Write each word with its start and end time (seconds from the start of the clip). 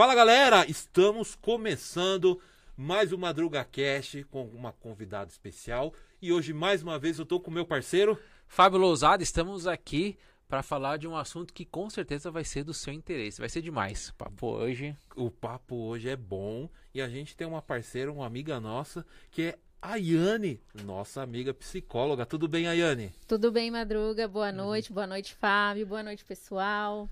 Fala 0.00 0.14
galera, 0.14 0.64
estamos 0.66 1.34
começando 1.34 2.40
mais 2.74 3.12
um 3.12 3.18
Madruga 3.18 3.62
Cast 3.62 4.24
com 4.30 4.46
uma 4.46 4.72
convidada 4.72 5.30
especial 5.30 5.92
e 6.22 6.32
hoje 6.32 6.54
mais 6.54 6.82
uma 6.82 6.98
vez 6.98 7.18
eu 7.18 7.26
tô 7.26 7.38
com 7.38 7.50
meu 7.50 7.66
parceiro 7.66 8.18
Fábio 8.48 8.78
Lousada, 8.78 9.22
estamos 9.22 9.66
aqui 9.66 10.18
para 10.48 10.62
falar 10.62 10.96
de 10.96 11.06
um 11.06 11.14
assunto 11.14 11.52
que 11.52 11.66
com 11.66 11.90
certeza 11.90 12.30
vai 12.30 12.44
ser 12.44 12.64
do 12.64 12.72
seu 12.72 12.94
interesse. 12.94 13.40
Vai 13.40 13.50
ser 13.50 13.60
demais. 13.60 14.08
O 14.08 14.14
papo 14.14 14.46
hoje. 14.46 14.96
O 15.14 15.30
papo 15.30 15.76
hoje 15.76 16.08
é 16.08 16.16
bom 16.16 16.66
e 16.94 17.02
a 17.02 17.08
gente 17.10 17.36
tem 17.36 17.46
uma 17.46 17.60
parceira, 17.60 18.10
uma 18.10 18.24
amiga 18.24 18.58
nossa, 18.58 19.04
que 19.30 19.42
é 19.42 19.58
a 19.82 19.96
Yane, 19.96 20.62
nossa 20.82 21.20
amiga 21.20 21.52
psicóloga. 21.52 22.24
Tudo 22.24 22.48
bem, 22.48 22.66
Ayane? 22.66 23.12
Tudo 23.28 23.52
bem, 23.52 23.70
Madruga? 23.70 24.26
Boa 24.26 24.50
noite, 24.50 24.94
boa 24.94 25.06
noite, 25.06 25.34
Fábio. 25.34 25.86
Boa 25.86 26.02
noite, 26.02 26.24
pessoal. 26.24 27.06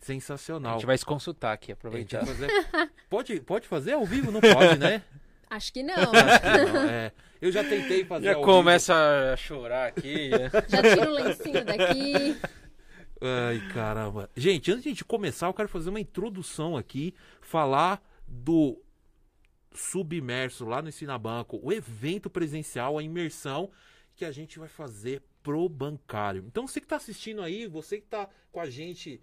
Sensacional. 0.00 0.72
A 0.72 0.74
gente 0.76 0.86
vai 0.86 0.96
se 0.96 1.04
consultar 1.04 1.52
aqui, 1.52 1.72
aproveitar. 1.72 2.24
fazer... 2.24 2.48
pode, 3.08 3.40
pode 3.40 3.68
fazer 3.68 3.92
ao 3.92 4.04
vivo? 4.06 4.32
Não 4.32 4.40
pode, 4.40 4.78
né? 4.78 5.02
Acho 5.50 5.72
que 5.72 5.82
não. 5.82 5.96
Não, 5.96 6.88
é. 6.88 7.12
Eu 7.40 7.50
já 7.50 7.64
tentei 7.64 8.04
fazer 8.04 8.26
Já 8.26 8.34
ao 8.34 8.42
começa 8.42 8.94
a 9.32 9.36
chorar 9.36 9.88
aqui. 9.88 10.30
Já 10.68 10.82
tira 10.82 11.10
o 11.10 11.14
lencinho 11.14 11.64
daqui. 11.64 12.18
vivo. 12.18 12.40
Ai, 13.20 13.60
caramba. 13.74 14.30
Gente, 14.34 14.70
antes 14.70 14.82
de 14.82 14.88
a 14.88 14.92
gente 14.92 15.04
começar, 15.04 15.48
eu 15.48 15.54
quero 15.54 15.68
fazer 15.68 15.90
uma 15.90 16.00
introdução 16.00 16.76
aqui, 16.76 17.14
falar 17.40 18.00
do 18.26 18.80
Submerso 19.74 20.64
lá 20.64 20.80
no 20.80 20.88
Ensinabanco, 20.88 21.60
o 21.62 21.72
evento 21.72 22.30
presencial, 22.30 22.96
a 22.96 23.02
imersão 23.02 23.70
que 24.14 24.24
a 24.24 24.32
gente 24.32 24.58
vai 24.58 24.68
fazer 24.68 25.22
pro 25.42 25.68
bancário. 25.68 26.44
Então, 26.46 26.66
você 26.66 26.80
que 26.80 26.86
tá 26.86 26.96
assistindo 26.96 27.42
aí, 27.42 27.66
você 27.66 28.00
que 28.00 28.06
tá 28.06 28.28
com 28.52 28.60
a 28.60 28.70
gente 28.70 29.20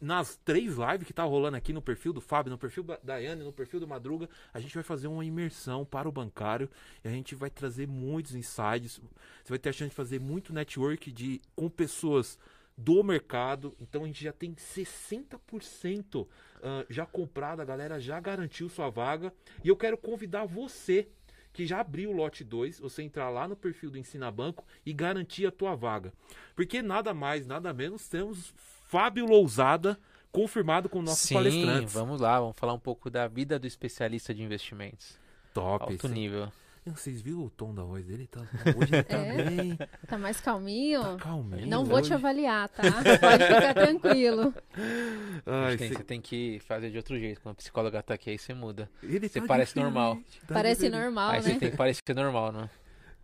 nas 0.00 0.36
três 0.36 0.76
lives 0.76 1.06
que 1.06 1.12
tá 1.12 1.24
rolando 1.24 1.56
aqui 1.56 1.72
no 1.72 1.82
perfil 1.82 2.12
do 2.12 2.20
Fábio, 2.20 2.50
no 2.50 2.58
perfil 2.58 2.84
da 2.84 2.98
Daiane, 3.02 3.42
no 3.42 3.52
perfil 3.52 3.80
do 3.80 3.88
Madruga, 3.88 4.28
a 4.52 4.60
gente 4.60 4.74
vai 4.74 4.82
fazer 4.82 5.08
uma 5.08 5.24
imersão 5.24 5.84
para 5.84 6.08
o 6.08 6.12
bancário 6.12 6.70
e 7.04 7.08
a 7.08 7.10
gente 7.10 7.34
vai 7.34 7.50
trazer 7.50 7.86
muitos 7.88 8.34
insights. 8.34 9.00
Você 9.42 9.48
vai 9.48 9.58
ter 9.58 9.70
a 9.70 9.72
chance 9.72 9.90
de 9.90 9.96
fazer 9.96 10.20
muito 10.20 10.52
network 10.52 11.10
de 11.10 11.40
com 11.56 11.68
pessoas 11.68 12.38
do 12.76 13.02
mercado. 13.02 13.76
Então 13.80 14.04
a 14.04 14.06
gente 14.06 14.22
já 14.22 14.32
tem 14.32 14.54
60% 14.54 16.26
ah, 16.62 16.86
já 16.88 17.04
comprado, 17.04 17.60
a 17.60 17.64
galera 17.64 17.98
já 17.98 18.20
garantiu 18.20 18.68
sua 18.68 18.88
vaga. 18.88 19.32
E 19.64 19.68
eu 19.68 19.76
quero 19.76 19.98
convidar 19.98 20.44
você 20.44 21.08
que 21.52 21.66
já 21.66 21.80
abriu 21.80 22.10
o 22.10 22.12
lote 22.12 22.44
2, 22.44 22.78
você 22.78 23.02
entrar 23.02 23.30
lá 23.30 23.48
no 23.48 23.56
perfil 23.56 23.90
do 23.90 23.98
Ensina 23.98 24.30
Banco 24.30 24.64
e 24.86 24.92
garantir 24.92 25.44
a 25.44 25.50
tua 25.50 25.74
vaga. 25.74 26.12
Porque 26.54 26.80
nada 26.80 27.12
mais, 27.12 27.46
nada 27.46 27.72
menos, 27.72 28.08
temos 28.08 28.54
Fábio 28.88 29.26
Lousada 29.26 29.98
confirmado 30.32 30.88
com 30.88 31.00
nossos 31.02 31.28
Sim, 31.28 31.34
palestrantes. 31.34 31.92
vamos 31.94 32.20
lá, 32.20 32.40
vamos 32.40 32.56
falar 32.56 32.72
um 32.74 32.78
pouco 32.78 33.08
da 33.10 33.26
vida 33.28 33.58
do 33.58 33.66
especialista 33.66 34.34
de 34.34 34.42
investimentos. 34.42 35.18
Top. 35.54 35.84
Alto 35.92 36.08
sim. 36.08 36.14
nível. 36.14 36.50
Vocês 36.86 37.20
viram 37.20 37.44
o 37.44 37.50
tom 37.50 37.74
da 37.74 37.82
voz 37.82 38.02
dele? 38.06 38.26
Tá, 38.26 38.40
hoje 38.74 38.94
ele 38.94 39.02
tá 39.02 39.16
É? 39.18 39.42
bem, 39.42 39.78
Tá 40.06 40.16
mais 40.16 40.40
calminho? 40.40 41.02
tá 41.02 41.16
calminho. 41.16 41.66
Não 41.66 41.84
vou 41.84 41.98
te 42.00 42.04
hoje. 42.06 42.14
avaliar, 42.14 42.66
tá? 42.70 42.82
Pode 42.82 43.44
ficar 43.46 43.74
tranquilo. 43.74 44.54
Ai, 45.44 45.76
Tem- 45.76 45.88
cê- 45.88 45.94
Você 45.96 46.04
tem 46.04 46.20
que 46.20 46.58
fazer 46.60 46.90
de 46.90 46.96
outro 46.96 47.18
jeito. 47.18 47.42
Quando 47.42 47.52
a 47.52 47.56
psicóloga 47.56 48.02
tá 48.02 48.14
aqui, 48.14 48.30
aí 48.30 48.38
você 48.38 48.54
muda. 48.54 48.88
ele 49.02 49.28
Você 49.28 49.38
tá 49.40 49.46
parece 49.46 49.74
diferente, 49.74 49.92
normal. 49.92 50.16
tá 50.46 50.54
Parece 50.54 50.82
diferente. 50.84 51.02
normal, 51.04 51.30
aí 51.30 51.42
você 51.42 51.52
né? 51.52 51.58
tem 51.58 51.70
que 51.72 51.76
parecer 51.76 52.14
normal, 52.14 52.52
né? 52.52 52.70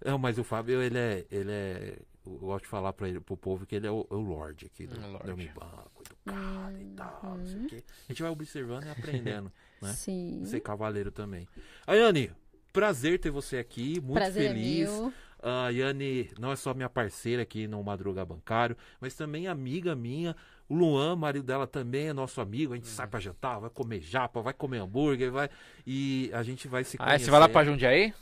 Não, 0.04 0.18
mas 0.18 0.38
o 0.38 0.44
Fábio, 0.44 0.82
ele 0.82 0.98
é. 0.98 1.24
Ele 1.30 1.50
é 1.52 1.94
eu 2.26 2.32
gosto 2.38 2.64
de 2.64 2.68
falar 2.70 2.92
pra 2.92 3.08
ele, 3.08 3.20
pro 3.20 3.36
povo 3.36 3.66
que 3.66 3.74
ele 3.74 3.86
é 3.86 3.90
o, 3.90 4.06
é 4.10 4.14
o 4.14 4.20
Lorde 4.20 4.66
aqui 4.66 4.86
do, 4.86 4.98
lorde. 5.10 5.26
do 5.26 5.36
Mi 5.36 5.48
Banco, 5.48 6.02
educado 6.04 6.80
e 6.80 6.84
tal. 6.96 7.36
não 7.38 7.46
sei 7.46 7.56
o 7.56 7.60
Uhum. 7.62 7.66
quê. 7.68 7.84
A 8.08 8.12
gente 8.12 8.22
vai 8.22 8.30
observando 8.30 8.84
e 8.84 8.90
aprendendo. 8.90 9.52
né? 9.82 9.92
Sim. 9.92 10.42
Ser 10.44 10.60
cavaleiro 10.60 11.10
também. 11.10 11.46
Ayane, 11.86 12.30
prazer 12.72 13.18
ter 13.18 13.30
você 13.30 13.58
aqui. 13.58 14.00
Muito 14.00 14.14
Prazer 14.14 14.48
feliz. 14.52 14.88
é 14.88 14.92
meu. 14.92 15.12
A 15.46 15.68
Yane 15.68 16.30
não 16.38 16.52
é 16.52 16.56
só 16.56 16.72
minha 16.72 16.88
parceira 16.88 17.42
aqui 17.42 17.66
no 17.68 17.82
Madruga 17.84 18.24
Bancário, 18.24 18.74
mas 18.98 19.14
também 19.14 19.46
amiga 19.46 19.94
minha. 19.94 20.34
O 20.66 20.74
Luan, 20.74 21.14
marido 21.16 21.44
dela, 21.44 21.66
também 21.66 22.06
é 22.08 22.12
nosso 22.14 22.40
amigo. 22.40 22.72
A 22.72 22.76
gente 22.76 22.88
sai 22.88 23.06
pra 23.06 23.20
jantar, 23.20 23.58
vai 23.60 23.68
comer 23.68 24.00
japa, 24.00 24.40
vai 24.40 24.54
comer 24.54 24.78
hambúrguer, 24.78 25.30
vai. 25.30 25.50
E 25.86 26.30
a 26.32 26.42
gente 26.42 26.66
vai 26.66 26.82
se 26.82 26.96
Ah, 26.98 27.04
conhecer. 27.04 27.26
você 27.26 27.30
vai 27.30 27.40
lá 27.40 27.48
pra 27.50 27.62
Jundiaí? 27.62 28.14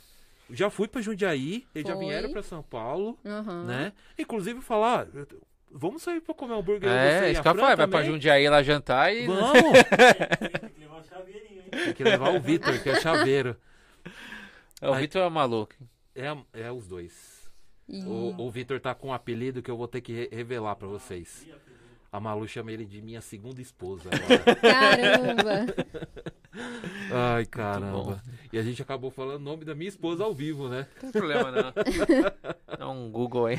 Já 0.49 0.69
fui 0.69 0.87
pra 0.87 1.01
Jundiaí, 1.01 1.65
eles 1.73 1.87
já 1.87 1.95
vieram 1.95 2.31
pra 2.31 2.43
São 2.43 2.61
Paulo, 2.61 3.17
Uhum. 3.23 3.63
né? 3.65 3.93
Inclusive 4.19 4.61
falar, 4.61 5.07
vamos 5.71 6.03
sair 6.03 6.21
pra 6.21 6.35
comer 6.35 6.53
hambúrguer. 6.55 6.89
você 6.89 6.95
É, 6.95 7.29
e 7.29 7.31
isso 7.31 7.39
a 7.39 7.43
que 7.43 7.49
eu. 7.49 7.55
Vai 7.55 7.75
pra 7.75 7.87
também? 7.87 8.05
Jundiaí 8.11 8.47
lá 8.49 8.61
jantar 8.61 9.13
e. 9.13 9.25
Vamos! 9.25 9.53
Tem 11.71 11.93
que 11.93 12.03
levar 12.03 12.35
o 12.35 12.39
Vitor, 12.39 12.79
que 12.81 12.89
é 12.89 12.99
chaveiro. 12.99 13.55
É, 14.81 14.89
O 14.89 14.93
Aí- 14.93 15.01
Vitor 15.01 15.21
é 15.23 15.29
maluco. 15.29 15.73
É, 16.15 16.35
é 16.53 16.71
os 16.71 16.87
dois. 16.87 17.51
E- 17.89 18.03
O, 18.03 18.35
o 18.37 18.51
Vitor 18.51 18.79
tá 18.79 18.93
com 18.93 19.09
um 19.09 19.13
apelido 19.13 19.61
que 19.61 19.71
eu 19.71 19.77
vou 19.77 19.87
ter 19.87 20.01
que 20.01 20.13
re- 20.13 20.29
revelar 20.31 20.75
pra 20.75 20.87
vocês. 20.87 21.47
A 22.11 22.19
Malu 22.19 22.47
chama 22.47 22.71
ele 22.71 22.85
de 22.85 23.01
minha 23.01 23.21
segunda 23.21 23.59
esposa 23.59 24.07
agora. 24.11 24.55
Caramba! 24.55 25.65
Ai, 27.11 27.43
bom. 27.45 27.49
caramba. 27.49 28.21
E 28.53 28.59
a 28.59 28.61
gente 28.61 28.83
acabou 28.83 29.09
falando 29.09 29.41
o 29.41 29.43
nome 29.43 29.65
da 29.65 29.73
minha 29.73 29.89
esposa 29.89 30.23
ao 30.23 30.31
vivo, 30.31 30.69
né? 30.69 30.87
Não 30.93 31.01
tem 31.01 31.11
problema, 31.11 31.51
não. 31.51 31.73
Dá 32.77 32.87
um 32.87 33.09
Google 33.09 33.47
aí. 33.47 33.57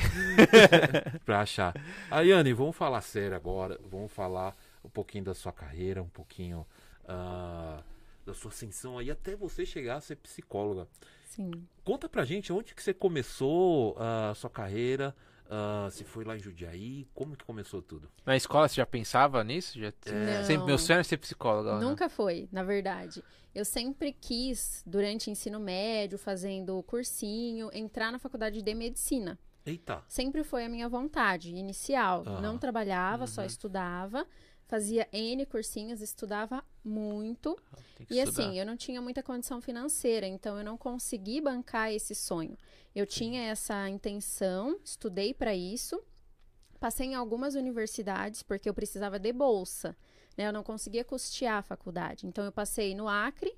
pra 1.25 1.41
achar. 1.41 1.75
Ayane, 2.09 2.53
vamos 2.53 2.77
falar 2.77 3.01
sério 3.01 3.35
agora. 3.35 3.77
Vamos 3.91 4.09
falar 4.09 4.55
um 4.85 4.87
pouquinho 4.87 5.25
da 5.25 5.33
sua 5.33 5.51
carreira, 5.51 6.01
um 6.01 6.07
pouquinho 6.07 6.65
ah, 7.09 7.83
da 8.25 8.33
sua 8.33 8.51
ascensão 8.51 8.97
aí, 8.97 9.11
até 9.11 9.35
você 9.35 9.65
chegar 9.65 9.97
a 9.97 10.01
ser 10.01 10.15
psicóloga. 10.15 10.87
Sim. 11.25 11.51
Conta 11.83 12.07
pra 12.07 12.23
gente 12.23 12.53
onde 12.53 12.73
que 12.73 12.81
você 12.81 12.93
começou 12.93 13.97
a 13.99 14.33
sua 14.33 14.49
carreira, 14.49 15.13
ah, 15.49 15.87
se 15.91 16.03
foi 16.03 16.23
lá 16.23 16.35
em 16.35 16.39
Jundiaí, 16.39 17.07
como 17.13 17.35
que 17.35 17.45
começou 17.45 17.81
tudo? 17.81 18.09
Na 18.25 18.35
escola 18.35 18.67
você 18.67 18.75
já 18.75 18.85
pensava 18.85 19.43
nisso? 19.43 19.79
Já... 19.79 19.93
Não. 20.07 20.45
Sempre, 20.45 20.65
meu 20.65 20.77
sonho 20.77 20.95
era 20.95 21.03
ser 21.03 21.17
psicóloga. 21.17 21.75
né? 21.79 21.85
Nunca 21.85 22.09
foi, 22.09 22.47
na 22.51 22.63
verdade. 22.63 23.23
Eu 23.53 23.63
sempre 23.63 24.11
quis, 24.11 24.83
durante 24.85 25.29
o 25.29 25.31
ensino 25.31 25.59
médio, 25.59 26.17
fazendo 26.17 26.81
cursinho, 26.83 27.69
entrar 27.73 28.11
na 28.11 28.19
faculdade 28.19 28.61
de 28.61 28.73
medicina. 28.75 29.37
Eita, 29.65 30.03
Sempre 30.07 30.43
foi 30.43 30.63
a 30.65 30.69
minha 30.69 30.87
vontade 30.87 31.49
inicial. 31.49 32.23
Aham. 32.27 32.41
Não 32.41 32.57
trabalhava, 32.57 33.25
só 33.25 33.41
Uhum. 33.41 33.47
estudava. 33.47 34.27
Fazia 34.67 35.07
N 35.13 35.45
cursinhos, 35.45 36.01
estudava 36.01 36.63
muito. 36.83 37.55
Que 37.95 38.15
E 38.15 38.19
estudar. 38.19 38.43
assim, 38.47 38.59
eu 38.59 38.65
não 38.65 38.75
tinha 38.75 39.01
muita 39.01 39.21
condição 39.23 39.61
financeira, 39.61 40.25
então 40.27 40.57
eu 40.57 40.63
não 40.63 40.75
consegui 40.77 41.39
bancar 41.41 41.91
esse 41.91 42.13
sonho. 42.15 42.57
Eu 42.95 43.05
tinha 43.05 43.41
essa 43.49 43.89
intenção, 43.89 44.79
estudei 44.83 45.33
para 45.33 45.53
isso, 45.53 46.01
passei 46.79 47.07
em 47.07 47.15
algumas 47.15 47.53
universidades 47.53 48.41
porque 48.41 48.69
eu 48.69 48.73
precisava 48.73 49.19
de 49.19 49.33
bolsa, 49.33 49.97
né? 50.37 50.47
Eu 50.47 50.53
não 50.53 50.63
conseguia 50.63 51.03
custear 51.03 51.57
a 51.57 51.61
faculdade. 51.61 52.25
Então 52.25 52.45
eu 52.45 52.51
passei 52.53 52.95
no 52.95 53.09
Acre 53.09 53.53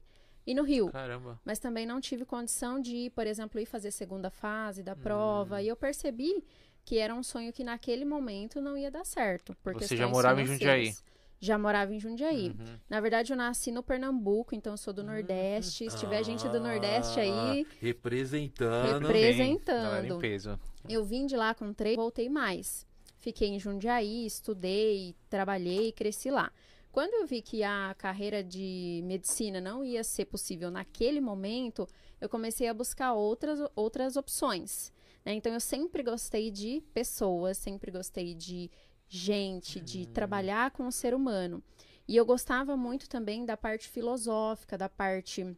e 0.46 0.56
no 0.56 0.64
Rio, 0.64 0.90
Caramba. 0.90 1.40
mas 1.46 1.60
também 1.60 1.86
não 1.86 2.02
tive 2.02 2.26
condição 2.26 2.82
de, 2.82 3.12
por 3.14 3.28
exemplo, 3.28 3.60
ir 3.60 3.66
fazer 3.66 3.92
segunda 3.92 4.32
fase 4.32 4.82
da 4.82 4.96
prova. 4.96 5.58
Hum. 5.58 5.60
E 5.60 5.68
eu 5.68 5.76
percebi 5.76 6.44
que 6.84 6.98
era 6.98 7.14
um 7.14 7.22
sonho 7.22 7.52
que 7.54 7.64
naquele 7.64 8.06
momento 8.06 8.62
não 8.62 8.78
ia 8.78 8.90
dar 8.90 9.06
certo. 9.06 9.56
Você 9.74 9.96
já 9.96 10.08
morava 10.08 10.42
em. 10.42 10.46
Jundiaí? 10.46 10.96
Já 11.40 11.58
morava 11.58 11.94
em 11.94 12.00
Jundiaí. 12.00 12.50
Uhum. 12.50 12.80
Na 12.90 13.00
verdade, 13.00 13.32
eu 13.32 13.38
nasci 13.38 13.72
no 13.72 13.84
Pernambuco, 13.84 14.56
então 14.56 14.74
eu 14.74 14.78
sou 14.78 14.92
do 14.94 15.04
Nordeste. 15.04 15.90
Se 15.90 15.98
tiver 15.98 16.24
gente 16.24 16.48
do 16.50 16.60
Nordeste 16.60 17.20
Ah, 17.20 17.24
aí, 17.52 17.66
representando. 17.80 19.08
Bem, 19.08 19.22
Representando. 19.24 20.18
peso. 20.20 20.60
eu 20.90 21.04
vim 21.06 21.26
de 21.26 21.36
lá 21.36 21.54
com 21.54 21.74
três, 21.74 21.96
voltei 21.96 22.30
mais. 22.30 22.86
Fiquei 23.20 23.50
em 23.50 23.60
Jundiaí, 23.60 24.26
estudei, 24.26 25.16
trabalhei, 25.30 25.92
cresci 25.92 26.30
lá. 26.32 26.52
Quando 26.92 27.14
eu 27.14 27.28
vi 27.28 27.42
que 27.44 27.62
a 27.64 27.94
carreira 27.98 28.44
de 28.44 29.02
medicina 29.06 29.62
não 29.62 29.84
ia 29.84 30.04
ser 30.04 30.26
possível 30.26 30.72
naquele 30.72 31.22
momento, 31.22 31.88
eu 32.20 32.28
comecei 32.28 32.68
a 32.68 32.74
buscar 32.74 33.14
outras, 33.14 33.60
outras 33.76 34.16
opções. 34.18 34.92
né? 35.24 35.34
Então, 35.34 35.54
eu 35.54 35.60
sempre 35.60 36.02
gostei 36.02 36.50
de 36.50 36.82
pessoas, 36.94 37.58
sempre 37.58 37.92
gostei 37.92 38.34
de 38.34 38.72
gente, 39.10 39.80
de 39.80 40.06
trabalhar 40.08 40.72
com 40.72 40.88
o 40.88 40.92
ser 40.92 41.14
humano. 41.14 41.64
E 42.08 42.16
eu 42.16 42.26
gostava 42.26 42.76
muito 42.78 43.08
também 43.10 43.46
da 43.46 43.58
parte 43.58 43.88
filosófica, 43.90 44.78
da 44.78 44.90
parte 44.90 45.56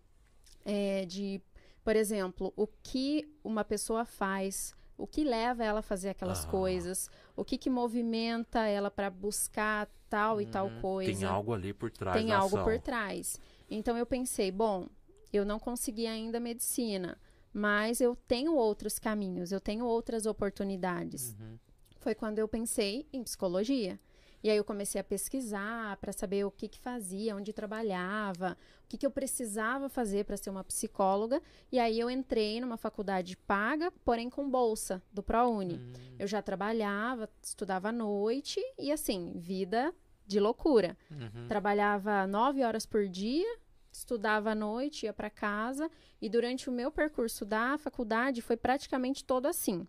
é, 0.66 1.06
de, 1.06 1.42
por 1.84 1.96
exemplo, 1.96 2.54
o 2.56 2.68
que 2.68 3.28
uma 3.44 3.64
pessoa 3.64 4.04
faz, 4.06 4.76
o 4.98 5.08
que 5.08 5.24
leva 5.24 5.64
ela 5.64 5.80
a 5.80 5.84
fazer 5.84 6.10
aquelas 6.10 6.46
Ah. 6.46 6.50
coisas, 6.50 7.10
o 7.36 7.46
que, 7.46 7.58
que 7.58 7.70
movimenta 7.70 8.66
ela 8.68 8.92
para 8.92 9.10
buscar 9.10 9.88
tal 10.10 10.42
e 10.42 10.46
tal 10.46 10.68
Uhum. 10.68 10.82
coisa. 10.82 11.12
Tem 11.20 11.24
algo 11.24 11.54
ali 11.54 11.74
por 11.74 11.90
trás 11.92 12.18
Tem 12.18 12.32
algo 12.34 12.58
ação. 12.58 12.64
por 12.64 12.80
trás. 12.80 13.40
Então 13.70 13.96
eu 13.98 14.06
pensei, 14.06 14.52
bom, 14.52 14.88
eu 15.32 15.46
não 15.46 15.60
consegui 15.60 16.08
ainda 16.08 16.40
medicina, 16.40 17.18
mas 17.54 18.02
eu 18.02 18.16
tenho 18.16 18.56
outros 18.56 18.98
caminhos, 19.00 19.52
eu 19.52 19.60
tenho 19.62 19.86
outras 19.86 20.26
oportunidades. 20.26 21.36
Uhum. 21.40 21.58
Foi 22.00 22.16
quando 22.16 22.40
eu 22.40 22.48
pensei 22.48 23.08
em 23.14 23.24
psicologia. 23.24 24.00
E 24.42 24.50
aí 24.50 24.56
eu 24.56 24.64
comecei 24.64 25.02
a 25.02 25.04
pesquisar 25.04 25.98
para 25.98 26.14
saber 26.14 26.46
o 26.46 26.52
que 26.52 26.70
que 26.70 26.80
fazia, 26.80 27.36
onde 27.36 27.52
trabalhava, 27.52 28.58
o 28.86 28.88
que 28.88 28.98
que 28.98 29.06
eu 29.06 29.12
precisava 29.12 29.90
fazer 29.90 30.24
para 30.24 30.38
ser 30.38 30.50
uma 30.50 30.64
psicóloga. 30.64 31.42
E 31.70 31.78
aí 31.78 32.00
eu 32.00 32.10
entrei 32.10 32.62
numa 32.62 32.78
faculdade 32.78 33.36
paga, 33.36 33.92
porém 34.06 34.30
com 34.30 34.50
bolsa 34.50 35.04
do 35.12 35.22
ProUni. 35.22 35.76
Hum, 35.76 35.94
Eu 36.18 36.26
já 36.26 36.42
trabalhava, 36.42 37.30
estudava 37.42 37.90
à 37.90 37.92
noite 37.92 38.62
e 38.78 38.94
assim, 38.94 39.34
vida 39.36 39.94
de 40.26 40.40
loucura. 40.40 40.98
uhum. 41.12 41.48
Trabalhava 41.50 42.26
nove 42.26 42.64
horas 42.64 42.86
por 42.86 43.10
dia, 43.10 43.58
estudava 43.92 44.52
à 44.52 44.56
noite, 44.56 45.06
ia 45.06 45.12
para 45.12 45.30
casa. 45.30 45.92
E 46.22 46.30
durante 46.30 46.70
o 46.70 46.72
meu 46.72 46.90
percurso 46.92 47.44
da 47.46 47.78
faculdade 47.78 48.42
foi 48.42 48.56
praticamente 48.56 49.26
todo 49.26 49.48
assim. 49.48 49.86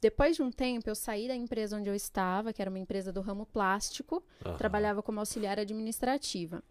Depois 0.00 0.36
de 0.36 0.42
um 0.42 0.50
tempo, 0.50 0.88
eu 0.90 0.94
saí 0.94 1.26
da 1.26 1.34
empresa 1.34 1.76
onde 1.76 1.88
eu 1.88 1.94
estava, 1.94 2.52
que 2.52 2.60
era 2.60 2.70
uma 2.70 2.78
empresa 2.78 3.12
do 3.12 3.20
ramo 3.20 3.46
plástico, 3.46 4.22
Aham. 4.44 4.56
trabalhava 4.58 5.02
como 5.02 5.18
auxiliar 5.20 5.58
administrativa. 5.58 6.62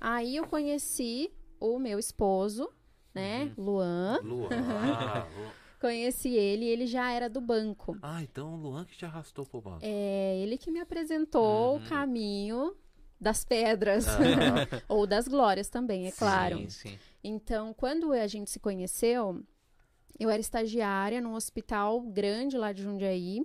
Aí 0.00 0.36
eu 0.36 0.46
conheci 0.46 1.30
o 1.60 1.78
meu 1.78 1.98
esposo, 1.98 2.68
né, 3.14 3.52
Luan. 3.56 4.18
Luan. 4.22 4.48
Ah, 4.98 5.28
Luan. 5.36 5.52
Conheci 5.80 6.30
ele 6.34 6.64
ele 6.64 6.86
já 6.86 7.12
era 7.12 7.28
do 7.28 7.40
banco. 7.40 7.96
Ah, 8.02 8.22
então 8.22 8.54
o 8.54 8.56
Luan 8.56 8.84
que 8.84 8.96
te 8.96 9.04
arrastou 9.04 9.44
pro 9.44 9.60
banco. 9.60 9.80
É 9.82 10.36
ele 10.38 10.56
que 10.56 10.70
me 10.70 10.80
apresentou 10.80 11.74
Uhum. 11.74 11.76
o 11.76 11.88
caminho 11.88 12.74
das 13.20 13.44
pedras. 13.44 14.06
Aham. 14.08 14.66
Ou 14.88 15.06
das 15.06 15.28
glórias 15.28 15.68
também, 15.68 16.06
é 16.06 16.12
claro. 16.12 16.56
Sim, 16.58 16.68
sim. 16.70 16.98
Então, 17.22 17.72
quando 17.74 18.12
a 18.12 18.26
gente 18.26 18.50
se 18.50 18.58
conheceu, 18.58 19.42
eu 20.18 20.30
era 20.30 20.40
estagiária 20.40 21.20
num 21.20 21.34
hospital 21.34 22.00
grande 22.00 22.56
lá 22.56 22.72
de 22.72 22.82
Jundiaí. 22.82 23.42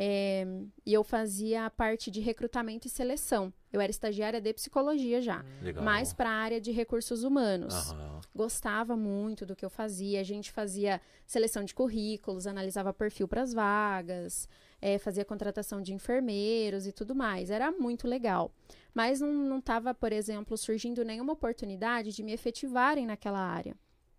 é, 0.00 0.46
e 0.86 0.94
eu 0.94 1.02
fazia 1.02 1.66
a 1.66 1.70
parte 1.70 2.08
de 2.08 2.20
recrutamento 2.20 2.86
e 2.86 2.90
seleção. 2.90 3.52
Eu 3.72 3.80
era 3.80 3.90
estagiária 3.90 4.40
de 4.40 4.52
psicologia 4.54 5.20
já, 5.20 5.44
Legal. 5.60 5.82
mais 5.82 6.12
para 6.12 6.30
a 6.30 6.34
área 6.34 6.60
de 6.60 6.70
recursos 6.70 7.24
humanos. 7.24 7.74
Aham. 7.90 8.20
Gostava 8.32 8.96
muito 8.96 9.44
do 9.44 9.56
que 9.56 9.64
eu 9.64 9.68
fazia. 9.68 10.20
A 10.20 10.22
gente 10.22 10.52
fazia 10.52 11.00
seleção 11.26 11.64
de 11.64 11.74
currículos, 11.74 12.46
analisava 12.46 12.94
perfil 12.94 13.26
para 13.26 13.42
as 13.42 13.52
vagas, 13.52 14.48
é, 14.80 14.98
fazia 14.98 15.24
contratação 15.24 15.82
de 15.82 15.92
enfermeiros 15.92 16.86
e 16.86 16.92
tudo 16.92 17.12
mais. 17.12 17.50
Era 17.50 17.72
muito 17.72 18.06
legal. 18.06 18.52
Mas 18.94 19.20
não 19.20 19.58
estava, 19.58 19.92
por 19.92 20.12
exemplo, 20.12 20.56
surgindo 20.56 21.04
nenhuma 21.04 21.32
oportunidade 21.32 22.12
de 22.12 22.22
me 22.22 22.32
efetivarem 22.32 23.04
naquela 23.04 23.40
área. 23.40 23.76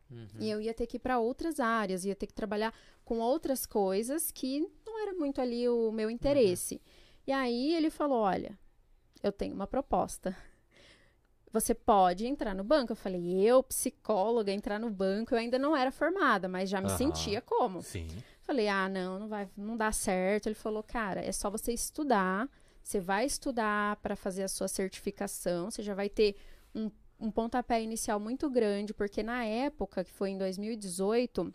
Uhum. 0.10 0.28
E 0.40 0.50
eu 0.50 0.60
ia 0.60 0.74
ter 0.74 0.88
que 0.88 0.98
ir 0.98 1.00
para 1.00 1.20
outras 1.20 1.60
áreas, 1.60 2.04
ia 2.06 2.16
ter 2.16 2.28
que 2.28 2.34
trabalhar 2.34 2.74
com 3.06 3.20
outras 3.20 3.66
coisas 3.66 4.32
que 4.32 4.60
não 4.86 5.02
era 5.02 5.14
muito 5.14 5.40
ali 5.40 5.68
o 5.70 5.92
meu 5.92 6.10
interesse. 6.10 6.82
E 7.28 7.32
aí 7.32 7.76
ele 7.76 7.90
falou: 7.90 8.20
Olha, 8.22 8.58
eu 9.22 9.32
tenho 9.32 9.54
uma 9.54 9.68
proposta. 9.68 10.36
Você 11.52 11.74
pode 11.74 12.28
entrar 12.28 12.54
no 12.54 12.64
banco. 12.64 12.92
Eu 12.92 12.96
falei: 12.96 13.42
Eu, 13.42 13.64
psicóloga, 13.64 14.52
entrar 14.52 14.80
no 14.80 14.90
banco. 14.90 15.34
Eu 15.34 15.40
ainda 15.40 15.58
não 15.58 15.76
era 15.76 15.92
formada, 15.92 16.48
mas 16.48 16.70
já 16.70 16.80
me 16.80 16.88
Aham. 16.88 16.98
sentia 16.98 17.42
como. 17.42 17.82
Sim. 17.82 18.08
Falei: 18.42 18.68
Ah, 18.68 18.90
não, 18.90 19.20
não 19.20 19.28
vai, 19.28 19.48
não 19.56 19.78
dá 19.78 19.92
certo. 19.92 20.48
Ele 20.48 20.56
falou: 20.56 20.84
Cara, 20.84 21.24
é 21.24 21.32
só 21.32 21.50
você 21.50 21.72
estudar. 21.72 22.50
Você 22.84 23.00
vai 23.00 23.26
estudar 23.26 23.98
para 23.98 24.16
fazer 24.16 24.44
a 24.44 24.48
sua 24.48 24.68
certificação. 24.68 25.70
Você 25.70 25.84
já 25.84 25.94
vai 25.94 26.10
ter 26.10 26.36
um 26.74 26.90
um 27.20 27.30
pontapé 27.30 27.82
inicial 27.82 28.20
muito 28.20 28.50
grande, 28.50 28.94
porque 28.94 29.22
na 29.22 29.44
época, 29.44 30.04
que 30.04 30.12
foi 30.12 30.30
em 30.30 30.38
2018, 30.38 31.54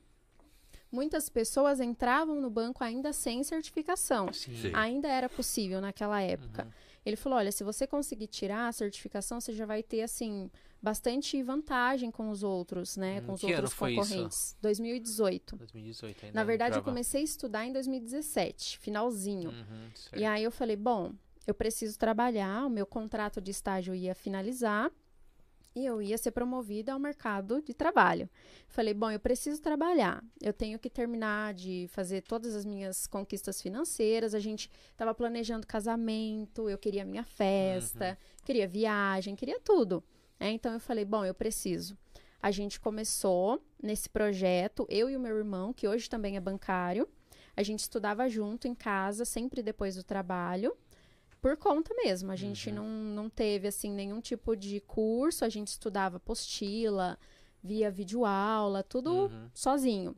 muitas 0.92 1.28
pessoas 1.28 1.80
entravam 1.80 2.40
no 2.40 2.50
banco 2.50 2.84
ainda 2.84 3.12
sem 3.12 3.42
certificação. 3.42 4.32
Sim. 4.32 4.54
Sim. 4.56 4.70
Ainda 4.74 5.08
era 5.08 5.28
possível 5.28 5.80
naquela 5.80 6.20
época. 6.20 6.64
Uhum. 6.64 6.70
Ele 7.04 7.16
falou: 7.16 7.38
olha, 7.38 7.52
se 7.52 7.64
você 7.64 7.86
conseguir 7.86 8.28
tirar 8.28 8.68
a 8.68 8.72
certificação, 8.72 9.40
você 9.40 9.52
já 9.52 9.66
vai 9.66 9.82
ter, 9.82 10.02
assim, 10.02 10.50
bastante 10.80 11.42
vantagem 11.42 12.10
com 12.10 12.30
os 12.30 12.42
outros, 12.42 12.96
né? 12.96 13.20
Hum, 13.20 13.26
com 13.26 13.32
os 13.34 13.40
que 13.40 13.46
ano 13.46 13.56
outros 13.56 13.72
foi 13.74 13.92
isso? 13.92 14.00
concorrentes. 14.02 14.56
2018. 14.60 15.56
2018 15.56 16.26
ainda. 16.26 16.34
Na 16.34 16.44
verdade, 16.44 16.76
eu 16.76 16.80
entrava. 16.80 16.90
comecei 16.90 17.20
a 17.20 17.24
estudar 17.24 17.66
em 17.66 17.72
2017, 17.72 18.78
finalzinho. 18.78 19.50
Uhum. 19.50 19.88
E 20.16 20.24
aí 20.24 20.44
eu 20.44 20.50
falei, 20.50 20.76
bom, 20.76 21.12
eu 21.46 21.54
preciso 21.54 21.98
trabalhar, 21.98 22.64
o 22.66 22.70
meu 22.70 22.86
contrato 22.86 23.40
de 23.40 23.50
estágio 23.50 23.94
ia 23.94 24.14
finalizar 24.14 24.90
e 25.74 25.84
eu 25.84 26.00
ia 26.00 26.16
ser 26.16 26.30
promovida 26.30 26.92
ao 26.92 26.98
mercado 26.98 27.60
de 27.60 27.74
trabalho. 27.74 28.28
Falei, 28.68 28.94
bom, 28.94 29.10
eu 29.10 29.18
preciso 29.18 29.60
trabalhar. 29.60 30.22
Eu 30.40 30.52
tenho 30.52 30.78
que 30.78 30.88
terminar 30.88 31.52
de 31.52 31.88
fazer 31.90 32.22
todas 32.22 32.54
as 32.54 32.64
minhas 32.64 33.06
conquistas 33.06 33.60
financeiras. 33.60 34.34
A 34.34 34.38
gente 34.38 34.70
estava 34.92 35.12
planejando 35.12 35.66
casamento, 35.66 36.68
eu 36.68 36.78
queria 36.78 37.04
minha 37.04 37.24
festa, 37.24 38.16
queria 38.44 38.68
viagem, 38.68 39.34
queria 39.34 39.58
tudo. 39.58 40.02
né? 40.38 40.50
então 40.50 40.72
eu 40.72 40.80
falei, 40.80 41.04
bom, 41.04 41.24
eu 41.24 41.34
preciso. 41.34 41.98
A 42.40 42.50
gente 42.50 42.78
começou 42.78 43.60
nesse 43.82 44.08
projeto, 44.08 44.86
eu 44.88 45.10
e 45.10 45.16
o 45.16 45.20
meu 45.20 45.36
irmão, 45.36 45.72
que 45.72 45.88
hoje 45.88 46.08
também 46.08 46.36
é 46.36 46.40
bancário. 46.40 47.08
A 47.56 47.62
gente 47.62 47.80
estudava 47.80 48.28
junto 48.28 48.68
em 48.68 48.74
casa, 48.74 49.24
sempre 49.24 49.62
depois 49.62 49.96
do 49.96 50.04
trabalho 50.04 50.76
por 51.44 51.58
conta 51.58 51.92
mesmo. 52.02 52.32
A 52.32 52.36
gente 52.36 52.70
Uhum. 52.70 52.74
não, 52.76 52.88
não 52.88 53.28
teve, 53.28 53.68
assim, 53.68 53.90
nenhum 53.90 54.18
tipo 54.18 54.56
de 54.56 54.80
curso. 54.80 55.44
A 55.44 55.48
gente 55.50 55.68
estudava 55.68 56.16
apostila, 56.16 57.18
via 57.62 57.90
videoaula, 57.90 58.82
tudo 58.82 59.10
Uhum. 59.26 59.50
sozinho. 59.52 60.16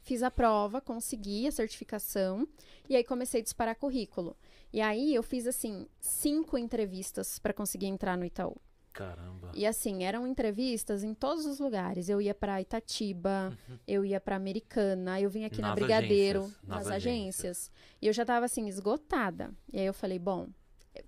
Fiz 0.00 0.22
a 0.22 0.30
prova, 0.30 0.80
consegui 0.80 1.46
a 1.46 1.52
certificação 1.52 2.48
e 2.88 2.96
aí 2.96 3.04
comecei 3.04 3.42
a 3.42 3.44
disparar 3.44 3.76
currículo. 3.76 4.34
E 4.72 4.80
aí 4.80 5.14
eu 5.14 5.22
fiz, 5.22 5.46
assim, 5.46 5.86
cinco 6.00 6.56
entrevistas 6.56 7.38
para 7.38 7.52
conseguir 7.52 7.86
entrar 7.88 8.16
no 8.16 8.24
Itaú. 8.24 8.56
Caramba. 8.98 9.52
E 9.54 9.64
assim, 9.64 10.02
eram 10.02 10.26
entrevistas 10.26 11.04
em 11.04 11.14
todos 11.14 11.46
os 11.46 11.60
lugares. 11.60 12.08
Eu 12.08 12.20
ia 12.20 12.34
para 12.34 12.60
Itatiba, 12.60 13.56
eu 13.86 14.04
ia 14.04 14.20
para 14.20 14.34
Americana, 14.34 15.20
eu 15.20 15.30
vim 15.30 15.44
aqui 15.44 15.62
na 15.62 15.68
Nas 15.68 15.76
Brigadeiro, 15.76 16.40
agências, 16.40 16.62
nas 16.66 16.78
nas, 16.78 16.86
agências. 16.88 17.44
agências. 17.44 17.70
E 18.02 18.06
eu 18.08 18.12
já 18.12 18.24
tava 18.24 18.46
assim 18.46 18.66
esgotada. 18.66 19.54
E 19.72 19.78
aí 19.78 19.86
eu 19.86 19.94
falei, 19.94 20.18
bom, 20.18 20.48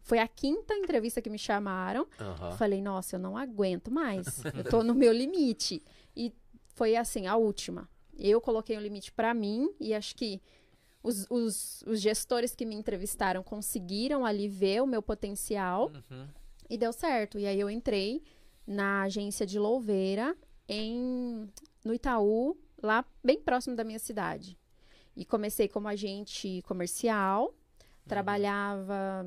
foi 0.03 0.21
a 0.21 0.29
quinta 0.29 0.73
entrevista 0.75 1.21
que 1.21 1.29
me 1.29 1.39
chamaram. 1.39 2.07
Aham. 2.21 2.53
Falei, 2.53 2.81
nossa, 2.81 3.17
eu 3.17 3.21
não 3.21 3.37
aguento 3.37 3.91
mais. 3.91 4.41
eu 4.55 4.63
tô 4.71 4.85
no 4.85 4.95
meu 4.95 5.13
limite. 5.13 5.83
E 6.15 6.33
foi 6.77 6.95
assim, 6.95 7.27
a 7.27 7.35
última. 7.35 7.89
Eu 8.17 8.41
coloquei 8.41 8.77
um 8.79 8.81
limite 8.81 9.11
para 9.11 9.35
mim 9.35 9.69
e 9.81 9.93
acho 9.93 10.15
que 10.15 10.41
os, 11.03 11.27
os, 11.29 11.83
os 11.89 12.01
gestores 12.01 12.55
que 12.55 12.65
me 12.65 12.77
entrevistaram 12.77 13.43
conseguiram 13.43 14.25
ali 14.25 14.47
ver 14.47 14.81
o 14.81 14.87
meu 14.87 15.03
potencial. 15.03 15.91
Uhum. 15.91 16.29
E 16.71 16.79
deu 16.79 16.93
certo. 16.93 17.39
E 17.39 17.47
aí 17.47 17.59
eu 17.59 17.69
entrei 17.69 18.23
na 18.67 19.03
agência 19.03 19.45
de 19.45 19.59
Louveira, 19.59 20.37
em, 20.69 21.51
no 21.85 21.93
Itaú, 21.93 22.57
lá 22.81 23.05
bem 23.23 23.41
próximo 23.41 23.75
da 23.75 23.83
minha 23.83 23.99
cidade. 23.99 24.57
E 25.17 25.25
comecei 25.25 25.69
como 25.69 25.89
agente 25.89 26.63
comercial, 26.63 27.53
trabalhava 28.07 29.27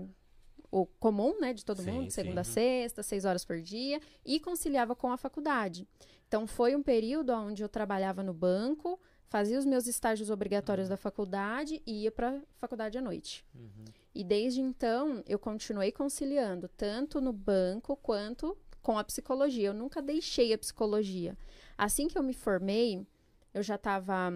o 0.71 0.85
comum, 0.85 1.39
né, 1.39 1.53
de 1.53 1.63
todo 1.63 1.83
Sim, 1.83 1.91
mundo, 1.91 2.09
segunda 2.09 2.41
a 2.41 2.43
sim. 2.43 2.53
sexta, 2.53 3.03
seis 3.03 3.25
horas 3.25 3.45
por 3.45 3.61
dia, 3.61 3.99
e 4.25 4.39
conciliava 4.39 4.95
com 4.95 5.11
a 5.11 5.17
faculdade. 5.17 5.87
Então 6.27 6.47
foi 6.47 6.75
um 6.75 6.81
período 6.81 7.31
onde 7.31 7.61
eu 7.61 7.69
trabalhava 7.69 8.23
no 8.23 8.33
banco, 8.33 8.99
fazia 9.27 9.59
os 9.59 9.65
meus 9.65 9.85
estágios 9.85 10.31
obrigatórios 10.31 10.89
da 10.89 10.97
faculdade 10.97 11.81
e 11.85 12.03
ia 12.03 12.11
para 12.11 12.41
faculdade 12.55 12.97
à 12.97 13.01
noite. 13.01 13.45
Uhum. 13.53 13.85
E 14.15 14.23
desde 14.23 14.61
então 14.61 15.23
eu 15.27 15.39
continuei 15.39 15.91
conciliando 15.91 16.67
tanto 16.67 17.19
no 17.19 17.33
banco 17.33 17.95
quanto 17.95 18.57
com 18.81 18.97
a 18.97 19.03
psicologia. 19.03 19.67
Eu 19.67 19.73
nunca 19.73 20.01
deixei 20.01 20.53
a 20.53 20.57
psicologia. 20.57 21.37
Assim 21.77 22.07
que 22.07 22.17
eu 22.17 22.23
me 22.23 22.33
formei, 22.33 23.05
eu 23.53 23.63
já 23.63 23.75
estava 23.75 24.31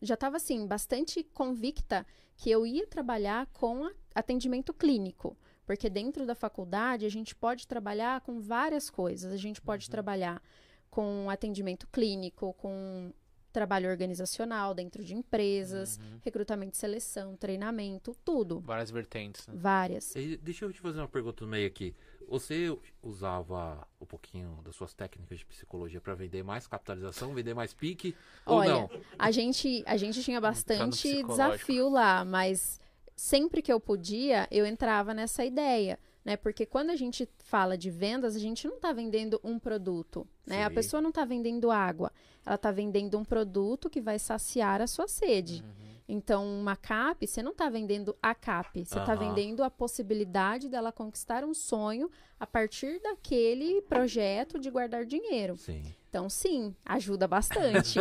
já 0.00 0.14
estava 0.14 0.36
assim 0.36 0.66
bastante 0.66 1.22
convicta 1.22 2.04
que 2.36 2.50
eu 2.50 2.66
ia 2.66 2.86
trabalhar 2.86 3.46
com 3.52 3.88
atendimento 4.14 4.74
clínico, 4.74 5.36
porque 5.64 5.88
dentro 5.88 6.26
da 6.26 6.34
faculdade 6.34 7.06
a 7.06 7.08
gente 7.08 7.32
pode 7.34 7.68
trabalhar 7.68 8.20
com 8.22 8.40
várias 8.40 8.90
coisas. 8.90 9.32
A 9.32 9.36
gente 9.36 9.60
pode 9.60 9.88
trabalhar 9.88 10.42
com 10.90 11.30
atendimento 11.30 11.86
clínico, 11.86 12.52
com 12.54 13.12
trabalho 13.52 13.88
organizacional 13.90 14.74
dentro 14.74 15.04
de 15.04 15.14
empresas, 15.14 15.98
Uhum. 15.98 16.18
recrutamento 16.22 16.74
e 16.74 16.76
seleção, 16.78 17.36
treinamento, 17.36 18.16
tudo. 18.24 18.60
Várias 18.60 18.90
vertentes. 18.90 19.46
né? 19.46 19.54
Várias. 19.56 20.14
E 20.16 20.36
deixa 20.36 20.64
eu 20.64 20.72
te 20.72 20.80
fazer 20.80 20.98
uma 21.00 21.08
pergunta 21.08 21.44
no 21.44 21.50
meio 21.50 21.66
aqui. 21.66 21.94
Você 22.28 22.74
usava 23.02 23.86
um 24.00 24.06
pouquinho 24.06 24.58
das 24.64 24.74
suas 24.74 24.94
técnicas 24.94 25.38
de 25.40 25.46
psicologia 25.46 26.00
para 26.00 26.14
vender 26.14 26.42
mais 26.42 26.66
capitalização, 26.66 27.34
vender 27.34 27.54
mais 27.54 27.74
pique? 27.74 28.16
ou 28.46 28.56
Olha, 28.58 28.70
não? 28.72 28.90
a 29.18 29.30
gente, 29.30 29.82
a 29.86 29.96
gente 29.96 30.22
tinha 30.22 30.40
bastante 30.40 31.22
desafio 31.22 31.88
lá, 31.90 32.24
mas 32.24 32.80
sempre 33.14 33.60
que 33.60 33.72
eu 33.72 33.78
podia, 33.78 34.48
eu 34.50 34.64
entrava 34.64 35.12
nessa 35.12 35.44
ideia, 35.44 35.98
né? 36.24 36.36
Porque 36.36 36.64
quando 36.64 36.90
a 36.90 36.96
gente 36.96 37.28
fala 37.38 37.76
de 37.76 37.90
vendas, 37.90 38.36
a 38.36 38.38
gente 38.38 38.66
não 38.66 38.76
está 38.76 38.92
vendendo 38.92 39.40
um 39.42 39.58
produto, 39.58 40.26
né? 40.46 40.64
A 40.64 40.68
Sim. 40.68 40.74
pessoa 40.74 41.00
não 41.00 41.10
está 41.10 41.24
vendendo 41.24 41.70
água, 41.70 42.12
ela 42.44 42.56
está 42.56 42.70
vendendo 42.70 43.18
um 43.18 43.24
produto 43.24 43.90
que 43.90 44.00
vai 44.00 44.18
saciar 44.18 44.80
a 44.80 44.86
sua 44.86 45.08
sede. 45.08 45.62
Uhum. 45.62 45.92
Então, 46.08 46.44
uma 46.44 46.76
CAP, 46.76 47.26
você 47.26 47.42
não 47.42 47.52
está 47.52 47.68
vendendo 47.68 48.16
a 48.20 48.34
CAP, 48.34 48.84
você 48.84 48.98
está 48.98 49.14
Aham. 49.14 49.28
vendendo 49.28 49.62
a 49.62 49.70
possibilidade 49.70 50.68
dela 50.68 50.92
conquistar 50.92 51.44
um 51.44 51.54
sonho 51.54 52.10
a 52.38 52.46
partir 52.46 53.00
daquele 53.00 53.80
projeto 53.82 54.58
de 54.58 54.68
guardar 54.68 55.04
dinheiro. 55.04 55.56
Sim. 55.56 55.82
Então, 56.12 56.28
sim, 56.28 56.76
ajuda 56.84 57.26
bastante. 57.26 57.98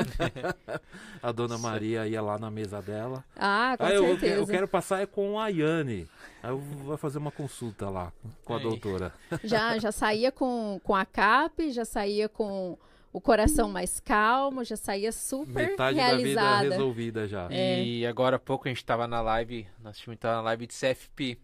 A 1.24 1.32
dona 1.32 1.58
Maria 1.58 2.06
ia 2.06 2.22
lá 2.22 2.38
na 2.38 2.52
mesa 2.52 2.82
dela. 2.82 3.24
ah, 3.38 3.76
com 3.78 3.86
Ah, 3.86 3.90
eu, 3.94 4.02
certeza. 4.04 4.20
quero- 4.28 4.42
eu 4.42 4.48
quero 4.48 4.68
passar 4.68 5.02
é 5.02 5.06
com 5.06 5.40
a 5.40 5.48
Yane. 5.48 6.10
Aí 6.44 6.50
eu 6.52 6.58
vou 6.60 6.98
fazer 6.98 7.20
uma 7.20 7.32
consulta 7.32 7.90
lá 7.90 8.12
com 8.44 8.54
a 8.54 8.58
Aí. 8.58 8.64
doutora. 8.64 9.14
Já, 9.46 9.78
já 9.78 9.94
saía 9.94 10.30
com, 10.30 10.82
com 10.84 10.94
a 10.94 11.06
CAP, 11.06 11.72
já 11.72 11.86
saía 11.86 12.28
com 12.28 12.78
o 13.14 13.22
coração 13.22 13.70
mais 13.70 14.02
calmo, 14.02 14.62
já 14.66 14.76
saía 14.76 15.14
super 15.14 15.70
Metade 15.70 15.96
da 15.96 16.08
vida 16.10 16.18
realizada. 16.18 16.70
resolvida 16.70 17.28
já. 17.30 17.48
É. 17.50 17.82
E 17.82 18.06
agora 18.06 18.36
há 18.36 18.40
pouco 18.40 18.68
a 18.68 18.72
gente 18.72 18.84
tava 18.84 19.08
na 19.08 19.22
live, 19.22 19.66
nosso 19.82 20.02
time 20.02 20.18
tava 20.18 20.36
na 20.36 20.42
live 20.42 20.68
de 20.68 20.74
CFP. 20.74 21.38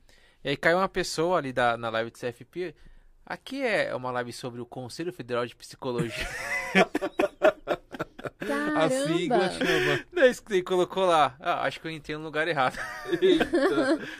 E 0.43 0.49
aí 0.49 0.57
caiu 0.57 0.79
uma 0.79 0.89
pessoa 0.89 1.37
ali 1.37 1.53
da, 1.53 1.77
na 1.77 1.89
live 1.89 2.11
de 2.11 2.19
CFP. 2.19 2.75
Aqui 3.25 3.61
é 3.61 3.93
uma 3.95 4.09
live 4.11 4.31
sobre 4.33 4.59
o 4.61 4.65
Conselho 4.65 5.11
Federal 5.13 5.45
de 5.45 5.55
Psicologia. 5.55 6.27
A 8.75 8.89
sigla 8.89 9.49
Caramba! 9.49 9.65
chama. 9.65 10.05
Daí 10.13 10.33
ele 10.51 10.63
colocou 10.63 11.05
lá. 11.05 11.35
Ah, 11.39 11.63
acho 11.63 11.79
que 11.81 11.87
eu 11.87 11.91
entrei 11.91 12.15
no 12.17 12.23
lugar 12.23 12.47
errado. 12.47 12.77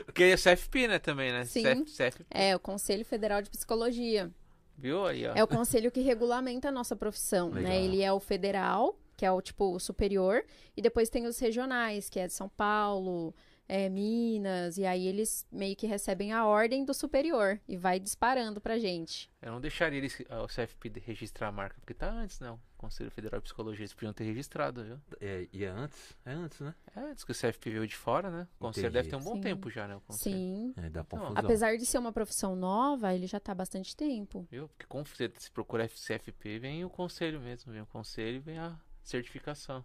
Porque 0.05 0.23
é 0.23 0.35
CFP, 0.35 0.87
né, 0.87 0.99
também, 0.99 1.31
né? 1.31 1.45
Sim. 1.45 1.63
CF, 1.83 1.91
CFP, 1.95 2.25
É, 2.31 2.55
o 2.55 2.59
Conselho 2.59 3.05
Federal 3.05 3.41
de 3.41 3.49
Psicologia. 3.49 4.31
viu 4.77 5.05
aí, 5.05 5.25
ó. 5.27 5.33
É 5.35 5.43
o 5.43 5.47
conselho 5.47 5.91
que 5.91 6.01
regulamenta 6.01 6.69
a 6.69 6.71
nossa 6.71 6.95
profissão, 6.95 7.49
Legal. 7.49 7.63
né? 7.71 7.83
Ele 7.83 8.01
é 8.01 8.11
o 8.11 8.19
federal, 8.19 8.97
que 9.15 9.25
é 9.25 9.31
o 9.31 9.41
tipo 9.41 9.75
o 9.75 9.79
superior, 9.79 10.43
e 10.75 10.81
depois 10.81 11.09
tem 11.09 11.25
os 11.25 11.37
regionais, 11.39 12.09
que 12.09 12.19
é 12.19 12.27
de 12.27 12.33
São 12.33 12.49
Paulo, 12.49 13.33
é, 13.67 13.89
Minas, 13.89 14.77
e 14.77 14.85
aí 14.85 15.05
eles 15.05 15.45
meio 15.51 15.75
que 15.75 15.85
recebem 15.85 16.31
a 16.31 16.45
ordem 16.45 16.85
do 16.85 16.93
superior 16.93 17.59
e 17.67 17.75
vai 17.75 17.99
disparando 17.99 18.61
pra 18.61 18.79
gente. 18.79 19.29
Eu 19.41 19.51
não 19.51 19.61
deixaria 19.61 19.97
eles, 19.97 20.21
ah, 20.29 20.43
o 20.43 20.47
CFP 20.47 20.89
de 20.89 20.99
registrar 20.99 21.49
a 21.49 21.51
marca, 21.51 21.75
porque 21.79 21.93
tá 21.93 22.09
antes, 22.09 22.39
não. 22.39 22.59
Conselho 22.77 23.09
Federal 23.09 23.39
de 23.39 23.43
Psicologia, 23.43 23.81
eles 23.81 23.93
podiam 23.93 24.13
ter 24.13 24.23
registrado, 24.23 24.83
viu? 24.83 24.99
É, 25.19 25.47
e 25.51 25.65
é 25.65 25.67
antes? 25.67 26.15
É 26.23 26.31
antes, 26.31 26.59
né? 26.59 26.75
É, 26.95 26.99
antes 26.99 27.23
que 27.23 27.31
o 27.31 27.35
CFP 27.35 27.71
veio 27.71 27.87
de 27.87 27.95
fora, 27.95 28.29
né? 28.29 28.47
O 28.59 28.65
conselho 28.65 28.87
Entendi. 28.87 28.93
deve 28.93 29.09
ter 29.09 29.15
um 29.15 29.23
bom 29.23 29.35
Sim. 29.35 29.41
tempo 29.41 29.69
já, 29.69 29.87
né? 29.87 29.95
O 29.95 30.01
conselho. 30.01 30.35
Sim. 30.35 30.73
É, 30.77 30.89
dá 30.89 31.01
Então. 31.01 31.33
Apesar 31.35 31.75
de 31.75 31.85
ser 31.85 31.97
uma 31.97 32.13
profissão 32.13 32.55
nova, 32.55 33.13
ele 33.13 33.25
já 33.25 33.39
tá 33.39 33.51
há 33.51 33.55
bastante 33.55 33.95
tempo. 33.95 34.47
Viu? 34.51 34.69
Porque 34.69 35.31
se 35.39 35.49
procura 35.51 35.87
CFP, 35.87 36.59
vem 36.59 36.85
o 36.85 36.89
conselho 36.89 37.41
mesmo. 37.41 37.73
Vem 37.73 37.81
o 37.81 37.87
conselho 37.87 38.37
e 38.37 38.39
vem 38.39 38.59
a 38.59 38.79
certificação. 39.03 39.83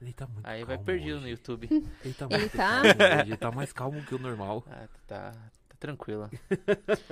Ele 0.00 0.12
tá 0.12 0.26
muito 0.26 0.46
Aí 0.46 0.64
vai 0.64 0.76
calmo 0.76 0.84
perdido 0.86 1.14
hoje. 1.16 1.22
no 1.24 1.28
YouTube. 1.28 1.68
Ele 2.04 2.14
tá, 2.14 2.26
Ele 2.30 2.38
muito 2.38 2.52
tá? 2.52 2.58
calmo 2.58 2.88
hoje. 2.88 3.20
Ele 3.28 3.36
tá 3.36 3.50
mais 3.52 3.72
calmo 3.72 4.02
que 4.04 4.14
o 4.14 4.18
normal. 4.18 4.64
Ah, 4.70 4.88
tá, 5.06 5.32
tá 5.32 5.76
tranquilo. 5.78 6.30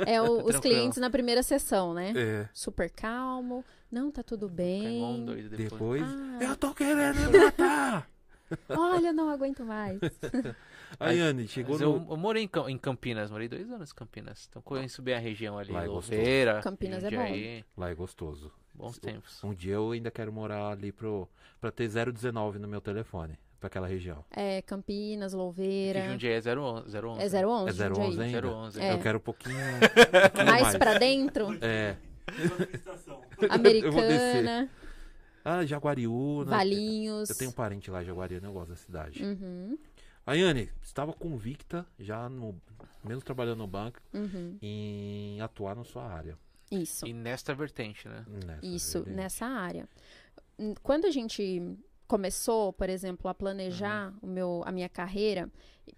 É 0.06 0.20
o- 0.22 0.38
os 0.44 0.50
Tranquilo. 0.52 0.60
clientes 0.62 0.98
na 0.98 1.10
primeira 1.10 1.42
sessão, 1.42 1.92
né? 1.92 2.12
É. 2.16 2.48
Super 2.54 2.90
calmo. 2.90 3.64
Não, 3.90 4.10
tá 4.10 4.22
tudo 4.22 4.46
um 4.46 4.50
bem. 4.50 5.24
doido 5.24 5.48
depois. 5.50 5.70
Depois. 5.70 6.02
Ah, 6.02 6.44
Eu 6.44 6.56
tô 6.56 6.74
querendo 6.74 7.30
me 7.30 7.38
matar! 7.38 8.08
olha, 8.70 9.12
não 9.12 9.28
aguento 9.28 9.62
mais. 9.64 9.98
A 10.98 11.10
Yane 11.10 11.46
chegou 11.46 11.72
Mas 11.74 11.82
eu, 11.82 12.00
no. 12.00 12.12
eu 12.12 12.16
morei 12.16 12.44
em, 12.44 12.50
em 12.70 12.78
Campinas, 12.78 13.30
morei 13.30 13.46
dois 13.48 13.70
anos 13.70 13.90
em 13.90 13.94
Campinas. 13.94 14.46
Então 14.48 14.62
conheço 14.62 15.02
bem 15.02 15.14
a 15.14 15.18
região 15.18 15.58
ali. 15.58 15.70
Lá 15.72 15.84
é. 15.84 15.86
Louveira, 15.86 16.60
Campinas 16.62 17.04
é 17.04 17.10
Jundiaí, 17.10 17.64
Lá 17.76 17.90
é 17.90 17.94
gostoso. 17.94 18.50
Bons 18.78 18.98
tempos. 18.98 19.42
Um 19.44 19.52
dia 19.52 19.74
eu 19.74 19.90
ainda 19.90 20.10
quero 20.10 20.32
morar 20.32 20.68
ali 20.70 20.92
pro, 20.92 21.28
pra 21.60 21.70
ter 21.70 21.88
019 21.88 22.58
no 22.58 22.68
meu 22.68 22.80
telefone. 22.80 23.38
Pra 23.58 23.66
aquela 23.66 23.88
região. 23.88 24.24
É, 24.30 24.62
Campinas, 24.62 25.32
Que 25.32 25.36
Louveira. 25.38 26.08
Jundiaí 26.08 26.34
é 26.34 26.56
011. 26.56 26.96
011 26.96 26.96
É 26.96 27.00
011, 27.00 27.82
É 27.82 27.88
011 27.88 27.94
Jundiaí. 28.12 28.34
ainda? 28.36 28.48
011. 28.48 28.80
É. 28.80 28.92
Eu 28.92 28.98
quero 29.00 29.18
um 29.18 29.20
pouquinho. 29.20 29.56
um 29.56 29.80
pouquinho 30.30 30.46
Mais 30.46 30.62
mais. 30.62 30.76
pra 30.76 30.96
dentro, 30.96 31.48
É. 31.60 31.96
Americana, 33.50 34.68
Ah, 35.44 35.64
Jaguariúna. 35.64 36.50
Valinhos. 36.50 37.30
Eu 37.30 37.36
tenho 37.36 37.50
um 37.50 37.54
parente 37.54 37.90
lá, 37.90 38.02
em 38.02 38.06
Jaguariúna, 38.06 38.46
eu 38.48 38.52
gosto 38.52 38.68
da 38.70 38.76
cidade. 38.76 39.24
Uhum, 39.24 39.78
A 40.26 40.34
Yane 40.34 40.70
estava 40.82 41.12
convicta, 41.12 41.86
já 41.98 42.28
no. 42.28 42.54
Mesmo 43.02 43.22
trabalhando 43.22 43.58
no 43.58 43.66
banco, 43.66 43.98
uhum. 44.12 44.56
em 44.60 45.40
atuar 45.40 45.74
na 45.74 45.84
sua 45.84 46.04
área. 46.04 46.36
Isso. 46.70 47.06
E 47.06 47.12
nesta 47.12 47.54
vertente, 47.54 48.08
né? 48.08 48.24
Nessa 48.46 48.66
Isso, 48.66 48.98
vertente. 48.98 49.16
nessa 49.16 49.46
área. 49.46 49.88
Hum, 50.58 50.74
Quando 50.82 51.06
a 51.06 51.10
gente 51.10 51.62
começou, 52.06 52.72
por 52.72 52.88
exemplo, 52.88 53.28
a 53.28 53.34
planejar 53.34 54.14
o 54.22 54.26
meu, 54.26 54.62
a 54.64 54.72
minha 54.72 54.88
carreira, 54.88 55.50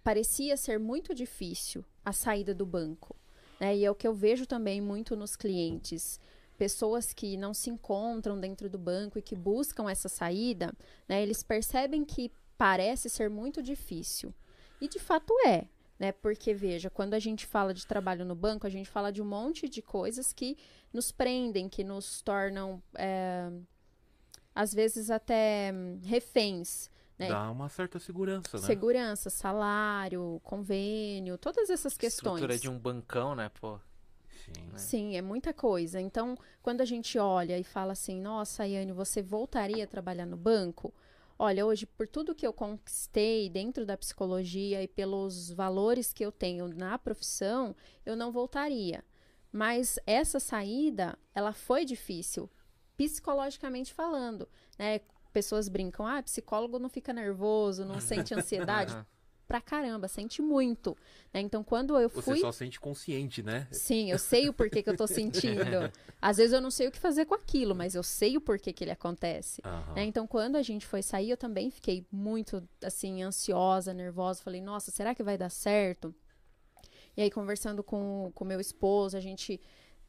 parecia 0.02 0.56
ser 0.56 0.78
muito 0.78 1.14
difícil 1.14 1.84
a 2.04 2.12
saída 2.12 2.54
do 2.54 2.66
banco. 2.66 3.16
né? 3.60 3.76
E 3.76 3.84
é 3.84 3.90
o 3.90 3.94
que 3.94 4.06
eu 4.08 4.14
vejo 4.14 4.46
também 4.46 4.80
muito 4.80 5.14
nos 5.14 5.36
clientes. 5.36 6.18
Pessoas 6.56 7.12
que 7.12 7.36
não 7.36 7.52
se 7.54 7.70
encontram 7.70 8.38
dentro 8.38 8.68
do 8.68 8.78
banco 8.78 9.18
e 9.18 9.22
que 9.22 9.34
buscam 9.36 9.90
essa 9.90 10.08
saída, 10.08 10.72
né, 11.08 11.22
eles 11.22 11.42
percebem 11.42 12.04
que 12.04 12.30
parece 12.58 13.08
ser 13.08 13.30
muito 13.30 13.62
difícil. 13.62 14.34
E 14.80 14.88
de 14.88 14.98
fato 14.98 15.32
é. 15.46 15.66
Né? 16.00 16.12
Porque, 16.12 16.54
veja, 16.54 16.88
quando 16.88 17.12
a 17.12 17.18
gente 17.18 17.44
fala 17.44 17.74
de 17.74 17.86
trabalho 17.86 18.24
no 18.24 18.34
banco, 18.34 18.66
a 18.66 18.70
gente 18.70 18.88
fala 18.88 19.12
de 19.12 19.20
um 19.20 19.26
monte 19.26 19.68
de 19.68 19.82
coisas 19.82 20.32
que 20.32 20.56
nos 20.90 21.12
prendem, 21.12 21.68
que 21.68 21.84
nos 21.84 22.22
tornam, 22.22 22.82
é, 22.94 23.50
às 24.54 24.72
vezes, 24.72 25.10
até 25.10 25.70
hum, 25.74 26.00
reféns. 26.02 26.88
Né? 27.18 27.28
Dá 27.28 27.50
uma 27.50 27.68
certa 27.68 27.98
segurança, 27.98 28.56
né? 28.56 28.66
Segurança, 28.66 29.28
salário, 29.28 30.40
convênio, 30.42 31.36
todas 31.36 31.68
essas 31.68 31.98
questões. 31.98 32.36
Estrutura 32.36 32.58
de 32.58 32.70
um 32.70 32.78
bancão, 32.78 33.34
né, 33.34 33.50
pô? 33.60 33.78
Sim. 34.30 34.62
né? 34.72 34.78
Sim, 34.78 35.16
é 35.18 35.20
muita 35.20 35.52
coisa. 35.52 36.00
Então, 36.00 36.34
quando 36.62 36.80
a 36.80 36.86
gente 36.86 37.18
olha 37.18 37.58
e 37.58 37.62
fala 37.62 37.92
assim, 37.92 38.18
nossa, 38.22 38.66
Yane, 38.66 38.92
você 38.92 39.20
voltaria 39.20 39.84
a 39.84 39.86
trabalhar 39.86 40.24
no 40.24 40.38
banco? 40.38 40.94
Olha, 41.42 41.64
hoje, 41.64 41.86
por 41.86 42.06
tudo 42.06 42.34
que 42.34 42.46
eu 42.46 42.52
conquistei 42.52 43.48
dentro 43.48 43.86
da 43.86 43.96
psicologia 43.96 44.82
e 44.82 44.86
pelos 44.86 45.50
valores 45.50 46.12
que 46.12 46.22
eu 46.22 46.30
tenho 46.30 46.68
na 46.68 46.98
profissão, 46.98 47.74
eu 48.04 48.14
não 48.14 48.30
voltaria. 48.30 49.02
Mas 49.50 49.98
essa 50.06 50.38
saída, 50.38 51.18
ela 51.34 51.54
foi 51.54 51.86
difícil, 51.86 52.50
psicologicamente 52.94 53.94
falando, 53.94 54.46
né? 54.78 55.00
Pessoas 55.32 55.66
brincam, 55.66 56.06
ah, 56.06 56.22
psicólogo 56.22 56.78
não 56.78 56.90
fica 56.90 57.10
nervoso, 57.10 57.86
não 57.86 58.02
sente 58.02 58.34
ansiedade. 58.36 58.94
Pra 59.50 59.60
caramba, 59.60 60.06
sente 60.06 60.40
muito. 60.40 60.96
né? 61.34 61.40
Então, 61.40 61.64
quando 61.64 61.98
eu 61.98 62.08
Você 62.08 62.22
fui 62.22 62.38
só 62.38 62.52
sente 62.52 62.78
consciente, 62.78 63.42
né? 63.42 63.66
Sim, 63.72 64.08
eu 64.08 64.16
sei 64.16 64.48
o 64.48 64.52
porquê 64.52 64.80
que 64.80 64.88
eu 64.88 64.96
tô 64.96 65.08
sentindo. 65.08 65.90
Às 66.22 66.36
vezes 66.36 66.52
eu 66.52 66.60
não 66.60 66.70
sei 66.70 66.86
o 66.86 66.92
que 66.92 66.98
fazer 67.00 67.24
com 67.24 67.34
aquilo, 67.34 67.74
mas 67.74 67.96
eu 67.96 68.02
sei 68.04 68.36
o 68.36 68.40
porquê 68.40 68.72
que 68.72 68.84
ele 68.84 68.92
acontece. 68.92 69.60
Aham. 69.64 69.94
né? 69.94 70.04
Então, 70.04 70.24
quando 70.24 70.54
a 70.54 70.62
gente 70.62 70.86
foi 70.86 71.02
sair, 71.02 71.30
eu 71.30 71.36
também 71.36 71.68
fiquei 71.68 72.06
muito, 72.12 72.62
assim, 72.84 73.24
ansiosa, 73.24 73.92
nervosa. 73.92 74.40
Falei, 74.40 74.60
nossa, 74.60 74.92
será 74.92 75.16
que 75.16 75.22
vai 75.24 75.36
dar 75.36 75.50
certo? 75.50 76.14
E 77.16 77.20
aí, 77.22 77.28
conversando 77.28 77.82
com 77.82 78.32
o 78.32 78.44
meu 78.44 78.60
esposo, 78.60 79.16
a 79.16 79.20
gente 79.20 79.60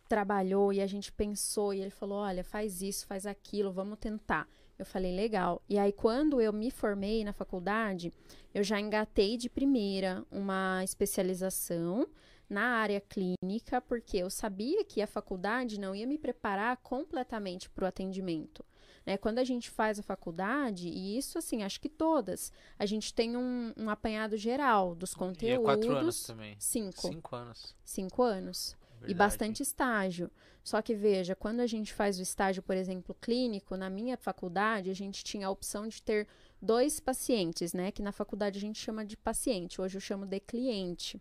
trabalhou 0.07 0.71
e 0.71 0.81
a 0.81 0.86
gente 0.86 1.12
pensou. 1.12 1.74
E 1.74 1.81
ele 1.81 1.89
falou, 1.89 2.19
olha, 2.19 2.43
faz 2.43 2.83
isso, 2.83 3.07
faz 3.07 3.25
aquilo, 3.25 3.71
vamos 3.71 3.98
tentar. 3.98 4.48
Eu 4.81 4.85
falei, 4.85 5.15
legal. 5.15 5.61
E 5.69 5.77
aí, 5.77 5.91
quando 5.91 6.41
eu 6.41 6.51
me 6.51 6.71
formei 6.71 7.23
na 7.23 7.31
faculdade, 7.31 8.11
eu 8.51 8.63
já 8.63 8.79
engatei 8.79 9.38
de 9.38 9.47
primeira 9.47 10.25
uma 10.31 10.83
especialização 10.83 12.07
na 12.50 12.63
área 12.63 13.00
clínica, 13.00 13.79
porque 13.79 14.17
eu 14.17 14.29
sabia 14.31 14.83
que 14.83 15.00
a 15.00 15.05
faculdade 15.05 15.79
não 15.79 15.93
ia 15.93 16.07
me 16.07 16.17
preparar 16.17 16.77
completamente 16.77 17.69
para 17.69 17.85
o 17.85 17.88
atendimento. 17.88 18.65
Né? 19.05 19.17
Quando 19.17 19.38
a 19.38 19.43
gente 19.43 19.69
faz 19.69 20.00
a 20.00 20.03
faculdade, 20.03 20.88
e 20.89 21.15
isso 21.15 21.38
assim, 21.38 21.61
acho 21.61 21.79
que 21.79 21.88
todas, 21.88 22.51
a 22.79 22.85
gente 22.88 23.13
tem 23.13 23.38
um, 23.38 23.71
um 23.77 23.88
apanhado 23.88 24.35
geral 24.35 24.95
dos 24.95 25.11
E 25.11 25.13
é 25.13 25.17
conteúdos. 25.19 25.63
quatro 25.63 25.95
anos 25.95 26.23
também. 26.23 26.55
Cinco. 26.57 27.07
Cinco 27.07 27.35
anos. 27.35 27.75
Cinco 27.85 28.23
anos. 28.23 28.75
E 29.01 29.08
verdade. 29.08 29.17
bastante 29.17 29.63
estágio. 29.63 30.29
Só 30.63 30.81
que 30.81 30.93
veja, 30.93 31.36
quando 31.36 31.60
a 31.60 31.65
gente 31.65 31.91
faz 31.91 32.20
o 32.20 32.22
estágio, 32.22 32.62
por 32.62 32.77
exemplo, 32.77 33.15
clínico, 33.20 33.75
na 33.75 33.89
minha 33.89 34.15
faculdade, 34.15 34.91
a 34.91 34.93
gente 34.93 35.24
tinha 35.24 35.48
a 35.48 35.50
opção 35.50 35.88
de 35.88 36.01
ter 36.03 36.27
dois 36.62 37.00
pacientes, 37.00 37.74
né? 37.74 37.91
Que 37.91 38.01
na 38.01 38.12
faculdade 38.12 38.60
a 38.60 38.62
gente 38.62 38.79
chama 38.79 39.03
de 39.03 39.17
paciente, 39.17 39.81
hoje 39.81 39.98
eu 39.98 40.01
chamo 40.01 40.25
de 40.25 40.39
cliente. 40.39 41.20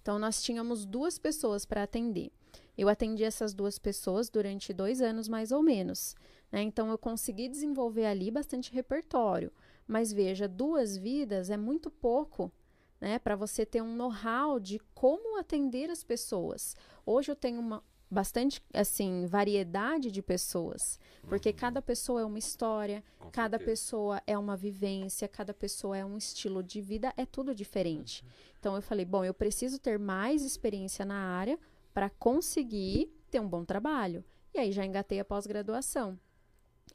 Então, 0.00 0.18
nós 0.18 0.42
tínhamos 0.42 0.86
duas 0.86 1.18
pessoas 1.18 1.66
para 1.66 1.82
atender. 1.82 2.32
Eu 2.76 2.88
atendi 2.88 3.24
essas 3.24 3.52
duas 3.52 3.78
pessoas 3.78 4.30
durante 4.30 4.72
dois 4.72 5.02
anos, 5.02 5.28
mais 5.28 5.52
ou 5.52 5.62
menos. 5.62 6.16
Né? 6.50 6.62
Então, 6.62 6.90
eu 6.90 6.96
consegui 6.96 7.46
desenvolver 7.48 8.06
ali 8.06 8.30
bastante 8.30 8.72
repertório. 8.72 9.52
Mas 9.86 10.12
veja, 10.12 10.48
duas 10.48 10.96
vidas 10.96 11.50
é 11.50 11.56
muito 11.58 11.90
pouco 11.90 12.50
né, 13.00 13.18
para 13.18 13.34
você 13.36 13.64
ter 13.64 13.80
um 13.82 13.94
know-how 13.96 14.60
de 14.60 14.78
como 14.94 15.38
atender 15.38 15.90
as 15.90 16.04
pessoas. 16.04 16.76
Hoje 17.06 17.30
eu 17.32 17.36
tenho 17.36 17.58
uma 17.60 17.82
bastante, 18.12 18.60
assim, 18.74 19.24
variedade 19.26 20.10
de 20.10 20.20
pessoas. 20.20 20.98
Porque 21.28 21.50
Uhum. 21.50 21.54
cada 21.56 21.80
pessoa 21.80 22.20
é 22.20 22.24
uma 22.24 22.40
história, 22.40 23.04
Com 23.20 23.30
cada 23.30 23.56
certeza. 23.56 23.70
pessoa 23.70 24.22
é 24.26 24.36
uma 24.36 24.56
vivência, 24.56 25.28
cada 25.28 25.54
pessoa 25.54 25.96
é 25.96 26.04
um 26.04 26.16
estilo 26.18 26.60
de 26.60 26.80
vida, 26.80 27.12
é 27.16 27.24
tudo 27.24 27.54
diferente. 27.54 28.24
Então 28.58 28.74
eu 28.74 28.82
falei, 28.82 29.04
bom, 29.04 29.24
eu 29.24 29.32
preciso 29.32 29.78
ter 29.78 29.96
mais 29.96 30.42
experiência 30.42 31.04
na 31.04 31.14
área 31.14 31.56
para 31.94 32.10
conseguir 32.10 33.08
ter 33.30 33.38
um 33.40 33.48
bom 33.48 33.64
trabalho. 33.64 34.24
E 34.52 34.58
aí 34.58 34.72
já 34.72 34.84
engatei 34.84 35.20
a 35.20 35.24
pós-graduação. 35.24 36.18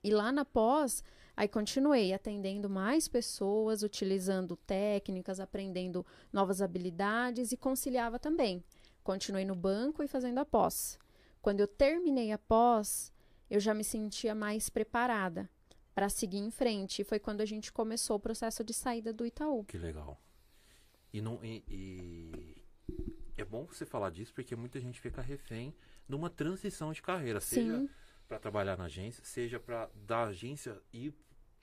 E 0.03 0.11
lá 0.11 0.33
na 0.33 0.43
pós, 0.43 1.01
aí 1.35 1.47
continuei 1.47 2.13
atendendo 2.13 2.69
mais 2.69 3.07
pessoas, 3.07 3.83
utilizando 3.83 4.55
técnicas, 4.55 5.39
aprendendo 5.39 6.05
novas 6.31 6.61
habilidades 6.61 7.51
e 7.51 7.57
conciliava 7.57 8.19
também. 8.19 8.63
Continuei 9.03 9.45
no 9.45 9.55
banco 9.55 10.03
e 10.03 10.07
fazendo 10.07 10.39
a 10.39 10.45
pós. 10.45 10.97
Quando 11.41 11.59
eu 11.59 11.67
terminei 11.67 12.31
a 12.31 12.37
pós, 12.37 13.13
eu 13.49 13.59
já 13.59 13.73
me 13.73 13.83
sentia 13.83 14.33
mais 14.33 14.69
preparada 14.69 15.49
para 15.93 16.09
seguir 16.09 16.39
em 16.39 16.51
frente. 16.51 17.01
E 17.01 17.05
foi 17.05 17.19
quando 17.19 17.41
a 17.41 17.45
gente 17.45 17.71
começou 17.71 18.17
o 18.17 18.19
processo 18.19 18.63
de 18.63 18.73
saída 18.73 19.13
do 19.13 19.25
Itaú. 19.25 19.63
Que 19.63 19.77
legal. 19.77 20.19
E, 21.13 21.21
não, 21.21 21.39
e, 21.43 21.63
e 21.69 22.65
é 23.37 23.45
bom 23.45 23.65
você 23.65 23.85
falar 23.85 24.09
disso 24.09 24.33
porque 24.33 24.55
muita 24.55 24.79
gente 24.79 24.99
fica 24.99 25.21
refém 25.21 25.73
numa 26.07 26.29
transição 26.29 26.91
de 26.91 27.01
carreira, 27.01 27.39
seja 27.39 27.79
Sim, 27.79 27.89
para 28.27 28.39
trabalhar 28.39 28.77
na 28.77 28.85
agência, 28.85 29.23
seja 29.23 29.59
para 29.59 29.89
da 29.95 30.25
agência 30.25 30.81
ir 30.91 31.13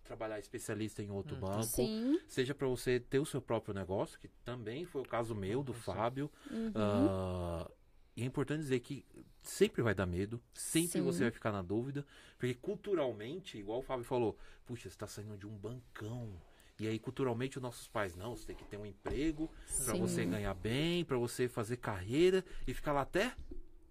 trabalhar 0.02 0.38
especialista 0.38 1.02
em 1.02 1.11
outro 1.11 1.37
banco, 1.37 1.62
sim. 1.62 2.21
seja 2.28 2.54
para 2.54 2.66
você 2.66 3.00
ter 3.00 3.18
o 3.18 3.26
seu 3.26 3.40
próprio 3.40 3.75
negócio, 3.75 4.18
que 4.18 4.28
também 4.44 4.85
foi 4.85 5.02
o 5.02 5.09
caso 5.09 5.35
meu, 5.35 5.62
do 5.62 5.73
Fábio. 5.73 6.30
uhum. 6.50 6.73
Ah, 6.75 7.71
e 8.16 8.23
é 8.23 8.26
importante 8.26 8.61
dizer 8.61 8.80
que 8.80 9.04
sempre 9.42 9.82
vai 9.82 9.94
dar 9.94 10.06
medo, 10.06 10.40
sempre 10.52 10.99
Sim. 10.99 11.02
você 11.02 11.21
vai 11.21 11.30
ficar 11.30 11.50
na 11.50 11.62
dúvida, 11.62 12.06
porque 12.38 12.54
culturalmente, 12.54 13.56
igual 13.56 13.78
o 13.78 13.82
Fábio 13.82 14.04
falou, 14.04 14.37
puxa, 14.66 14.82
você 14.82 14.88
está 14.88 15.06
saindo 15.06 15.37
de 15.37 15.47
um 15.47 15.56
bancão. 15.56 16.30
E 16.78 16.87
aí, 16.87 16.99
culturalmente, 16.99 17.59
os 17.59 17.62
nossos 17.62 17.87
pais, 17.87 18.16
não, 18.16 18.37
você 18.37 18.47
tem 18.47 18.56
que 18.56 18.64
ter 18.64 18.76
um 18.76 18.85
emprego 18.85 19.50
para 19.85 19.94
você 19.94 20.25
ganhar 20.25 20.54
bem, 20.54 21.04
para 21.04 21.16
você 21.16 21.49
fazer 21.49 21.76
carreira 21.76 22.44
e 22.66 22.75
ficar 22.75 22.92
lá 22.92 23.02
até 23.02 23.35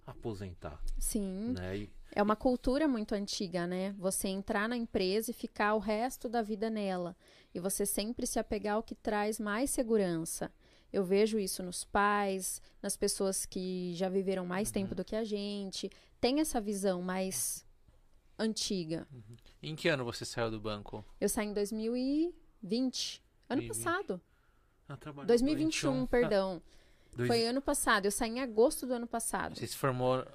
aposentar, 0.06 0.82
Sim. 1.00 1.53
né? 1.53 1.77
E, 1.77 1.89
É 2.13 2.22
uma 2.22 2.36
cultura 2.36 2.88
muito 2.88 3.13
antiga, 3.15 3.65
né? 3.65 3.94
Você 3.98 4.27
entrar 4.27 4.68
na 4.68 4.75
empresa 4.75 5.32
e 5.32 5.34
ficar 5.34 5.74
o 5.75 5.80
resto 5.80 6.27
da 6.27 6.41
vida 6.41 6.70
nela. 6.70 7.15
E 7.53 7.60
você 7.60 7.86
sempre 7.86 8.27
se 8.27 8.38
apegar 8.39 8.75
ao 8.75 8.84
que 8.84 8.96
traz 8.96 9.39
mais 9.39 9.70
segurança. 9.72 10.51
Eu 10.91 11.06
vejo 11.06 11.39
isso 11.39 11.63
nos 11.63 11.86
pais, 11.86 12.62
nas 12.82 12.98
pessoas 12.98 13.46
que 13.46 13.94
já 13.96 14.10
viveram 14.10 14.46
mais 14.46 14.68
Uhum. 14.70 14.74
tempo 14.74 14.94
do 14.96 15.06
que 15.06 15.15
a 15.15 15.24
gente. 15.24 15.89
Tem 16.20 16.41
essa 16.41 16.60
visão 16.60 17.01
mais 17.01 17.65
antiga. 18.38 19.08
Em 19.63 19.74
que 19.75 19.88
ano 19.88 20.03
você 20.03 20.25
saiu 20.25 20.51
do 20.51 20.60
banco? 20.60 21.06
Eu 21.20 21.30
saí 21.30 21.48
em 21.48 21.53
2020. 21.53 23.24
Ano 23.50 23.62
2020. 23.62 23.68
passado. 23.86 24.22
ah, 24.89 24.98
trabalhou 24.98 25.27
2021, 25.27 25.91
21. 25.94 26.06
perdão. 26.08 26.62
dois- 27.15 27.27
Foi 27.27 27.46
ano 27.46 27.62
passado. 27.62 28.06
Eu 28.06 28.12
saí 28.12 28.30
em 28.32 28.41
agosto 28.41 28.86
do 28.86 28.94
ano 28.94 29.08
passado. 29.08 29.56
Você 29.58 29.68
se 29.68 29.77
formou. 29.77 30.25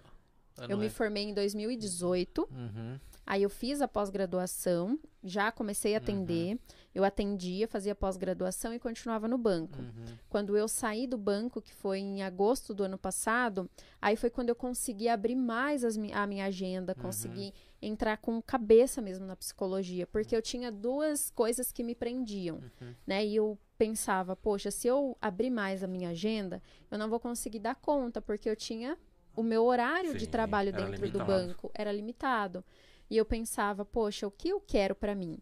Ano 0.59 0.73
Eu 0.73 0.79
me 0.79 0.87
é- 0.87 0.91
formei 0.91 1.25
em 1.25 1.35
2018. 1.35 2.49
Uhum. 2.51 2.99
Aí 3.27 3.43
eu 3.43 3.51
fiz 3.51 3.81
a 3.81 3.89
pós-graduação, 3.89 4.99
já 5.25 5.51
comecei 5.51 5.95
a 5.95 5.99
atender. 5.99 6.61
Eu 6.95 7.03
atendia, 7.03 7.67
fazia 7.67 7.93
pós-graduação 7.95 8.73
e 8.73 8.79
continuava 8.79 9.27
no 9.27 9.37
banco. 9.37 9.81
Uhum. 9.81 10.17
Quando 10.29 10.57
eu 10.57 10.69
saí 10.69 11.09
do 11.09 11.19
banco, 11.19 11.61
que 11.61 11.75
foi 11.75 11.99
em 11.99 12.23
agosto 12.23 12.73
do 12.73 12.85
ano 12.85 12.97
passado, 12.97 13.69
aí 14.01 14.15
foi 14.15 14.31
quando 14.31 14.51
eu 14.51 14.55
consegui 14.55 15.09
abrir 15.09 15.35
mais 15.35 15.85
as 15.85 15.99
a 16.13 16.27
minha 16.27 16.47
agenda, 16.47 16.95
consegui 16.95 17.53
entrar 17.83 18.17
com 18.19 18.41
cabeça 18.41 19.03
mesmo 19.03 19.27
na 19.27 19.37
psicologia, 19.37 20.07
porque 20.07 20.35
eu 20.35 20.41
tinha 20.41 20.71
duas 20.71 21.29
coisas 21.31 21.73
que 21.73 21.83
me 21.83 21.95
prendiam, 21.95 22.61
né? 23.07 23.27
E 23.27 23.37
eu 23.37 23.59
pensava, 23.77 24.35
poxa, 24.35 24.71
se 24.71 24.87
eu 24.87 25.17
abrir 25.21 25.51
mais 25.51 25.83
a 25.83 25.87
minha 25.87 26.11
agenda, 26.11 26.63
eu 26.91 26.97
não 26.97 27.11
vou 27.11 27.21
conseguir 27.21 27.59
dar 27.59 27.75
conta, 27.75 28.23
porque 28.23 28.49
eu 28.49 28.57
tinha 28.57 28.97
o 29.37 29.43
meu 29.43 29.65
horário 29.65 30.15
de 30.15 30.25
Sim, 30.25 30.31
trabalho 30.31 30.71
era 30.71 30.79
dentro 30.79 31.01
do 31.01 31.05
limitado. 31.05 31.27
banco 31.27 31.71
era 31.75 31.93
limitado. 31.93 32.65
E 33.09 33.17
eu 33.17 33.25
pensava, 33.25 33.85
poxa, 33.85 34.27
o 34.27 34.31
que 34.31 34.49
eu 34.49 34.61
quero 34.61 34.95
para 34.95 35.15
mim? 35.15 35.39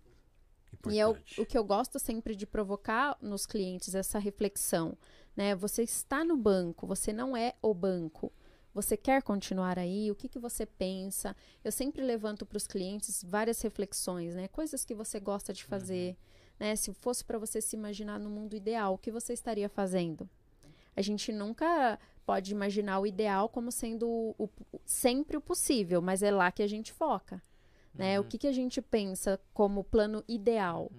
E 0.91 0.99
é 0.99 1.07
o, 1.07 1.11
Importante. 1.13 1.41
o 1.41 1.47
que 1.47 1.57
eu 1.57 1.65
gosto 1.65 1.99
sempre 1.99 2.37
de 2.37 2.47
provocar 2.47 3.17
nos 3.23 3.47
clientes 3.47 3.95
essa 3.95 4.19
reflexão, 4.19 4.99
né? 5.35 5.55
Você 5.55 5.83
está 5.83 6.25
no 6.25 6.37
banco, 6.37 6.87
você 6.87 7.13
não 7.13 7.35
é 7.37 7.55
o 7.63 7.73
banco. 7.73 8.31
Você 8.75 8.97
quer 8.97 9.23
continuar 9.23 9.79
aí? 9.79 10.11
O 10.11 10.17
que, 10.17 10.29
que 10.29 10.39
você 10.39 10.67
pensa? 10.67 11.35
Eu 11.63 11.71
sempre 11.71 12.03
levanto 12.03 12.45
para 12.45 12.57
os 12.57 12.67
clientes 12.67 13.25
várias 13.27 13.63
reflexões, 13.63 14.35
né? 14.35 14.49
Coisas 14.49 14.85
que 14.85 14.95
você 14.95 15.21
gosta 15.21 15.53
de 15.53 15.65
fazer, 15.65 16.17
né? 16.59 16.75
Se 16.77 16.93
fosse 16.93 17.25
para 17.25 17.39
você 17.39 17.61
se 17.63 17.77
imaginar 17.77 18.19
no 18.19 18.29
mundo 18.29 18.55
ideal, 18.57 18.95
o 18.95 18.99
que 18.99 19.13
você 19.13 19.33
estaria 19.33 19.69
fazendo? 19.69 20.29
A 20.97 21.01
gente 21.03 21.33
nunca 21.33 21.99
pode 22.27 22.53
imaginar 22.53 22.99
o 23.01 23.07
ideal 23.07 23.49
como 23.49 23.71
sendo 23.71 24.09
o, 24.09 24.35
o- 24.39 24.81
sempre 24.85 25.37
o 25.37 25.41
possível, 25.41 26.01
mas 26.03 26.23
é 26.23 26.31
lá 26.31 26.51
que 26.51 26.63
a 26.63 26.67
gente 26.67 26.93
foca. 26.93 27.43
Né? 27.95 28.19
O 28.19 28.25
que, 28.25 28.39
que 28.39 28.47
a 28.49 28.53
gente 28.53 28.83
pensa 28.83 29.41
como 29.53 29.85
plano 29.85 30.25
ideal? 30.27 30.91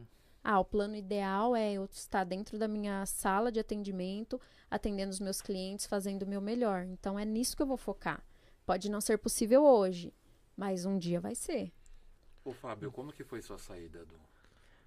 Ah, 0.43 0.59
o 0.59 0.65
plano 0.65 0.95
ideal 0.95 1.55
é 1.55 1.73
eu 1.73 1.85
estar 1.91 2.23
dentro 2.23 2.57
da 2.59 2.67
minha 2.67 3.05
sala 3.05 3.51
de 3.51 3.59
atendimento, 3.59 4.39
atendendo 4.69 5.11
os 5.11 5.19
meus 5.19 5.41
clientes, 5.41 5.87
fazendo 5.87 6.21
o 6.23 6.27
meu 6.27 6.39
melhor. 6.39 6.85
Então 6.85 7.17
é 7.19 7.25
nisso 7.25 7.55
que 7.55 7.63
eu 7.63 7.67
vou 7.67 7.77
focar. 7.77 8.23
Pode 8.65 8.89
não 8.89 9.01
ser 9.01 9.17
possível 9.17 9.63
hoje, 9.63 10.13
mas 10.55 10.85
um 10.85 10.97
dia 10.97 11.19
vai 11.19 11.35
ser. 11.35 11.71
Ô, 12.43 12.53
Fábio, 12.53 12.91
como 12.91 13.11
que 13.11 13.23
foi 13.23 13.41
sua 13.41 13.57
saída 13.57 14.05
do... 14.05 14.13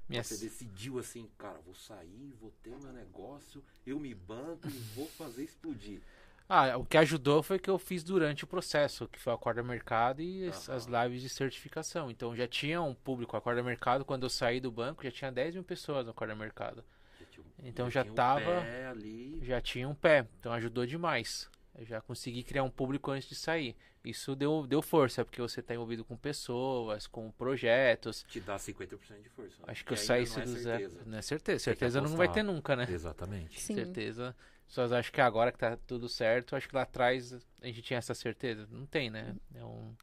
Minha 0.09 0.25
Você 0.25 0.39
decidiu 0.39 0.99
assim, 0.99 1.29
cara, 1.37 1.59
vou 1.61 1.75
sair, 1.75 2.33
vou 2.41 2.51
ter 2.63 2.71
meu 2.79 2.93
negócio, 2.93 3.63
eu 3.87 3.99
me 4.01 4.15
banco 4.15 4.67
e 4.67 4.79
vou 4.95 5.07
fazer 5.07 5.45
explodir. 5.45 6.01
Ah, 6.49 6.79
o 6.79 6.85
que 6.85 6.97
ajudou 6.97 7.43
foi 7.43 7.59
que 7.59 7.69
eu 7.69 7.79
fiz 7.79 8.03
durante 8.03 8.43
o 8.45 8.47
processo, 8.47 9.07
que 9.09 9.19
foi 9.21 9.33
o 9.33 9.37
Acorda 9.37 9.63
Mercado 9.63 10.23
e 10.23 10.49
as, 10.49 10.67
Aham. 10.69 10.77
as 10.77 10.87
lives 10.87 11.21
de 11.23 11.29
certificação. 11.29 12.11
Então 12.11 12.35
já 12.35 12.47
tinha 12.49 12.81
um 12.81 12.95
público 12.95 13.37
Acorda 13.37 13.63
Mercado, 13.63 14.05
quando 14.05 14.23
eu 14.23 14.31
saí 14.31 14.59
do 14.59 14.71
banco, 14.73 15.05
já 15.05 15.11
tinha 15.11 15.31
10 15.31 15.55
mil 15.55 15.65
pessoas 15.65 16.05
no 16.07 16.13
Acorda 16.13 16.35
Mercado. 16.35 16.83
Já 17.21 17.27
um- 17.43 17.45
Então 17.69 17.91
já 17.91 18.03
tinha 18.03 18.13
um 18.13 18.17
tava- 18.17 18.61
pé 18.63 18.87
ali. 18.87 19.39
Já 19.43 19.61
tinha 19.61 19.87
um 19.89 19.95
pé, 19.95 20.27
então 20.41 20.53
ajudou 20.55 20.87
demais. 20.87 21.51
Eu 21.79 21.85
já 21.85 22.01
consegui 22.01 22.43
criar 22.43 22.63
um 22.65 22.71
público 22.71 23.11
antes 23.11 23.29
de 23.29 23.35
sair. 23.35 23.77
Isso 24.03 24.35
deu, 24.35 24.67
deu 24.67 24.81
força, 24.81 25.25
porque 25.25 25.41
você 25.43 25.61
está 25.61 25.75
envolvido 25.75 26.03
com 26.05 26.17
pessoas, 26.17 27.07
com 27.07 27.31
projetos. 27.33 28.25
Te 28.27 28.41
dá 28.41 28.57
50% 28.59 29.23
de 29.23 29.29
força. 29.29 29.57
Acho 29.67 29.85
que 29.85 29.93
eu 29.93 29.97
ainda 29.97 30.07
saí 30.07 30.19
não 30.21 30.25
isso 30.25 30.41
é 30.41 30.45
do 30.45 30.51
zero. 30.57 30.79
certeza. 30.81 31.03
Não 31.05 31.19
é 31.19 31.23
certeza. 31.23 31.59
Certeza 31.65 32.01
não 32.01 32.17
vai 32.17 32.33
ter 32.33 32.43
nunca, 32.43 32.75
né? 32.75 32.87
Exatamente. 32.91 33.61
Sim. 33.61 33.75
certeza. 33.75 34.35
As 34.69 34.75
pessoas 34.75 34.93
acham 34.93 35.13
que 35.13 35.21
agora 35.21 35.51
que 35.51 35.59
tá 35.59 35.79
tudo 35.87 36.09
certo, 36.09 36.55
acho 36.55 36.69
que 36.69 36.75
lá 36.77 36.83
atrás 36.83 37.33
a 37.63 37.67
gente 37.67 37.81
tinha 37.81 37.97
essa 37.99 38.15
certeza. 38.15 38.69
Não 38.71 38.85
tem, 38.85 39.09
né? 39.09 39.35
É 39.55 39.65
um, 39.65 39.95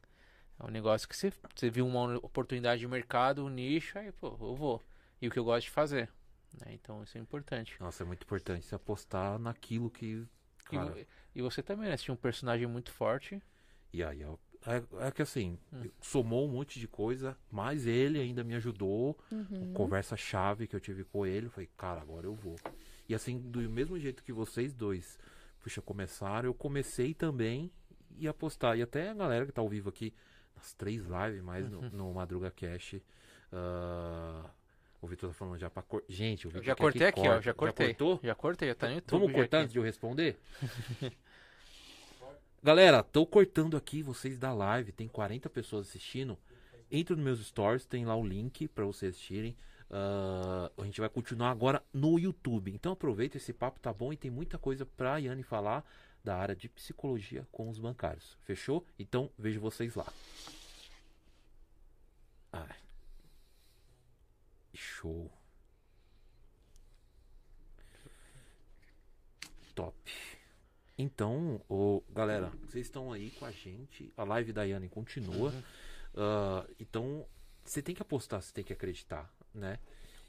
é 0.58 0.64
um 0.66 0.70
negócio 0.70 1.08
que 1.08 1.16
você, 1.16 1.32
você 1.54 1.70
viu 1.70 1.86
uma 1.86 2.16
oportunidade 2.16 2.80
de 2.80 2.88
mercado, 2.88 3.44
um 3.44 3.48
nicho, 3.48 3.96
aí, 3.98 4.10
pô, 4.12 4.26
eu 4.40 4.56
vou. 4.56 4.82
E 5.22 5.28
o 5.28 5.30
que 5.30 5.38
eu 5.38 5.44
gosto 5.44 5.66
de 5.66 5.70
fazer. 5.70 6.10
né? 6.60 6.72
Então 6.74 7.02
isso 7.04 7.16
é 7.16 7.20
importante. 7.20 7.76
Nossa, 7.80 8.02
é 8.02 8.06
muito 8.06 8.24
importante 8.24 8.66
você 8.66 8.74
apostar 8.74 9.38
naquilo 9.38 9.88
que. 9.88 10.26
E, 10.72 10.76
Cara, 10.76 10.90
vo- 10.90 11.06
e 11.36 11.42
você 11.42 11.62
também, 11.62 11.88
né? 11.88 11.96
Você 11.96 12.02
tinha 12.04 12.14
um 12.14 12.18
personagem 12.18 12.66
muito 12.66 12.90
forte. 12.90 13.40
e 13.92 14.02
aí, 14.02 14.20
é, 14.22 14.26
é, 14.66 15.06
é 15.06 15.10
que 15.12 15.22
assim, 15.22 15.56
Hum. 15.72 15.88
somou 16.00 16.44
um 16.44 16.50
monte 16.50 16.80
de 16.80 16.88
coisa, 16.88 17.36
mas 17.52 17.86
ele 17.86 18.20
ainda 18.20 18.42
me 18.42 18.56
ajudou. 18.56 19.16
Uhum. 19.30 19.72
Conversa 19.74 20.16
chave 20.16 20.66
que 20.66 20.74
eu 20.74 20.80
tive 20.80 21.04
com 21.04 21.24
ele. 21.24 21.46
eu 21.46 21.50
Falei, 21.50 21.70
cara, 21.76 22.00
agora 22.00 22.26
eu 22.26 22.34
vou. 22.34 22.56
E 23.08 23.14
assim, 23.14 23.38
do 23.38 23.60
mesmo 23.70 23.98
jeito 23.98 24.22
que 24.22 24.32
vocês 24.32 24.74
dois, 24.74 25.18
puxa, 25.60 25.80
começaram, 25.80 26.48
eu 26.48 26.54
comecei 26.54 27.14
também 27.14 27.70
e 28.18 28.26
apostar. 28.26 28.76
E 28.76 28.82
até 28.82 29.10
a 29.10 29.14
galera 29.14 29.46
que 29.46 29.52
tá 29.52 29.60
ao 29.60 29.68
vivo 29.68 29.88
aqui, 29.88 30.12
nas 30.56 30.72
três 30.74 31.04
lives, 31.04 31.42
mais 31.42 31.68
no, 31.70 31.82
no 31.90 32.14
Madruga 32.14 32.50
Cash. 32.50 32.96
ah, 33.52 34.50
o 35.00 35.06
Vitor 35.06 35.30
tá 35.30 35.34
falando 35.34 35.58
já 35.58 35.70
pra 35.70 35.82
cor... 35.82 36.02
Gente, 36.08 36.46
o 36.46 36.50
Vitor 36.50 36.64
já 36.64 36.74
cortei 36.74 37.06
aqui, 37.06 37.20
ó. 37.20 37.24
corte. 37.24 37.44
Já 37.44 37.54
cortei. 37.54 37.86
cortou? 37.88 38.20
Já 38.22 38.34
cortei, 38.34 38.68
já 38.68 38.74
tá 38.74 38.88
no 38.88 38.94
YouTube. 38.94 39.20
Vamos 39.20 39.32
já 39.32 39.38
cortar 39.38 39.58
antes 39.58 39.72
de 39.72 39.78
eu 39.78 39.84
responder? 39.84 40.36
Galera, 42.62 43.02
tô 43.02 43.24
cortando 43.24 43.76
aqui 43.76 44.02
vocês 44.02 44.38
da 44.38 44.52
live. 44.52 44.90
Tem 44.90 45.06
40 45.06 45.48
pessoas 45.50 45.86
assistindo. 45.86 46.36
Entra 46.90 47.14
nos 47.14 47.24
meus 47.24 47.46
stories, 47.46 47.86
tem 47.86 48.04
lá 48.04 48.16
o 48.16 48.26
link 48.26 48.66
pra 48.68 48.84
vocês 48.84 49.14
assistirem. 49.14 49.56
Ah, 49.90 50.70
a 50.76 50.84
gente 50.84 51.00
vai 51.00 51.08
continuar 51.08 51.50
agora 51.50 51.82
no 51.92 52.18
YouTube. 52.18 52.72
Então 52.72 52.92
aproveita, 52.92 53.36
esse 53.36 53.52
papo 53.52 53.80
tá 53.80 53.92
bom 53.92 54.12
e 54.12 54.16
tem 54.16 54.30
muita 54.30 54.58
coisa 54.58 54.84
pra 54.84 55.18
Yane 55.18 55.42
falar 55.42 55.84
da 56.24 56.36
área 56.36 56.56
de 56.56 56.68
psicologia 56.68 57.46
com 57.52 57.68
os 57.68 57.78
bancários. 57.78 58.36
Fechou? 58.42 58.84
Então 58.98 59.30
vejo 59.38 59.60
vocês 59.60 59.94
lá. 59.94 60.12
Ai. 62.52 62.76
Show. 64.74 65.30
Top. 69.74 69.96
Então, 70.98 71.60
ô, 71.68 72.02
galera, 72.10 72.50
vocês 72.66 72.86
estão 72.86 73.12
aí 73.12 73.30
com 73.32 73.44
a 73.44 73.50
gente. 73.50 74.12
A 74.16 74.24
live 74.24 74.52
da 74.52 74.64
Yane 74.64 74.88
continua. 74.88 75.50
Uhum. 75.50 75.62
Ah, 76.16 76.66
então, 76.80 77.26
você 77.62 77.82
tem 77.82 77.94
que 77.94 78.00
apostar, 78.00 78.40
você 78.40 78.52
tem 78.52 78.64
que 78.64 78.72
acreditar, 78.72 79.30
né? 79.56 79.78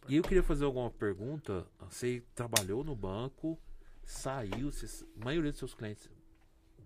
E 0.07 0.15
eu 0.15 0.23
queria 0.23 0.43
fazer 0.43 0.65
alguma 0.65 0.89
pergunta. 0.89 1.65
Você 1.89 2.23
trabalhou 2.33 2.83
no 2.83 2.95
banco, 2.95 3.59
saiu, 4.05 4.71
você- 4.71 5.05
a 5.19 5.25
maioria 5.25 5.51
dos 5.51 5.59
seus 5.59 5.73
clientes, 5.73 6.09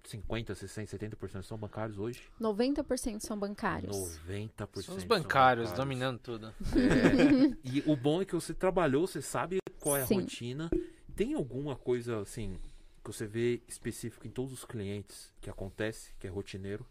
50, 0.03 0.55
60, 0.55 0.89
70% 0.97 1.43
são 1.43 1.57
bancários 1.57 1.99
hoje? 1.99 2.23
90% 2.39 3.19
são 3.21 3.37
bancários. 3.37 3.95
90% 3.95 4.81
São 4.85 4.95
os 4.95 5.01
são 5.03 5.07
bancários 5.07 5.71
dominando 5.73 6.19
tudo. 6.19 6.47
É, 6.75 7.55
e 7.63 7.83
o 7.85 7.95
bom 7.95 8.21
é 8.21 8.25
que 8.25 8.33
você 8.33 8.53
trabalhou, 8.53 9.05
você 9.05 9.21
sabe 9.21 9.59
qual 9.79 9.97
é 9.97 10.01
a 10.01 10.07
Sim. 10.07 10.15
rotina. 10.15 10.69
Tem 11.15 11.35
alguma 11.35 11.75
coisa 11.75 12.19
assim 12.21 12.57
que 13.03 13.11
você 13.11 13.27
vê 13.27 13.61
específico 13.67 14.25
em 14.25 14.31
todos 14.31 14.51
os 14.53 14.65
clientes 14.65 15.31
que 15.39 15.49
acontece, 15.49 16.13
que 16.19 16.25
é 16.25 16.29
rotineiro? 16.29 16.85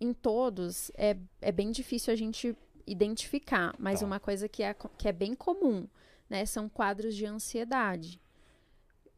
Em 0.00 0.12
todos, 0.12 0.90
é, 0.94 1.16
é 1.40 1.50
bem 1.52 1.70
difícil 1.72 2.12
a 2.12 2.16
gente 2.16 2.56
identificar, 2.86 3.74
mas 3.78 4.00
Tá. 4.00 4.06
uma 4.06 4.20
coisa 4.20 4.48
que 4.48 4.62
é, 4.62 4.74
que 4.98 5.08
é 5.08 5.12
bem 5.12 5.34
comum, 5.34 5.86
né? 6.28 6.44
São 6.46 6.68
quadros 6.68 7.14
de 7.14 7.26
ansiedade. 7.26 8.20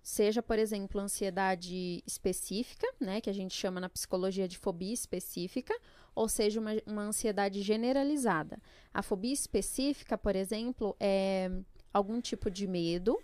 Seja, 0.03 0.43
por 0.43 0.59
exemplo, 0.59 1.01
ansiedade 1.01 2.03
específica, 2.07 2.87
né? 3.01 3.21
Que 3.21 3.31
a 3.31 3.33
gente 3.33 3.55
chama 3.55 3.81
na 3.81 3.89
psicologia 3.89 4.47
de 4.47 4.59
fobia 4.59 4.93
específica, 4.93 5.75
ou 6.15 6.29
seja, 6.29 6.61
uma, 6.61 6.73
uma 6.87 7.03
ansiedade 7.03 7.63
generalizada. 7.63 8.59
A 8.93 9.03
fobia 9.03 9.33
específica, 9.33 10.19
por 10.19 10.37
exemplo, 10.37 10.95
é 11.01 11.51
algum 11.93 12.21
tipo 12.21 12.51
de 12.51 12.67
medo 12.67 13.19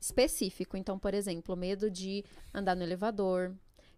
específico. 0.00 0.76
Então, 0.76 0.98
por 0.98 1.14
exemplo, 1.14 1.56
medo 1.56 1.90
de 1.90 2.24
andar 2.52 2.74
no 2.74 2.82
elevador, 2.82 3.54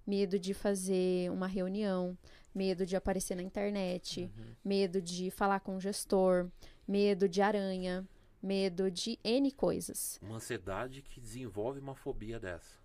medo 0.07 0.39
de 0.39 0.53
fazer 0.53 1.31
uma 1.31 1.47
reunião, 1.47 2.17
medo 2.55 2.85
de 2.85 2.97
aparecer 2.97 3.35
na 3.35 3.43
internet, 3.43 4.31
medo 4.65 5.01
de 5.01 5.31
falar 5.31 5.61
com 5.61 5.77
o 5.77 5.81
gestor, 5.81 6.49
medo 6.87 7.29
de 7.29 7.41
aranha, 7.43 8.07
medo 8.43 8.91
de 8.91 9.19
N 9.23 9.51
coisas. 9.53 10.19
Uma 10.23 10.37
ansiedade 10.37 11.03
que 11.03 11.21
desenvolve 11.21 11.79
uma 11.79 11.95
fobia 11.95 12.39
dessa. 12.41 12.81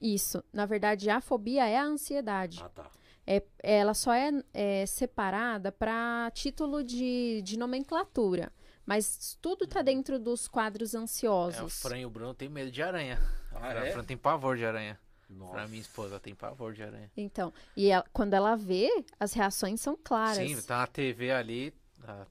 Isso. 0.00 0.42
Na 0.52 0.64
verdade, 0.64 1.10
a 1.10 1.20
fobia 1.20 1.68
é 1.68 1.76
a 1.76 1.84
ansiedade. 1.84 2.62
Ah, 2.62 2.68
tá. 2.68 2.90
É, 3.26 3.42
ela 3.62 3.92
só 3.92 4.14
é, 4.14 4.30
é 4.54 4.86
separada 4.86 5.70
para 5.70 6.30
título 6.32 6.82
de, 6.82 7.42
de 7.42 7.58
nomenclatura. 7.58 8.50
Mas 8.86 9.38
tudo 9.40 9.66
tá 9.66 9.82
dentro 9.82 10.18
dos 10.18 10.48
quadros 10.48 10.94
É, 10.94 10.98
o 10.98 11.02
ansiosos. 11.02 11.80
Fran 11.80 11.98
e 11.98 12.06
o 12.06 12.10
Bruno 12.10 12.34
tem 12.34 12.48
medo 12.48 12.70
de 12.70 12.82
aranha. 12.82 13.20
Ah, 13.52 13.68
a 13.68 13.86
é? 13.86 13.92
Fran 13.92 14.04
tem 14.04 14.16
pavor 14.16 14.56
de 14.56 14.64
aranha. 14.64 14.98
Nossa. 15.30 15.52
Pra 15.52 15.68
minha 15.68 15.80
esposa 15.80 16.18
tem 16.18 16.34
pavor 16.34 16.72
de 16.74 16.82
aranha. 16.82 17.10
Então, 17.16 17.52
e 17.76 17.88
ela- 17.88 18.04
quando 18.12 18.34
ela 18.34 18.56
vê, 18.56 18.88
as 19.18 19.32
reações 19.32 19.80
são 19.80 19.96
claras. 19.96 20.36
Sim, 20.38 20.60
tá 20.62 20.78
na 20.78 20.86
TV 20.88 21.30
ali, 21.30 21.72
ah, 22.02 22.26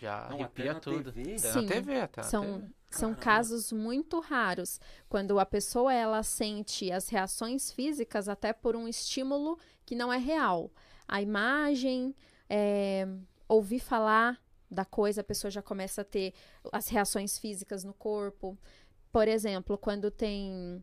já 0.00 0.26
Não, 0.30 0.36
arrepia 0.40 0.74
tudo. 0.74 1.12
TV? 1.12 1.34
Até 1.36 1.38
Sim, 1.52 1.62
na 1.62 1.68
TV, 1.68 1.94
na 2.16 2.22
São, 2.24 2.42
TV. 2.60 2.66
são 2.90 3.00
Caramba. 3.14 3.20
casos 3.22 3.72
muito 3.72 4.18
raros. 4.20 4.80
Quando 5.08 5.38
a 5.38 5.46
pessoa 5.46 5.94
ela 5.94 6.22
sente 6.22 6.90
as 6.90 7.08
reações 7.08 7.70
físicas 7.70 8.28
até 8.28 8.52
por 8.52 8.74
um 8.74 8.88
estímulo 8.88 9.58
que 9.86 9.94
não 9.94 10.12
é 10.12 10.18
real. 10.18 10.70
A 11.06 11.22
imagem, 11.22 12.14
é, 12.48 13.06
ouvir 13.48 13.78
falar 13.80 14.40
da 14.70 14.84
coisa, 14.84 15.20
a 15.20 15.24
pessoa 15.24 15.50
já 15.50 15.60
começa 15.62 16.00
a 16.02 16.04
ter 16.04 16.32
as 16.72 16.88
reações 16.88 17.38
físicas 17.38 17.84
no 17.84 17.92
corpo. 17.94 18.56
Por 19.12 19.26
exemplo, 19.28 19.76
quando 19.76 20.10
tem 20.10 20.82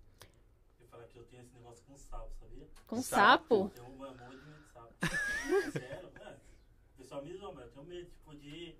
Eu 0.79 0.87
falar 0.89 1.05
que 1.07 1.17
eu 1.17 1.23
tenho 1.23 1.41
esse 1.43 1.53
negócio 1.55 1.81
com 1.87 1.97
sapo, 1.97 2.29
sabia? 2.57 2.67
com 2.87 3.01
Sapo? 3.01 3.55
sapo, 3.55 3.55
Eu 3.55 3.69
tenho 3.69 3.87
uma 3.95 4.07
morro 4.13 4.29
de 4.29 4.37
medo 4.45 4.59
de 4.61 4.67
sapo. 4.73 5.71
Sério, 5.71 6.09
mano. 6.19 6.37
O 6.95 6.97
pessoal 6.97 7.23
me 7.23 7.33
zoa, 7.37 7.51
mas 7.53 7.63
eu 7.65 7.71
tenho 7.71 7.85
medo, 7.87 8.09
tipo, 8.09 8.35
de 8.35 8.75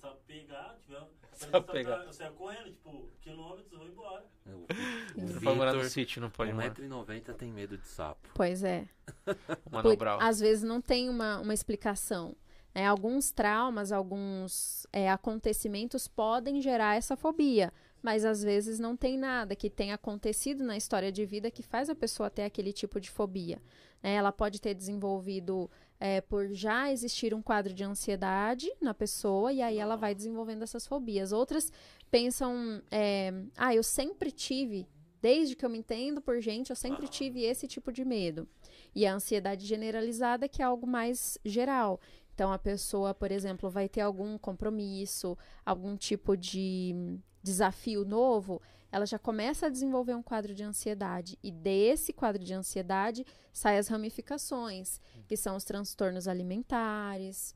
sapo 0.00 0.18
pegar, 0.26 0.76
tiver. 0.84 1.02
Sapo 1.32 1.72
pegar. 1.72 2.04
Eu 2.04 2.12
saio 2.12 2.32
correndo, 2.34 2.70
tipo, 2.70 3.08
quilômetros, 3.20 3.72
eu 3.72 3.78
vou 3.78 3.88
embora. 3.88 4.24
Não 5.16 5.40
pode 5.40 5.56
morar 5.56 5.72
no 5.74 5.84
sítio, 5.84 6.20
não 6.20 6.28
pode 6.28 6.52
morar. 6.52 6.74
1,90m 6.74 7.34
tem 7.34 7.50
medo 7.52 7.78
de 7.78 7.86
sapo. 7.86 8.28
pois 8.34 8.62
é. 8.64 8.86
Por- 9.70 10.08
às 10.20 10.38
vezes 10.40 10.62
não 10.64 10.80
tem 10.82 11.08
uma, 11.08 11.38
uma 11.40 11.54
explicação. 11.54 12.36
né? 12.74 12.86
Alguns 12.86 13.30
traumas, 13.30 13.90
alguns 13.92 14.86
é, 14.92 15.10
acontecimentos 15.10 16.06
podem 16.08 16.60
gerar 16.60 16.96
essa 16.96 17.16
fobia, 17.16 17.72
mas 18.04 18.22
às 18.22 18.42
vezes 18.42 18.78
não 18.78 18.94
tem 18.94 19.16
nada 19.16 19.56
que 19.56 19.70
tenha 19.70 19.94
acontecido 19.94 20.62
na 20.62 20.76
história 20.76 21.10
de 21.10 21.24
vida 21.24 21.50
que 21.50 21.62
faz 21.62 21.88
a 21.88 21.94
pessoa 21.94 22.28
ter 22.28 22.42
aquele 22.42 22.70
tipo 22.70 23.00
de 23.00 23.10
fobia. 23.10 23.62
né? 24.02 24.12
Ela 24.12 24.30
pode 24.30 24.60
ter 24.60 24.74
desenvolvido 24.74 25.70
é, 25.98 26.20
por 26.20 26.52
já 26.52 26.92
existir 26.92 27.32
um 27.32 27.40
quadro 27.40 27.72
de 27.72 27.82
ansiedade 27.82 28.70
na 28.78 28.92
pessoa 28.92 29.54
e 29.54 29.62
aí 29.62 29.78
ela 29.78 29.96
vai 29.96 30.14
desenvolvendo 30.14 30.64
essas 30.64 30.86
fobias. 30.86 31.32
Outras 31.32 31.72
pensam, 32.10 32.82
é, 32.90 33.32
ah, 33.56 33.74
eu 33.74 33.82
sempre 33.82 34.30
tive, 34.30 34.86
desde 35.22 35.56
que 35.56 35.64
eu 35.64 35.70
me 35.70 35.78
entendo 35.78 36.20
por 36.20 36.38
gente, 36.42 36.68
eu 36.68 36.76
sempre 36.76 37.08
tive 37.08 37.42
esse 37.42 37.66
tipo 37.66 37.90
de 37.90 38.04
medo. 38.04 38.46
E 38.94 39.06
a 39.06 39.14
ansiedade 39.14 39.64
generalizada, 39.64 40.46
que 40.46 40.60
é 40.60 40.64
algo 40.66 40.86
mais 40.86 41.38
geral. 41.42 41.98
Então, 42.34 42.52
a 42.52 42.58
pessoa, 42.58 43.14
por 43.14 43.32
exemplo, 43.32 43.70
vai 43.70 43.88
ter 43.88 44.02
algum 44.02 44.36
compromisso, 44.36 45.38
algum 45.64 45.96
tipo 45.96 46.36
de 46.36 47.18
desafio 47.44 48.04
novo, 48.06 48.60
ela 48.90 49.04
já 49.04 49.18
começa 49.18 49.66
a 49.66 49.68
desenvolver 49.68 50.14
um 50.14 50.22
quadro 50.22 50.54
de 50.54 50.64
ansiedade. 50.64 51.38
E 51.42 51.52
desse 51.52 52.12
quadro 52.12 52.42
de 52.42 52.54
ansiedade 52.54 53.24
saem 53.52 53.78
as 53.78 53.88
ramificações, 53.88 55.00
que 55.28 55.36
são 55.36 55.54
os 55.54 55.64
transtornos 55.64 56.26
alimentares, 56.26 57.54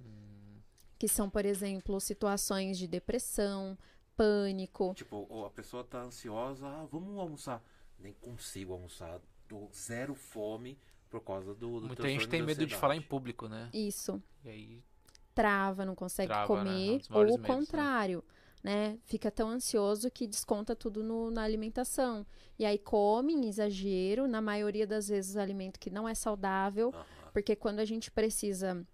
que 0.98 1.08
são, 1.08 1.30
por 1.30 1.46
exemplo, 1.46 1.98
situações 2.00 2.76
de 2.76 2.86
depressão, 2.86 3.78
pânico. 4.14 4.92
Tipo, 4.94 5.44
a 5.46 5.50
pessoa 5.50 5.82
tá 5.82 6.02
ansiosa, 6.02 6.66
ah, 6.66 6.86
vamos 6.90 7.18
almoçar. 7.18 7.62
Nem 7.98 8.12
consigo 8.12 8.74
almoçar, 8.74 9.20
tô 9.48 9.68
zero 9.74 10.14
fome 10.14 10.78
por 11.08 11.20
causa 11.20 11.54
do, 11.54 11.80
do 11.80 11.86
Muita 11.86 12.08
gente 12.08 12.28
tem 12.28 12.42
medo 12.42 12.66
de 12.66 12.76
falar 12.76 12.94
em 12.94 13.02
público, 13.02 13.48
né? 13.48 13.70
Isso. 13.72 14.22
E 14.44 14.48
aí, 14.50 14.84
trava, 15.34 15.84
não 15.84 15.94
consegue 15.94 16.28
Trava, 16.28 16.62
né? 16.62 16.70
É 16.70 16.74
comer, 16.74 16.98
dos 16.98 17.10
ou 17.10 17.16
o 17.16 17.24
medos, 17.24 17.40
né? 17.40 17.46
contrário, 17.46 18.24
né? 18.26 18.37
Fica 19.04 19.30
tão 19.30 19.48
ansioso 19.48 20.10
que 20.10 20.26
desconta 20.26 20.74
tudo 20.76 21.02
no- 21.02 21.30
na 21.30 21.42
alimentação. 21.42 22.26
E 22.58 22.64
aí 22.66 22.78
come 22.78 23.32
em 23.32 23.48
exagero, 23.48 24.26
na 24.28 24.40
maioria 24.42 24.86
das 24.86 25.08
vezes 25.08 25.36
alimento 25.36 25.78
que 25.80 25.90
não 25.90 26.08
é 26.08 26.14
saudável, 26.14 26.88
Aham. 26.94 27.30
porque 27.32 27.54
quando 27.56 27.78
a 27.80 27.84
gente 27.84 28.10
precisa 28.10 28.86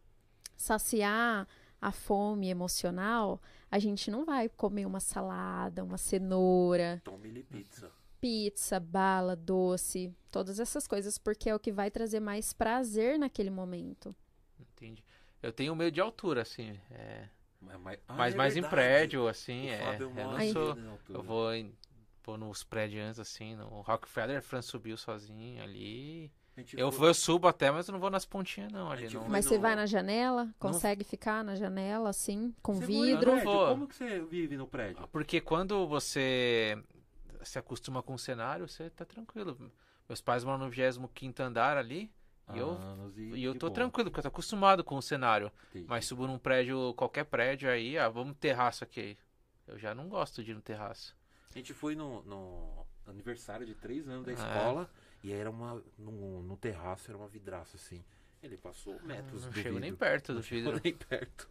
saciar 0.57 1.49
a 1.81 1.93
fome 1.93 2.49
emocional, 2.49 3.41
a 3.71 3.79
gente 3.79 4.11
não 4.11 4.25
vai 4.25 4.49
comer 4.49 4.87
uma 4.87 5.01
salada, 5.01 5.85
uma 5.85 5.99
cenoura, 5.99 7.03
mili 7.21 7.43
pizza. 7.43 7.91
pizza, 8.21 8.81
bala, 8.81 9.35
doce, 9.37 10.15
todas 10.31 10.59
essas 10.61 10.87
coisas, 10.87 11.19
porque 11.19 11.51
é 11.51 11.55
o 11.55 11.59
que 11.61 11.73
vai 11.73 11.91
trazer 11.91 12.21
mais 12.21 12.53
prazer 12.53 13.19
naquele 13.19 13.51
momento. 13.51 14.15
entendi. 14.59 15.03
Eu 15.43 15.53
tenho 15.53 15.77
medo 15.77 15.93
de 15.93 16.01
altura, 16.01 16.41
assim. 16.41 16.79
É... 16.91 17.29
Mas, 17.67 17.81
mas, 17.81 17.99
ah, 18.09 18.15
Mas 18.15 18.35
é 18.35 18.37
mais 18.37 18.57
em 18.57 18.61
verdade. 18.61 18.75
prédio, 18.75 19.29
assim, 19.29 19.67
O 19.67 19.71
é. 19.71 19.79
Fábio 19.79 20.13
Eu 20.17 20.31
não 20.31 20.53
sou. 20.53 20.79
Eu 21.09 21.23
vou, 21.23 21.55
em, 21.55 21.75
vou 22.25 22.37
nos 22.39 22.63
prédios 22.65 23.19
assim, 23.19 23.55
no 23.57 23.81
Rockefeller, 23.83 24.39
a 24.39 24.43
Fran 24.43 24.63
subiu 24.63 24.97
sozinho 24.97 25.63
ali. 25.63 26.31
Eu, 26.77 26.93
foi- 26.93 27.09
eu 27.09 27.15
subo 27.15 27.49
até, 27.49 27.69
mas 27.71 27.89
eu 27.89 27.93
não 27.93 27.99
vou 27.99 28.11
nas 28.11 28.25
pontinhas, 28.25 28.71
não. 28.71 28.89
Ali 28.91 29.13
não. 29.13 29.29
Mas 29.29 29.45
no- 29.45 29.51
você 29.51 29.59
vai 29.59 29.75
na 29.75 29.87
janela? 29.87 30.49
Consegue 30.59 31.03
ficar 31.03 31.43
na 31.43 31.57
janela, 31.57 32.11
assim, 32.11 32.55
com 32.63 32.75
Você 32.75 32.87
vidro? 32.87 33.27
não 33.33 33.39
prédio? 33.41 33.53
vou. 33.53 33.67
Como 33.69 33.89
que 33.89 33.97
você 33.97 34.21
vive 34.21 34.57
no 34.57 34.67
prédio? 34.69 35.09
Porque 35.09 35.41
quando 35.41 35.85
você 35.89 36.81
se 37.43 37.59
acostuma 37.59 38.03
com 38.03 38.15
o 38.15 38.19
cenário, 38.19 38.69
você 38.69 38.89
tá 38.89 39.05
tranquilo. 39.05 39.59
Meus 40.09 40.21
pais 40.21 40.45
moram 40.45 40.59
no 40.59 40.71
25 40.71 41.43
andar 41.43 41.77
ali. 41.77 42.09
E 42.53 42.59
eu, 42.59 42.71
Anos 42.73 43.17
e 43.17 43.43
eu 43.43 43.55
tô 43.55 43.69
bom. 43.69 43.73
tranquilo, 43.73 44.11
porque 44.11 44.19
eu 44.21 44.23
tô 44.25 44.29
acostumado 44.29 44.85
com 44.85 44.97
o 44.97 45.03
cenário. 45.03 45.51
Entendi. 45.71 45.87
Mas 45.89 46.05
subo 46.05 46.27
num 46.27 46.39
prédio, 46.39 46.93
qualquer 46.95 47.25
prédio 47.25 47.71
aí, 47.71 47.97
ah, 47.97 48.09
vamos 48.09 48.37
terraço 48.37 48.85
aqui. 48.85 49.17
Eu 49.67 49.79
já 49.79 49.95
não 49.95 50.09
gosto 50.09 50.45
de 50.45 50.51
ir 50.51 50.55
no 50.55 50.61
terraço. 50.61 51.17
A 51.51 51.57
gente 51.59 51.73
foi 51.73 51.95
no, 51.95 52.23
no 52.25 52.87
aniversário 53.07 53.65
de 53.65 53.75
três 53.75 54.07
anos 54.09 54.27
da 54.27 54.33
Ah, 54.33 54.35
escola 54.35 54.91
e 55.23 55.33
aí 55.33 55.39
era 55.39 55.51
uma. 55.51 55.83
No, 55.99 56.43
no 56.43 56.57
terraço 56.57 57.11
era 57.11 57.17
uma 57.17 57.29
vidraça 57.29 57.77
assim. 57.77 58.05
Ele 58.43 58.59
passou 58.59 59.01
metros 59.03 59.43
Não 59.45 59.51
do 59.51 59.55
chego 59.55 59.69
vidro. 59.77 59.81
nem 59.81 59.95
perto 59.95 60.33
do 60.33 60.35
Não 60.37 60.43
chegou 60.43 60.73
vidro. 60.75 60.81
nem 60.85 60.95
perto. 60.95 61.49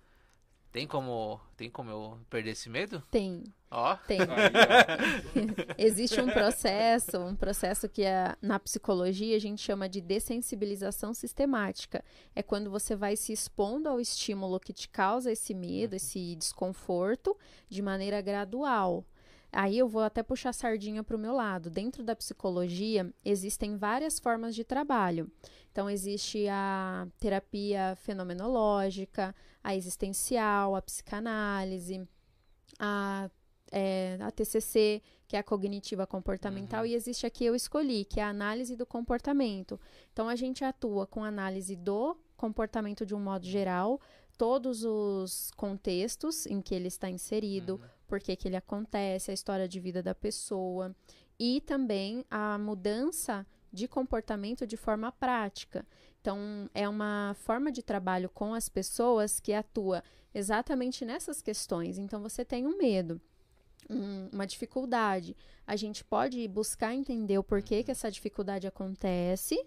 Tem 0.73 0.85
como, 0.85 1.39
tem 1.55 1.69
como 1.69 1.89
eu 1.89 2.19
perder 2.29 2.51
esse 2.51 2.67
medo? 2.67 3.01
Tem, 3.11 3.43
Ó, 3.75 3.95
tem. 4.07 4.19
Aí, 4.21 4.27
ó. 4.27 5.73
Existe 5.79 6.21
um 6.21 6.27
processo, 6.27 7.17
um 7.17 7.35
processo 7.35 7.89
que 7.89 8.03
é, 8.03 8.35
na 8.39 8.59
psicologia 8.59 9.35
a 9.35 9.39
gente 9.39 9.63
chama 9.63 9.89
de 9.89 9.99
dessensibilização 9.99 11.11
sistemática. 11.11 12.03
É 12.35 12.43
quando 12.43 12.69
você 12.69 12.95
vai 12.95 13.15
se 13.15 13.33
expondo 13.33 13.89
ao 13.89 13.99
estímulo 13.99 14.59
que 14.59 14.71
te 14.71 14.87
causa 14.87 15.31
esse 15.31 15.55
medo, 15.55 15.95
esse 15.95 16.35
desconforto, 16.35 17.35
de 17.67 17.81
maneira 17.81 18.21
gradual. 18.21 19.03
Aí 19.55 19.77
eu 19.77 19.87
vou 19.87 20.01
até 20.01 20.23
puxar 20.23 20.49
a 20.49 20.53
sardinha 20.53 21.03
para 21.03 21.15
o 21.15 21.19
meu 21.19 21.33
lado. 21.33 21.69
Dentro 21.69 22.03
da 22.03 22.15
psicologia, 22.15 23.13
existem 23.23 23.77
várias 23.77 24.19
formas 24.19 24.55
de 24.55 24.63
trabalho. 24.63 25.31
Então, 25.71 25.89
existe 25.89 26.47
a 26.49 27.07
terapia 27.19 27.95
fenomenológica, 27.97 29.33
a 29.63 29.75
existencial, 29.75 30.75
a 30.75 30.81
psicanálise, 30.81 32.07
a, 32.79 33.29
é, 33.71 34.17
a 34.21 34.31
TCC, 34.31 35.01
que 35.27 35.35
é 35.35 35.39
a 35.39 35.43
cognitiva 35.43 36.05
comportamental, 36.05 36.81
Uhum. 36.81 36.87
e 36.87 36.95
existe 36.95 37.25
a 37.25 37.29
que 37.29 37.45
eu 37.45 37.55
escolhi, 37.55 38.05
que 38.05 38.19
é 38.19 38.23
a 38.23 38.29
análise 38.29 38.75
do 38.75 38.85
comportamento. 38.85 39.79
Então, 40.11 40.27
a 40.29 40.35
gente 40.35 40.63
atua 40.63 41.07
com 41.07 41.23
análise 41.23 41.75
do 41.75 42.15
comportamento 42.35 43.05
de 43.05 43.15
um 43.15 43.19
modo 43.19 43.45
geral, 43.45 43.99
todos 44.37 44.83
os 44.83 45.49
contextos 45.55 46.45
em 46.47 46.61
que 46.61 46.73
ele 46.75 46.87
está 46.87 47.09
inserido, 47.09 47.75
Uhum. 47.75 47.81
Por 48.13 48.19
que 48.19 48.35
que 48.35 48.47
ele 48.47 48.55
acontece, 48.55 49.31
a 49.31 49.33
história 49.33 49.67
de 49.67 49.79
vida 49.79 50.03
da 50.03 50.13
pessoa 50.13 50.95
e 51.39 51.59
também 51.61 52.23
a 52.29 52.59
mudança 52.59 53.43
de 53.71 53.87
comportamento 53.87 54.67
de 54.67 54.77
forma 54.77 55.11
prática. 55.11 55.83
Então, 56.21 56.69
é 56.75 56.87
uma 56.87 57.35
forma 57.39 57.71
de 57.71 57.81
trabalho 57.81 58.29
com 58.29 58.53
as 58.53 58.69
pessoas 58.69 59.39
que 59.39 59.51
atua 59.51 60.03
exatamente 60.31 61.03
nessas 61.03 61.41
questões. 61.41 61.97
Então, 61.97 62.21
você 62.21 62.45
tem 62.45 62.67
um 62.67 62.77
medo, 62.77 63.19
um- 63.89 64.29
uma 64.31 64.45
dificuldade. 64.45 65.35
A 65.65 65.75
gente 65.75 66.03
pode 66.03 66.47
buscar 66.47 66.93
entender 66.93 67.39
o 67.39 67.43
porquê 67.43 67.83
que 67.83 67.89
essa 67.89 68.11
dificuldade 68.11 68.67
acontece, 68.67 69.57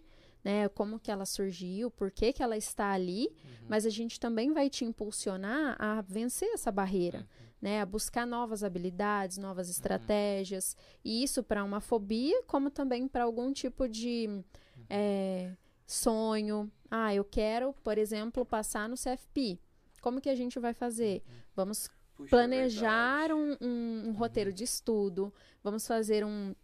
né? 0.45 0.69
Como 0.69 1.01
que 1.01 1.11
ela 1.11 1.27
surgiu, 1.27 1.91
por 1.91 2.13
que 2.13 2.33
que 2.33 2.45
ela 2.45 2.57
está 2.57 2.93
ali, 2.93 3.29
mas 3.69 3.85
a 3.85 3.91
gente 3.91 4.21
também 4.21 4.53
vai 4.53 4.71
te 4.71 4.85
impulsionar 4.85 5.75
a 5.81 6.01
vencer 6.03 6.49
essa 6.55 6.71
barreira, 6.71 7.27
né? 7.61 7.81
A 7.81 7.87
buscar 7.87 8.27
novas 8.27 8.63
habilidades, 8.63 9.39
novas 9.39 9.69
estratégias. 9.71 10.77
E 11.05 11.23
isso 11.23 11.43
para 11.43 11.65
uma 11.65 11.81
fobia, 11.81 12.43
como 12.45 12.71
também 12.71 13.09
para 13.09 13.25
algum 13.25 13.53
tipo 13.53 13.89
de 13.89 14.43
é, 14.89 15.53
sonho. 15.87 16.71
Ah, 16.91 17.15
eu 17.15 17.25
quero, 17.25 17.73
por 17.83 17.99
exemplo, 17.99 18.45
passar 18.45 18.89
no 18.89 18.97
CFP. 18.97 19.59
Como 20.01 20.21
que 20.21 20.29
a 20.31 20.35
gente 20.37 20.59
vai 20.59 20.73
fazer? 20.75 21.23
Vamos 21.55 21.89
Puxa, 22.15 22.31
planejar 22.31 23.33
um, 23.33 23.57
um- 23.61 24.09
um 24.09 24.13
roteiro 24.13 24.53
de 24.53 24.63
estudo, 24.65 25.33
vamos 25.63 25.87
fazer 25.87 26.25
um, 26.25 26.55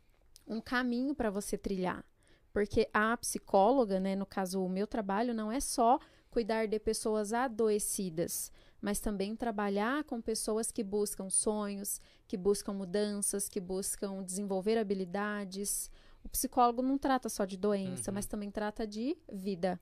um 0.46 0.60
caminho 0.60 1.14
para 1.14 1.30
você 1.30 1.58
trilhar. 1.58 2.04
Porque 2.52 2.88
a 2.92 3.16
psicóloga, 3.16 3.98
né, 3.98 4.14
no 4.14 4.26
caso, 4.26 4.62
o 4.62 4.68
meu 4.68 4.86
trabalho 4.86 5.32
não 5.34 5.50
é 5.50 5.58
só 5.58 5.98
cuidar 6.30 6.66
de 6.68 6.78
pessoas 6.78 7.32
adoecidas, 7.32 8.52
mas 8.82 8.98
também 9.00 9.34
trabalhar 9.36 10.02
com 10.04 10.20
pessoas 10.20 10.70
que 10.72 10.82
buscam 10.82 11.30
sonhos, 11.30 12.00
que 12.28 12.36
buscam 12.36 12.72
mudanças, 12.74 13.48
que 13.48 13.60
buscam 13.60 14.22
desenvolver 14.22 14.76
habilidades. 14.76 15.90
O 16.24 16.28
psicólogo 16.28 16.82
não 16.82 16.98
trata 16.98 17.28
só 17.28 17.44
de 17.44 17.56
doença, 17.56 18.10
Uhum. 18.10 18.14
mas 18.16 18.26
também 18.26 18.50
trata 18.50 18.86
de 18.86 19.16
vida. 19.32 19.80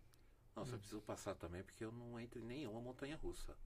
Nossa, 0.54 0.74
eu 0.74 0.78
preciso 0.78 1.00
passar 1.00 1.34
também 1.34 1.62
porque 1.62 1.82
eu 1.84 1.90
não 1.90 2.20
entro 2.20 2.38
em 2.40 2.44
nenhuma 2.44 2.80
montanha 2.80 3.16
russa. 3.16 3.56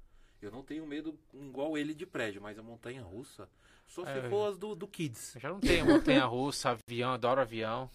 Eu 0.41 0.51
não 0.51 0.63
tenho 0.63 0.87
medo 0.87 1.19
igual 1.33 1.77
ele 1.77 1.95
de 1.95 2.05
prédio, 2.07 2.41
mas 2.41 2.59
a 2.59 2.63
montanha 2.63 3.03
russa, 3.03 3.49
só 3.89 4.05
se 4.05 4.11
É. 4.11 4.29
for 4.29 4.51
as 4.51 4.59
do, 4.59 4.75
do 4.75 4.87
Kids. 4.87 5.35
Eu 5.35 5.41
já 5.41 5.49
não 5.49 5.59
tenho 5.59 5.87
montanha 5.87 6.25
russa, 6.27 6.71
avião, 6.89 7.13
adoro 7.13 7.41
avião. 7.41 7.91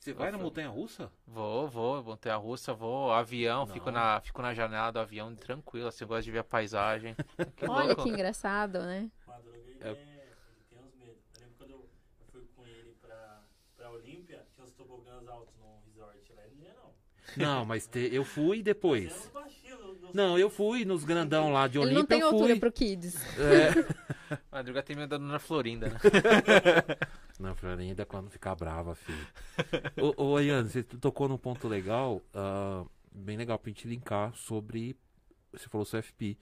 Você 0.00 0.14
vai 0.14 0.30
na 0.30 0.38
montanha 0.38 0.68
russa? 0.70 1.12
Vou, 1.26 1.68
vou, 1.68 2.02
montanha 2.02 2.36
russa, 2.36 2.72
vou, 2.72 3.12
avião, 3.12 3.66
Não. 3.66 3.72
fico 3.74 3.90
na, 3.90 4.18
fico 4.22 4.40
na 4.40 4.54
janela 4.54 4.90
do 4.90 4.98
avião 4.98 5.36
tranquilo, 5.36 5.88
assim, 5.88 6.04
eu 6.04 6.08
gosto 6.08 6.24
de 6.24 6.30
ver 6.32 6.38
a 6.38 6.44
paisagem. 6.44 7.14
Que 7.54 7.66
Olha 7.68 7.88
louco. 7.88 8.04
que 8.04 8.08
engraçado, 8.08 8.78
né? 8.80 9.10
É. 9.80 9.88
é, 9.88 9.92
ele 9.92 10.64
tem 10.70 10.78
uns 10.78 10.94
medos. 10.94 11.22
Eu 11.34 11.40
lembro 11.42 11.54
quando 11.58 11.70
eu, 11.72 11.78
eu 12.20 12.26
fui 12.32 12.46
com 12.56 12.64
ele 12.66 12.96
pra, 13.02 13.42
pra 13.76 13.90
Olímpia, 13.90 14.46
tinha 14.54 14.64
uns 14.64 14.72
tobogãs 14.72 15.28
altos 15.28 15.54
no 15.58 15.80
resort 15.84 16.32
lá, 16.32 16.42
ele 16.46 16.54
não 16.56 16.64
ia 16.64 16.74
não. 16.74 16.94
Não, 17.36 17.64
mas 17.66 17.86
te- 17.86 18.08
eu 18.10 18.24
fui 18.24 18.62
depois. 18.62 19.14
uns 19.14 19.28
baixinhos. 19.32 19.80
no- 19.80 19.94
no- 19.94 19.99
Não, 20.14 20.38
eu 20.38 20.50
fui 20.50 20.84
nos 20.84 21.04
grandão 21.04 21.52
lá 21.52 21.66
de 21.66 21.78
Ele 21.78 21.86
Olímpia, 21.86 22.00
não 22.00 22.06
tem 22.06 22.20
eu 22.20 22.26
altura 22.26 22.52
fui. 22.52 22.60
pro 22.60 22.72
Kids. 22.72 23.16
É. 23.38 24.38
Madruga 24.50 24.82
tem 24.82 24.96
me 24.96 25.02
andando 25.02 25.24
na 25.26 25.38
Florinda, 25.38 25.88
né? 25.88 25.98
Não, 27.38 27.54
Florinda, 27.54 28.04
quando 28.04 28.28
ficar 28.28 28.54
brava, 28.54 28.94
filho. 28.94 29.26
ô, 29.98 30.24
ô, 30.24 30.40
Ian, 30.40 30.64
você 30.64 30.82
tocou 30.82 31.26
num 31.26 31.38
ponto 31.38 31.66
legal, 31.66 32.20
ah, 32.34 32.84
bem 33.10 33.36
legal 33.36 33.58
pra 33.58 33.70
gente 33.70 33.88
linkar 33.88 34.34
sobre. 34.34 34.94
Você 35.52 35.68
falou 35.68 35.86
CFP. 35.86 36.36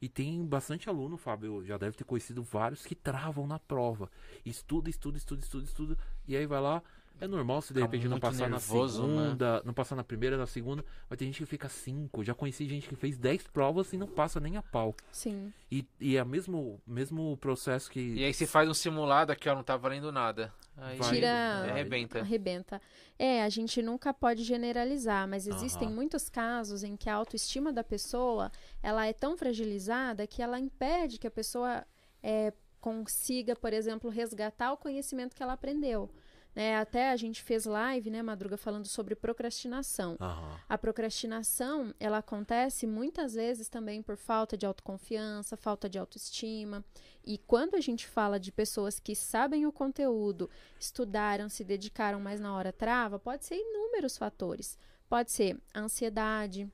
E 0.00 0.08
tem 0.08 0.44
bastante 0.44 0.88
aluno, 0.88 1.16
Fábio, 1.16 1.64
já 1.64 1.78
deve 1.78 1.96
ter 1.96 2.02
conhecido 2.02 2.42
vários 2.42 2.84
que 2.84 2.92
travam 2.92 3.46
na 3.46 3.60
prova. 3.60 4.10
Estuda, 4.44 4.90
estuda, 4.90 5.16
estuda, 5.16 5.42
estuda, 5.42 5.64
estuda. 5.64 5.98
E 6.26 6.36
aí 6.36 6.44
vai 6.44 6.60
lá. 6.60 6.82
É 7.22 7.28
normal 7.28 7.62
se 7.62 7.72
de 7.72 7.80
repente 7.80 8.08
não 8.08 8.18
passar 8.18 8.50
nervoso, 8.50 9.06
né? 9.06 9.14
na 9.14 9.22
segunda, 9.22 9.62
não 9.64 9.72
passar 9.72 9.94
na 9.94 10.02
primeira, 10.02 10.36
na 10.36 10.44
segunda, 10.44 10.84
mas 11.08 11.16
tem 11.16 11.28
gente 11.28 11.38
que 11.38 11.46
fica 11.46 11.68
cinco. 11.68 12.24
Já 12.24 12.34
conheci 12.34 12.66
gente 12.68 12.88
que 12.88 12.96
fez 12.96 13.16
dez 13.16 13.46
provas 13.46 13.92
e 13.92 13.96
não 13.96 14.08
passa 14.08 14.40
nem 14.40 14.56
a 14.56 14.62
pau. 14.62 14.92
Sim. 15.12 15.52
E, 15.70 15.86
e 16.00 16.16
é 16.16 16.22
o 16.24 16.26
mesmo, 16.26 16.80
mesmo 16.84 17.36
processo 17.36 17.88
que. 17.88 18.00
E 18.00 18.24
aí 18.24 18.34
se 18.34 18.44
faz 18.44 18.68
um 18.68 18.74
simulado 18.74 19.30
aqui, 19.30 19.48
ó, 19.48 19.54
não 19.54 19.62
tá 19.62 19.76
valendo 19.76 20.10
nada. 20.10 20.52
Aí 20.76 20.98
Vai- 20.98 21.10
Tira- 21.14 21.60
vai- 21.60 21.70
arrebenta. 21.70 22.18
Arrebenta. 22.18 22.82
É, 23.16 23.44
a 23.44 23.48
gente 23.48 23.80
nunca 23.82 24.12
pode 24.12 24.42
generalizar, 24.42 25.28
mas 25.28 25.46
existem 25.46 25.86
Aham. 25.86 25.94
muitos 25.94 26.28
casos 26.28 26.82
em 26.82 26.96
que 26.96 27.08
a 27.08 27.14
autoestima 27.14 27.72
da 27.72 27.84
pessoa 27.84 28.50
ela 28.82 29.06
é 29.06 29.12
tão 29.12 29.36
fragilizada 29.36 30.26
que 30.26 30.42
ela 30.42 30.58
impede 30.58 31.20
que 31.20 31.26
a 31.28 31.30
pessoa 31.30 31.86
é, 32.20 32.52
consiga, 32.80 33.54
por 33.54 33.72
exemplo, 33.72 34.10
resgatar 34.10 34.72
o 34.72 34.76
conhecimento 34.76 35.36
que 35.36 35.42
ela 35.42 35.52
aprendeu. 35.52 36.10
Né? 36.54 36.76
Até 36.76 37.10
a 37.10 37.16
gente 37.16 37.42
fez 37.42 37.64
live, 37.64 38.10
né, 38.10 38.22
Madruga, 38.22 38.56
falando 38.56 38.86
sobre 38.86 39.14
procrastinação. 39.14 40.16
Aham. 40.20 40.60
A 40.68 40.76
procrastinação, 40.76 41.94
ela 41.98 42.18
acontece 42.18 42.86
muitas 42.86 43.34
vezes 43.34 43.68
também 43.68 44.02
por 44.02 44.16
falta 44.16 44.56
de 44.56 44.66
autoconfiança, 44.66 45.56
falta 45.56 45.88
de 45.88 45.98
autoestima. 45.98 46.84
E 47.24 47.38
quando 47.38 47.74
a 47.74 47.80
gente 47.80 48.06
fala 48.06 48.38
de 48.38 48.52
pessoas 48.52 49.00
que 49.00 49.14
sabem 49.14 49.66
o 49.66 49.72
conteúdo, 49.72 50.50
estudaram, 50.78 51.48
se 51.48 51.64
dedicaram, 51.64 52.20
mas 52.20 52.38
na 52.38 52.54
hora 52.54 52.72
trava, 52.72 53.18
pode 53.18 53.44
ser 53.44 53.56
inúmeros 53.56 54.18
fatores. 54.18 54.78
Pode 55.08 55.30
ser 55.30 55.58
ansiedade. 55.74 56.70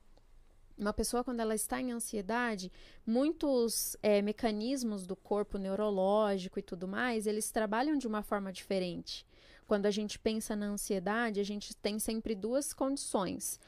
Uma 0.76 0.92
pessoa, 0.92 1.24
quando 1.24 1.40
ela 1.40 1.56
está 1.56 1.80
em 1.80 1.90
ansiedade, 1.90 2.70
muitos 3.04 3.96
eh, 4.00 4.22
mecanismos 4.22 5.06
do 5.06 5.16
corpo 5.16 5.58
neurológico 5.58 6.58
e 6.58 6.62
tudo 6.62 6.86
mais, 6.86 7.26
eles 7.26 7.50
trabalham 7.50 7.98
de 7.98 8.06
uma 8.06 8.22
forma 8.22 8.52
diferente. 8.52 9.26
Quando 9.68 9.84
a 9.84 9.90
gente 9.90 10.18
pensa 10.18 10.56
na 10.56 10.64
ansiedade, 10.64 11.38
a 11.38 11.44
gente 11.44 11.76
tem 11.76 11.98
sempre 11.98 12.34
duas 12.34 12.72
condições. 12.72 13.60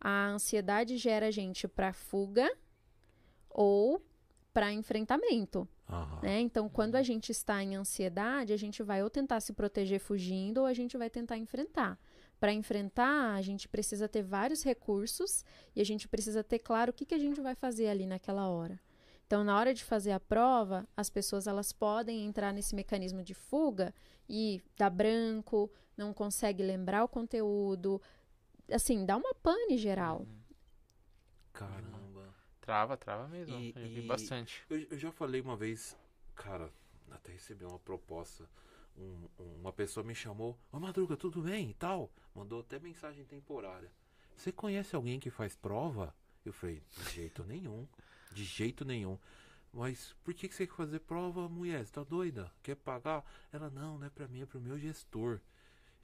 A 0.00 0.26
ansiedade 0.26 0.96
gera 0.96 1.28
a 1.28 1.30
gente 1.30 1.68
para 1.68 1.92
fuga 1.92 2.52
ou 3.48 4.02
para 4.52 4.72
enfrentamento. 4.72 5.68
Aham. 5.88 6.20
Né? 6.24 6.40
Então, 6.40 6.68
quando 6.68 6.96
a 6.96 7.04
gente 7.04 7.30
está 7.30 7.62
em 7.62 7.76
ansiedade, 7.76 8.52
a 8.52 8.56
gente 8.56 8.82
vai 8.82 9.04
ou 9.04 9.08
tentar 9.08 9.38
se 9.38 9.52
proteger 9.52 10.00
fugindo 10.00 10.58
ou 10.58 10.66
a 10.66 10.74
gente 10.74 10.98
vai 10.98 11.08
tentar 11.08 11.38
enfrentar. 11.38 12.00
Para 12.40 12.52
enfrentar, 12.52 13.34
a 13.34 13.40
gente 13.40 13.68
precisa 13.68 14.08
ter 14.08 14.22
vários 14.22 14.64
recursos 14.64 15.44
e 15.76 15.80
a 15.80 15.84
gente 15.84 16.08
precisa 16.08 16.42
ter 16.42 16.58
claro 16.58 16.90
o 16.90 16.92
que, 16.92 17.06
que 17.06 17.14
a 17.14 17.18
gente 17.18 17.40
vai 17.40 17.54
fazer 17.54 17.86
ali 17.86 18.06
naquela 18.06 18.48
hora. 18.48 18.80
Então, 19.26 19.42
na 19.42 19.58
hora 19.58 19.72
de 19.72 19.82
fazer 19.84 20.12
a 20.12 20.20
prova, 20.20 20.86
as 20.96 21.08
pessoas 21.08 21.46
elas 21.46 21.72
podem 21.72 22.24
entrar 22.26 22.52
nesse 22.52 22.74
mecanismo 22.74 23.22
de 23.22 23.34
fuga 23.34 23.94
e 24.28 24.62
dá 24.76 24.88
branco, 24.90 25.70
não 25.96 26.12
consegue 26.12 26.62
lembrar 26.62 27.04
o 27.04 27.08
conteúdo, 27.08 28.00
assim, 28.70 29.04
dá 29.06 29.16
uma 29.16 29.34
pane 29.34 29.78
geral. 29.78 30.26
Caramba. 31.52 32.34
Trava, 32.60 32.96
trava 32.96 33.28
mesmo. 33.28 33.58
E- 33.58 33.72
eu 33.76 33.88
vi 33.88 34.04
e- 34.04 34.06
bastante. 34.06 34.62
Eu, 34.68 34.78
eu 34.90 34.98
já 34.98 35.12
falei 35.12 35.40
uma 35.40 35.56
vez, 35.56 35.96
cara, 36.34 36.70
até 37.10 37.32
recebi 37.32 37.64
uma 37.64 37.78
proposta. 37.78 38.48
um- 38.96 39.28
um- 39.40 39.54
uma 39.56 39.72
pessoa 39.72 40.04
me 40.04 40.14
chamou, 40.14 40.56
ô 40.70 40.78
Madruga, 40.78 41.16
tudo 41.16 41.42
bem 41.42 41.70
e 41.70 41.74
tal? 41.74 42.08
Mandou 42.32 42.60
até 42.60 42.78
mensagem 42.78 43.24
temporária. 43.24 43.90
Você 44.36 44.52
conhece 44.52 44.94
alguém 44.94 45.18
que 45.18 45.30
faz 45.30 45.56
prova? 45.56 46.14
Eu 46.44 46.52
falei, 46.52 46.80
de 46.96 47.10
jeito 47.12 47.42
nenhum. 47.42 47.88
De 48.34 48.44
jeito 48.44 48.84
nenhum. 48.84 49.18
Mas 49.72 50.14
por 50.22 50.34
que, 50.34 50.48
que 50.48 50.54
você 50.54 50.66
quer 50.66 50.74
fazer 50.74 51.00
prova, 51.00 51.48
mulher? 51.48 51.84
Você 51.84 51.92
tá 51.92 52.04
doida? 52.04 52.50
Quer 52.62 52.76
pagar? 52.76 53.24
Ela, 53.52 53.70
não, 53.70 53.98
não 53.98 54.06
é 54.06 54.10
pra 54.10 54.28
mim, 54.28 54.42
é 54.42 54.46
pro 54.46 54.60
meu 54.60 54.78
gestor. 54.78 55.40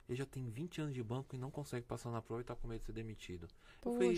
Ele 0.09 0.17
já 0.17 0.25
tem 0.25 0.49
20 0.49 0.81
anos 0.81 0.93
de 0.93 1.01
banco 1.01 1.35
e 1.35 1.37
não 1.37 1.49
consegue 1.49 1.85
passar 1.85 2.11
na 2.11 2.21
prova 2.21 2.41
e 2.41 2.43
tá 2.43 2.53
com 2.53 2.67
medo 2.67 2.81
de 2.81 2.85
ser 2.87 2.91
demitido. 2.91 3.47
Eu 3.85 3.93
falei, 3.93 4.15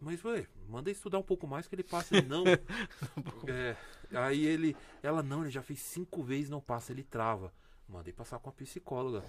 mas, 0.00 0.24
ué, 0.24 0.46
manda 0.68 0.90
estudar 0.90 1.18
um 1.18 1.22
pouco 1.22 1.46
mais 1.46 1.68
que 1.68 1.74
ele 1.74 1.82
passa. 1.82 2.16
Ele, 2.16 2.26
não. 2.28 2.44
É, 3.46 3.76
aí 4.16 4.46
ele, 4.46 4.74
ela, 5.02 5.22
não, 5.22 5.42
ele 5.42 5.50
já 5.50 5.62
fez 5.62 5.80
cinco 5.80 6.22
vezes 6.22 6.48
não 6.48 6.62
passa, 6.62 6.92
ele 6.92 7.02
trava. 7.02 7.52
Mandei 7.86 8.12
passar 8.12 8.38
com 8.38 8.48
a 8.48 8.52
psicóloga. 8.52 9.22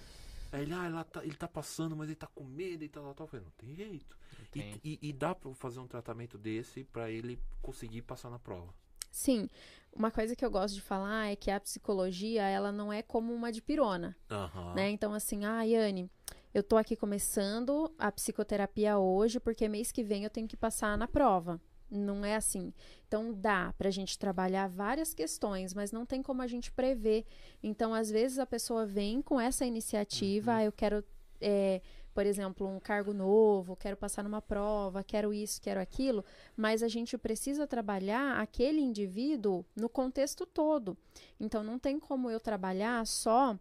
Aí 0.56 0.64
ele, 0.64 0.74
ah, 0.74 1.04
tá, 1.04 1.24
ele 1.24 1.36
tá 1.36 1.48
passando, 1.48 1.96
mas 1.96 2.08
ele 2.08 2.16
tá 2.16 2.28
com 2.28 2.44
medo 2.44 2.84
e 2.84 2.90
tal, 2.90 3.04
tal, 3.04 3.14
tal. 3.14 3.24
Eu 3.26 3.30
falei, 3.30 3.46
não 3.46 3.52
tem 3.52 3.76
jeito. 3.76 4.18
E, 4.56 4.80
e, 4.84 5.10
e 5.10 5.14
dá 5.14 5.36
pra 5.36 5.54
fazer 5.54 5.80
um 5.80 5.88
tratamento 5.88 6.38
desse 6.38 6.84
pra 6.84 7.12
ele 7.12 7.40
conseguir 7.62 8.02
passar 8.04 8.30
na 8.30 8.40
prova. 8.40 8.74
Sim. 9.12 9.50
Uma 9.94 10.12
coisa 10.12 10.36
que 10.36 10.46
eu 10.46 10.52
gosto 10.52 10.76
de 10.76 10.82
falar 10.82 11.28
é 11.28 11.36
que 11.36 11.50
a 11.50 11.60
psicologia, 11.60 12.44
ela 12.44 12.72
não 12.72 12.92
é 12.92 13.02
como 13.02 13.34
uma 13.34 13.52
dipirona, 13.52 14.16
Aham. 14.30 14.74
né? 14.74 14.90
Então, 14.90 15.14
assim, 15.14 15.46
ah, 15.46 15.62
Yane, 15.62 16.10
eu 16.54 16.64
tô 16.64 16.78
aqui 16.78 16.96
começando 16.96 17.94
a 17.98 18.12
psicoterapia 18.12 18.98
hoje, 18.98 19.40
porque 19.40 19.68
mês 19.70 19.92
que 19.92 20.04
vem 20.04 20.24
eu 20.24 20.30
tenho 20.30 20.48
que 20.48 20.58
passar 20.58 20.98
na 20.98 21.08
prova. 21.08 21.62
Não 21.90 22.26
é 22.26 22.36
assim. 22.36 22.74
Então, 23.08 23.34
dá 23.34 23.74
pra 23.78 23.90
gente 23.92 24.18
trabalhar 24.18 24.68
várias 24.68 25.14
questões, 25.14 25.74
mas 25.74 25.92
não 25.92 26.06
tem 26.06 26.22
como 26.22 26.42
a 26.42 26.48
gente 26.48 26.72
prever. 26.72 27.26
Então, 27.62 27.94
às 27.94 28.10
vezes, 28.10 28.40
a 28.40 28.46
pessoa 28.46 28.86
vem 28.86 29.22
com 29.22 29.40
essa 29.40 29.66
iniciativa, 29.66 30.52
Uhum. 30.52 30.58
ah, 30.58 30.64
eu 30.66 30.72
quero, 30.72 31.04
é, 31.40 31.82
por 32.14 32.26
exemplo, 32.26 32.68
um 32.68 32.80
cargo 32.80 33.14
novo, 33.14 33.76
quero 33.76 33.96
passar 33.96 34.24
numa 34.24 34.42
prova, 34.42 35.04
quero 35.04 35.34
isso, 35.34 35.62
quero 35.62 35.80
aquilo, 35.80 36.26
mas 36.58 36.82
a 36.82 36.88
gente 36.88 37.18
precisa 37.18 37.68
trabalhar 37.68 38.40
aquele 38.40 38.82
indivíduo 38.82 39.64
no 39.76 39.88
contexto 39.88 40.46
todo. 40.46 40.98
Então, 41.40 41.64
não 41.64 41.78
tem 41.78 42.00
como 42.00 42.30
eu 42.30 42.40
trabalhar 42.40 43.06
só 43.06 43.58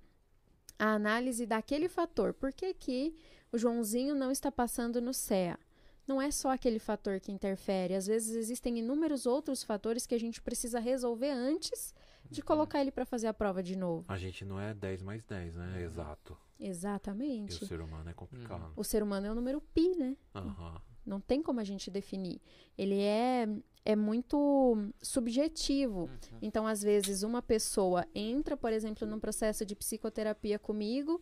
a 0.79 0.95
análise 0.95 1.47
daquele 1.47 1.89
fator. 1.89 2.33
Por 2.33 2.53
que, 2.53 2.73
que 2.75 3.15
o 3.53 3.59
Joãozinho 3.59 4.15
não 4.15 4.31
está 4.31 4.51
passando 4.51 5.01
no 5.01 5.13
CEA? 5.15 5.59
Não 6.07 6.21
é 6.21 6.31
só 6.31 6.51
aquele 6.51 6.79
fator 6.79 7.19
que 7.21 7.33
interfere. 7.33 7.95
Às 7.95 8.07
vezes 8.07 8.37
existem 8.37 8.79
inúmeros 8.79 9.25
outros 9.27 9.63
fatores 9.63 10.07
que 10.07 10.15
a 10.15 10.21
gente 10.21 10.41
precisa 10.43 10.79
resolver 10.79 11.31
antes 11.31 11.95
de 12.31 12.41
Uhum. 12.41 12.47
colocar 12.47 12.81
ele 12.81 12.91
para 12.91 13.05
fazer 13.07 13.27
a 13.27 13.35
prova 13.35 13.63
de 13.63 13.77
novo. 13.77 14.05
A 14.09 14.17
gente 14.19 14.45
não 14.45 14.59
é 14.61 14.75
10 14.75 15.03
mais 15.03 15.25
10, 15.25 15.57
né? 15.57 15.83
Exato. 15.83 16.37
E 16.59 16.67
Exatamente. 16.69 17.63
o 17.63 17.67
ser 17.67 17.81
humano 17.81 18.09
é 18.09 18.13
complicado. 18.15 18.73
O 18.77 18.85
ser 18.85 19.03
humano 19.03 19.27
é 19.27 19.31
o 19.31 19.35
número 19.35 19.61
pi, 19.61 19.95
né? 19.97 20.17
Aham. 20.35 20.81
Não 21.05 21.21
tem 21.21 21.43
como 21.43 21.61
a 21.61 21.65
gente 21.65 21.91
definir. 21.91 22.41
Ele 22.79 22.99
é, 22.99 23.47
é 23.85 23.95
muito 23.95 24.91
subjetivo. 25.03 26.09
Então, 26.41 26.67
às 26.67 26.83
vezes, 26.83 27.23
uma 27.23 27.43
pessoa 27.43 28.07
entra, 28.15 28.57
por 28.57 28.73
exemplo, 28.73 29.07
num 29.07 29.21
processo 29.21 29.67
de 29.67 29.75
psicoterapia 29.77 30.59
comigo, 30.59 31.21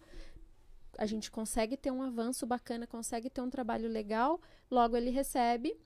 a 1.03 1.07
gente 1.07 1.33
consegue 1.33 1.77
ter 1.77 1.91
um 1.91 2.01
avanço 2.01 2.47
bacana, 2.47 2.87
consegue 2.87 3.29
ter 3.29 3.41
um 3.41 3.51
trabalho 3.51 3.88
legal, 3.88 4.41
logo 4.71 4.97
ele 4.97 5.11
recebe 5.11 5.77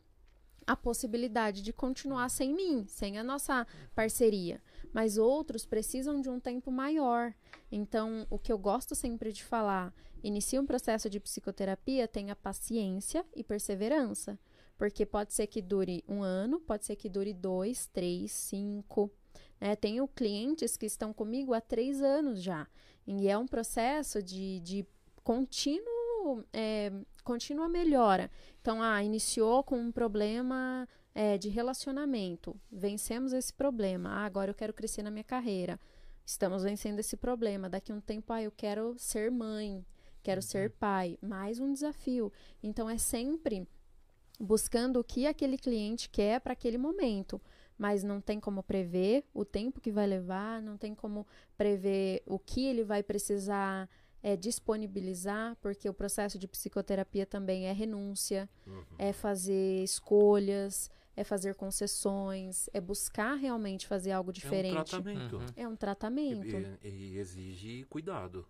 a 0.66 0.76
possibilidade 0.76 1.62
de 1.62 1.72
continuar 1.72 2.28
sem 2.28 2.52
mim, 2.52 2.84
sem 2.86 3.16
a 3.16 3.24
nossa 3.24 3.66
parceria. 3.94 4.60
Mas 4.92 5.16
outros 5.16 5.64
precisam 5.64 6.20
de 6.20 6.28
um 6.28 6.38
tempo 6.38 6.70
maior. 6.70 7.32
Então, 7.72 8.26
o 8.28 8.38
que 8.38 8.52
eu 8.52 8.58
gosto 8.58 8.94
sempre 8.94 9.32
de 9.32 9.42
falar, 9.42 9.90
inicia 10.22 10.60
um 10.60 10.66
processo 10.66 11.08
de 11.08 11.18
psicoterapia, 11.18 12.06
tenha 12.06 12.36
paciência 12.36 13.24
e 13.34 13.42
perseverança. 13.42 14.38
Porque 14.76 15.06
pode 15.06 15.32
ser 15.32 15.46
que 15.46 15.62
dure 15.62 16.04
um 16.06 16.22
ano, 16.22 16.60
pode 16.60 16.84
ser 16.84 16.96
que 16.96 17.08
dure 17.08 17.32
dois, 17.32 17.86
três, 17.86 18.32
cinco. 18.32 19.10
Né? 19.58 19.74
Tenho 19.76 20.06
clientes 20.06 20.76
que 20.76 20.84
estão 20.84 21.14
comigo 21.14 21.54
há 21.54 21.60
três 21.62 22.02
anos 22.02 22.42
já. 22.42 22.68
E 23.06 23.28
é 23.28 23.38
um 23.38 23.46
processo 23.46 24.22
de, 24.22 24.60
de 24.60 24.86
contínuo, 25.26 26.44
é, 26.52 26.92
contínua 27.24 27.68
melhora. 27.68 28.30
Então, 28.60 28.80
ah, 28.80 29.02
iniciou 29.02 29.64
com 29.64 29.76
um 29.76 29.90
problema 29.90 30.88
é, 31.12 31.36
de 31.36 31.48
relacionamento. 31.48 32.54
Vencemos 32.70 33.32
esse 33.32 33.52
problema. 33.52 34.08
Ah, 34.08 34.24
agora 34.24 34.52
eu 34.52 34.54
quero 34.54 34.72
crescer 34.72 35.02
na 35.02 35.10
minha 35.10 35.24
carreira. 35.24 35.80
Estamos 36.24 36.62
vencendo 36.62 37.00
esse 37.00 37.16
problema. 37.16 37.68
Daqui 37.68 37.90
a 37.90 37.94
um 37.96 38.00
tempo, 38.00 38.32
ah, 38.32 38.40
eu 38.40 38.52
quero 38.52 38.94
ser 38.98 39.28
mãe, 39.32 39.84
quero 40.22 40.40
ser 40.40 40.70
pai. 40.70 41.18
Mais 41.20 41.58
um 41.58 41.72
desafio. 41.72 42.32
Então, 42.62 42.88
é 42.88 42.96
sempre 42.96 43.66
buscando 44.38 45.00
o 45.00 45.04
que 45.04 45.26
aquele 45.26 45.58
cliente 45.58 46.08
quer 46.08 46.40
para 46.40 46.52
aquele 46.52 46.78
momento. 46.78 47.42
Mas 47.76 48.04
não 48.04 48.20
tem 48.20 48.38
como 48.38 48.62
prever 48.62 49.24
o 49.34 49.44
tempo 49.44 49.80
que 49.80 49.90
vai 49.90 50.06
levar, 50.06 50.62
não 50.62 50.78
tem 50.78 50.94
como 50.94 51.26
prever 51.58 52.22
o 52.24 52.38
que 52.38 52.64
ele 52.64 52.84
vai 52.84 53.02
precisar 53.02 53.88
é, 54.28 54.34
disponibilizar, 54.36 55.56
porque 55.62 55.88
o 55.88 55.94
processo 55.94 56.36
de 56.36 56.48
psicoterapia 56.48 57.24
também 57.24 57.66
é 57.66 57.72
renúncia, 57.72 58.48
Uhum. 58.66 58.82
é 58.98 59.12
fazer 59.12 59.84
escolhas, 59.84 60.90
é 61.16 61.22
fazer 61.22 61.54
concessões, 61.54 62.68
é 62.74 62.80
buscar 62.80 63.34
realmente 63.36 63.86
fazer 63.86 64.10
algo 64.10 64.30
É 64.30 64.32
um 64.32 64.34
diferente. 64.34 64.72
tratamento. 64.90 65.36
Uhum. 65.36 65.46
É 65.56 65.68
um 65.68 65.76
tratamento. 65.76 66.56
E, 66.84 66.88
e 66.88 67.18
exige 67.18 67.84
cuidado. 67.88 68.44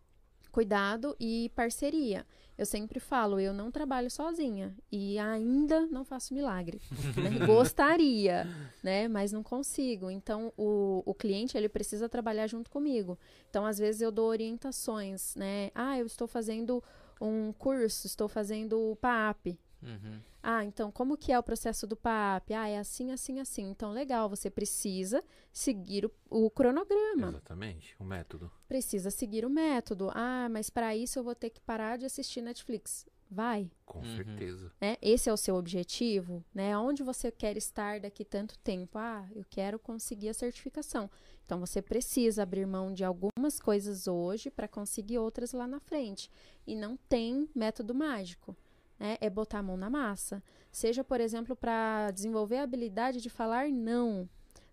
Cuidado 0.57 1.14
e 1.21 1.53
parceria. 1.55 2.25
Eu 2.57 2.64
sempre 2.64 2.99
falo, 2.99 3.38
eu 3.38 3.53
não 3.53 3.71
trabalho 3.71 4.11
sozinha 4.11 4.75
e 4.90 5.19
ainda 5.19 5.85
não 5.88 6.03
faço 6.03 6.33
milagre. 6.33 6.81
né? 7.14 7.45
Gostaria, 7.45 8.49
né? 8.83 9.07
Mas 9.07 9.33
não 9.33 9.42
consigo. 9.42 10.11
Então, 10.11 10.51
o, 10.57 11.03
o 11.05 11.12
cliente, 11.12 11.59
ele 11.59 11.69
precisa 11.69 12.09
trabalhar 12.09 12.47
junto 12.47 12.71
comigo. 12.71 13.19
Então, 13.51 13.66
às 13.66 13.77
vezes, 13.77 14.01
eu 14.01 14.11
dou 14.11 14.31
orientações, 14.31 15.35
né? 15.35 15.71
Ah, 15.75 15.99
eu 15.99 16.07
estou 16.07 16.27
fazendo 16.27 16.83
um 17.21 17.53
curso, 17.53 18.07
estou 18.07 18.27
fazendo 18.27 18.81
o 18.81 18.97
PAP. 18.97 19.59
Uhum. 19.83 20.21
Ah, 20.43 20.65
então 20.65 20.91
como 20.93 21.17
que 21.17 21.33
é 21.33 21.39
o 21.39 21.43
processo 21.43 21.87
do 21.87 21.97
PAP? 21.97 22.53
Ah, 22.53 22.69
é 22.69 22.79
assim, 22.79 23.11
assim, 23.11 23.41
assim. 23.41 23.69
Então, 23.71 23.93
legal, 23.93 24.29
você 24.29 24.49
precisa 24.49 25.23
seguir 25.53 26.07
o, 26.07 26.12
o 26.31 26.51
cronograma. 26.51 27.29
Exatamente. 27.29 27.95
O 27.99 28.05
método. 28.05 28.51
Precisa 28.69 29.11
seguir 29.11 29.45
o 29.45 29.51
método. 29.51 30.11
Ah, 30.15 30.49
mas 30.51 30.71
para 30.71 30.95
isso 30.97 31.19
eu 31.19 31.25
vou 31.25 31.35
ter 31.35 31.51
que 31.51 31.61
parar 31.61 31.99
de 31.99 32.07
assistir 32.07 32.41
Netflix. 32.41 33.07
Vai, 33.29 33.69
Com 33.85 33.99
Uhum. 33.99 34.15
certeza. 34.17 34.73
né? 34.81 34.97
Esse 35.03 35.29
é 35.29 35.33
o 35.33 35.37
seu 35.37 35.57
objetivo, 35.57 36.45
né? 36.55 36.79
Onde 36.79 37.03
você 37.03 37.29
quer 37.33 37.57
estar 37.57 37.99
daqui 37.99 38.25
tanto 38.25 38.57
tempo? 38.61 38.97
Ah, 38.99 39.29
eu 39.35 39.45
quero 39.51 39.81
conseguir 39.81 40.29
a 40.29 40.35
certificação. 40.35 41.11
Então 41.45 41.59
você 41.59 41.83
precisa 41.83 42.45
abrir 42.45 42.67
mão 42.67 42.93
de 42.95 43.03
algumas 43.05 43.59
coisas 43.59 44.07
hoje 44.07 44.49
para 44.49 44.69
conseguir 44.69 45.19
outras 45.19 45.53
lá 45.53 45.67
na 45.67 45.81
frente. 45.81 46.31
E 46.65 46.77
não 46.77 46.97
tem 47.09 47.49
método 47.53 47.93
mágico. 47.93 48.57
Né? 48.99 49.17
É 49.21 49.29
botar 49.29 49.59
a 49.59 49.63
mão 49.63 49.77
na 49.77 49.91
massa. 49.91 50.43
Seja, 50.73 51.05
por 51.05 51.21
exemplo, 51.21 51.55
para 51.55 52.11
desenvolver 52.11 52.59
a 52.59 52.63
habilidade 52.63 53.21
de 53.21 53.29
falar 53.31 53.69
não. 53.69 54.29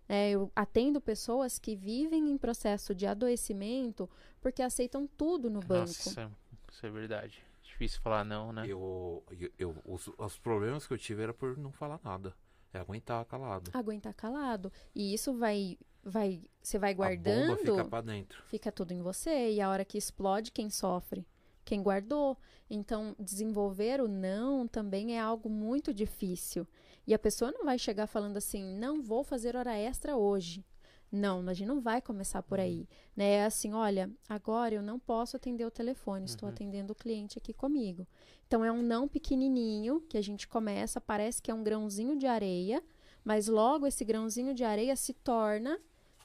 É, 0.08 0.30
eu 0.30 0.50
atendo 0.54 1.00
pessoas 1.00 1.58
que 1.58 1.74
vivem 1.74 2.30
em 2.30 2.36
processo 2.36 2.94
de 2.94 3.06
adoecimento 3.06 4.08
porque 4.40 4.62
aceitam 4.62 5.06
tudo 5.06 5.48
no 5.48 5.60
banco. 5.60 5.86
Nossa, 5.88 6.30
isso 6.70 6.86
é 6.86 6.90
verdade. 6.90 7.42
Difícil 7.62 8.00
falar 8.02 8.24
não, 8.24 8.52
né? 8.52 8.64
Eu, 8.66 9.24
eu, 9.30 9.50
eu- 9.58 9.76
os, 9.86 10.08
os 10.18 10.38
problemas 10.38 10.86
que 10.86 10.92
eu 10.92 10.98
tive 10.98 11.22
era 11.22 11.32
por 11.32 11.56
não 11.56 11.72
falar 11.72 11.98
nada. 12.04 12.34
É 12.72 12.78
aguentar 12.78 13.24
calado. 13.24 13.70
aguentar 13.72 14.12
calado. 14.14 14.70
E 14.94 15.14
isso 15.14 15.32
vai, 15.32 15.78
vai, 16.02 16.42
você 16.60 16.78
vai 16.78 16.90
A 16.90 16.94
bomba 16.94 17.06
guardando, 17.08 17.56
fica 17.56 17.70
fica... 17.72 17.84
pra 17.84 18.00
dentro. 18.00 18.44
tudo 18.74 18.92
em 18.92 19.00
você 19.00 19.52
e 19.52 19.60
a 19.60 19.70
hora 19.70 19.84
que 19.84 19.96
explode, 19.96 20.52
quem 20.52 20.68
sofre? 20.68 21.26
Quem 21.64 21.82
guardou. 21.82 22.36
Então, 22.68 23.14
desenvolver 23.18 24.00
o 24.00 24.08
não 24.08 24.66
também 24.66 25.16
é 25.16 25.20
algo 25.20 25.48
muito 25.48 25.92
difícil. 25.92 26.66
E 27.06 27.12
a 27.12 27.18
pessoa 27.18 27.52
não 27.52 27.64
vai 27.64 27.78
chegar 27.78 28.06
falando 28.06 28.36
assim, 28.36 28.76
não 28.78 29.02
vou 29.02 29.22
fazer 29.22 29.56
hora 29.56 29.76
extra 29.76 30.16
hoje. 30.16 30.64
Não, 31.12 31.48
a 31.48 31.54
gente 31.54 31.68
não 31.68 31.80
vai 31.80 32.02
começar 32.02 32.42
por 32.42 32.58
aí. 32.58 32.88
Né? 33.16 33.34
É 33.34 33.44
assim, 33.44 33.72
olha, 33.72 34.10
agora 34.28 34.74
eu 34.74 34.82
não 34.82 34.98
posso 34.98 35.36
atender 35.36 35.64
o 35.64 35.70
telefone, 35.70 36.24
estou 36.24 36.48
atendendo 36.48 36.92
o 36.92 36.96
cliente 36.96 37.38
aqui 37.38 37.52
comigo. 37.52 38.06
Então 38.46 38.64
é 38.64 38.72
um 38.72 38.82
não 38.82 39.06
pequenininho 39.06 40.00
que 40.08 40.18
a 40.18 40.22
gente 40.22 40.48
começa, 40.48 41.00
parece 41.00 41.40
que 41.40 41.50
é 41.50 41.54
um 41.54 41.62
grãozinho 41.62 42.16
de 42.16 42.26
areia, 42.26 42.82
mas 43.22 43.46
logo 43.46 43.86
esse 43.86 44.04
grãozinho 44.04 44.54
de 44.54 44.64
areia 44.64 44.96
se 44.96 45.14
torna 45.14 45.78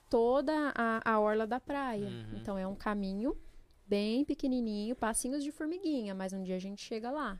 toda 0.10 0.73
a, 0.75 1.13
a 1.13 1.19
orla 1.19 1.45
da 1.45 1.60
praia. 1.60 2.08
Uhum. 2.08 2.38
Então 2.38 2.58
é 2.58 2.65
um 2.65 2.75
caminho 2.75 3.38
bem 3.89 4.23
pequenininho, 4.23 4.95
passinhos 4.95 5.43
de 5.43 5.52
formiguinha, 5.52 6.13
mas 6.13 6.32
um 6.32 6.43
dia 6.43 6.56
a 6.56 6.60
gente 6.60 6.82
chega 6.82 7.10
lá. 7.10 7.39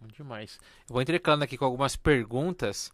Bom 0.00 0.06
demais. 0.06 0.58
Eu 0.88 0.92
vou 0.92 1.02
intercalando 1.02 1.42
aqui 1.42 1.58
com 1.58 1.64
algumas 1.64 1.96
perguntas. 1.96 2.92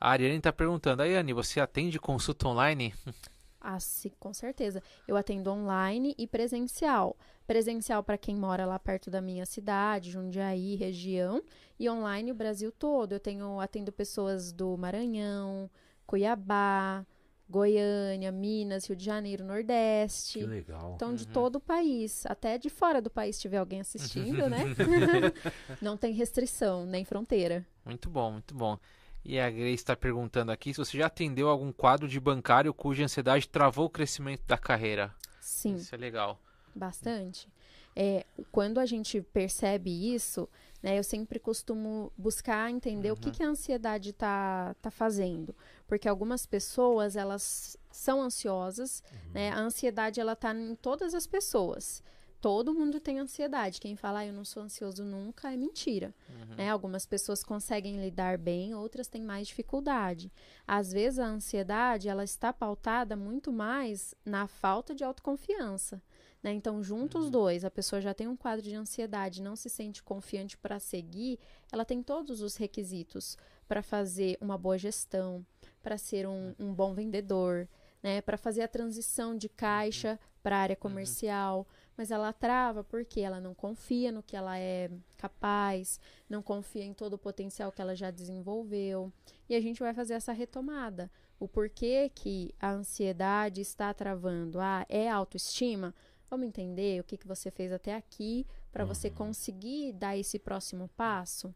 A 0.00 0.10
Ariane 0.10 0.38
está 0.38 0.52
perguntando, 0.52 1.02
Ariane, 1.02 1.32
você 1.32 1.60
atende 1.60 1.98
consulta 2.00 2.48
online? 2.48 2.92
Ah, 3.66 3.80
sim, 3.80 4.12
com 4.20 4.34
certeza. 4.34 4.82
Eu 5.08 5.16
atendo 5.16 5.50
online 5.50 6.14
e 6.18 6.26
presencial. 6.26 7.16
Presencial 7.46 8.04
para 8.04 8.18
quem 8.18 8.36
mora 8.36 8.66
lá 8.66 8.78
perto 8.78 9.10
da 9.10 9.22
minha 9.22 9.46
cidade, 9.46 10.10
Jundiaí, 10.10 10.74
região, 10.74 11.42
e 11.80 11.88
online 11.88 12.30
o 12.30 12.34
Brasil 12.34 12.70
todo. 12.70 13.12
Eu 13.12 13.20
tenho 13.20 13.58
atendo 13.60 13.90
pessoas 13.90 14.52
do 14.52 14.76
Maranhão, 14.76 15.70
Cuiabá, 16.06 17.06
Goiânia, 17.48 18.32
Minas, 18.32 18.86
Rio 18.86 18.96
de 18.96 19.04
Janeiro, 19.04 19.44
Nordeste. 19.44 20.38
Que 20.40 20.46
legal. 20.46 20.92
Então, 20.96 21.14
de 21.14 21.24
Uhum. 21.24 21.32
todo 21.32 21.56
o 21.56 21.60
país, 21.60 22.24
até 22.26 22.56
de 22.58 22.70
fora 22.70 23.00
do 23.02 23.10
país, 23.10 23.36
se 23.36 23.42
tiver 23.42 23.58
alguém 23.58 23.80
assistindo, 23.80 24.48
né? 24.48 24.58
Não 25.80 25.96
tem 25.96 26.12
restrição, 26.12 26.86
nem 26.86 27.04
fronteira. 27.04 27.66
Muito 27.84 28.08
bom, 28.08 28.32
muito 28.32 28.54
bom. 28.54 28.78
E 29.24 29.38
a 29.38 29.48
Grace 29.50 29.74
está 29.74 29.96
perguntando 29.96 30.52
aqui 30.52 30.72
se 30.74 30.78
você 30.78 30.98
já 30.98 31.06
atendeu 31.06 31.48
algum 31.48 31.72
quadro 31.72 32.06
de 32.06 32.20
bancário 32.20 32.74
cuja 32.74 33.04
ansiedade 33.04 33.48
travou 33.48 33.86
o 33.86 33.90
crescimento 33.90 34.42
da 34.46 34.58
carreira. 34.58 35.14
Sim. 35.40 35.76
Isso 35.76 35.94
é 35.94 35.98
legal. 35.98 36.38
Bastante. 36.74 37.48
É, 37.96 38.26
quando 38.50 38.78
a 38.78 38.84
gente 38.86 39.22
percebe 39.22 40.14
isso, 40.14 40.48
Né? 40.84 40.98
Eu 40.98 41.02
sempre 41.02 41.38
costumo 41.38 42.12
buscar 42.14 42.70
entender 42.70 43.10
o 43.10 43.16
que, 43.16 43.28
Uhum. 43.28 43.32
que 43.32 43.42
a 43.42 43.48
ansiedade 43.48 44.12
tá, 44.12 44.76
tá 44.82 44.90
fazendo. 44.90 45.56
Porque 45.86 46.06
algumas 46.06 46.44
pessoas, 46.44 47.16
elas 47.16 47.78
são 47.90 48.20
ansiosas, 48.20 49.02
né? 49.32 49.48
A 49.50 49.60
ansiedade, 49.60 50.20
ela 50.20 50.36
tá 50.36 50.52
em 50.54 50.74
todas 50.74 51.14
as 51.14 51.26
pessoas. 51.26 52.02
Todo 52.38 52.74
mundo 52.74 53.00
tem 53.00 53.18
ansiedade. 53.18 53.80
Quem 53.80 53.96
fala, 53.96 54.18
ah, 54.18 54.26
eu 54.26 54.32
não 54.34 54.44
sou 54.44 54.62
ansioso 54.62 55.02
nunca, 55.02 55.50
é 55.50 55.56
mentira. 55.56 56.14
Uhum. 56.28 56.56
né? 56.56 56.68
Algumas 56.68 57.06
pessoas 57.06 57.42
conseguem 57.42 57.98
lidar 58.04 58.36
bem, 58.36 58.74
outras 58.74 59.08
têm 59.08 59.22
mais 59.22 59.46
dificuldade. 59.48 60.30
Às 60.68 60.92
vezes 60.92 61.18
a 61.18 61.24
ansiedade 61.26 62.10
ela 62.10 62.24
está 62.24 62.52
pautada 62.52 63.16
muito 63.16 63.50
mais 63.50 64.14
na 64.22 64.46
falta 64.46 64.94
de 64.94 65.02
autoconfiança. 65.02 66.02
Né? 66.44 66.52
Então, 66.52 66.82
junto 66.82 67.18
os 67.18 67.30
dois, 67.30 67.64
a 67.64 67.70
pessoa 67.70 68.02
já 68.02 68.12
tem 68.12 68.28
um 68.28 68.36
quadro 68.36 68.62
de 68.62 68.74
ansiedade, 68.74 69.40
não 69.40 69.56
se 69.56 69.70
sente 69.70 70.02
confiante 70.02 70.58
para 70.58 70.78
seguir, 70.78 71.38
ela 71.72 71.86
tem 71.86 72.02
todos 72.02 72.42
os 72.42 72.56
requisitos 72.56 73.38
para 73.66 73.82
fazer 73.82 74.36
uma 74.42 74.58
boa 74.58 74.76
gestão, 74.76 75.44
para 75.82 75.96
ser 75.96 76.28
um, 76.28 76.54
um 76.58 76.74
bom 76.74 76.92
vendedor, 76.92 77.66
né? 78.02 78.20
para 78.20 78.36
fazer 78.36 78.60
a 78.60 78.68
transição 78.68 79.34
de 79.34 79.48
caixa 79.48 80.20
para 80.42 80.58
a 80.58 80.60
área 80.60 80.76
comercial, 80.76 81.66
mas 81.96 82.10
ela 82.10 82.30
trava 82.30 82.84
porque 82.84 83.20
ela 83.20 83.40
não 83.40 83.54
confia 83.54 84.12
no 84.12 84.22
que 84.22 84.36
ela 84.36 84.58
é 84.58 84.90
capaz, 85.16 85.98
não 86.28 86.42
confia 86.42 86.84
em 86.84 86.92
todo 86.92 87.14
o 87.14 87.18
potencial 87.18 87.72
que 87.72 87.80
ela 87.80 87.96
já 87.96 88.10
desenvolveu. 88.10 89.10
E 89.48 89.54
a 89.54 89.60
gente 89.62 89.80
vai 89.80 89.94
fazer 89.94 90.12
essa 90.12 90.32
retomada. 90.32 91.10
O 91.40 91.48
porquê 91.48 92.10
que 92.14 92.54
a 92.60 92.70
ansiedade 92.70 93.62
está 93.62 93.94
travando? 93.94 94.60
Ah, 94.60 94.84
é 94.90 95.08
autoestima? 95.08 95.94
Vamos 96.34 96.48
entender 96.48 97.00
o 97.00 97.04
que, 97.04 97.16
que 97.16 97.28
você 97.28 97.48
fez 97.48 97.70
até 97.70 97.94
aqui 97.94 98.44
para 98.72 98.84
você 98.84 99.08
conseguir 99.08 99.92
dar 99.92 100.16
esse 100.18 100.36
próximo 100.36 100.88
passo? 100.96 101.54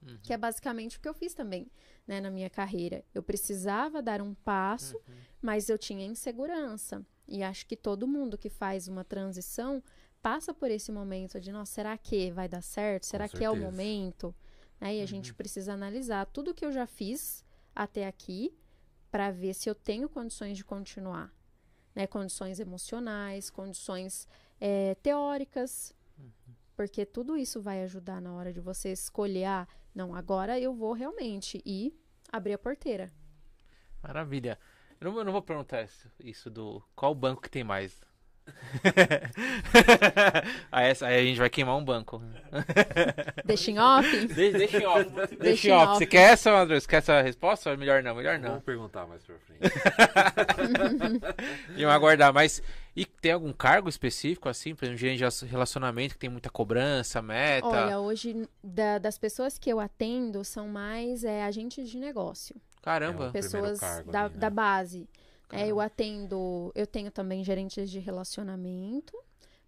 Uhum. 0.00 0.18
Que 0.22 0.32
é 0.32 0.38
basicamente 0.38 0.96
o 0.96 1.00
que 1.00 1.08
eu 1.08 1.12
fiz 1.12 1.34
também 1.34 1.68
né, 2.06 2.20
na 2.20 2.30
minha 2.30 2.48
carreira. 2.48 3.04
Eu 3.12 3.24
precisava 3.24 4.00
dar 4.00 4.22
um 4.22 4.32
passo, 4.32 4.96
Uhum. 4.96 5.14
mas 5.42 5.68
eu 5.68 5.76
tinha 5.76 6.06
insegurança. 6.06 7.04
E 7.26 7.42
acho 7.42 7.66
que 7.66 7.74
todo 7.76 8.06
mundo 8.06 8.38
que 8.38 8.48
faz 8.48 8.86
uma 8.86 9.02
transição 9.02 9.82
passa 10.22 10.54
por 10.54 10.70
esse 10.70 10.92
momento 10.92 11.40
de, 11.40 11.50
nossa, 11.50 11.72
será 11.72 11.98
que 11.98 12.30
vai 12.30 12.48
dar 12.48 12.62
certo? 12.62 13.06
Será 13.06 13.28
que 13.28 13.42
é 13.44 13.50
o 13.50 13.56
momento? 13.56 14.32
Né? 14.80 14.98
E 14.98 15.02
a 15.02 15.06
gente 15.06 15.34
precisa 15.34 15.72
analisar 15.72 16.24
tudo 16.26 16.54
que 16.54 16.64
eu 16.64 16.70
já 16.70 16.86
fiz 16.86 17.44
até 17.74 18.06
aqui 18.06 18.54
para 19.10 19.32
ver 19.32 19.54
se 19.54 19.68
eu 19.68 19.74
tenho 19.74 20.08
condições 20.08 20.56
de 20.56 20.64
continuar. 20.64 21.34
Né? 21.94 22.06
Condições 22.06 22.60
emocionais, 22.60 23.50
condições 23.50 24.28
eh, 24.60 24.96
teóricas. 25.02 25.94
Porque 26.76 27.04
tudo 27.04 27.36
isso 27.36 27.60
vai 27.60 27.82
ajudar 27.82 28.22
na 28.22 28.32
hora 28.32 28.52
de 28.52 28.60
você 28.60 28.90
escolher, 28.90 29.44
ah, 29.44 29.68
não, 29.94 30.14
agora 30.14 30.58
eu 30.58 30.72
vou 30.74 30.94
realmente 30.94 31.60
ir 31.64 31.94
abrir 32.32 32.54
a 32.54 32.58
porteira. 32.58 33.12
Maravilha. 34.02 34.58
Eu 34.98 35.10
não, 35.10 35.18
eu 35.18 35.24
não 35.24 35.32
vou 35.32 35.42
perguntar 35.42 35.82
isso, 35.82 36.10
isso 36.20 36.50
do 36.50 36.82
qual 36.94 37.14
banco 37.14 37.42
que 37.42 37.50
tem 37.50 37.64
mais. 37.64 38.00
aí, 40.70 40.92
a 41.02 41.22
gente 41.24 41.38
vai 41.38 41.50
queimar 41.50 41.76
um 41.76 41.84
banco. 41.84 42.22
Deixa 43.44 43.70
em 43.70 43.78
off? 43.78 44.26
Deixa, 44.26 44.58
deixa 44.58 44.78
em 44.78 44.86
off. 44.86 45.10
Deixa 45.10 45.36
Deixa 45.36 45.68
em 45.68 45.72
off. 45.72 45.98
Você 45.98 46.06
quer 46.06 46.32
essa, 46.32 46.50
André? 46.52 46.80
Você 46.80 46.86
quer 46.88 46.96
essa 46.96 47.20
resposta? 47.20 47.76
Melhor 47.76 48.02
não, 48.02 48.14
melhor 48.14 48.38
não. 48.38 48.50
Vamos 48.50 48.64
perguntar 48.64 49.06
mais 49.06 49.22
pra 49.24 49.36
frente. 49.38 49.60
E 51.76 51.82
eu 51.82 51.90
aguardar. 51.90 52.32
Mas 52.32 52.62
e 52.94 53.04
tem 53.04 53.32
algum 53.32 53.52
cargo 53.52 53.88
específico, 53.88 54.48
assim, 54.48 54.74
por 54.74 54.84
exemplo, 54.84 54.98
gerente 54.98 55.24
de 55.24 55.46
relacionamento 55.46 56.14
que 56.14 56.20
tem 56.20 56.30
muita 56.30 56.50
cobrança, 56.50 57.22
meta? 57.22 57.66
Olha, 57.66 58.00
hoje 58.00 58.48
da- 58.62 58.98
das 58.98 59.16
pessoas 59.16 59.58
que 59.58 59.70
eu 59.70 59.78
atendo 59.78 60.44
são 60.44 60.68
mais 60.68 61.24
é, 61.24 61.44
agentes 61.44 61.88
de 61.88 61.98
negócio, 61.98 62.56
Caramba. 62.82 63.28
É 63.28 63.30
pessoas 63.30 63.78
cargo 63.78 64.10
da, 64.10 64.24
ali, 64.24 64.34
né? 64.34 64.40
da 64.40 64.50
base. 64.50 65.08
É, 65.50 65.56
Caramba. 65.56 65.68
eu 65.68 65.80
atendo, 65.80 66.72
eu 66.74 66.86
tenho 66.86 67.10
também 67.10 67.42
gerentes 67.42 67.90
de 67.90 67.98
relacionamento, 67.98 69.16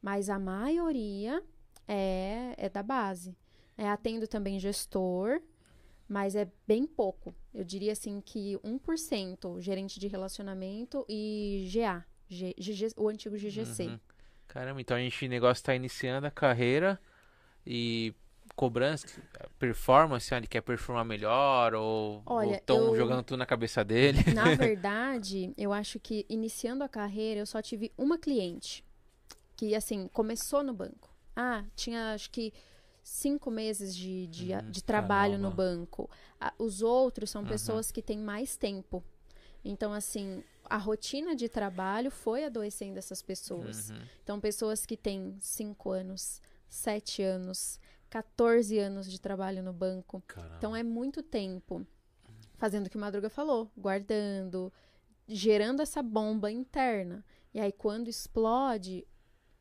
mas 0.01 0.29
a 0.31 0.39
maioria 0.39 1.43
é, 1.89 2.55
é 2.57 2.69
da 2.69 2.83
base. 2.83 3.37
É, 3.77 3.89
atendo 3.89 4.29
também 4.29 4.59
gestor, 4.61 5.41
mas 6.09 6.37
é 6.37 6.47
bem 6.67 6.87
pouco. 6.87 7.35
Eu 7.55 7.65
diria 7.65 7.93
assim 7.93 8.21
que 8.21 8.57
1% 8.63 9.61
gerente 9.61 9.99
de 9.99 10.07
relacionamento 10.09 11.05
e 11.09 11.69
GA, 11.73 12.05
G- 12.29 12.55
GG 12.59 12.93
o 12.97 13.09
antigo 13.09 13.37
GGC. 13.37 13.87
Uhum. 13.87 14.01
Caramba, 14.47 14.81
então 14.81 14.97
a 14.97 15.01
gente, 15.01 15.25
o 15.25 15.29
negócio 15.29 15.65
tá 15.65 15.75
iniciando 15.75 16.27
a 16.27 16.31
carreira 16.31 17.01
e 17.67 18.15
cobrança, 18.63 19.09
performance, 19.59 20.33
ah, 20.33 20.37
ele 20.37 20.47
quer 20.47 20.61
performar 20.61 21.05
melhor 21.05 21.75
ou 21.75 22.23
estão 22.53 22.95
jogando 22.95 23.25
tudo 23.25 23.39
na 23.39 23.47
cabeça 23.47 23.85
dele. 23.85 24.21
Na 24.33 24.51
verdade, 24.55 25.53
eu 25.59 25.73
acho 25.73 25.99
que 25.99 26.25
iniciando 26.29 26.85
a 26.85 26.89
carreira, 26.89 27.41
eu 27.41 27.47
só 27.47 27.61
tive 27.61 27.91
uma 27.99 28.17
cliente 28.17 28.85
que, 29.57 29.75
assim, 29.75 30.07
começou 30.13 30.63
no 30.63 30.73
banco. 30.73 31.13
Ah, 31.35 31.65
tinha 31.75 32.15
acho 32.15 32.31
que 32.31 32.53
cinco 33.03 33.51
meses 33.51 33.97
de, 33.97 34.29
de, 34.29 34.53
Uhum, 34.53 34.71
de 34.71 34.85
trabalho 34.85 35.39
no 35.39 35.51
caramba. 35.51 35.57
banco. 35.57 36.11
Ah, 36.41 36.53
os 36.57 36.83
outros 36.83 37.31
são 37.31 37.43
Uhum. 37.43 37.49
pessoas 37.49 37.91
que 37.91 38.01
têm 38.01 38.19
mais 38.19 38.57
tempo. 38.57 39.03
Então, 39.65 39.93
assim, 39.93 40.45
a 40.71 40.77
rotina 40.77 41.35
de 41.35 41.49
trabalho 41.49 42.13
foi 42.13 42.45
adoecendo 42.45 42.97
essas 42.97 43.23
pessoas. 43.23 43.91
Uhum. 43.91 43.97
Então, 44.23 44.41
pessoas 44.41 44.87
que 44.87 44.97
têm 44.97 45.37
cinco 45.41 45.91
anos, 45.91 46.41
sete 46.69 47.23
anos, 47.23 47.79
14 48.13 48.79
anos 48.79 49.11
de 49.11 49.19
trabalho 49.19 49.63
no 49.63 49.73
banco. 49.73 50.23
Caramba. 50.27 50.57
Então 50.59 50.77
é 50.77 50.83
muito 50.83 51.23
tempo 51.23 51.87
fazendo 52.59 52.87
o 52.87 52.91
que 52.91 52.97
o 52.99 53.01
Madruga 53.01 53.31
falou, 53.31 53.73
guardando, 53.75 54.71
gerando 55.27 55.81
essa 55.81 56.03
bomba 56.03 56.51
interna. 56.51 57.25
E 57.55 57.59
aí 57.59 57.73
quando 57.73 58.09
explode, 58.09 59.09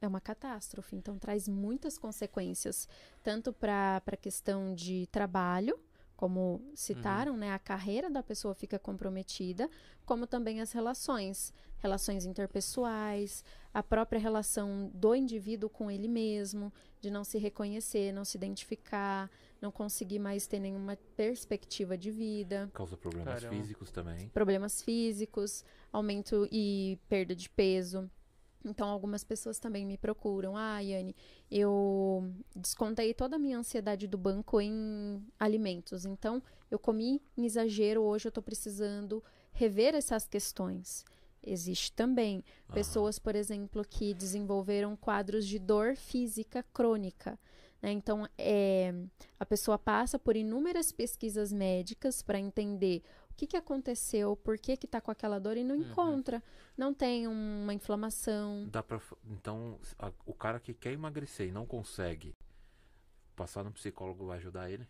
é 0.01 0.07
uma 0.07 0.19
catástrofe. 0.19 0.97
Então 0.97 1.17
traz 1.17 1.47
muitas 1.47 1.97
consequências, 1.97 2.89
tanto 3.23 3.53
para 3.53 4.03
a 4.05 4.17
questão 4.17 4.75
de 4.75 5.07
trabalho, 5.07 5.79
como 6.21 6.61
citaram, 6.75 7.35
né? 7.35 7.51
A 7.51 7.57
carreira 7.57 8.07
da 8.07 8.21
pessoa 8.21 8.53
fica 8.53 8.77
comprometida, 8.77 9.67
como 10.05 10.27
também 10.27 10.61
as 10.61 10.71
relações, 10.71 11.51
relações 11.79 12.25
interpessoais, 12.25 13.43
a 13.73 13.81
própria 13.81 14.19
relação 14.19 14.91
do 14.93 15.15
indivíduo 15.15 15.67
com 15.67 15.89
ele 15.89 16.07
mesmo, 16.07 16.71
de 17.01 17.09
não 17.09 17.23
se 17.23 17.39
reconhecer, 17.39 18.11
não 18.11 18.23
se 18.23 18.37
identificar, 18.37 19.31
não 19.59 19.71
conseguir 19.71 20.19
mais 20.19 20.45
ter 20.45 20.59
nenhuma 20.59 20.95
perspectiva 21.17 21.97
de 21.97 22.11
vida, 22.11 22.69
Causa 22.71 22.95
problemas 22.95 23.41
Caramba. 23.41 23.55
físicos 23.59 23.89
também. 23.89 24.29
problemas 24.29 24.79
físicos, 24.83 25.65
aumento 25.91 26.47
e 26.51 26.99
perda 27.09 27.35
de 27.35 27.49
peso. 27.49 28.07
Então, 28.63 28.87
algumas 28.87 29.23
pessoas 29.23 29.59
também 29.59 29.85
me 29.85 29.97
procuram. 29.97 30.55
Ah, 30.55 30.79
Yane, 30.79 31.15
eu 31.49 32.31
descontei 32.55 33.13
toda 33.13 33.35
a 33.35 33.39
minha 33.39 33.57
ansiedade 33.57 34.07
do 34.07 34.17
banco 34.17 34.61
em 34.61 35.23
alimentos. 35.39 36.05
Então, 36.05 36.41
eu 36.69 36.77
comi 36.77 37.21
em 37.35 37.45
exagero, 37.45 38.01
hoje 38.01 38.27
eu 38.27 38.31
tô 38.31 38.41
precisando 38.41 39.23
rever 39.51 39.95
essas 39.95 40.27
questões. 40.27 41.03
Existe 41.43 41.91
também 41.93 42.43
pessoas, 42.71 43.17
por 43.17 43.35
exemplo, 43.35 43.83
que 43.83 44.13
desenvolveram 44.13 44.95
quadros 44.95 45.47
de 45.47 45.57
dor 45.57 45.95
física 45.95 46.63
crônica. 46.71 47.39
né? 47.81 47.91
Então, 47.91 48.27
é, 48.37 48.93
a 49.39 49.45
pessoa 49.45 49.77
passa 49.79 50.19
por 50.19 50.35
inúmeras 50.35 50.91
pesquisas 50.91 51.51
médicas 51.51 52.21
para 52.21 52.39
entender 52.39 53.01
o 53.31 53.33
que, 53.35 53.47
que 53.47 53.57
aconteceu, 53.57 54.35
por 54.35 54.57
que 54.57 54.73
está 54.73 55.01
com 55.01 55.09
aquela 55.11 55.39
dor 55.39 55.57
e 55.57 55.63
não 55.63 55.75
Uhum. 55.77 55.81
encontra. 55.81 56.43
Não 56.77 56.93
tem 56.93 57.27
uma 57.27 57.73
inflamação. 57.73 58.67
Dá 58.71 58.83
pra, 58.83 58.99
então, 59.29 59.79
a- 59.97 60.11
o 60.25 60.33
cara 60.33 60.59
que 60.59 60.73
quer 60.73 60.91
emagrecer 60.93 61.47
e 61.47 61.51
não 61.51 61.65
consegue, 61.65 62.35
passar 63.35 63.63
no 63.63 63.71
psicólogo 63.71 64.25
vai 64.27 64.37
ajudar 64.37 64.69
ele? 64.69 64.87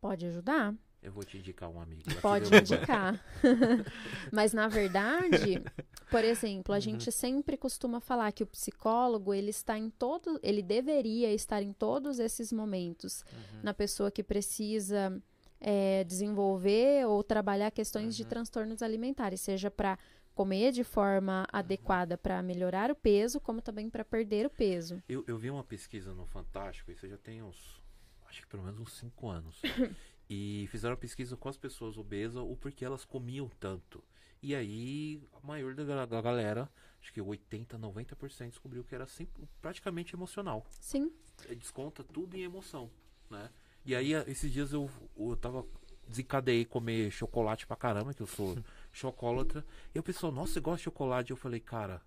Pode 0.00 0.26
ajudar? 0.26 0.74
Eu 1.02 1.12
vou 1.12 1.22
te 1.22 1.36
indicar 1.36 1.68
um 1.68 1.78
amigo. 1.80 2.02
Pode 2.22 2.46
indicar. 2.54 3.22
Mas 4.32 4.52
na 4.54 4.68
verdade, 4.68 5.62
por 6.10 6.24
exemplo, 6.24 6.72
Uhum. 6.72 6.76
a 6.76 6.80
gente 6.80 7.12
sempre 7.12 7.56
costuma 7.58 8.00
falar 8.00 8.32
que 8.32 8.42
o 8.42 8.46
psicólogo, 8.46 9.34
ele 9.34 9.50
está 9.50 9.76
em 9.78 9.90
todo, 9.90 10.38
ele 10.42 10.62
deveria 10.62 11.32
estar 11.32 11.62
em 11.62 11.72
todos 11.74 12.18
esses 12.18 12.50
momentos 12.52 13.22
Uhum. 13.32 13.60
na 13.62 13.74
pessoa 13.74 14.10
que 14.10 14.22
precisa 14.22 15.22
é, 15.66 16.04
desenvolver 16.04 17.06
ou 17.06 17.24
trabalhar 17.24 17.70
questões 17.70 18.14
de 18.14 18.22
Uhum. 18.22 18.28
transtornos 18.28 18.82
alimentares, 18.82 19.40
seja 19.40 19.70
para 19.70 19.98
comer 20.34 20.72
de 20.72 20.84
forma 20.84 21.46
adequada 21.50 22.18
para 22.18 22.42
melhorar 22.42 22.90
o 22.90 22.94
peso, 22.94 23.40
como 23.40 23.62
também 23.62 23.88
para 23.88 24.04
perder 24.04 24.44
o 24.46 24.50
peso. 24.50 25.02
Eu, 25.08 25.24
eu 25.26 25.38
vi 25.38 25.50
uma 25.50 25.64
pesquisa 25.64 26.12
no 26.12 26.26
Fantástico, 26.26 26.90
isso 26.90 27.08
já 27.08 27.16
tem 27.16 27.42
uns. 27.42 27.82
Acho 28.28 28.42
que 28.42 28.48
pelo 28.48 28.62
menos 28.64 28.78
uns 28.78 28.92
5 28.98 29.28
anos. 29.28 29.62
e 30.28 30.66
fizeram 30.70 30.92
uma 30.94 31.00
pesquisa 31.00 31.34
com 31.36 31.48
as 31.48 31.56
pessoas 31.56 31.96
obesas, 31.96 32.36
o 32.42 32.56
porquê 32.56 32.84
elas 32.84 33.04
comiam 33.04 33.48
tanto. 33.58 34.04
E 34.42 34.54
aí, 34.54 35.22
a 35.32 35.46
maior 35.46 35.74
da, 35.74 36.04
da 36.04 36.20
galera, 36.20 36.68
acho 37.00 37.10
que 37.12 37.20
80, 37.22 37.78
90% 37.78 38.48
descobriu 38.50 38.84
que 38.84 38.94
era 38.94 39.06
sempre, 39.06 39.48
praticamente 39.62 40.14
emocional. 40.14 40.66
Sim, 40.78 41.10
É, 41.48 41.54
Desconta 41.54 42.04
tudo 42.04 42.36
em 42.36 42.42
emoção, 42.42 42.90
né? 43.30 43.48
E 43.84 43.94
aí, 43.94 44.12
esses 44.26 44.50
dias 44.52 44.72
eu, 44.72 44.90
eu 45.18 45.36
tava. 45.36 45.64
Desencadeei 46.06 46.66
comer 46.66 47.10
chocolate 47.10 47.66
pra 47.66 47.76
caramba, 47.76 48.12
que 48.12 48.20
eu 48.20 48.26
sou 48.26 48.58
chocolatra. 48.92 49.64
E 49.94 49.98
o 49.98 50.02
pessoal, 50.02 50.30
nossa, 50.30 50.52
você 50.52 50.60
gosta 50.60 50.76
de 50.76 50.82
chocolate? 50.84 51.30
Eu 51.30 51.36
falei, 51.36 51.60
cara, 51.60 52.02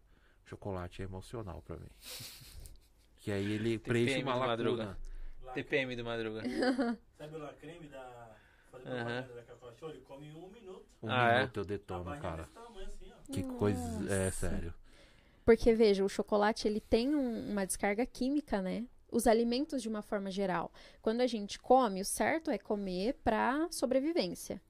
chocolate 0.45 1.01
é 1.01 1.05
emocional 1.05 1.63
pra 1.65 1.77
mim. 1.77 1.89
Que 3.21 3.31
aí 3.31 3.51
ele 3.53 3.79
preenche 3.79 4.21
uma 4.21 4.35
Madruga. 4.37 4.83
lacuna. 4.85 4.99
Lá- 5.43 5.53
TPM 5.53 5.95
do 5.95 6.05
Madruga. 6.05 6.43
Sabe 7.17 7.35
o 7.37 7.47
creme 7.59 7.87
da. 7.87 8.35
Fazer 8.71 8.87
Aham. 8.87 9.03
propaganda 9.23 9.33
da 9.33 9.41
Cacau 9.43 9.73
Show? 9.79 9.89
Ele 9.89 10.01
come 10.01 10.31
um 10.31 10.47
minuto. 10.51 10.85
Um 11.01 11.09
Ah, 11.09 11.29
é? 11.31 11.37
minuto 11.39 11.57
eu 11.57 11.63
A 11.63 11.65
detono, 11.65 12.21
cara. 12.21 12.49
tamanho 12.53 12.85
assim. 12.87 13.31
Que 13.33 13.41
coisa. 13.43 14.13
É 14.13 14.29
sério. 14.29 14.73
Porque, 15.43 15.73
veja, 15.73 16.05
o 16.05 16.09
chocolate 16.09 16.67
ele 16.67 16.79
tem 16.81 17.15
um- 17.15 17.49
uma 17.51 17.65
descarga 17.65 18.05
química, 18.05 18.61
né? 18.61 18.85
Os 19.11 19.25
alimentos 19.27 19.81
de 19.81 19.87
uma 19.89 20.01
forma 20.01 20.29
geral. 20.29 20.71
Quando 21.01 21.21
a 21.21 21.27
gente 21.27 21.57
come, 21.59 22.01
o 22.01 22.05
certo 22.05 22.51
é 22.51 22.57
comer 22.57 23.13
para 23.23 23.67
sobrevivência. 23.71 24.61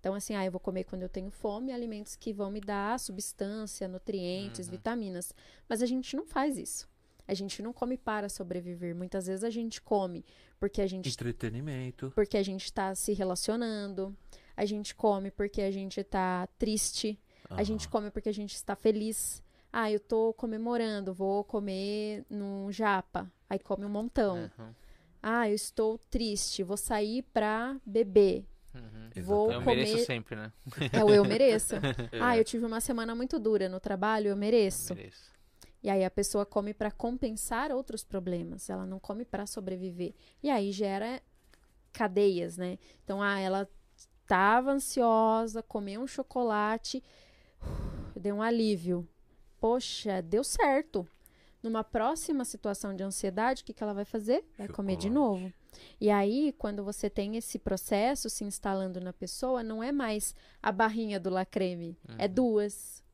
Então, 0.00 0.14
assim, 0.14 0.34
ah, 0.34 0.44
eu 0.44 0.50
vou 0.50 0.58
comer 0.60 0.84
quando 0.84 1.02
eu 1.02 1.08
tenho 1.08 1.30
fome, 1.30 1.72
alimentos 1.72 2.16
que 2.16 2.32
vão 2.32 2.50
me 2.50 2.60
dar 2.60 2.98
substância, 2.98 3.86
nutrientes, 3.86 4.66
Uhum. 4.66 4.72
vitaminas. 4.72 5.32
Mas 5.68 5.80
a 5.82 5.86
gente 5.86 6.16
não 6.16 6.26
faz 6.26 6.56
isso. 6.56 6.88
A 7.28 7.34
gente 7.34 7.62
não 7.62 7.72
come 7.72 7.96
para 7.96 8.28
sobreviver. 8.28 8.96
Muitas 8.96 9.26
vezes 9.26 9.44
a 9.44 9.50
gente 9.50 9.80
come 9.80 10.24
porque 10.58 10.80
a 10.82 10.86
gente 10.88 11.08
Entretenimento. 11.08 12.10
porque 12.16 12.36
a 12.36 12.42
gente 12.42 12.64
está 12.64 12.94
se 12.96 13.12
relacionando, 13.12 14.16
a 14.56 14.64
gente 14.64 14.92
come 14.94 15.30
porque 15.30 15.62
a 15.62 15.70
gente 15.70 16.00
está 16.00 16.48
triste, 16.58 17.16
a 17.48 17.62
gente 17.62 17.88
come 17.88 18.10
porque 18.10 18.28
a 18.28 18.34
gente 18.34 18.54
está 18.56 18.74
feliz. 18.74 19.40
Ah, 19.72 19.90
eu 19.90 19.98
tô 19.98 20.34
comemorando, 20.34 21.14
vou 21.14 21.42
comer 21.44 22.24
num 22.28 22.70
japa. 22.70 23.30
Aí 23.48 23.58
come 23.58 23.84
um 23.84 23.88
montão. 23.88 24.50
Uhum, 24.58 24.74
Ah, 25.22 25.48
eu 25.48 25.54
estou 25.54 25.98
triste, 26.10 26.62
vou 26.62 26.76
sair 26.76 27.22
pra 27.22 27.76
beber. 27.86 28.44
uhum. 28.74 29.22
Vou 29.22 29.50
Eu 29.52 29.60
comer. 29.62 29.76
mereço 29.76 30.04
sempre, 30.04 30.36
né? 30.36 30.52
É 30.92 31.02
o 31.04 31.10
eu 31.10 31.24
mereço. 31.24 31.74
É. 32.12 32.20
Ah, 32.20 32.36
eu 32.36 32.44
tive 32.44 32.66
uma 32.66 32.80
semana 32.80 33.14
muito 33.14 33.38
dura 33.38 33.68
no 33.68 33.80
trabalho, 33.80 34.28
eu 34.28 34.36
mereço. 34.36 34.94
Mereço. 34.94 35.32
E 35.82 35.88
aí 35.90 36.04
a 36.04 36.10
pessoa 36.10 36.44
come 36.46 36.72
pra 36.74 36.90
compensar 36.90 37.72
outros 37.72 38.04
problemas, 38.04 38.68
ela 38.70 38.84
não 38.86 39.00
come 39.00 39.24
pra 39.24 39.46
sobreviver. 39.46 40.14
E 40.42 40.48
aí 40.50 40.70
gera 40.70 41.20
cadeias, 41.92 42.56
né? 42.56 42.78
Então, 43.04 43.20
ah, 43.22 43.38
ela 43.40 43.68
estava 43.96 44.70
ansiosa, 44.72 45.62
comeu 45.62 46.00
um 46.00 46.06
chocolate, 46.06 47.02
deu 48.16 48.36
um 48.36 48.42
alívio. 48.42 49.06
Poxa, 49.62 50.20
deu 50.20 50.42
certo. 50.42 51.06
Numa 51.62 51.84
próxima 51.84 52.44
situação 52.44 52.96
de 52.96 53.04
ansiedade, 53.04 53.62
o 53.62 53.64
que, 53.64 53.72
que 53.72 53.80
ela 53.80 53.94
vai 53.94 54.04
fazer? 54.04 54.44
Vai 54.58 54.66
comer 54.66 54.96
de 54.96 55.06
Chocolate. 55.06 55.14
novo. 55.14 55.52
E 56.00 56.10
aí, 56.10 56.52
quando 56.58 56.82
você 56.82 57.08
tem 57.08 57.36
esse 57.36 57.60
processo 57.60 58.28
se 58.28 58.42
instalando 58.42 59.00
na 59.00 59.12
pessoa, 59.12 59.62
não 59.62 59.80
é 59.80 59.92
mais 59.92 60.34
a 60.60 60.72
barrinha 60.72 61.20
do 61.20 61.30
lacreme, 61.30 61.96
é 62.18 62.26
Uhum. 62.26 62.34
duas, 62.34 63.04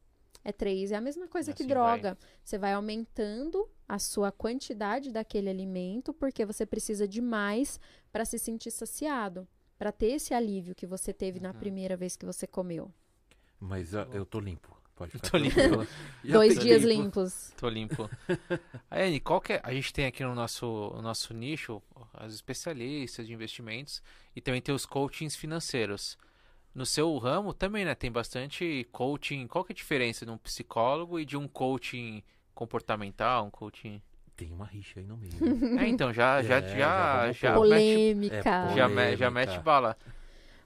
é 0.43 0.51
três. 0.51 0.91
É 0.91 0.97
a 0.97 1.03
mesma 1.03 1.29
coisa 1.29 1.53
que 1.53 1.63
Assim 1.65 1.69
droga. 1.69 2.17
Você 2.43 2.57
vai 2.57 2.73
aumentando 2.73 3.69
a 3.87 3.99
sua 3.99 4.33
quantidade 4.33 5.13
daquele 5.13 5.51
alimento 5.51 6.15
porque 6.15 6.47
você 6.47 6.65
precisa 6.65 7.07
de 7.07 7.21
mais 7.21 7.79
para 8.11 8.25
se 8.25 8.39
sentir 8.39 8.71
saciado, 8.71 9.47
para 9.79 9.93
ter 9.93 10.13
esse 10.13 10.33
alívio 10.33 10.75
que 10.75 10.87
você 10.87 11.13
teve 11.13 11.41
na 11.41 11.51
Uhum. 11.51 11.59
primeira 11.59 11.95
vez 11.95 12.17
que 12.17 12.25
você 12.25 12.47
comeu. 12.47 12.91
Mas 13.61 13.95
ah, 13.95 14.09
eu 14.13 14.25
tô 14.25 14.41
limpo. 14.41 14.78
Pode 14.99 15.13
ficar 15.13 15.31
Tô 15.31 15.37
limpo. 15.39 15.87
Já 16.25 16.33
Dois 16.35 16.55
tô 16.57 16.61
dias 16.61 16.83
limpo. 16.83 17.03
limpos. 17.21 17.53
Tô 17.57 17.69
limpo. 17.69 18.11
Aí, 18.91 19.07
Anne, 19.09 19.21
qual 19.21 19.41
que 19.41 19.53
é? 19.55 19.61
A 19.63 19.73
gente 19.73 19.93
tem 19.93 20.07
aqui 20.07 20.25
no 20.25 20.35
nosso, 20.35 20.93
no 20.97 21.01
nosso 21.03 21.33
nicho 21.33 21.81
as 22.13 22.35
especialistas 22.35 23.27
de 23.27 23.33
investimentos 23.33 24.03
e 24.35 24.41
também 24.41 24.61
tem 24.61 24.75
os 24.75 24.85
coachings 24.85 25.37
financeiros. 25.37 26.19
No 26.75 26.85
seu 26.85 27.17
ramo 27.19 27.55
também, 27.55 27.85
né? 27.85 27.95
Tem 27.95 28.11
bastante 28.11 28.87
coaching. 28.93 29.47
Qual 29.47 29.65
que 29.65 29.73
é 29.73 29.75
a 29.75 29.77
diferença 29.77 30.27
de 30.27 30.33
um 30.33 30.37
psicólogo 30.39 31.19
e 31.21 31.25
de 31.25 31.37
um 31.37 31.47
coaching 31.49 32.23
comportamental, 32.55 33.47
um 33.47 33.51
coaching... 33.51 34.03
Tem 34.37 34.53
uma 34.53 34.67
rixa 34.67 35.01
aí 35.01 35.07
no 35.07 35.17
meio. 35.17 35.33
É, 35.81 35.89
então, 35.89 36.13
já, 36.13 36.43
já, 36.43 36.59
É, 36.63 36.69
já 36.69 36.77
já, 36.79 37.33
já, 37.33 37.55
Polêmica. 37.55 38.37
É, 38.37 38.43
já, 38.77 38.89
me- 38.89 39.17
já 39.17 39.31
polêmica. 39.31 39.31
mete 39.31 39.59
bala. 39.61 39.97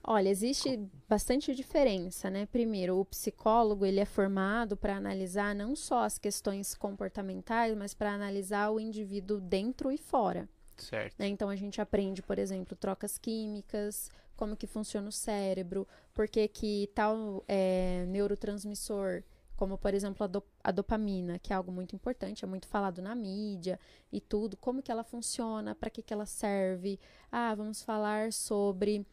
Olha, 0.04 0.28
existe 0.28 0.78
bastante 1.08 1.54
diferença, 1.54 2.28
né? 2.28 2.44
Primeiro, 2.46 2.98
o 2.98 3.04
psicólogo 3.04 3.86
ele 3.86 4.00
é 4.00 4.04
formado 4.04 4.76
para 4.76 4.96
analisar 4.96 5.54
não 5.54 5.76
só 5.76 6.02
as 6.04 6.18
questões 6.18 6.74
comportamentais, 6.74 7.76
mas 7.76 7.94
para 7.94 8.12
analisar 8.12 8.70
o 8.70 8.80
indivíduo 8.80 9.40
dentro 9.40 9.92
e 9.92 9.98
fora. 9.98 10.48
Certo. 10.76 11.14
né? 11.18 11.28
Então 11.28 11.48
a 11.48 11.56
gente 11.56 11.80
aprende, 11.80 12.22
por 12.22 12.38
exemplo, 12.38 12.76
trocas 12.76 13.16
químicas, 13.18 14.10
como 14.36 14.56
que 14.56 14.66
funciona 14.66 15.08
o 15.08 15.12
cérebro, 15.12 15.86
por 16.12 16.26
que 16.28 16.48
que 16.48 16.90
tal 16.94 17.44
é, 17.46 18.04
neurotransmissor, 18.08 19.22
como 19.56 19.78
por 19.78 19.94
exemplo 19.94 20.24
a, 20.24 20.26
do- 20.26 20.42
a 20.64 20.72
dopamina, 20.72 21.38
que 21.38 21.52
é 21.52 21.56
algo 21.56 21.70
muito 21.70 21.94
importante, 21.94 22.44
é 22.44 22.48
muito 22.48 22.66
falado 22.66 23.00
na 23.00 23.14
mídia 23.14 23.78
e 24.10 24.20
tudo, 24.20 24.56
como 24.56 24.82
que 24.82 24.90
ela 24.90 25.04
funciona, 25.04 25.74
para 25.74 25.90
que 25.90 26.02
que 26.02 26.12
ela 26.12 26.26
serve. 26.26 26.98
Ah, 27.30 27.54
vamos 27.54 27.82
falar 27.82 28.32
sobre 28.32 29.06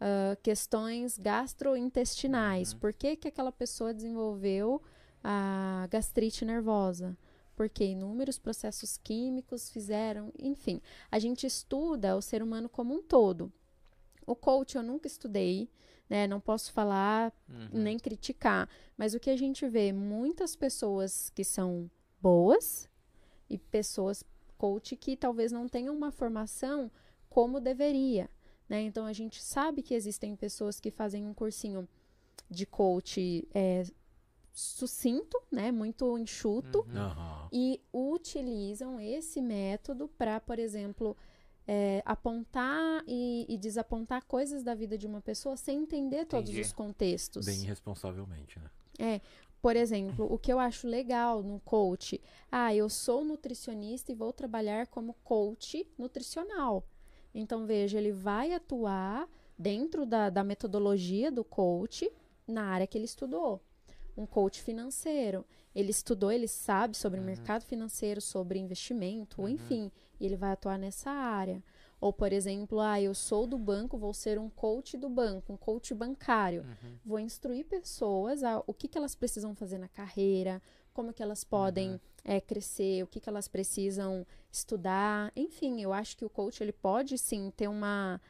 ah, 0.00 0.36
questões 0.42 1.18
gastrointestinais. 1.18 2.72
Uhum. 2.72 2.78
Por 2.78 2.92
que 2.92 3.16
que 3.16 3.28
aquela 3.28 3.52
pessoa 3.52 3.94
desenvolveu 3.94 4.82
a 5.22 5.86
gastrite 5.90 6.44
nervosa? 6.44 7.16
Porque 7.54 7.84
inúmeros 7.84 8.38
processos 8.38 8.98
químicos 8.98 9.70
fizeram, 9.70 10.30
enfim, 10.38 10.80
a 11.10 11.18
gente 11.18 11.46
estuda 11.46 12.14
o 12.16 12.20
ser 12.20 12.42
humano 12.42 12.68
como 12.68 12.94
um 12.94 13.02
todo. 13.02 13.50
O 14.26 14.36
coach 14.36 14.76
eu 14.76 14.82
nunca 14.82 15.06
estudei, 15.06 15.70
né? 16.08 16.26
Não 16.26 16.40
posso 16.40 16.70
falar 16.72 17.32
Uhum. 17.48 17.68
nem 17.72 17.98
criticar, 17.98 18.68
mas 18.96 19.14
o 19.14 19.20
que 19.20 19.30
a 19.30 19.36
gente 19.36 19.66
vê 19.66 19.92
muitas 19.92 20.54
pessoas 20.54 21.30
que 21.30 21.42
são 21.44 21.90
boas 22.20 22.88
e 23.48 23.56
pessoas 23.56 24.22
coach 24.58 24.96
que 24.96 25.16
talvez 25.16 25.50
não 25.52 25.68
tenham 25.68 25.94
uma 25.94 26.10
formação 26.10 26.90
como 27.28 27.60
deveria, 27.60 28.28
né? 28.68 28.82
Então 28.82 29.06
a 29.06 29.12
gente 29.12 29.42
sabe 29.42 29.82
que 29.82 29.94
existem 29.94 30.34
pessoas 30.36 30.80
que 30.80 30.90
fazem 30.90 31.26
um 31.26 31.34
cursinho 31.34 31.88
de 32.50 32.66
coach 32.66 33.46
é, 33.54 33.84
sucinto, 34.52 35.40
né? 35.50 35.70
Muito 35.70 36.18
enxuto 36.18 36.80
Uhum. 36.80 37.48
E 37.52 37.80
utilizam 37.92 39.00
esse 39.00 39.40
método 39.40 40.08
para, 40.08 40.40
por 40.40 40.58
exemplo, 40.58 41.16
é, 41.66 42.02
apontar 42.04 43.02
e, 43.06 43.46
e 43.48 43.58
desapontar 43.58 44.24
coisas 44.24 44.62
da 44.62 44.74
vida 44.74 44.96
de 44.96 45.06
uma 45.06 45.20
pessoa 45.20 45.56
sem 45.56 45.82
entender 45.82 46.24
todos 46.24 46.50
Entendi. 46.50 46.66
os 46.66 46.72
contextos. 46.72 47.46
Bem 47.46 47.62
irresponsavelmente, 47.62 48.58
né? 48.58 49.20
Por 49.60 49.74
exemplo, 49.74 50.32
o 50.32 50.38
que 50.38 50.52
eu 50.52 50.60
acho 50.60 50.86
legal 50.86 51.42
no 51.42 51.58
coach, 51.60 52.20
ah, 52.52 52.72
eu 52.74 52.88
sou 52.88 53.24
nutricionista 53.24 54.12
e 54.12 54.14
vou 54.14 54.32
trabalhar 54.32 54.86
como 54.86 55.14
coach 55.24 55.84
nutricional. 55.98 56.86
Então, 57.38 57.66
veja, 57.66 57.98
ele 57.98 58.12
vai 58.12 58.52
atuar 58.52 59.28
dentro 59.58 60.04
da, 60.06 60.30
da 60.30 60.42
metodologia 60.44 61.30
do 61.30 61.44
coach 61.44 62.10
na 62.46 62.64
área 62.64 62.86
que 62.86 62.96
ele 62.96 63.04
estudou. 63.04 63.60
Um 64.16 64.24
coach 64.26 64.62
financeiro. 64.62 65.44
Ele 65.74 65.90
estudou, 65.90 66.32
ele 66.32 66.48
sabe 66.48 66.96
sobre 66.96 67.20
Uhum. 67.20 67.26
mercado 67.26 67.62
financeiro, 67.64 68.20
sobre 68.20 68.58
investimento, 68.58 69.42
Uhum. 69.42 69.48
enfim, 69.48 69.92
e 70.18 70.24
ele 70.24 70.36
vai 70.36 70.52
atuar 70.52 70.78
nessa 70.78 71.10
área. 71.10 71.62
Ou, 72.00 72.12
por 72.12 72.32
exemplo, 72.32 72.80
ah, 72.80 73.00
eu 73.00 73.14
sou 73.14 73.46
do 73.46 73.58
banco, 73.58 73.98
vou 73.98 74.14
ser 74.14 74.38
um 74.38 74.48
coach 74.48 74.96
do 74.96 75.08
banco, 75.08 75.52
um 75.52 75.56
coach 75.56 75.92
bancário 75.94 76.62
Uhum. 76.62 76.96
vou 77.04 77.18
instruir 77.20 77.66
pessoas 77.66 78.42
a 78.42 78.62
o 78.66 78.72
que, 78.72 78.88
que 78.88 78.96
elas 78.96 79.14
precisam 79.14 79.54
fazer 79.54 79.78
na 79.78 79.88
carreira, 79.88 80.62
como 80.96 81.12
que 81.12 81.22
elas 81.22 81.44
podem 81.44 81.90
Uhum. 81.92 82.00
é, 82.24 82.40
crescer, 82.40 83.02
o 83.02 83.06
que, 83.06 83.20
que 83.20 83.28
elas 83.28 83.46
precisam 83.48 84.26
estudar. 84.50 85.30
Enfim, 85.36 85.80
eu 85.82 85.92
acho 85.92 86.16
que 86.16 86.24
o 86.24 86.30
coach 86.30 86.62
ele 86.62 86.72
pode 86.72 87.18
sim 87.18 87.52
ter 87.56 87.68
uma, 87.68 88.20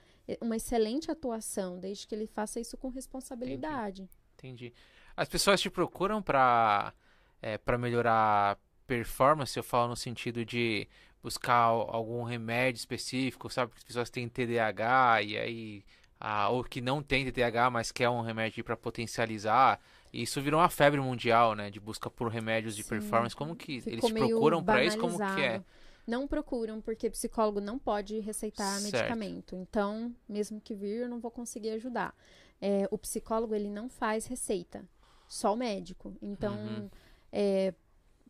uma 0.41 0.57
excelente 0.57 1.11
atuação, 1.11 1.79
desde 1.79 2.07
que 2.07 2.15
ele 2.15 2.27
faça 2.27 2.59
isso 2.61 2.77
com 2.77 2.89
responsabilidade. 2.89 4.09
Entendi. 4.35 4.73
As 5.17 5.29
pessoas 5.29 5.61
te 5.61 5.71
procuram 5.71 6.21
pra, 6.21 6.93
é, 7.41 7.57
pra 7.57 7.79
melhorar 7.79 8.59
performance, 8.87 9.57
eu 9.57 9.65
falo 9.65 9.89
no 9.91 9.97
sentido 9.97 10.45
de 10.45 10.89
buscar 11.23 11.55
al- 11.57 11.89
algum 11.95 12.23
remédio 12.23 12.79
específico, 12.79 13.49
sabe? 13.49 13.69
Porque 13.71 13.81
as 13.81 13.85
pessoas 13.87 14.11
têm 14.11 14.29
TDAH 14.29 15.23
e 15.23 15.37
aí. 15.39 15.85
Ah, 16.19 16.49
ou 16.49 16.65
que 16.65 16.81
não 16.81 17.03
tem 17.03 17.25
TDAH, 17.31 17.69
mas 17.71 17.93
quer 17.93 18.09
um 18.09 18.23
remédio 18.23 18.65
para 18.65 18.75
potencializar. 18.77 19.79
E 20.17 20.23
isso 20.23 20.41
virou 20.41 20.59
uma 20.61 20.71
febre 20.71 20.99
mundial, 20.99 21.55
né? 21.55 21.71
De 21.71 21.79
busca 21.79 22.09
por 22.09 22.29
remédios 22.29 22.75
de 22.75 22.83
Sim. 22.83 22.89
performance. 22.89 23.37
Como 23.37 23.55
que 23.55 23.73
eles 23.75 23.85
Ficou 23.85 24.09
meio 24.11 24.29
procuram 24.31 24.65
pra 24.65 24.83
isso? 24.83 24.97
Como 24.97 25.19
que 25.19 25.43
é? 25.43 25.63
Não 26.07 26.27
procuram, 26.27 26.81
porque 26.81 27.11
psicólogo 27.11 27.61
não 27.61 27.79
pode 27.79 28.19
receitar 28.21 28.81
Certo. 28.81 28.95
medicamento. 28.95 29.55
Então, 29.57 30.15
mesmo 30.27 30.59
que 30.59 30.75
vir, 30.75 31.03
eu 31.03 31.09
não 31.09 31.21
vou 31.21 31.31
conseguir 31.31 31.71
ajudar. 31.71 32.15
É, 32.63 32.89
o 32.91 32.97
psicólogo, 32.97 33.55
ele 33.55 33.69
não 33.69 33.91
faz 33.91 34.25
receita, 34.25 34.89
só 35.29 35.53
o 35.53 35.57
médico. 35.57 36.17
Então, 36.23 36.55
Uhum. 36.55 36.91
é, 37.31 37.75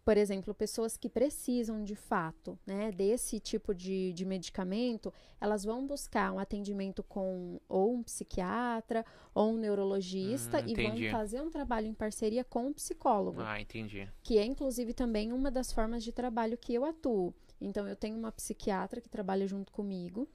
por 0.07 0.17
exemplo, 0.17 0.55
pessoas 0.55 0.97
que 0.97 1.09
precisam 1.09 1.83
de 1.83 1.97
fato 1.97 2.57
né, 2.65 2.93
desse 2.93 3.41
tipo 3.41 3.75
de, 3.75 4.13
de 4.13 4.25
medicamento, 4.25 5.13
elas 5.41 5.65
vão 5.65 5.85
buscar 5.85 6.33
um 6.33 6.39
atendimento 6.39 7.03
com 7.03 7.59
ou 7.69 7.93
um 7.93 8.05
psiquiatra 8.05 9.05
ou 9.35 9.51
um 9.55 9.57
neurologista 9.57 10.59
Hum, 10.61 10.69
e 10.69 10.75
vão 10.77 11.11
fazer 11.11 11.41
um 11.43 11.51
trabalho 11.51 11.89
em 11.89 11.93
parceria 11.93 12.45
com 12.45 12.69
um 12.69 12.73
psicólogo, 12.73 13.41
Ah, 13.41 13.61
entendi. 13.61 14.09
que 14.23 14.39
é 14.39 14.45
inclusive 14.45 14.95
também 14.95 15.33
uma 15.33 15.51
das 15.51 15.73
formas 15.73 16.05
de 16.05 16.13
trabalho 16.13 16.57
que 16.57 16.73
eu 16.73 16.85
atuo. 16.85 17.35
Então, 17.61 17.89
eu 17.89 17.97
tenho 17.97 18.17
uma 18.17 18.31
psiquiatra 18.31 19.01
que 19.01 19.09
trabalha 19.09 19.45
junto 19.49 19.73
comigo, 19.73 20.29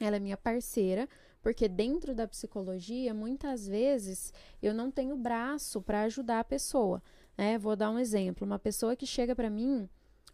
ela 0.00 0.16
é 0.16 0.20
minha 0.20 0.36
parceira, 0.38 1.06
porque 1.42 1.68
dentro 1.68 2.14
da 2.14 2.26
psicologia, 2.26 3.12
muitas 3.12 3.66
vezes 3.66 4.32
eu 4.62 4.72
não 4.72 4.90
tenho 4.90 5.14
braço 5.14 5.82
para 5.82 6.04
ajudar 6.04 6.40
a 6.40 6.44
pessoa. 6.44 7.02
Né? 7.36 7.58
Vou 7.58 7.76
dar 7.76 7.90
um 7.90 7.98
exemplo: 7.98 8.46
uma 8.46 8.58
pessoa 8.58 8.96
que 8.96 9.06
chega 9.06 9.34
para 9.34 9.50
mim 9.50 9.88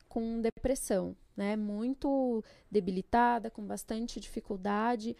com 0.09 0.41
depressão, 0.41 1.17
né? 1.37 1.57
muito 1.57 2.45
debilitada, 2.71 3.51
com 3.51 3.65
bastante 3.65 4.21
dificuldade. 4.21 5.17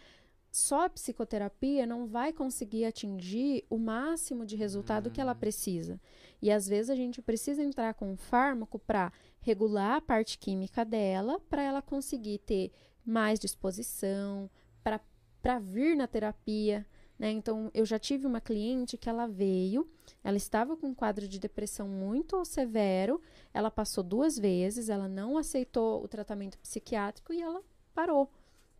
Só 0.51 0.85
a 0.85 0.89
psicoterapia 0.89 1.85
não 1.85 2.05
vai 2.05 2.33
conseguir 2.33 2.83
atingir 2.83 3.63
o 3.69 3.77
máximo 3.77 4.45
de 4.45 4.57
resultado 4.57 5.09
que 5.09 5.21
ela 5.21 5.33
precisa. 5.33 5.97
E 6.41 6.51
às 6.51 6.67
vezes 6.67 6.89
a 6.89 6.95
gente 6.95 7.21
precisa 7.21 7.63
entrar 7.63 7.93
com 7.93 8.11
um 8.11 8.17
fármaco 8.17 8.77
para 8.77 9.13
regular 9.39 9.95
a 9.95 10.01
parte 10.01 10.37
química 10.37 10.83
dela, 10.83 11.39
para 11.49 11.61
ela 11.61 11.81
conseguir 11.81 12.39
ter 12.39 12.69
mais 13.05 13.39
disposição, 13.39 14.49
para 14.83 15.59
vir 15.59 15.95
na 15.95 16.05
terapia. 16.05 16.85
Né? 17.21 17.29
Então, 17.29 17.69
eu 17.71 17.85
já 17.85 17.99
tive 17.99 18.25
uma 18.25 18.41
cliente 18.41 18.97
que 18.97 19.07
ela 19.07 19.27
veio, 19.27 19.87
ela 20.23 20.37
estava 20.37 20.75
com 20.75 20.87
um 20.87 20.93
quadro 20.95 21.27
de 21.27 21.37
depressão 21.37 21.87
muito 21.87 22.43
severo, 22.43 23.21
ela 23.53 23.69
passou 23.69 24.03
duas 24.03 24.39
vezes, 24.39 24.89
ela 24.89 25.07
não 25.07 25.37
aceitou 25.37 26.03
o 26.03 26.07
tratamento 26.07 26.57
psiquiátrico 26.57 27.31
e 27.31 27.39
ela 27.39 27.61
parou, 27.93 28.27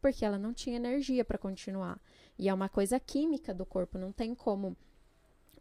porque 0.02 0.26
ela 0.26 0.40
não 0.40 0.56
tinha 0.56 0.78
energia 0.78 1.24
para 1.24 1.38
continuar. 1.38 2.02
E 2.36 2.50
é 2.50 2.54
uma 2.54 2.68
coisa 2.68 3.00
química 3.00 3.54
do 3.54 3.64
corpo, 3.64 4.00
não 4.00 4.12
tem 4.12 4.34
como 4.34 4.76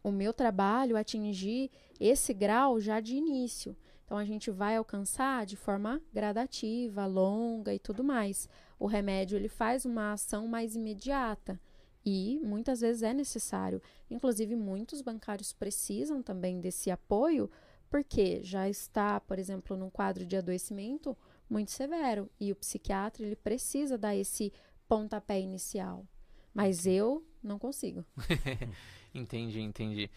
o 0.03 0.11
meu 0.11 0.33
trabalho 0.33 0.97
atingir 0.97 1.69
esse 1.99 2.33
grau 2.33 2.79
já 2.79 2.99
de 2.99 3.15
início. 3.15 3.77
Então 4.07 4.17
a 4.17 4.25
gente 4.25 4.49
vai 4.49 4.75
alcançar 4.75 5.45
de 5.45 5.55
forma 5.55 6.01
gradativa, 6.11 7.05
longa 7.05 7.75
e 7.75 7.77
tudo 7.77 8.03
mais. 8.03 8.49
O 8.79 8.87
remédio 8.87 9.37
ele 9.37 9.49
faz 9.49 9.85
uma 9.85 10.13
ação 10.13 10.47
mais 10.47 10.75
imediata 10.75 11.59
e 12.05 12.39
muitas 12.43 12.81
vezes 12.81 13.03
é 13.03 13.13
necessário. 13.13 13.81
Inclusive 14.09 14.55
muitos 14.55 15.01
bancários 15.01 15.53
precisam 15.53 16.21
também 16.21 16.59
desse 16.59 16.89
apoio 16.91 17.49
porque 17.89 18.41
já 18.43 18.69
está, 18.69 19.19
por 19.19 19.37
exemplo, 19.37 19.75
num 19.75 19.89
quadro 19.89 20.25
de 20.25 20.37
adoecimento 20.37 21.17
muito 21.49 21.71
severo 21.71 22.29
e 22.39 22.51
o 22.51 22.55
psiquiatra 22.55 23.25
ele 23.25 23.35
precisa 23.35 23.97
dar 23.97 24.15
esse 24.15 24.51
pontapé 24.87 25.39
inicial. 25.39 26.05
Mas 26.53 26.85
eu 26.85 27.25
não 27.43 27.59
consigo. 27.59 28.05
Entendi, 29.13 29.59
entendi. 29.61 30.09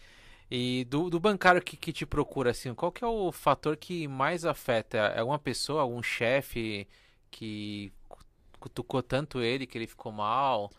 E 0.51 0.85
do, 0.85 1.09
do 1.09 1.19
bancário 1.19 1.61
que, 1.61 1.77
que 1.77 1.93
te 1.93 2.05
procura, 2.05 2.51
assim, 2.51 2.73
qual 2.73 2.91
que 2.91 3.03
é 3.03 3.07
o 3.07 3.31
fator 3.31 3.77
que 3.77 4.07
mais 4.07 4.45
afeta? 4.45 4.97
É 4.97 5.19
alguma 5.19 5.39
pessoa, 5.39 5.81
algum 5.81 6.03
chefe 6.03 6.87
que 7.31 7.91
cu- 8.07 8.19
cutucou 8.59 9.03
tanto 9.03 9.41
ele 9.41 9.67
que 9.67 9.77
ele 9.77 9.87
ficou 9.87 10.11
mal? 10.11 10.71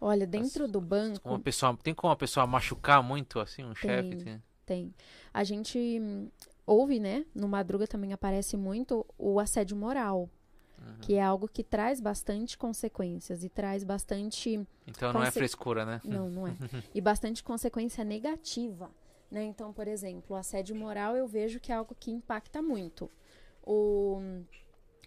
Olha, 0.00 0.26
dentro 0.26 0.68
do 0.68 0.80
banco 0.80 1.28
Uma 1.28 1.40
pessoa, 1.40 1.76
tem 1.82 1.92
como 1.94 2.10
uma 2.10 2.16
pessoa 2.16 2.46
machucar 2.46 3.02
muito, 3.02 3.40
assim, 3.40 3.64
um 3.64 3.74
chefe? 3.74 4.10
Tem. 4.10 4.18
Tem. 4.24 4.42
Tem. 4.66 4.94
A 5.32 5.42
gente 5.44 6.30
ouve, 6.66 7.00
né? 7.00 7.24
No 7.34 7.48
Madruga 7.48 7.86
também 7.86 8.12
aparece 8.12 8.56
muito 8.56 9.04
o 9.18 9.40
assédio 9.40 9.76
moral, 9.76 10.28
Uhum. 10.80 10.94
que 11.00 11.14
é 11.14 11.22
algo 11.22 11.48
que 11.48 11.64
traz 11.64 12.00
bastante 12.00 12.56
consequências 12.56 13.42
e 13.42 13.48
traz 13.48 13.82
bastante. 13.82 14.64
Então 14.86 15.12
não 15.12 15.24
é 15.24 15.30
frescura, 15.30 15.84
né? 15.84 16.00
Não, 16.04 16.28
não 16.30 16.46
é. 16.46 16.52
E 16.94 17.00
bastante 17.00 17.42
consequência 17.42 18.04
negativa. 18.04 18.88
Né? 19.30 19.44
Então, 19.44 19.72
por 19.72 19.88
exemplo, 19.88 20.36
o 20.36 20.38
assédio 20.38 20.76
moral 20.76 21.16
eu 21.16 21.26
vejo 21.26 21.58
que 21.60 21.72
é 21.72 21.74
algo 21.74 21.96
que 21.98 22.10
impacta 22.10 22.62
muito. 22.62 23.10
O, 23.62 24.20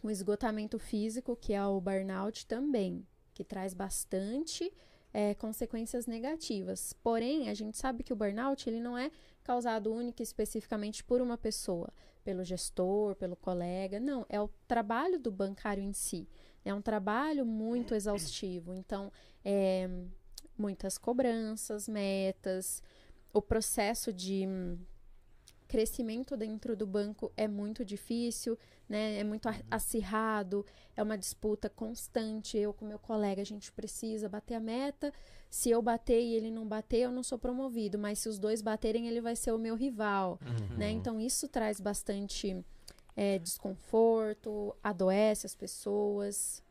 o 0.04 0.10
esgotamento 0.10 0.78
físico, 0.78 1.36
que 1.36 1.54
é 1.54 1.66
o 1.66 1.80
burnout, 1.82 2.46
também, 2.46 3.06
que 3.34 3.44
traz 3.44 3.74
bastante 3.74 4.72
é, 5.14 5.34
consequências 5.36 6.06
negativas. 6.06 6.94
Porém, 7.04 7.50
a 7.50 7.54
gente 7.54 7.78
sabe 7.78 8.04
que 8.04 8.14
o 8.14 8.16
burnout 8.16 8.70
ele 8.70 8.80
não 8.80 8.98
é 8.98 9.12
causado 9.44 9.92
única 9.92 10.22
e 10.22 10.24
especificamente 10.24 11.04
por 11.04 11.22
uma 11.22 11.38
pessoa, 11.38 11.90
pelo 12.24 12.44
gestor, 12.44 13.16
pelo 13.16 13.36
colega. 13.36 14.00
Não, 14.00 14.26
é 14.30 14.40
o 14.40 14.50
trabalho 14.68 15.20
do 15.20 15.32
bancário 15.32 15.84
em 15.84 15.94
si. 15.94 16.28
É 16.64 16.74
um 16.74 16.82
trabalho 16.82 17.46
muito 17.46 17.96
exaustivo. 17.96 18.74
Então, 18.74 19.12
é, 19.44 19.90
muitas 20.58 20.98
cobranças, 20.98 21.88
metas, 21.88 22.84
o 23.34 23.42
processo 23.42 24.14
de 24.14 24.48
crescimento 25.72 26.36
dentro 26.36 26.76
do 26.76 26.86
banco 26.86 27.32
é 27.38 27.48
muito 27.48 27.86
difícil, 27.86 28.60
né? 28.90 29.18
É 29.20 29.24
muito 29.24 29.48
acirrado, 29.72 30.66
é 30.98 31.02
uma 31.02 31.18
disputa 31.18 31.70
constante. 31.70 32.58
Eu 32.58 32.74
com 32.74 32.84
meu 32.84 33.00
colega, 33.00 33.42
a 33.42 33.46
gente 33.46 33.72
precisa 33.72 34.28
bater 34.28 34.56
a 34.56 34.60
meta. 34.60 35.14
Se 35.50 35.70
eu 35.70 35.82
bater 35.82 36.22
e 36.22 36.36
ele 36.36 36.52
não 36.52 36.68
bater, 36.68 37.00
eu 37.00 37.12
não 37.12 37.24
sou 37.24 37.40
promovido, 37.40 37.98
mas 37.98 38.20
se 38.20 38.28
os 38.28 38.38
dois 38.38 38.62
baterem, 38.62 39.08
ele 39.08 39.22
vai 39.22 39.34
ser 39.34 39.54
o 39.54 39.58
meu 39.58 39.76
rival, 39.76 40.38
né? 40.78 40.92
Então 40.92 41.22
isso 41.22 41.48
traz 41.48 41.80
bastante 41.80 42.66
é, 43.16 43.40
desconforto, 43.40 44.76
adoece 44.84 45.46
as 45.46 45.56
pessoas. 45.56 46.62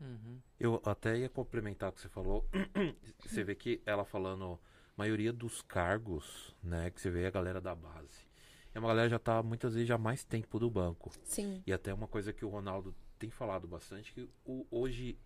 Uhum. 0.00 0.38
Eu 0.58 0.80
até 0.82 1.18
ia 1.18 1.28
complementar 1.28 1.90
o 1.90 1.92
que 1.92 2.00
você 2.00 2.08
falou. 2.08 2.46
você 3.20 3.44
vê 3.44 3.54
que 3.54 3.82
ela 3.84 4.06
falando, 4.06 4.58
maioria 4.96 5.30
dos 5.30 5.60
cargos, 5.60 6.56
né, 6.62 6.90
que 6.90 7.00
você 7.02 7.10
vê 7.10 7.24
é 7.24 7.26
a 7.26 7.30
galera 7.30 7.60
da 7.60 7.74
base. 7.74 8.29
É 8.74 8.78
uma 8.78 8.88
galera 8.88 9.08
que 9.08 9.12
já 9.12 9.18
tá 9.18 9.42
muitas 9.42 9.74
vezes 9.74 9.88
já 9.88 9.96
há 9.96 9.98
mais 9.98 10.22
tempo 10.24 10.58
do 10.58 10.70
banco. 10.70 11.10
Sim. 11.24 11.62
E 11.66 11.72
até 11.72 11.92
uma 11.92 12.06
coisa 12.06 12.32
que 12.32 12.44
o 12.44 12.48
Ronaldo 12.48 12.94
tem 13.18 13.30
falado 13.30 13.66
bastante, 13.66 14.12
que 14.12 14.28
o- 14.44 14.66
hoje 14.70 15.18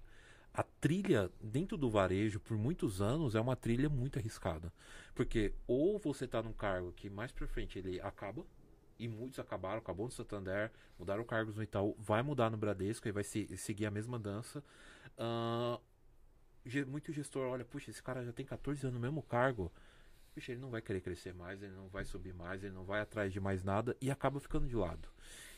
a 0.52 0.62
trilha 0.62 1.30
dentro 1.40 1.76
do 1.76 1.90
varejo, 1.90 2.38
por 2.40 2.56
muitos 2.56 3.02
anos, 3.02 3.34
é 3.34 3.40
uma 3.40 3.56
trilha 3.56 3.88
muito 3.88 4.18
arriscada. 4.18 4.72
Porque 5.14 5.52
ou 5.66 5.98
você 5.98 6.26
tá 6.26 6.42
num 6.42 6.52
cargo 6.52 6.92
que 6.92 7.10
mais 7.10 7.32
pra 7.32 7.46
frente 7.46 7.78
ele 7.78 8.00
acaba, 8.00 8.46
e 8.98 9.08
muitos 9.08 9.40
acabaram, 9.40 9.78
acabou 9.78 10.06
no 10.06 10.12
Santander, 10.12 10.70
mudaram 10.96 11.24
cargos 11.24 11.56
no 11.56 11.62
Itaú, 11.64 11.96
vai 11.98 12.22
mudar 12.22 12.48
no 12.50 12.56
Bradesco 12.56 13.08
e 13.08 13.12
vai 13.12 13.24
se- 13.24 13.56
seguir 13.56 13.86
a 13.86 13.90
mesma 13.90 14.18
dança. 14.18 14.62
Ge- 16.66 16.84
muito 16.84 17.12
gestor 17.12 17.46
olha, 17.48 17.64
puxa, 17.64 17.90
esse 17.90 18.02
cara 18.02 18.24
já 18.24 18.32
tem 18.32 18.46
14 18.46 18.86
anos 18.86 18.94
no 18.94 19.00
mesmo 19.00 19.22
cargo. 19.22 19.70
Puxa, 20.34 20.50
ele 20.50 20.60
não 20.60 20.70
vai 20.70 20.82
querer 20.82 21.00
crescer 21.00 21.32
mais, 21.32 21.62
ele 21.62 21.74
não 21.74 21.88
vai 21.88 22.04
subir 22.04 22.34
mais, 22.34 22.64
ele 22.64 22.74
não 22.74 22.84
vai 22.84 23.00
atrás 23.00 23.32
de 23.32 23.38
mais 23.38 23.62
nada 23.62 23.96
e 24.00 24.10
acaba 24.10 24.40
ficando 24.40 24.66
de 24.66 24.74
lado. 24.74 25.08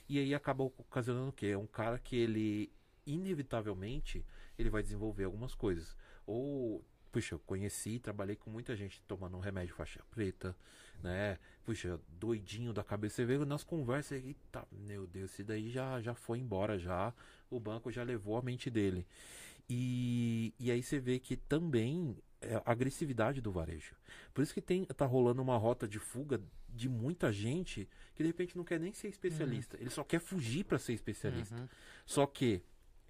E 0.08 0.18
aí 0.18 0.34
acaba 0.34 0.64
ocasionando 0.64 1.30
o 1.30 1.32
quê? 1.32 1.46
É 1.46 1.58
um 1.58 1.66
cara 1.66 1.98
que 1.98 2.14
ele, 2.14 2.70
inevitavelmente, 3.06 4.24
ele 4.58 4.68
vai 4.68 4.82
desenvolver 4.82 5.24
algumas 5.24 5.54
coisas. 5.54 5.96
Ou, 6.26 6.84
puxa, 7.10 7.34
eu 7.34 7.38
conheci, 7.40 7.98
trabalhei 7.98 8.36
com 8.36 8.50
muita 8.50 8.76
gente 8.76 9.02
tomando 9.08 9.36
um 9.36 9.40
remédio 9.40 9.74
faixa 9.74 10.04
preta, 10.10 10.54
né? 11.02 11.38
Puxa, 11.64 11.98
doidinho 12.08 12.72
da 12.72 12.84
cabeça. 12.84 13.16
Você 13.16 13.24
vê 13.24 13.38
nas 13.44 13.64
conversas, 13.64 14.22
eita, 14.22 14.68
meu 14.70 15.06
Deus, 15.06 15.32
esse 15.32 15.42
daí 15.42 15.70
já, 15.70 16.00
já 16.02 16.14
foi 16.14 16.38
embora 16.38 16.78
já. 16.78 17.14
O 17.50 17.58
banco 17.58 17.90
já 17.90 18.02
levou 18.02 18.36
a 18.36 18.42
mente 18.42 18.70
dele. 18.70 19.06
E, 19.68 20.54
e 20.60 20.70
aí 20.70 20.82
você 20.82 21.00
vê 21.00 21.18
que 21.18 21.36
também 21.36 22.16
a 22.54 22.62
agressividade 22.72 23.40
do 23.40 23.50
varejo. 23.50 23.94
Por 24.32 24.42
isso 24.42 24.54
que 24.54 24.60
tem, 24.62 24.84
tá 24.84 25.04
rolando 25.06 25.42
uma 25.42 25.56
rota 25.56 25.86
de 25.88 25.98
fuga 25.98 26.40
de 26.68 26.88
muita 26.88 27.32
gente 27.32 27.88
que 28.14 28.22
de 28.22 28.28
repente 28.28 28.56
não 28.56 28.64
quer 28.64 28.78
nem 28.78 28.92
ser 28.92 29.08
especialista. 29.08 29.76
Ele 29.80 29.90
só 29.90 30.04
quer 30.04 30.20
fugir 30.20 30.64
para 30.64 30.78
ser 30.78 30.92
especialista. 30.92 31.54
Uhum. 31.56 31.68
Só 32.04 32.26
que 32.26 32.62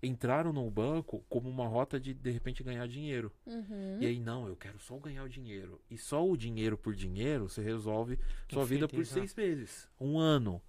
entraram 0.03 0.53
no 0.53 0.71
banco 0.71 1.25
como 1.29 1.49
uma 1.49 1.67
rota 1.67 1.99
de 1.99 2.15
de 2.15 2.31
repente 2.31 2.63
ganhar 2.63 2.87
dinheiro. 2.87 3.33
Uhum. 3.47 3.99
E 4.01 4.07
aí, 4.07 4.21
não, 4.21 4.47
eu 4.47 4.55
quero 4.55 4.79
só 4.79 4.97
ganhar 4.99 5.25
o 5.25 5.29
dinheiro. 5.29 5.81
E 5.91 5.97
só 5.99 6.27
o 6.27 6.37
dinheiro 6.37 6.77
por 6.79 6.95
dinheiro 6.95 7.49
você 7.49 7.63
resolve 7.63 8.19
sua 8.49 8.65
vida 8.65 8.87
por 8.89 9.05
seis 9.07 9.35
meses, 9.35 9.89
um 10.01 10.19
ano. 10.19 10.63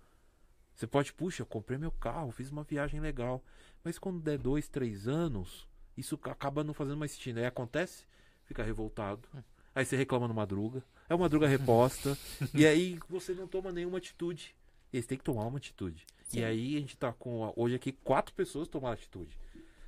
Você 0.74 0.86
pode, 0.88 1.12
puxa, 1.12 1.42
eu 1.42 1.46
comprei 1.46 1.78
meu 1.78 1.92
carro, 1.92 2.32
fiz 2.32 2.52
uma 2.52 2.64
viagem 2.64 3.00
legal. 3.00 3.44
Mas 3.84 3.98
quando 3.98 4.20
der 4.22 4.38
dois, 4.38 4.68
três 4.68 5.08
anos, 5.08 5.68
isso 5.96 6.18
ca- 6.18 6.32
acaba 6.32 6.64
não 6.64 6.74
fazendo 6.74 6.98
mais 6.98 7.12
sentido. 7.12 7.40
Aí 7.40 7.46
acontece, 7.46 8.06
fica 8.48 8.64
revoltado. 8.64 9.28
Aí 9.76 9.86
você 9.86 9.96
reclama 9.96 10.28
no 10.28 10.34
madruga. 10.34 10.84
É 11.08 11.14
uma 11.14 11.26
madruga 11.26 11.48
reposta. 11.48 12.18
e 12.54 12.66
aí 12.66 12.98
você 13.08 13.34
não 13.34 13.48
toma 13.48 13.72
nenhuma 13.72 14.00
atitude. 14.00 14.56
E 14.92 15.00
você 15.00 15.08
tem 15.08 15.18
que 15.18 15.24
tomar 15.24 15.46
uma 15.46 15.58
atitude. 15.58 16.06
Sim. 16.24 16.40
E 16.40 16.44
aí 16.44 16.78
a 16.78 16.80
gente 16.80 16.98
tá 16.98 17.14
com 17.14 17.54
hoje 17.56 17.76
aqui 17.76 17.92
quatro 17.92 18.34
pessoas 18.34 18.68
tomaram 18.68 18.94
atitude. 18.94 19.38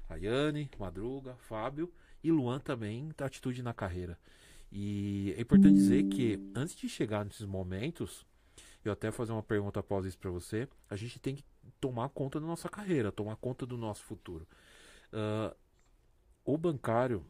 A 0.07 0.15
Yane, 0.15 0.69
Madruga, 0.77 1.35
Fábio 1.37 1.91
e 2.23 2.31
Luan 2.31 2.59
também 2.59 3.09
tá 3.11 3.25
atitude 3.25 3.63
na 3.63 3.73
carreira. 3.73 4.19
E 4.71 5.33
é 5.37 5.41
importante 5.41 5.73
dizer 5.73 6.03
que 6.03 6.39
antes 6.53 6.75
de 6.75 6.87
chegar 6.87 7.25
nesses 7.25 7.45
momentos, 7.45 8.25
eu 8.83 8.91
até 8.91 9.11
fazer 9.11 9.31
uma 9.31 9.41
pergunta 9.41 9.79
após 9.79 10.05
isso 10.05 10.17
para 10.17 10.29
você, 10.29 10.67
a 10.89 10.95
gente 10.95 11.19
tem 11.19 11.35
que 11.35 11.43
tomar 11.79 12.09
conta 12.09 12.39
da 12.39 12.45
nossa 12.45 12.69
carreira, 12.69 13.11
tomar 13.11 13.35
conta 13.37 13.65
do 13.65 13.77
nosso 13.77 14.03
futuro. 14.03 14.47
Uh, 15.11 15.55
o 16.45 16.57
bancário 16.57 17.25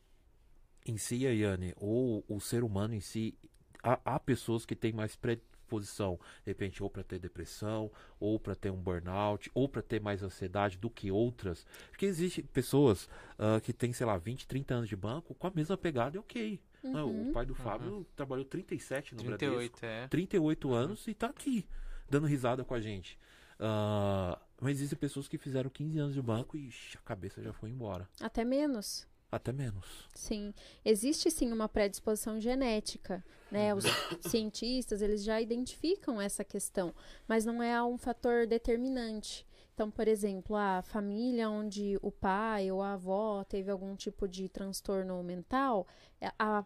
em 0.86 0.98
si, 0.98 1.26
Yane, 1.26 1.74
ou 1.78 2.24
o 2.28 2.40
ser 2.40 2.64
humano 2.64 2.94
em 2.94 3.02
si, 3.02 3.38
há, 3.84 4.00
há 4.04 4.20
pessoas 4.20 4.66
que 4.66 4.76
têm 4.76 4.94
mais 4.94 5.16
predisposição, 5.16 6.20
de 6.44 6.52
repente, 6.52 6.82
ou 6.82 6.90
para 6.90 7.04
ter 7.04 7.20
depressão, 7.20 7.92
ou 8.20 8.40
para 8.40 8.56
ter 8.56 8.72
um 8.72 8.78
burnout, 8.78 9.52
ou 9.54 9.68
para 9.68 9.82
ter 9.82 10.02
mais 10.02 10.24
ansiedade 10.24 10.78
do 10.78 10.90
que 10.90 11.12
outras. 11.12 11.66
Porque 11.90 12.06
existem 12.06 12.44
pessoas 12.46 13.06
uh, 13.38 13.62
que 13.62 13.72
têm, 13.72 13.94
sei 13.94 14.06
lá, 14.06 14.18
20, 14.18 14.48
30 14.48 14.74
anos 14.74 14.90
de 14.90 14.96
banco 14.96 15.36
com 15.36 15.48
a 15.48 15.52
mesma 15.54 15.78
pegada 15.78 16.18
e 16.18 16.20
ok. 16.20 16.60
Uhum. 16.84 16.92
Não, 16.92 17.30
o 17.30 17.34
pai 17.34 17.46
do 17.46 17.54
Fábio 17.54 17.98
uhum. 17.98 18.06
trabalhou 18.16 18.46
37 18.46 19.14
no 19.14 19.24
38, 19.24 19.72
Bradesco. 19.72 19.86
é. 19.86 20.08
38 20.08 20.68
uhum. 20.68 20.74
anos 20.74 21.08
e 21.08 21.14
tá 21.14 21.28
aqui, 21.28 21.68
dando 22.10 22.26
risada 22.26 22.64
com 22.64 22.74
a 22.74 22.80
gente. 22.80 23.20
Uh, 23.60 24.40
mas 24.62 24.78
existem 24.78 24.98
pessoas 24.98 25.28
que 25.28 25.38
fizeram 25.38 25.70
15 25.70 26.00
anos 26.00 26.14
de 26.14 26.22
banco 26.22 26.56
e 26.56 26.68
ixi, 26.68 26.98
a 26.98 27.02
cabeça 27.02 27.42
já 27.42 27.52
foi 27.52 27.70
embora. 27.70 28.08
Até 28.22 28.46
menos. 28.46 29.06
Até 29.32 29.52
menos. 29.52 30.08
Sim. 30.14 30.54
Existe 30.84 31.30
sim 31.30 31.52
uma 31.52 31.70
predisposição 31.70 32.40
genética. 32.40 33.24
Né? 33.52 33.74
Os 33.74 33.86
cientistas 34.28 35.02
eles 35.02 35.24
já 35.24 35.40
identificam 35.40 36.20
essa 36.20 36.44
questão, 36.44 36.94
mas 37.28 37.46
não 37.46 37.62
é 37.62 37.82
um 37.84 37.98
fator 37.98 38.48
determinante. 38.48 39.46
Então, 39.74 39.90
por 39.90 40.10
exemplo, 40.10 40.58
a 40.58 40.82
família 40.82 41.50
onde 41.50 41.98
o 42.02 42.12
pai 42.12 42.70
ou 42.70 42.82
a 42.82 42.94
avó 42.94 43.46
teve 43.46 43.72
algum 43.72 43.96
tipo 43.96 44.28
de 44.28 44.50
transtorno 44.50 45.24
mental, 45.24 45.88
é, 46.20 46.30
a, 46.38 46.66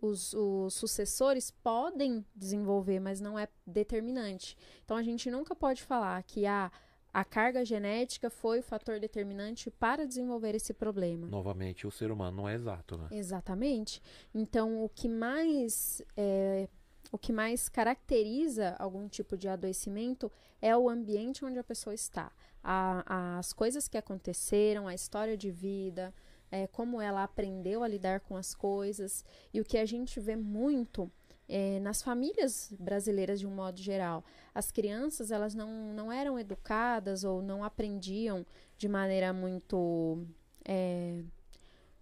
os, 0.00 0.32
os, 0.32 0.72
sucessores 0.72 1.50
podem 1.50 2.24
desenvolver, 2.34 3.00
mas 3.00 3.20
não 3.20 3.38
é 3.38 3.48
determinante. 3.66 4.56
Então, 4.82 4.96
a 4.96 5.02
gente 5.02 5.30
nunca 5.30 5.54
pode 5.54 5.82
falar 5.82 6.22
que 6.22 6.46
a, 6.46 6.72
a 7.12 7.24
carga 7.24 7.64
genética 7.64 8.30
foi 8.30 8.60
o 8.60 8.62
fator 8.62 9.00
determinante 9.00 9.70
para 9.70 10.06
desenvolver 10.06 10.54
esse 10.54 10.72
problema. 10.72 11.26
Novamente, 11.26 11.86
o 11.86 11.90
ser 11.90 12.10
humano 12.10 12.36
não 12.36 12.48
é 12.48 12.54
exato, 12.54 12.96
né? 12.96 13.08
Exatamente. 13.10 14.02
Então, 14.34 14.84
o 14.84 14.88
que 14.88 15.08
mais 15.08 16.02
é, 16.16 16.68
o 17.10 17.18
que 17.18 17.32
mais 17.32 17.68
caracteriza 17.68 18.76
algum 18.78 19.08
tipo 19.08 19.36
de 19.36 19.48
adoecimento 19.48 20.30
é 20.60 20.76
o 20.76 20.88
ambiente 20.88 21.44
onde 21.44 21.58
a 21.58 21.64
pessoa 21.64 21.94
está. 21.94 22.30
A, 22.62 23.38
as 23.38 23.52
coisas 23.52 23.88
que 23.88 23.96
aconteceram, 23.96 24.86
a 24.86 24.94
história 24.94 25.36
de 25.36 25.50
vida, 25.50 26.12
é, 26.50 26.66
como 26.66 27.00
ela 27.00 27.22
aprendeu 27.22 27.82
a 27.82 27.88
lidar 27.88 28.20
com 28.20 28.36
as 28.36 28.54
coisas. 28.54 29.24
E 29.52 29.60
o 29.60 29.64
que 29.64 29.78
a 29.78 29.86
gente 29.86 30.20
vê 30.20 30.36
muito 30.36 31.10
é, 31.48 31.80
nas 31.80 32.02
famílias 32.02 32.72
brasileiras 32.78 33.40
de 33.40 33.46
um 33.46 33.50
modo 33.50 33.80
geral. 33.80 34.22
As 34.54 34.70
crianças 34.70 35.30
elas 35.30 35.54
não, 35.54 35.92
não 35.94 36.12
eram 36.12 36.38
educadas 36.38 37.24
ou 37.24 37.40
não 37.40 37.64
aprendiam 37.64 38.44
de 38.76 38.88
maneira 38.88 39.32
muito 39.32 40.24
é, 40.64 41.22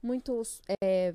muito 0.03 0.43
é, 0.83 1.15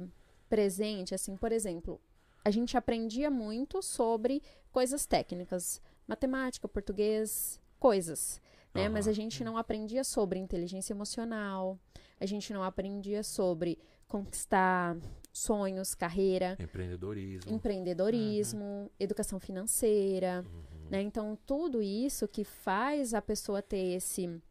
presente. 0.49 1.13
Assim, 1.13 1.35
por 1.35 1.51
exemplo, 1.51 1.99
a 2.43 2.49
gente 2.49 2.77
aprendia 2.77 3.29
muito 3.29 3.81
sobre 3.81 4.41
coisas 4.71 5.05
técnicas, 5.05 5.81
matemática, 6.07 6.67
português, 6.67 7.59
coisas. 7.79 8.41
Né? 8.73 8.87
Uhum. 8.87 8.93
Mas 8.93 9.07
a 9.07 9.13
gente 9.13 9.43
não 9.43 9.57
aprendia 9.57 10.03
sobre 10.03 10.39
inteligência 10.39 10.93
emocional, 10.93 11.77
a 12.19 12.25
gente 12.25 12.53
não 12.53 12.63
aprendia 12.63 13.23
sobre 13.23 13.77
conquistar 14.07 14.97
sonhos, 15.31 15.95
carreira, 15.95 16.57
empreendedorismo, 16.59 17.53
empreendedorismo, 17.53 18.63
uhum. 18.63 18.89
educação 18.99 19.39
financeira, 19.39 20.45
uhum. 20.45 20.89
né? 20.89 21.01
Então 21.01 21.37
tudo 21.45 21.81
isso 21.81 22.27
que 22.27 22.43
faz 22.43 23.13
a 23.13 23.21
pessoa 23.21 23.61
ter 23.61 23.95
esse 23.95 24.41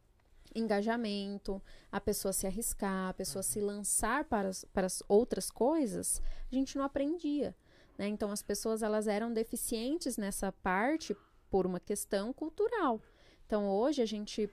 engajamento, 0.55 1.63
a 1.91 2.01
pessoa 2.01 2.33
se 2.33 2.47
arriscar, 2.47 3.09
a 3.11 3.15
pessoa 3.15 3.43
se 3.43 3.61
lançar 3.61 4.25
para 4.25 4.49
as, 4.49 4.65
para 4.65 4.87
as 4.87 5.03
outras 5.09 5.51
coisas, 5.51 6.21
a 6.51 6.55
gente 6.55 6.77
não 6.77 6.85
aprendia. 6.85 7.55
Né? 7.97 8.09
Então, 8.09 8.33
as 8.33 8.43
pessoas 8.43 8.83
elas 8.83 9.07
eram 9.07 9.33
deficientes 9.33 10.17
nessa 10.17 10.51
parte 10.51 11.17
por 11.51 11.67
uma 11.67 11.79
questão 11.79 12.33
cultural. 12.33 13.01
Então, 13.47 13.69
hoje 13.69 14.01
a 14.01 14.07
gente 14.07 14.49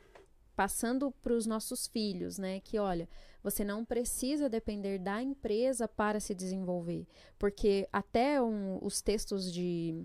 passando 0.58 1.12
para 1.22 1.34
os 1.34 1.46
nossos 1.46 1.86
filhos, 1.86 2.40
né, 2.40 2.60
que 2.62 2.80
olha, 2.80 3.08
você 3.44 3.64
não 3.64 3.86
precisa 3.86 4.50
depender 4.50 4.98
da 4.98 5.22
empresa 5.22 5.88
para 5.88 6.20
se 6.20 6.34
desenvolver, 6.34 7.06
porque 7.38 7.88
até 7.94 8.42
um, 8.42 8.80
os 8.82 9.00
textos 9.00 9.54
de, 9.54 10.04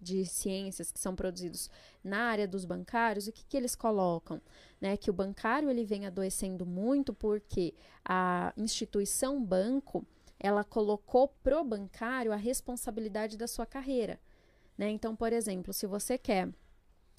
de 0.00 0.24
ciências 0.24 0.90
que 0.90 0.98
são 0.98 1.14
produzidos 1.14 1.68
na 2.02 2.22
área 2.22 2.48
dos 2.48 2.64
bancários, 2.64 3.26
o 3.26 3.32
que, 3.32 3.44
que 3.44 3.58
eles 3.58 3.76
colocam? 3.76 4.40
Né, 4.80 4.96
que 4.96 5.10
o 5.10 5.12
bancário 5.12 5.68
ele 5.68 5.84
vem 5.84 6.06
adoecendo 6.06 6.64
muito 6.64 7.12
porque 7.12 7.74
a 8.02 8.54
instituição 8.56 9.44
banco 9.44 10.02
ela 10.38 10.64
colocou 10.64 11.28
pro 11.42 11.62
bancário 11.62 12.32
a 12.32 12.36
responsabilidade 12.36 13.36
da 13.36 13.46
sua 13.46 13.66
carreira. 13.66 14.18
Né? 14.78 14.88
Então, 14.88 15.14
por 15.14 15.30
exemplo, 15.30 15.74
se 15.74 15.86
você 15.86 16.16
quer 16.16 16.48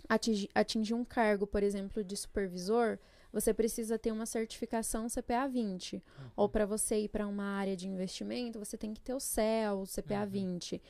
atingir, 0.08 0.50
atingir 0.54 0.94
um 0.94 1.04
cargo, 1.04 1.46
por 1.46 1.64
exemplo, 1.64 2.04
de 2.04 2.16
supervisor, 2.16 2.98
você 3.32 3.54
precisa 3.54 3.98
ter 3.98 4.12
uma 4.12 4.26
certificação 4.26 5.08
CPA 5.08 5.48
20. 5.48 5.96
Uhum. 5.96 6.02
Ou 6.36 6.50
para 6.50 6.66
você 6.66 7.02
ir 7.04 7.10
para 7.10 7.28
uma 7.28 7.46
área 7.46 7.76
de 7.76 7.88
investimento, 7.88 8.60
você 8.60 8.78
tem 8.78 8.94
que 8.94 9.00
ter 9.00 9.14
o 9.14 9.20
CEL, 9.20 9.82
o 9.82 9.88
CPA 9.88 10.24
uhum. 10.24 10.30
20. 10.30 10.82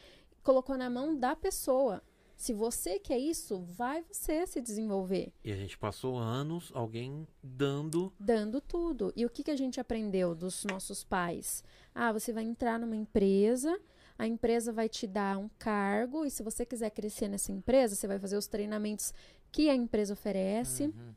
Colocou 0.44 0.78
na 0.78 0.90
mão 0.90 1.16
da 1.16 1.36
pessoa. 1.36 2.02
Se 2.36 2.54
você 2.54 2.98
quer 2.98 3.20
isso, 3.20 3.60
vai 3.60 4.04
você 4.12 4.48
se 4.48 4.60
desenvolver. 4.60 5.32
E 5.44 5.52
a 5.52 5.56
gente 5.56 5.78
passou 5.78 6.18
anos 6.18 6.72
alguém 6.74 7.28
dando. 7.44 8.12
Dando 8.20 8.60
tudo. 8.60 9.14
E 9.16 9.24
o 9.24 9.30
que, 9.30 9.44
que 9.44 9.52
a 9.52 9.56
gente 9.56 9.80
aprendeu 9.80 10.34
dos 10.34 10.66
nossos 10.66 11.04
pais? 11.04 11.64
Ah, 11.94 12.12
você 12.12 12.34
vai 12.34 12.44
entrar 12.44 12.80
numa 12.80 12.96
empresa, 12.96 13.80
a 14.22 14.28
empresa 14.28 14.72
vai 14.72 14.88
te 14.88 15.08
dar 15.08 15.40
um 15.40 15.50
cargo, 15.58 16.24
e 16.24 16.30
se 16.30 16.44
você 16.44 16.64
quiser 16.64 16.92
crescer 16.92 17.28
nessa 17.28 17.52
empresa, 17.52 17.96
você 17.96 18.06
vai 18.06 18.20
fazer 18.20 18.38
os 18.38 18.46
treinamentos 18.46 19.12
que 19.52 19.68
a 19.68 19.74
empresa 19.74 20.14
oferece. 20.14 20.84
Uhum. 20.84 21.16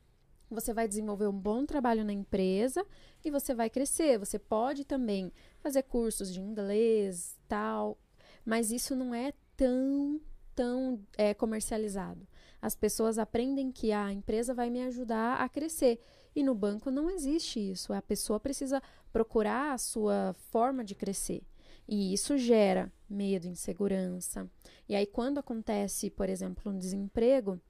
Você 0.51 0.73
vai 0.73 0.89
desenvolver 0.89 1.27
um 1.27 1.39
bom 1.39 1.67
trabalho 1.67 2.03
na 2.03 2.15
empresa 2.15 2.83
e 3.23 3.31
você 3.31 3.55
vai 3.55 3.69
crescer. 3.69 4.19
Você 4.19 4.39
pode 4.39 4.87
também 4.87 5.31
fazer 5.61 5.83
cursos 5.83 6.33
de 6.33 6.41
inglês, 6.41 7.39
tal, 7.47 7.99
mas 8.43 8.73
isso 8.73 8.97
não 8.97 9.15
é 9.15 9.35
tão 9.55 10.19
tão 10.55 10.99
é, 11.19 11.35
comercializado. 11.35 12.27
As 12.63 12.75
pessoas 12.75 13.19
aprendem 13.19 13.71
que 13.71 13.93
a 13.93 14.11
empresa 14.11 14.55
vai 14.55 14.71
me 14.71 14.83
ajudar 14.83 15.43
a 15.43 15.49
crescer. 15.51 16.01
E 16.35 16.43
no 16.43 16.55
banco 16.55 16.91
não 16.91 17.11
existe 17.11 17.61
isso. 17.61 17.93
A 17.93 18.01
pessoa 18.01 18.41
precisa 18.41 18.83
procurar 19.13 19.75
a 19.75 19.79
sua 19.79 20.35
forma 20.51 20.83
de 20.83 20.95
crescer. 20.95 21.43
E 21.87 22.13
isso 22.13 22.37
gera 22.39 22.93
medo, 23.09 23.47
insegurança. 23.47 24.49
E 24.89 24.95
aí, 24.95 25.07
quando 25.07 25.39
acontece, 25.39 26.11
por 26.11 26.29
exemplo, 26.29 26.73
um 26.73 26.79
desemprego, 26.79 27.61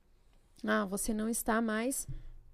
ah, 0.64 0.84
você 0.84 1.12
não 1.12 1.28
está 1.28 1.60
mais 1.60 2.06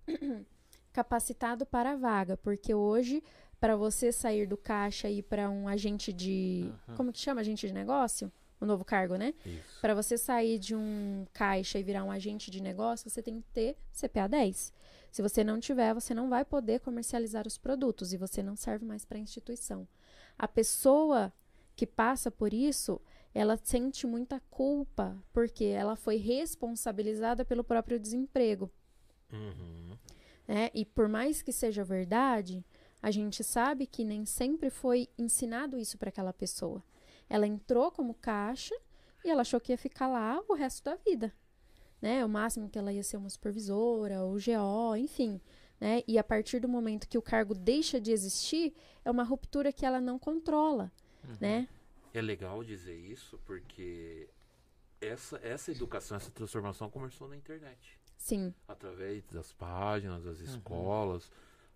capacitado 0.92 1.66
para 1.66 1.92
a 1.92 1.96
vaga, 1.96 2.36
porque 2.36 2.74
hoje, 2.74 3.22
para 3.60 3.76
você 3.76 4.10
sair 4.10 4.46
do 4.46 4.56
caixa 4.56 5.08
e 5.08 5.18
ir 5.18 5.22
para 5.22 5.50
um 5.50 5.68
agente 5.68 6.12
de. 6.12 6.72
Uhum. 6.88 6.94
Como 6.96 7.12
que 7.12 7.18
chama? 7.18 7.40
Agente 7.40 7.66
de 7.66 7.72
negócio? 7.72 8.32
o 8.60 8.66
novo 8.66 8.84
cargo, 8.84 9.16
né? 9.16 9.32
Para 9.80 9.94
você 9.94 10.18
sair 10.18 10.58
de 10.58 10.76
um 10.76 11.26
caixa 11.32 11.78
e 11.78 11.82
virar 11.82 12.04
um 12.04 12.10
agente 12.10 12.50
de 12.50 12.62
negócio, 12.62 13.08
você 13.08 13.22
tem 13.22 13.40
que 13.40 13.48
ter 13.48 13.76
CPA 13.90 14.28
10. 14.28 14.72
Se 15.10 15.22
você 15.22 15.42
não 15.42 15.58
tiver, 15.58 15.94
você 15.94 16.14
não 16.14 16.28
vai 16.28 16.44
poder 16.44 16.80
comercializar 16.80 17.46
os 17.46 17.56
produtos 17.56 18.12
e 18.12 18.18
você 18.18 18.42
não 18.42 18.54
serve 18.54 18.84
mais 18.84 19.04
para 19.04 19.16
a 19.16 19.20
instituição. 19.20 19.88
A 20.38 20.46
pessoa 20.46 21.32
que 21.80 21.86
passa 21.86 22.30
por 22.30 22.52
isso, 22.52 23.00
ela 23.32 23.56
sente 23.56 24.06
muita 24.06 24.38
culpa 24.50 25.16
porque 25.32 25.64
ela 25.64 25.96
foi 25.96 26.16
responsabilizada 26.16 27.42
pelo 27.42 27.64
próprio 27.64 27.98
desemprego. 27.98 28.70
Uhum. 29.32 29.96
É, 30.46 30.70
e 30.74 30.84
por 30.84 31.08
mais 31.08 31.40
que 31.40 31.50
seja 31.50 31.82
verdade, 31.82 32.62
a 33.00 33.10
gente 33.10 33.42
sabe 33.42 33.86
que 33.86 34.04
nem 34.04 34.26
sempre 34.26 34.68
foi 34.68 35.08
ensinado 35.16 35.78
isso 35.78 35.96
para 35.96 36.10
aquela 36.10 36.34
pessoa. 36.34 36.84
Ela 37.30 37.46
entrou 37.46 37.90
como 37.90 38.12
caixa 38.12 38.74
e 39.24 39.30
ela 39.30 39.40
achou 39.40 39.58
que 39.58 39.72
ia 39.72 39.78
ficar 39.78 40.06
lá 40.06 40.38
o 40.50 40.52
resto 40.52 40.84
da 40.84 40.96
vida. 40.96 41.32
Né? 41.98 42.22
O 42.22 42.28
máximo 42.28 42.68
que 42.68 42.78
ela 42.78 42.92
ia 42.92 43.02
ser 43.02 43.16
uma 43.16 43.30
supervisora, 43.30 44.22
ou 44.22 44.34
GO, 44.34 44.96
enfim. 44.96 45.40
Né? 45.80 46.02
E 46.06 46.18
a 46.18 46.24
partir 46.24 46.60
do 46.60 46.68
momento 46.68 47.08
que 47.08 47.16
o 47.16 47.22
cargo 47.22 47.54
deixa 47.54 47.98
de 47.98 48.12
existir, 48.12 48.74
é 49.02 49.10
uma 49.10 49.24
ruptura 49.24 49.72
que 49.72 49.86
ela 49.86 49.98
não 49.98 50.18
controla. 50.18 50.92
Uhum. 51.32 51.36
Né? 51.40 51.68
É 52.12 52.20
legal 52.20 52.62
dizer 52.64 52.96
isso 52.96 53.38
porque 53.44 54.28
essa, 55.00 55.38
essa 55.42 55.70
educação, 55.70 56.16
essa 56.16 56.30
transformação 56.30 56.90
começou 56.90 57.28
na 57.28 57.36
internet. 57.36 57.98
Sim. 58.18 58.54
Através 58.68 59.24
das 59.28 59.52
páginas, 59.52 60.24
das 60.24 60.38
uhum. 60.38 60.44
escolas 60.44 61.30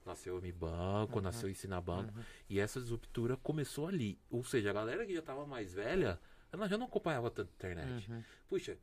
Nasceu 0.05 0.37
o 0.37 0.53
Banco, 0.53 1.17
uhum. 1.17 1.23
nasceu 1.23 1.49
o 1.49 1.51
Ensina 1.51 1.81
Banco. 1.81 2.13
Uhum. 2.17 2.25
E 2.49 2.61
essa 2.61 2.79
ruptura 2.81 3.37
começou 3.39 3.89
ali. 3.89 4.19
Ou 4.31 4.45
seja, 4.45 4.71
a 4.71 4.73
galera 4.73 5.07
que 5.07 5.15
já 5.15 5.21
estava 5.21 5.47
mais 5.47 5.73
velha, 5.73 6.21
ela 6.53 6.69
já 6.69 6.77
não 6.77 6.87
acompanhava 6.87 7.31
tanto 7.31 7.49
a 7.49 7.55
internet. 7.55 8.11
Uhum. 8.11 8.23
Puxa, 8.49 8.77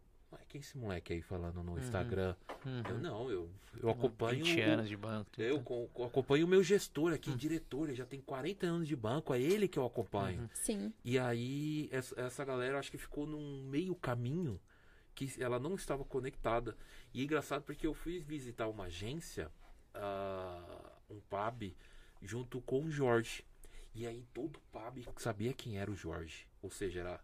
Quem 0.48 0.60
é 0.60 0.62
esse 0.64 0.78
moleque 0.78 1.14
aí 1.14 1.22
falando 1.22 1.64
no 1.64 1.78
Instagram? 1.80 2.36
Eu 2.66 2.96
Uhum. 2.96 3.02
não, 3.02 3.30
eu, 3.32 3.50
eu 3.82 3.90
acompanho. 3.90 4.44
20 4.44 4.60
o- 4.60 4.64
anos 4.74 4.90
de 4.90 4.98
banco. 4.98 5.30
Eu 5.38 5.62
co- 5.62 5.90
acompanho 6.06 6.46
o 6.46 6.50
meu 6.50 6.62
gestor 6.64 7.14
aqui, 7.14 7.34
diretor, 7.34 7.88
ele 7.88 7.96
já 7.96 8.06
tem 8.06 8.20
40 8.22 8.66
anos 8.68 8.88
de 8.88 8.96
banco, 8.96 9.34
é 9.34 9.40
ele 9.42 9.68
que 9.68 9.80
eu 9.80 9.86
acompanho. 9.86 10.50
Sim. 10.54 10.94
E 11.04 11.18
aí, 11.18 11.88
essa, 11.92 12.20
essa 12.20 12.44
galera 12.46 12.78
acho 12.80 12.92
que 12.92 12.98
ficou 12.98 13.26
num 13.26 13.64
meio 13.70 13.96
caminho 13.96 14.60
que 15.16 15.30
ela 15.42 15.60
não 15.60 15.76
estava 15.76 16.04
conectada. 16.06 16.76
E 17.14 17.22
é 17.22 17.24
engraçado 17.24 17.64
porque 17.64 17.86
eu 17.88 17.94
fui 17.94 18.20
visitar 18.20 18.68
uma 18.68 18.86
agência, 18.86 19.52
ah, 19.94 20.92
um 21.10 21.20
pub, 21.22 21.74
junto 22.22 22.62
com 22.62 22.84
o 22.86 22.92
Jorge. 22.92 23.44
E 23.94 24.08
aí 24.08 24.26
todo 24.34 24.60
pub 24.72 25.04
sabia 25.18 25.54
quem 25.54 25.78
era 25.78 25.92
o 25.92 25.96
Jorge. 25.96 26.48
Ou 26.62 26.70
seja, 26.70 27.02
era, 27.02 27.20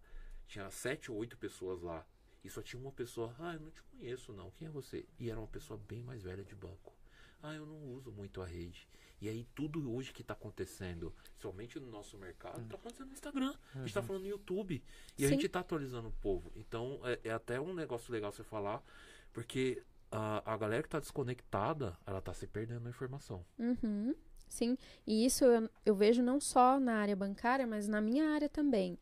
tinha 0.47 0.69
sete 0.69 1.11
ou 1.11 1.17
oito 1.17 1.37
pessoas 1.37 1.81
lá. 1.81 2.05
E 2.43 2.49
só 2.49 2.61
tinha 2.61 2.81
uma 2.81 2.91
pessoa, 2.91 3.35
ah, 3.39 3.53
eu 3.53 3.59
não 3.59 3.71
te 3.71 3.81
conheço 3.83 4.31
não, 4.33 4.51
quem 4.51 4.67
é 4.67 4.71
você? 4.71 5.05
E 5.19 5.29
era 5.29 5.39
uma 5.39 5.47
pessoa 5.47 5.79
bem 5.87 6.01
mais 6.01 6.23
velha 6.23 6.43
de 6.43 6.55
banco. 6.55 6.93
Ah, 7.41 7.53
eu 7.53 7.65
não 7.65 7.93
uso 7.93 8.11
muito 8.11 8.41
a 8.41 8.45
rede. 8.45 8.87
E 9.19 9.27
aí 9.27 9.47
tudo 9.55 9.91
hoje 9.93 10.13
que 10.13 10.21
está 10.21 10.33
acontecendo, 10.33 11.13
somente 11.35 11.79
no 11.79 11.89
nosso 11.89 12.17
mercado, 12.17 12.61
está 12.61 12.75
acontecendo 12.75 13.07
no 13.07 13.13
Instagram. 13.13 13.53
A 13.73 13.79
gente 13.79 13.87
está 13.87 14.03
falando 14.03 14.23
no 14.23 14.29
YouTube. 14.29 14.83
E 15.17 15.25
a 15.25 15.27
Sim. 15.27 15.33
gente 15.33 15.47
está 15.47 15.59
atualizando 15.59 16.09
o 16.09 16.13
povo. 16.13 16.51
Então 16.55 16.99
é, 17.03 17.19
é 17.23 17.31
até 17.31 17.59
um 17.59 17.73
negócio 17.73 18.13
legal 18.13 18.31
você 18.31 18.43
falar, 18.43 18.83
porque 19.33 19.83
a, 20.11 20.53
a 20.53 20.57
galera 20.57 20.83
que 20.83 20.87
está 20.87 20.99
desconectada, 20.99 21.97
ela 22.05 22.19
está 22.19 22.33
se 22.33 22.47
perdendo 22.47 22.81
na 22.81 22.89
informação. 22.89 23.43
Uhum, 23.57 24.15
sim, 24.47 24.77
e 25.05 25.25
isso 25.25 25.43
eu, 25.43 25.69
eu 25.85 25.95
vejo 25.95 26.21
não 26.21 26.39
só 26.39 26.79
na 26.79 26.95
área 26.95 27.15
bancária, 27.15 27.67
mas 27.67 27.87
na 27.87 27.99
minha 27.99 28.29
área 28.29 28.47
também. 28.47 28.97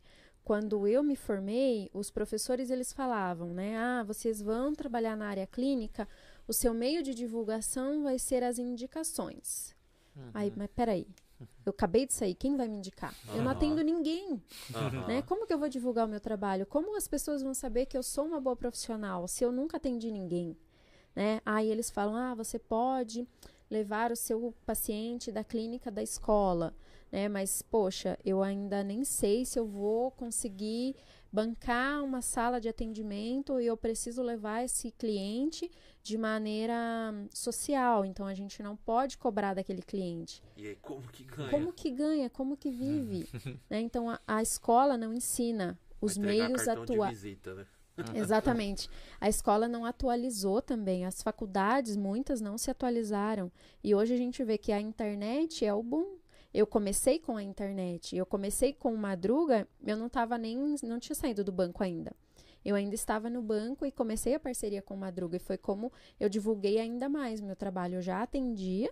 Quando 0.45 0.87
eu 0.87 1.01
me 1.01 1.15
formei, 1.15 1.89
os 1.91 2.11
professores 2.11 2.69
eles 2.69 2.93
falavam, 2.93 3.51
né? 3.51 3.75
Ah, 3.79 4.03
vocês 4.03 4.39
vão 4.39 4.75
trabalhar 4.75 5.17
na 5.17 5.27
área 5.27 5.47
clínica, 5.47 6.07
o 6.47 6.53
seu 6.53 6.71
meio 6.71 7.01
de 7.01 7.15
divulgação 7.15 8.03
vai 8.03 8.19
ser 8.19 8.43
as 8.43 8.59
indicações. 8.59 9.75
Aí, 10.35 10.53
mas 10.55 10.69
peraí, 10.69 11.07
eu 11.65 11.71
acabei 11.71 12.05
de 12.05 12.13
sair, 12.13 12.35
quem 12.35 12.55
vai 12.55 12.67
me 12.67 12.77
indicar? 12.77 13.15
Eu 13.33 13.41
não 13.41 13.49
atendo 13.49 13.81
ninguém, 13.81 14.39
Aham. 14.75 15.07
né? 15.07 15.21
Como 15.23 15.47
que 15.47 15.53
eu 15.53 15.57
vou 15.57 15.67
divulgar 15.67 16.05
o 16.05 16.09
meu 16.09 16.19
trabalho? 16.19 16.67
Como 16.67 16.95
as 16.95 17.07
pessoas 17.07 17.41
vão 17.41 17.55
saber 17.55 17.87
que 17.87 17.97
eu 17.97 18.03
sou 18.03 18.23
uma 18.23 18.39
boa 18.39 18.55
profissional 18.55 19.27
se 19.27 19.43
eu 19.43 19.51
nunca 19.51 19.77
atendi 19.77 20.11
ninguém? 20.11 20.55
Né? 21.15 21.41
Aí 21.43 21.71
eles 21.71 21.89
falam: 21.89 22.15
ah, 22.15 22.35
você 22.35 22.59
pode 22.59 23.27
levar 23.67 24.11
o 24.11 24.15
seu 24.15 24.53
paciente 24.63 25.31
da 25.31 25.43
clínica 25.43 25.89
da 25.89 26.03
escola, 26.03 26.71
né? 27.11 27.27
Mas, 27.27 27.61
poxa, 27.61 28.17
eu 28.25 28.43
ainda 28.43 28.83
nem 28.83 29.03
sei 29.03 29.45
se 29.45 29.59
eu 29.59 29.65
vou 29.65 30.11
conseguir 30.11 30.95
bancar 31.31 32.03
uma 32.03 32.21
sala 32.21 32.61
de 32.61 32.69
atendimento 32.69 33.59
e 33.59 33.65
eu 33.65 33.75
preciso 33.75 34.23
levar 34.23 34.63
esse 34.63 34.91
cliente 34.91 35.69
de 36.01 36.17
maneira 36.17 37.11
hum, 37.13 37.27
social. 37.33 38.05
Então, 38.05 38.25
a 38.25 38.33
gente 38.33 38.63
não 38.63 38.75
pode 38.75 39.17
cobrar 39.17 39.53
daquele 39.53 39.81
cliente. 39.81 40.41
E 40.55 40.67
aí, 40.67 40.75
como 40.81 41.01
que 41.07 41.23
ganha? 41.23 41.49
Como 41.49 41.73
que 41.73 41.91
ganha? 41.91 42.29
Como 42.29 42.57
que 42.57 42.71
vive? 42.71 43.27
né? 43.69 43.81
Então, 43.81 44.09
a, 44.09 44.19
a 44.25 44.41
escola 44.41 44.97
não 44.97 45.13
ensina 45.13 45.77
os 45.99 46.17
meios 46.17 46.67
atuais. 46.67 47.23
né? 47.23 47.65
Exatamente. 48.13 48.89
A 49.19 49.29
escola 49.29 49.67
não 49.67 49.85
atualizou 49.85 50.61
também. 50.61 51.05
As 51.05 51.21
faculdades, 51.21 51.95
muitas, 51.95 52.41
não 52.41 52.57
se 52.57 52.69
atualizaram. 52.69 53.51
E 53.83 53.95
hoje 53.95 54.13
a 54.13 54.17
gente 54.17 54.43
vê 54.43 54.57
que 54.57 54.71
a 54.71 54.79
internet 54.79 55.65
é 55.65 55.73
o 55.73 55.81
boom. 55.81 56.17
Eu 56.55 56.65
comecei 56.65 57.19
com 57.19 57.35
a 57.37 57.43
internet. 57.43 58.15
Eu 58.15 58.25
comecei 58.25 58.73
com 58.73 58.93
o 58.93 58.97
Madruga, 58.97 59.67
eu 59.85 59.97
não 59.97 60.07
estava 60.07 60.37
nem. 60.37 60.75
não 60.83 60.99
tinha 60.99 61.15
saído 61.15 61.43
do 61.43 61.51
banco 61.51 61.83
ainda. 61.83 62.13
Eu 62.63 62.75
ainda 62.75 62.95
estava 62.95 63.29
no 63.29 63.41
banco 63.41 63.85
e 63.85 63.91
comecei 63.91 64.33
a 64.33 64.39
parceria 64.39 64.81
com 64.81 64.95
o 64.95 64.97
Madruga. 64.97 65.35
E 65.35 65.39
foi 65.39 65.57
como 65.57 65.91
eu 66.19 66.29
divulguei 66.29 66.79
ainda 66.79 67.07
mais 67.09 67.41
meu 67.41 67.55
trabalho. 67.55 67.95
Eu 67.95 68.01
já 68.01 68.23
atendia. 68.23 68.89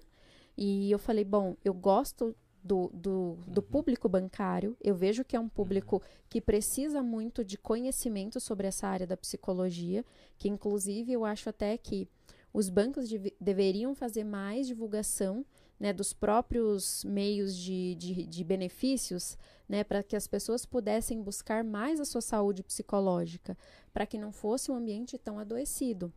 E 0.55 0.91
eu 0.91 0.99
falei, 0.99 1.24
bom, 1.24 1.55
eu 1.66 1.74
gosto 1.74 2.36
do, 2.64 2.89
do, 2.93 3.38
do 3.47 3.61
público 3.61 4.07
bancário. 4.07 4.78
Eu 4.80 4.95
vejo 4.95 5.26
que 5.26 5.36
é 5.36 5.39
um 5.39 5.49
público 5.49 6.01
que 6.30 6.39
precisa 6.39 7.01
muito 7.01 7.43
de 7.43 7.57
conhecimento 7.57 8.39
sobre 8.39 8.68
essa 8.68 8.88
área 8.88 9.07
da 9.07 9.18
psicologia, 9.18 10.05
que 10.38 10.47
inclusive 10.47 11.11
eu 11.11 11.26
acho 11.26 11.49
até 11.49 11.78
que 11.78 12.07
os 12.53 12.70
bancos 12.70 13.09
dev- 13.09 13.34
deveriam 13.41 13.95
fazer 13.95 14.24
mais 14.24 14.68
divulgação 14.68 15.43
né, 15.80 15.91
dos 15.91 16.13
próprios 16.13 17.03
meios 17.03 17.55
de, 17.55 17.95
de, 17.95 18.26
de 18.26 18.43
benefícios, 18.43 19.38
né, 19.67 19.84
para 19.84 20.03
que 20.03 20.15
as 20.15 20.28
pessoas 20.28 20.65
pudessem 20.65 21.21
buscar 21.21 21.63
mais 21.63 21.99
a 21.99 22.05
sua 22.05 22.21
saúde 22.21 22.63
psicológica, 22.63 23.57
para 23.91 24.05
que 24.05 24.17
não 24.17 24.32
fosse 24.32 24.71
um 24.71 24.76
ambiente 24.76 25.17
tão 25.17 25.39
adoecido. 25.39 26.11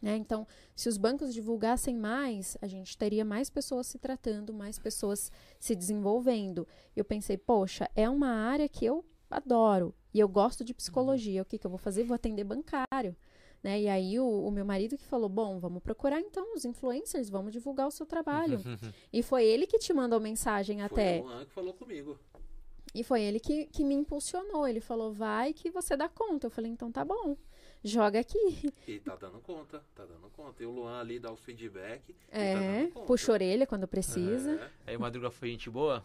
Né? 0.00 0.16
Então, 0.16 0.46
se 0.74 0.88
os 0.88 0.96
bancos 0.96 1.32
divulgassem 1.32 1.96
mais, 1.96 2.56
a 2.60 2.66
gente 2.66 2.96
teria 2.96 3.24
mais 3.24 3.50
pessoas 3.50 3.86
se 3.86 3.98
tratando, 3.98 4.52
mais 4.52 4.78
pessoas 4.78 5.32
se 5.58 5.74
desenvolvendo. 5.74 6.66
Eu 6.94 7.04
pensei, 7.04 7.36
poxa, 7.36 7.90
é 7.94 8.08
uma 8.08 8.28
área 8.28 8.68
que 8.68 8.84
eu 8.84 9.04
adoro 9.30 9.94
e 10.12 10.20
eu 10.20 10.28
gosto 10.28 10.64
de 10.64 10.74
psicologia. 10.74 11.42
O 11.42 11.44
que, 11.44 11.58
que 11.58 11.66
eu 11.66 11.70
vou 11.70 11.78
fazer? 11.78 12.04
Vou 12.04 12.14
atender 12.14 12.44
bancário. 12.44 13.16
Né? 13.62 13.80
E 13.82 13.88
aí 13.88 14.20
o, 14.20 14.26
o 14.46 14.50
meu 14.50 14.64
marido 14.64 14.96
que 14.96 15.04
falou, 15.04 15.28
bom, 15.28 15.58
vamos 15.58 15.82
procurar 15.82 16.20
então 16.20 16.54
os 16.54 16.64
influencers, 16.64 17.28
vamos 17.28 17.52
divulgar 17.52 17.88
o 17.88 17.90
seu 17.90 18.06
trabalho. 18.06 18.60
e 19.12 19.22
foi 19.22 19.44
ele 19.44 19.66
que 19.66 19.78
te 19.78 19.92
mandou 19.92 20.20
mensagem 20.20 20.82
até. 20.82 21.18
Foi 21.18 21.28
o 21.28 21.32
Luan 21.32 21.44
que 21.44 21.52
falou 21.52 21.74
comigo. 21.74 22.18
E 22.94 23.02
foi 23.04 23.22
ele 23.22 23.38
que, 23.40 23.66
que 23.66 23.84
me 23.84 23.94
impulsionou. 23.94 24.66
Ele 24.66 24.80
falou, 24.80 25.12
vai 25.12 25.52
que 25.52 25.70
você 25.70 25.96
dá 25.96 26.08
conta. 26.08 26.46
Eu 26.46 26.50
falei, 26.50 26.70
então 26.70 26.90
tá 26.90 27.04
bom, 27.04 27.36
joga 27.84 28.20
aqui. 28.20 28.72
E 28.86 29.00
tá 29.00 29.16
dando 29.16 29.38
conta, 29.40 29.84
tá 29.94 30.04
dando 30.06 30.30
conta. 30.30 30.62
E 30.62 30.66
o 30.66 30.70
Luan 30.70 31.00
ali 31.00 31.18
dá 31.18 31.30
os 31.32 31.40
feedback. 31.40 32.08
e 32.10 32.14
tá 32.14 32.38
É, 32.38 32.54
dando 32.54 32.92
conta. 32.92 33.06
puxa 33.06 33.32
a 33.32 33.34
orelha 33.34 33.66
quando 33.66 33.86
precisa. 33.88 34.52
É. 34.86 34.90
Aí 34.90 34.96
o 34.96 35.00
Madruga 35.00 35.30
foi 35.30 35.50
gente 35.50 35.68
boa? 35.68 36.02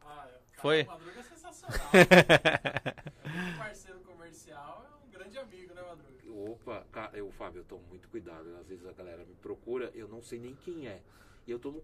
Ah, 0.00 0.06
cara, 0.06 0.40
Foi? 0.62 0.82
O 0.84 0.86
Madruga 0.86 1.20
é 1.20 1.22
sensacional. 1.24 1.78
é 1.92 3.54
um 3.54 3.58
parceiro 3.58 4.00
comercial, 4.00 4.86
é 4.90 5.06
um 5.06 5.10
grande 5.10 5.36
amigo, 5.38 5.74
né, 5.74 5.82
Madruga? 5.82 6.08
Opa, 6.52 6.86
eu, 7.12 7.30
Fábio, 7.32 7.60
eu 7.60 7.64
tomo 7.64 7.82
muito 7.88 8.08
cuidado. 8.08 8.56
Às 8.56 8.68
vezes 8.68 8.86
a 8.86 8.92
galera 8.92 9.24
me 9.24 9.34
procura, 9.34 9.90
eu 9.94 10.08
não 10.08 10.22
sei 10.22 10.38
nem 10.38 10.54
quem 10.54 10.88
é. 10.88 11.02
E 11.46 11.50
eu 11.50 11.58
tomo 11.58 11.82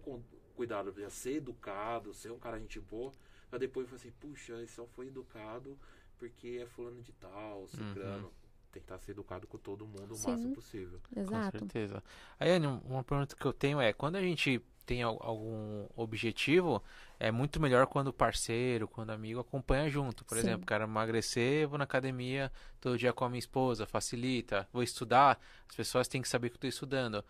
cuidado 0.55 0.91
de 0.91 1.09
ser 1.09 1.37
educado, 1.37 2.13
ser 2.13 2.31
um 2.31 2.39
cara 2.39 2.59
gente 2.59 2.79
boa, 2.79 3.11
pra 3.49 3.59
depois 3.59 3.85
eu 3.85 3.89
falar 3.89 4.01
assim, 4.01 4.11
puxa, 4.19 4.53
ele 4.53 4.67
só 4.67 4.85
foi 4.85 5.07
educado 5.07 5.77
porque 6.17 6.59
é 6.61 6.65
fulano 6.65 7.01
de 7.01 7.11
tal, 7.13 7.67
ciclano. 7.67 8.31
Tentar 8.71 8.97
ser 8.99 9.11
educado 9.11 9.47
com 9.47 9.57
todo 9.57 9.87
mundo 9.87 10.13
o 10.13 10.15
Sim. 10.15 10.31
máximo 10.31 10.53
possível. 10.53 10.99
Exato. 11.15 11.59
Com 11.59 11.59
certeza. 11.59 12.03
Aí, 12.37 12.51
Anny, 12.51 12.67
uma 12.67 13.03
pergunta 13.03 13.35
que 13.35 13.45
eu 13.45 13.53
tenho 13.53 13.79
é, 13.79 13.93
quando 13.93 14.17
a 14.17 14.21
gente 14.21 14.61
tem 14.85 15.03
al- 15.03 15.19
algum 15.21 15.85
objetivo, 15.95 16.81
é 17.19 17.31
muito 17.31 17.59
melhor 17.59 17.87
quando 17.87 18.07
o 18.09 18.13
parceiro, 18.13 18.87
quando 18.87 19.09
o 19.09 19.13
amigo 19.13 19.39
acompanha 19.39 19.89
junto. 19.89 20.23
Por 20.25 20.35
Sim. 20.35 20.41
exemplo, 20.41 20.65
quero 20.65 20.83
emagrecer, 20.83 21.67
vou 21.67 21.77
na 21.77 21.83
academia 21.85 22.51
todo 22.79 22.97
dia 22.97 23.11
com 23.13 23.25
a 23.25 23.29
minha 23.29 23.39
esposa, 23.39 23.85
facilita. 23.85 24.67
Vou 24.71 24.83
estudar, 24.83 25.39
as 25.69 25.75
pessoas 25.75 26.07
têm 26.07 26.21
que 26.21 26.29
saber 26.29 26.49
que 26.49 26.53
eu 26.53 26.57
estou 26.57 26.69
estudando. 26.69 27.23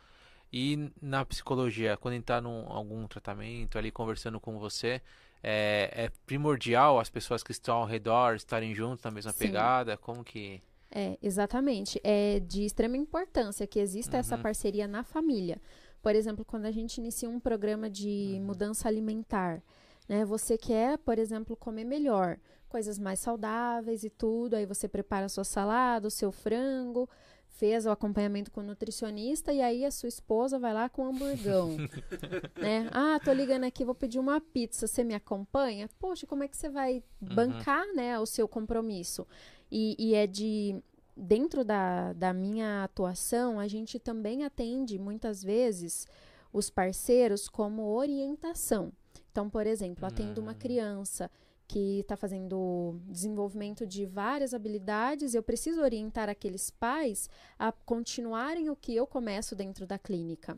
E 0.51 0.91
na 1.01 1.26
psicologia, 1.26 1.97
quando 1.97 2.14
a 2.14 2.16
gente 2.18 2.26
tá 2.26 2.39
num 2.39 2.66
algum 2.72 3.08
tratamento 3.08 3.78
ali 3.78 3.91
conversando 3.91 4.39
com 4.39 4.58
você, 4.60 5.01
é, 5.43 5.91
é 6.06 6.12
primordial 6.26 6.99
as 6.99 7.10
pessoas 7.10 7.43
que 7.43 7.51
estão 7.51 7.78
ao 7.78 7.86
redor 7.86 8.36
estarem 8.36 8.74
juntos 8.74 9.03
na 9.03 9.12
mesma 9.12 9.32
Sim. 9.32 9.39
pegada? 9.39 9.97
Como 9.97 10.24
que. 10.24 10.62
É, 10.91 11.18
exatamente. 11.22 11.99
É 12.03 12.39
de 12.39 12.64
extrema 12.64 12.95
importância 12.95 13.68
que 13.68 13.80
exista 13.80 14.18
essa 14.18 14.38
Uhum. 14.38 14.41
parceria 14.43 14.88
na 14.88 15.03
família. 15.03 15.60
Por 16.06 16.16
exemplo, 16.16 16.45
quando 16.45 16.66
a 16.68 16.72
gente 16.72 16.99
inicia 16.99 17.28
um 17.28 17.39
programa 17.39 17.89
de 17.89 18.36
Uhum. 18.38 18.43
mudança 18.45 18.88
alimentar, 18.88 19.60
né? 20.08 20.24
Você 20.24 20.56
quer, 20.56 20.99
por 20.99 21.18
exemplo, 21.18 21.56
comer 21.56 21.84
melhor, 21.84 22.38
coisas 22.70 22.99
mais 22.99 23.18
saudáveis 23.18 24.03
e 24.03 24.10
tudo. 24.12 24.53
Aí 24.53 24.68
você 24.68 24.88
prepara 24.88 25.26
a 25.26 25.30
sua 25.30 25.43
salada, 25.43 26.08
o 26.08 26.12
seu 26.12 26.32
frango, 26.32 27.10
fez 27.47 27.88
o 27.88 27.89
acompanhamento 27.89 28.51
com 28.51 28.60
o 28.60 28.64
nutricionista 28.64 29.51
e 29.51 29.60
aí 29.64 29.84
a 29.84 29.89
sua 29.89 30.08
esposa 30.08 30.60
vai 30.60 30.76
lá 30.76 30.88
com 30.89 31.06
o 31.06 31.10
hamburgão, 31.10 31.76
né? 32.56 32.88
Ah, 32.91 33.20
tô 33.20 33.34
ligando 33.34 33.64
aqui, 33.64 33.84
vou 33.84 33.95
pedir 33.95 34.20
uma 34.20 34.39
pizza, 34.39 34.86
você 34.86 35.03
me 35.03 35.16
acompanha? 35.16 35.89
Poxa, 35.97 36.28
como 36.28 36.43
é 36.43 36.47
que 36.47 36.56
você 36.56 36.70
vai 36.70 37.01
bancar, 37.20 37.84
né, 37.95 38.20
o 38.20 38.28
seu 38.28 38.47
compromisso? 38.47 39.26
E, 39.72 39.95
e 39.97 40.14
é 40.14 40.28
de 40.28 40.80
dentro 41.16 41.63
da, 41.63 42.13
da 42.13 42.34
minha 42.34 42.84
atuação, 42.84 43.59
a 43.59 43.68
gente 43.68 43.99
também 43.99 44.43
atende 44.43 44.99
muitas 44.99 45.43
vezes 45.43 46.07
os 46.51 46.70
parceiros 46.70 47.47
como 47.47 47.93
orientação. 47.93 48.91
Então, 49.32 49.49
por 49.49 49.68
exemplo, 49.68 50.05
atendo 50.05 50.41
uma 50.41 50.53
Hum. 50.53 50.57
criança 50.57 51.30
que 51.68 51.99
está 51.99 52.16
fazendo 52.16 52.99
desenvolvimento 53.07 53.88
de 53.88 54.05
várias 54.05 54.53
habilidades, 54.53 55.34
eu 55.34 55.41
preciso 55.41 55.82
orientar 55.82 56.30
aqueles 56.30 56.70
pais 56.70 57.30
a 57.57 57.72
continuarem 57.72 58.70
o 58.70 58.76
que 58.76 58.95
eu 58.95 59.07
começo 59.07 59.55
dentro 59.55 59.86
da 59.88 59.97
clínica. 59.97 60.57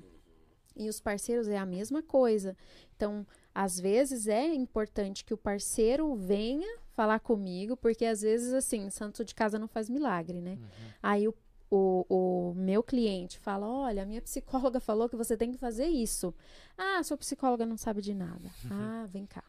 E 0.76 0.90
os 0.90 1.00
parceiros 1.00 1.48
é 1.48 1.58
a 1.58 1.66
mesma 1.66 2.04
coisa. 2.04 2.56
Então, 2.96 3.26
às 3.58 3.80
vezes 3.80 4.28
é 4.28 4.54
importante 4.54 5.26
que 5.26 5.34
o 5.34 5.38
parceiro 5.38 6.14
venha 6.14 6.78
falar 6.92 7.20
comigo, 7.20 7.76
porque 7.76 8.06
às 8.06 8.22
vezes, 8.22 8.54
assim, 8.54 8.88
santo 8.92 9.26
de 9.26 9.34
casa 9.34 9.58
não 9.58 9.68
faz 9.68 9.90
milagre, 9.90 10.40
né? 10.40 10.60
Aí 11.02 11.28
o, 11.28 11.34
o, 11.68 12.06
o 12.08 12.54
meu 12.54 12.84
cliente 12.84 13.40
fala: 13.40 13.68
Olha, 13.68 14.04
a 14.04 14.06
minha 14.06 14.22
psicóloga 14.22 14.80
falou 14.80 15.10
que 15.10 15.16
você 15.16 15.36
tem 15.36 15.52
que 15.52 15.58
fazer 15.58 15.88
isso. 15.88 16.36
Ah, 16.78 17.02
sua 17.02 17.18
psicóloga 17.18 17.66
não 17.66 17.78
sabe 17.78 18.00
de 18.00 18.14
nada. 18.14 18.52
Ah, 18.70 19.08
vem 19.10 19.26
cá. 19.26 19.44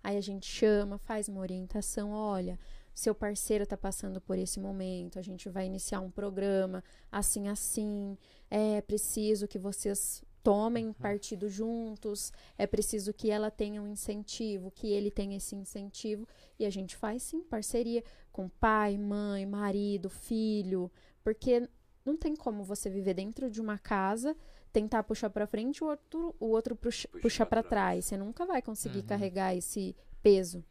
Aí 0.00 0.16
a 0.16 0.20
gente 0.20 0.46
chama, 0.46 0.96
faz 0.96 1.28
uma 1.28 1.40
orientação: 1.40 2.12
olha, 2.12 2.56
seu 2.94 3.16
parceiro 3.16 3.64
está 3.64 3.76
passando 3.76 4.20
por 4.20 4.38
esse 4.38 4.60
momento, 4.60 5.18
a 5.18 5.22
gente 5.22 5.48
vai 5.48 5.66
iniciar 5.66 5.98
um 5.98 6.10
programa 6.10 6.84
assim, 7.10 7.48
assim. 7.48 8.16
É 8.48 8.80
preciso 8.80 9.48
que 9.48 9.58
vocês 9.58 10.22
tomem 10.42 10.92
partido 10.92 11.48
juntos, 11.48 12.32
é 12.58 12.66
preciso 12.66 13.12
que 13.12 13.30
ela 13.30 13.50
tenha 13.50 13.82
um 13.82 13.86
incentivo, 13.86 14.70
que 14.70 14.88
ele 14.92 15.10
tenha 15.10 15.36
esse 15.36 15.54
incentivo. 15.54 16.26
E 16.58 16.64
a 16.66 16.70
gente 16.70 16.96
faz 16.96 17.22
sim 17.22 17.42
parceria 17.42 18.02
com 18.32 18.48
pai, 18.48 18.96
mãe, 18.98 19.46
marido, 19.46 20.08
filho, 20.08 20.90
porque 21.22 21.68
não 22.04 22.16
tem 22.16 22.34
como 22.34 22.64
você 22.64 22.88
viver 22.90 23.14
dentro 23.14 23.50
de 23.50 23.60
uma 23.60 23.78
casa, 23.78 24.36
tentar 24.72 25.02
puxar 25.02 25.30
para 25.30 25.46
frente 25.46 25.78
e 25.78 25.84
o 25.84 25.88
outro, 25.88 26.34
o 26.40 26.46
outro 26.46 26.76
puxa, 26.76 27.08
Puxa 27.10 27.22
puxa 27.22 27.46
para 27.46 27.62
trás. 27.62 27.70
trás. 27.70 28.04
Você 28.06 28.16
nunca 28.16 28.46
vai 28.46 28.62
conseguir 28.62 29.00
Uhum. 29.00 29.06
carregar 29.06 29.54
esse 29.54 29.94
peso. 30.22 30.64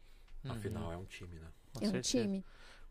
Afinal, 0.48 0.92
é 0.92 0.96
um 0.96 1.04
time, 1.04 1.38
né? 1.38 1.48
Com 1.72 1.80
é 1.80 1.88
um 1.88 1.92
certeza. 1.92 2.02
time. 2.02 2.44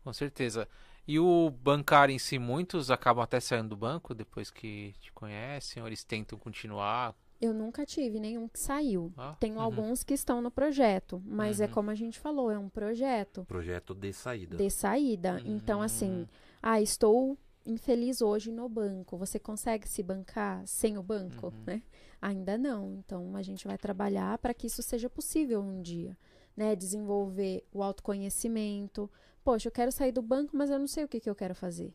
Com 0.04 0.12
certeza. 0.12 0.68
E 1.06 1.18
o 1.18 1.50
bancário 1.50 2.14
em 2.14 2.18
si, 2.18 2.38
muitos 2.38 2.90
acabam 2.90 3.22
até 3.24 3.40
saindo 3.40 3.70
do 3.70 3.76
banco 3.76 4.14
depois 4.14 4.50
que 4.50 4.94
te 5.00 5.12
conhecem, 5.12 5.82
ou 5.82 5.88
eles 5.88 6.04
tentam 6.04 6.38
continuar. 6.38 7.14
Eu 7.40 7.54
nunca 7.54 7.86
tive 7.86 8.20
nenhum 8.20 8.46
que 8.46 8.58
saiu. 8.60 9.12
Ah, 9.16 9.34
Tenho 9.40 9.56
uhum. 9.56 9.62
alguns 9.62 10.04
que 10.04 10.12
estão 10.14 10.42
no 10.42 10.50
projeto, 10.50 11.22
mas 11.24 11.58
é 11.60 11.64
Uhum. 11.64 11.72
como 11.72 11.90
a 11.90 11.94
gente 11.94 12.18
falou, 12.18 12.50
é 12.50 12.58
um 12.58 12.68
projeto 12.68 13.44
Projeto 13.46 13.94
de 13.94 14.12
saída. 14.12 14.56
de 14.58 14.70
saída. 14.70 15.40
Então, 15.44 15.80
assim, 15.80 16.10
Hum. 16.10 16.26
ah, 16.62 16.80
estou 16.82 17.38
infeliz 17.64 18.20
hoje 18.20 18.52
no 18.52 18.68
banco. 18.68 19.16
Você 19.16 19.38
consegue 19.38 19.88
se 19.88 20.02
bancar 20.02 20.66
sem 20.66 20.98
o 20.98 21.02
banco, 21.02 21.46
Uhum. 21.46 21.62
né? 21.66 21.82
Ainda 22.20 22.58
não. 22.58 22.92
Então, 22.98 23.34
a 23.34 23.42
gente 23.42 23.66
vai 23.66 23.78
trabalhar 23.78 24.36
para 24.38 24.52
que 24.52 24.66
isso 24.66 24.82
seja 24.82 25.08
possível 25.08 25.60
um 25.62 25.80
dia, 25.80 26.16
né? 26.54 26.76
Desenvolver 26.76 27.64
o 27.72 27.82
autoconhecimento. 27.82 29.10
Poxa, 29.44 29.68
eu 29.68 29.72
quero 29.72 29.90
sair 29.90 30.12
do 30.12 30.22
banco, 30.22 30.56
mas 30.56 30.70
eu 30.70 30.78
não 30.78 30.86
sei 30.86 31.04
o 31.04 31.08
que, 31.08 31.20
que 31.20 31.30
eu 31.30 31.34
quero 31.34 31.54
fazer. 31.54 31.94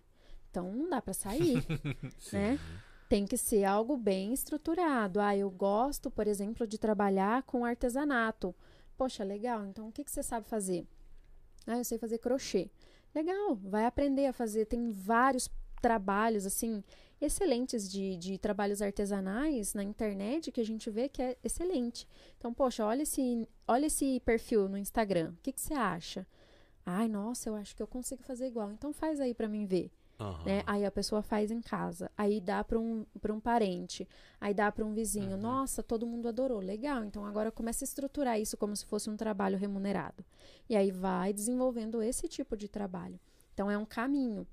Então, 0.50 0.72
não 0.72 0.90
dá 0.90 1.02
para 1.02 1.14
sair. 1.14 1.64
Né? 2.32 2.60
Tem 3.08 3.26
que 3.26 3.38
ser 3.38 3.66
algo 3.66 3.96
bem 3.98 4.34
estruturado. 4.34 5.20
Ah, 5.20 5.38
eu 5.38 5.50
gosto, 5.50 6.10
por 6.10 6.28
exemplo, 6.28 6.66
de 6.66 6.78
trabalhar 6.78 7.44
com 7.44 7.64
artesanato. 7.64 8.54
Poxa, 8.98 9.24
legal. 9.24 9.66
Então, 9.66 9.88
o 9.88 9.92
que, 9.92 10.04
que 10.04 10.10
você 10.10 10.24
sabe 10.24 10.48
fazer? 10.48 10.88
Ah, 11.68 11.78
eu 11.78 11.84
sei 11.84 11.98
fazer 11.98 12.18
crochê. 12.18 12.70
Legal, 13.14 13.56
vai 13.56 13.86
aprender 13.86 14.26
a 14.26 14.34
fazer. 14.34 14.66
Tem 14.66 14.92
vários 14.92 15.50
trabalhos, 15.82 16.46
assim, 16.46 16.84
excelentes 17.22 17.90
de, 17.90 18.18
de 18.18 18.38
trabalhos 18.38 18.82
artesanais 18.82 19.74
na 19.74 19.84
internet 19.84 20.52
que 20.52 20.62
a 20.62 20.66
gente 20.66 20.90
vê 20.90 21.08
que 21.08 21.22
é 21.22 21.38
excelente. 21.44 22.08
Então, 22.38 22.54
poxa, 22.54 22.86
olha 22.86 23.04
esse, 23.04 23.48
olha 23.68 23.86
esse 23.86 24.20
perfil 24.22 24.68
no 24.68 24.78
Instagram. 24.78 25.32
O 25.32 25.42
que, 25.44 25.52
que 25.52 25.62
você 25.62 25.74
acha? 25.74 26.26
Ai, 26.86 27.08
nossa, 27.08 27.50
eu 27.50 27.56
acho 27.56 27.76
que 27.76 27.82
eu 27.82 27.88
consigo 27.88 28.24
fazer 28.24 28.48
igual. 28.48 28.72
Então, 28.72 28.94
faz 28.94 29.20
aí 29.20 29.34
pra 29.34 29.48
mim 29.48 29.66
ver 29.66 29.92
Aham. 30.20 30.46
né? 30.46 30.64
Aí 30.66 30.86
a 30.86 30.92
pessoa 30.92 31.22
faz 31.22 31.52
em 31.52 31.62
casa, 31.62 32.10
aí 32.18 32.40
dá 32.40 32.64
para 32.64 32.80
um, 32.80 33.06
pra 33.20 33.34
um 33.34 33.40
parente, 33.40 34.08
aí 34.40 34.54
dá 34.54 34.72
para 34.72 34.86
um 34.86 34.94
vizinho. 34.94 35.32
Uhum. 35.36 35.42
Nossa, 35.42 35.84
todo 35.84 36.08
mundo 36.08 36.28
adorou, 36.28 36.60
legal. 36.60 37.04
Então 37.04 37.26
agora 37.26 37.52
começa 37.52 37.84
a 37.84 37.86
estruturar 37.88 38.40
isso 38.40 38.58
como 38.58 38.76
se 38.76 38.86
fosse 38.86 39.10
um 39.10 39.18
trabalho 39.18 39.58
remunerado. 39.58 40.24
E 40.70 40.76
aí 40.76 40.92
vai 40.92 41.34
desenvolvendo 41.34 42.02
esse 42.02 42.28
tipo 42.28 42.56
de 42.56 42.68
trabalho. 42.68 43.20
Então 43.54 43.70
é 43.70 43.78
um 43.78 43.86
caminho. 43.86 44.46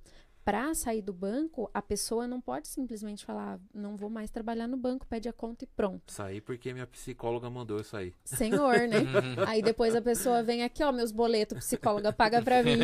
Para 0.44 0.74
sair 0.74 1.02
do 1.02 1.12
banco, 1.12 1.70
a 1.72 1.80
pessoa 1.80 2.26
não 2.26 2.40
pode 2.40 2.66
simplesmente 2.66 3.24
falar, 3.24 3.60
não 3.72 3.96
vou 3.96 4.10
mais 4.10 4.28
trabalhar 4.28 4.66
no 4.66 4.76
banco, 4.76 5.06
pede 5.06 5.28
a 5.28 5.32
conta 5.32 5.62
e 5.62 5.68
pronto. 5.68 6.10
Saí 6.10 6.40
porque 6.40 6.72
minha 6.72 6.86
psicóloga 6.86 7.48
mandou 7.48 7.78
eu 7.78 7.84
sair. 7.84 8.12
Senhor, 8.24 8.88
né? 8.88 8.98
Aí 9.46 9.62
depois 9.62 9.94
a 9.94 10.02
pessoa 10.02 10.42
vem 10.42 10.64
aqui, 10.64 10.82
ó, 10.82 10.90
meus 10.90 11.12
boletos, 11.12 11.58
psicóloga 11.58 12.12
paga 12.12 12.42
pra 12.42 12.60
mim. 12.60 12.76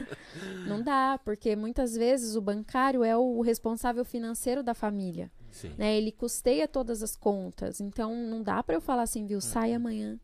Não 0.68 0.82
dá, 0.82 1.18
porque 1.24 1.56
muitas 1.56 1.96
vezes 1.96 2.36
o 2.36 2.40
bancário 2.40 3.02
é 3.02 3.16
o 3.16 3.40
responsável 3.40 4.04
financeiro 4.04 4.62
da 4.62 4.74
família, 4.74 5.30
Sim. 5.50 5.74
né? 5.78 5.96
Ele 5.96 6.12
custeia 6.12 6.68
todas 6.68 7.02
as 7.02 7.16
contas. 7.16 7.80
Então 7.80 8.14
não 8.14 8.42
dá 8.42 8.62
pra 8.62 8.76
eu 8.76 8.80
falar 8.80 9.02
assim, 9.02 9.26
viu, 9.26 9.40
sai 9.40 9.72
amanhã. 9.72 10.18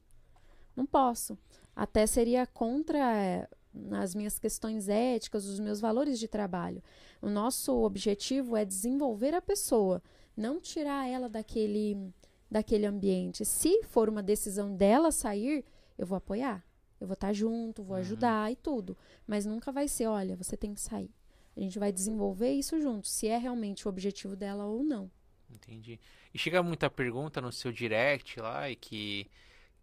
Não 0.77 0.85
posso. 0.87 1.39
Até 1.75 2.07
seria 2.07 2.47
contra 2.47 2.99
é, 2.99 3.49
as 3.93 4.15
minhas 4.15 4.39
questões 4.39 4.89
éticas, 4.89 5.47
os 5.47 5.59
meus 5.61 5.81
valores 5.81 6.19
de 6.19 6.29
trabalho. 6.29 6.83
O 7.21 7.29
nosso 7.29 7.73
objetivo 7.83 8.57
é 8.57 8.65
desenvolver 8.65 9.35
a 9.35 9.43
pessoa, 9.43 10.03
não 10.37 10.61
tirar 10.61 11.09
ela 11.09 11.29
daquele 11.29 12.13
daquele 12.51 12.87
ambiente. 12.87 13.45
Se 13.45 13.83
for 13.83 14.09
uma 14.09 14.23
decisão 14.23 14.75
dela 14.77 15.11
sair, 15.11 15.65
eu 15.99 16.07
vou 16.07 16.17
apoiar. 16.17 16.65
Eu 17.01 17.07
vou 17.07 17.15
estar 17.15 17.33
junto, 17.33 17.83
vou 17.83 17.97
Uhum. 17.97 18.01
ajudar 18.01 18.51
e 18.53 18.57
tudo. 18.57 18.97
Mas 19.27 19.45
nunca 19.45 19.73
vai 19.73 19.89
ser, 19.89 20.07
olha, 20.07 20.37
você 20.37 20.57
tem 20.57 20.73
que 20.73 20.81
sair. 20.81 21.11
A 21.57 21.61
gente 21.61 21.79
vai 21.79 21.91
desenvolver 21.91 22.53
isso 22.53 22.81
junto, 22.81 23.09
se 23.09 23.27
é 23.27 23.37
realmente 23.37 23.87
o 23.87 23.91
objetivo 23.91 24.37
dela 24.37 24.65
ou 24.65 24.85
não. 24.85 25.11
Entendi. 25.51 25.99
E 26.33 26.39
chega 26.39 26.63
muita 26.63 26.89
pergunta 26.91 27.41
no 27.41 27.51
seu 27.53 27.73
direct 27.73 28.39
lá 28.41 28.71
e 28.71 28.77
que, 28.77 29.29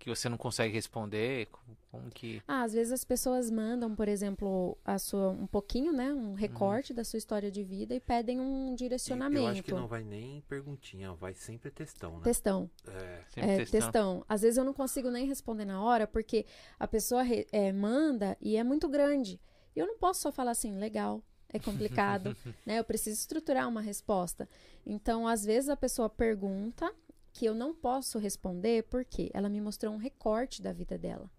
que 0.04 0.10
você 0.10 0.28
não 0.28 0.38
consegue 0.38 0.74
responder. 0.74 1.48
Como, 1.48 1.78
como 1.90 2.12
que. 2.12 2.42
Ah, 2.46 2.64
às 2.64 2.74
vezes 2.74 2.92
as 2.92 3.06
pessoas 3.06 3.50
mandam, 3.50 3.96
por 3.96 4.10
exemplo, 4.10 4.78
a 4.84 5.00
sua, 5.00 5.30
um 5.30 5.48
pouquinho, 5.48 5.94
né? 5.94 6.14
Um 6.14 6.34
recorte 6.34 6.94
da 6.94 7.06
sua 7.06 7.18
história 7.18 7.50
de 7.50 7.64
vida 7.64 7.96
e 7.96 8.02
pedem 8.02 8.38
um 8.42 8.76
direcionamento. 8.76 9.42
Eu 9.46 9.48
acho 9.48 9.64
que 9.64 9.72
não 9.72 9.88
vai 9.88 10.04
nem 10.04 10.42
perguntinha, 10.42 11.14
vai 11.14 11.34
sempre 11.34 11.72
textão, 11.72 12.18
né? 12.18 12.24
Textão. 12.24 12.70
É. 12.86 13.22
Sempre 13.30 13.50
É, 13.52 13.66
textão. 13.66 14.26
Às 14.28 14.42
vezes 14.42 14.58
eu 14.58 14.66
não 14.66 14.74
consigo 14.74 15.10
nem 15.10 15.26
responder 15.26 15.64
na 15.64 15.82
hora, 15.82 16.06
porque 16.06 16.46
a 16.78 16.86
pessoa 16.88 17.24
re- 17.24 17.48
é, 17.52 17.72
manda 17.72 18.36
e 18.42 18.58
é 18.58 18.64
muito 18.64 18.90
grande. 18.90 19.40
E 19.74 19.80
eu 19.80 19.88
não 19.88 19.98
posso 19.98 20.20
só 20.22 20.32
falar 20.34 20.52
assim, 20.52 20.78
legal, 20.78 21.24
é 21.48 21.58
complicado, 21.60 22.36
né? 22.66 22.78
Eu 22.80 22.84
preciso 22.84 23.18
estruturar 23.22 23.70
uma 23.70 23.80
resposta. 23.82 24.50
Então, 24.86 25.26
às 25.26 25.46
vezes 25.46 25.70
a 25.70 25.78
pessoa 25.78 26.10
pergunta 26.10 26.94
que 27.34 27.46
eu 27.46 27.56
não 27.56 27.74
posso 27.74 28.20
responder 28.20 28.84
porque 28.84 29.32
ela 29.34 29.50
me 29.50 29.60
mostrou 29.60 29.92
um 29.94 29.98
recorte 29.98 30.62
da 30.62 30.72
vida 30.72 30.98
dela. 30.98 31.30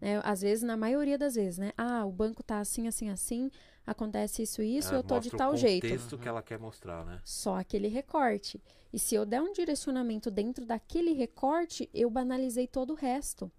Né? 0.00 0.20
Às 0.24 0.40
vezes, 0.40 0.64
na 0.64 0.76
maioria 0.76 1.18
das 1.18 1.34
vezes, 1.34 1.58
né? 1.58 1.72
Ah, 1.76 2.04
o 2.04 2.10
banco 2.10 2.42
tá 2.42 2.58
assim, 2.58 2.88
assim, 2.88 3.10
assim, 3.10 3.50
acontece 3.86 4.42
isso, 4.42 4.62
isso, 4.62 4.88
Ela 4.88 4.98
eu 4.98 5.02
tô 5.02 5.18
de 5.20 5.28
mostra 5.28 5.38
tal 5.38 5.52
o 5.52 5.56
jeito 5.56 5.86
contexto 5.86 6.18
que 6.18 6.26
ela 6.26 6.42
quer 6.42 6.58
mostrar, 6.58 7.04
né? 7.04 7.20
só 7.22 7.56
aquele 7.56 7.88
recorte. 7.88 8.60
E 8.92 8.98
se 8.98 9.14
eu 9.14 9.26
der 9.26 9.42
um 9.42 9.52
direcionamento 9.52 10.30
dentro 10.30 10.64
daquele 10.64 11.12
recorte, 11.12 11.88
eu 11.92 12.08
banalizei 12.08 12.66
todo 12.66 12.94
o 12.94 12.96
resto. 12.96 13.50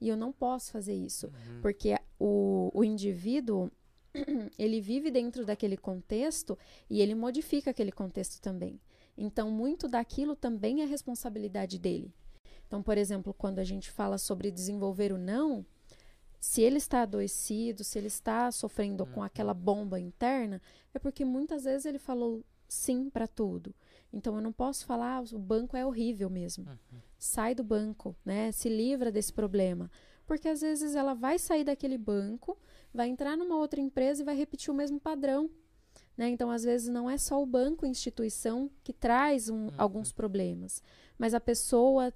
E 0.00 0.08
eu 0.08 0.16
não 0.16 0.32
posso 0.32 0.70
fazer 0.70 0.94
isso. 0.94 1.26
Uhum. 1.26 1.60
Porque 1.62 1.96
o, 2.18 2.70
o 2.74 2.84
indivíduo, 2.84 3.70
ele 4.58 4.80
vive 4.80 5.10
dentro 5.10 5.44
daquele 5.44 5.76
contexto 5.76 6.58
e 6.88 7.00
ele 7.00 7.14
modifica 7.14 7.70
aquele 7.70 7.90
contexto 7.90 8.40
também. 8.40 8.80
Então, 9.16 9.50
muito 9.50 9.88
daquilo 9.88 10.34
também 10.34 10.82
é 10.82 10.84
responsabilidade 10.84 11.78
dele. 11.78 12.12
Então, 12.66 12.82
por 12.82 12.98
exemplo, 12.98 13.32
quando 13.32 13.58
a 13.58 13.64
gente 13.64 13.90
fala 13.90 14.18
sobre 14.18 14.50
desenvolver 14.50 15.12
o 15.12 15.18
não, 15.18 15.64
se 16.40 16.60
ele 16.60 16.76
está 16.76 17.02
adoecido, 17.02 17.82
se 17.84 17.98
ele 17.98 18.08
está 18.08 18.50
sofrendo 18.50 19.04
com 19.06 19.22
aquela 19.22 19.54
bomba 19.54 19.98
interna, 19.98 20.60
é 20.92 20.98
porque 20.98 21.24
muitas 21.24 21.64
vezes 21.64 21.86
ele 21.86 21.98
falou 21.98 22.44
sim 22.68 23.08
para 23.08 23.26
tudo. 23.26 23.74
Então 24.12 24.34
eu 24.36 24.42
não 24.42 24.52
posso 24.52 24.84
falar, 24.84 25.18
"Ah, 25.18 25.24
o 25.32 25.38
banco 25.38 25.76
é 25.76 25.86
horrível 25.86 26.28
mesmo. 26.28 26.64
Sai 27.18 27.54
do 27.54 27.64
banco, 27.64 28.14
né? 28.24 28.52
Se 28.52 28.68
livra 28.68 29.10
desse 29.10 29.32
problema. 29.32 29.90
Porque 30.26 30.48
às 30.48 30.60
vezes 30.60 30.94
ela 30.94 31.14
vai 31.14 31.38
sair 31.38 31.64
daquele 31.64 31.96
banco, 31.98 32.58
vai 32.92 33.08
entrar 33.08 33.36
numa 33.36 33.56
outra 33.56 33.80
empresa 33.80 34.22
e 34.22 34.24
vai 34.24 34.36
repetir 34.36 34.70
o 34.70 34.74
mesmo 34.74 35.00
padrão. 35.00 35.50
Né? 36.16 36.28
Então, 36.28 36.50
às 36.50 36.62
vezes, 36.62 36.88
não 36.88 37.10
é 37.10 37.18
só 37.18 37.42
o 37.42 37.46
banco, 37.46 37.84
a 37.84 37.88
instituição, 37.88 38.70
que 38.84 38.92
traz 38.92 39.48
um- 39.48 39.68
alguns 39.76 40.12
problemas, 40.12 40.82
mas 41.18 41.34
a 41.34 41.40
pessoa, 41.40 42.12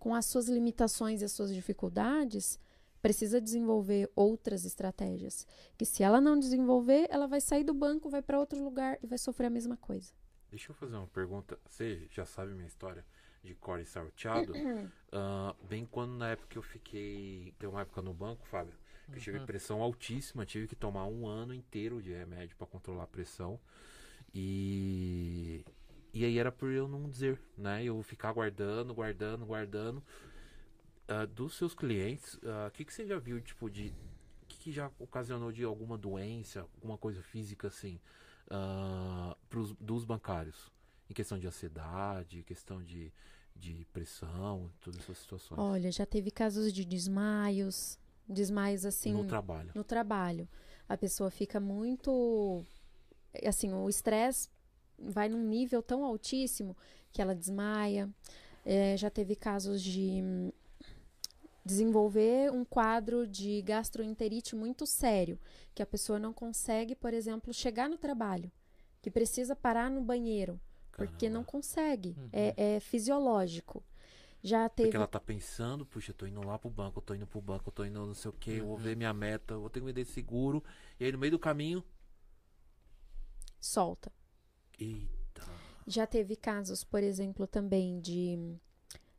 com 0.00 0.14
as 0.14 0.26
suas 0.26 0.48
limitações 0.48 1.22
e 1.22 1.24
as 1.24 1.32
suas 1.32 1.54
dificuldades, 1.54 2.58
precisa 3.00 3.40
desenvolver 3.40 4.10
outras 4.16 4.64
estratégias. 4.64 5.46
Que 5.78 5.84
se 5.84 6.02
ela 6.02 6.20
não 6.20 6.38
desenvolver, 6.38 7.06
ela 7.10 7.26
vai 7.26 7.40
sair 7.40 7.62
do 7.62 7.74
banco, 7.74 8.08
vai 8.10 8.22
para 8.22 8.40
outro 8.40 8.62
lugar 8.62 8.98
e 9.02 9.06
vai 9.06 9.18
sofrer 9.18 9.46
a 9.46 9.50
mesma 9.50 9.76
coisa. 9.76 10.12
Deixa 10.50 10.70
eu 10.70 10.74
fazer 10.74 10.96
uma 10.96 11.06
pergunta. 11.08 11.58
Você 11.68 12.06
já 12.10 12.24
sabe 12.24 12.52
minha 12.52 12.66
história 12.66 13.04
de 13.42 13.54
core 13.54 13.84
salteado? 13.84 14.52
Ah, 15.16 15.54
bem 15.68 15.86
quando 15.86 16.12
na 16.16 16.30
época 16.30 16.48
que 16.48 16.58
eu 16.58 16.62
fiquei. 16.62 17.54
Deu 17.60 17.70
uma 17.70 17.82
época 17.82 18.02
no 18.02 18.12
banco, 18.12 18.44
Fábio, 18.48 18.74
que 19.12 19.18
eu 19.18 19.22
tive 19.22 19.40
pressão 19.40 19.80
altíssima, 19.80 20.44
tive 20.44 20.66
que 20.66 20.76
tomar 20.76 21.06
um 21.06 21.26
ano 21.26 21.54
inteiro 21.54 22.02
de 22.02 22.12
remédio 22.12 22.56
para 22.56 22.66
controlar 22.66 23.04
a 23.04 23.06
pressão. 23.06 23.58
E. 24.34 25.64
E 26.12 26.24
aí 26.24 26.38
era 26.38 26.52
por 26.52 26.70
eu 26.70 26.86
não 26.86 27.10
dizer, 27.10 27.40
né? 27.58 27.82
Eu 27.82 28.00
ficar 28.02 28.32
guardando, 28.32 28.94
guardando, 28.94 29.44
guardando. 29.44 30.02
Ah, 31.08 31.26
dos 31.26 31.56
seus 31.56 31.74
clientes, 31.74 32.34
o 32.34 32.70
que, 32.72 32.84
que 32.84 32.94
você 32.94 33.06
já 33.06 33.18
viu, 33.18 33.40
tipo, 33.40 33.68
de. 33.68 33.92
Que, 34.46 34.58
que 34.58 34.72
já 34.72 34.90
ocasionou 34.98 35.50
de 35.50 35.64
alguma 35.64 35.98
doença, 35.98 36.60
alguma 36.60 36.96
coisa 36.96 37.22
física 37.22 37.68
assim? 37.68 37.98
ah, 38.50 39.36
pros, 39.48 39.74
dos 39.80 40.04
bancários? 40.04 40.72
Em 41.08 41.14
questão 41.14 41.38
de 41.38 41.46
ansiedade, 41.46 42.42
questão 42.44 42.82
de, 42.82 43.12
de 43.54 43.86
pressão, 43.92 44.70
todas 44.80 45.00
essas 45.00 45.18
situações. 45.18 45.58
Olha, 45.58 45.92
já 45.92 46.06
teve 46.06 46.30
casos 46.30 46.72
de 46.72 46.84
desmaios, 46.84 47.98
desmaios 48.28 48.84
assim 48.84 49.12
no 49.12 49.24
trabalho. 49.24 49.70
no 49.74 49.84
trabalho. 49.84 50.48
A 50.88 50.96
pessoa 50.96 51.30
fica 51.30 51.58
muito. 51.58 52.62
Assim, 53.46 53.72
o 53.72 53.88
estresse 53.88 54.48
vai 54.98 55.28
num 55.28 55.42
nível 55.42 55.82
tão 55.82 56.04
altíssimo 56.04 56.76
que 57.12 57.20
ela 57.20 57.34
desmaia. 57.34 58.08
É, 58.64 58.96
já 58.96 59.10
teve 59.10 59.36
casos 59.36 59.82
de 59.82 60.22
desenvolver 61.64 62.52
um 62.52 62.64
quadro 62.64 63.26
de 63.26 63.62
gastroenterite 63.62 64.54
muito 64.54 64.86
sério, 64.86 65.38
que 65.74 65.82
a 65.82 65.86
pessoa 65.86 66.18
não 66.18 66.32
consegue, 66.32 66.94
por 66.94 67.14
exemplo, 67.14 67.54
chegar 67.54 67.88
no 67.88 67.96
trabalho, 67.96 68.52
que 69.00 69.10
precisa 69.10 69.56
parar 69.56 69.90
no 69.90 70.02
banheiro, 70.02 70.60
porque 70.92 71.28
não 71.28 71.42
Caramba. 71.42 71.52
consegue. 71.52 72.14
Uhum. 72.18 72.28
É, 72.32 72.76
é 72.76 72.80
fisiológico. 72.80 73.82
Já 74.44 74.68
teve. 74.68 74.88
Porque 74.88 74.96
ela 74.98 75.06
tá 75.06 75.18
pensando, 75.18 75.86
puxa, 75.86 76.10
eu 76.10 76.14
tô 76.14 76.26
indo 76.26 76.46
lá 76.46 76.58
pro 76.58 76.68
banco, 76.68 76.98
eu 76.98 77.02
tô 77.02 77.14
indo 77.14 77.26
pro 77.26 77.40
banco, 77.40 77.70
eu 77.70 77.72
tô 77.72 77.82
indo 77.82 78.06
não 78.06 78.12
sei 78.12 78.28
o 78.28 78.34
que, 78.34 78.56
eu 78.58 78.66
vou 78.66 78.76
ver 78.76 78.94
minha 78.94 79.14
meta, 79.14 79.54
eu 79.54 79.60
vou 79.60 79.70
ter 79.70 79.80
que 79.80 79.86
me 79.86 79.92
dar 79.92 80.04
seguro. 80.04 80.62
E 81.00 81.04
aí 81.06 81.10
no 81.10 81.16
meio 81.16 81.30
do 81.32 81.38
caminho, 81.38 81.82
Solta. 83.58 84.12
eita. 84.78 85.42
Já 85.86 86.06
teve 86.06 86.36
casos, 86.36 86.84
por 86.84 87.02
exemplo, 87.02 87.46
também 87.46 87.98
de 88.02 88.58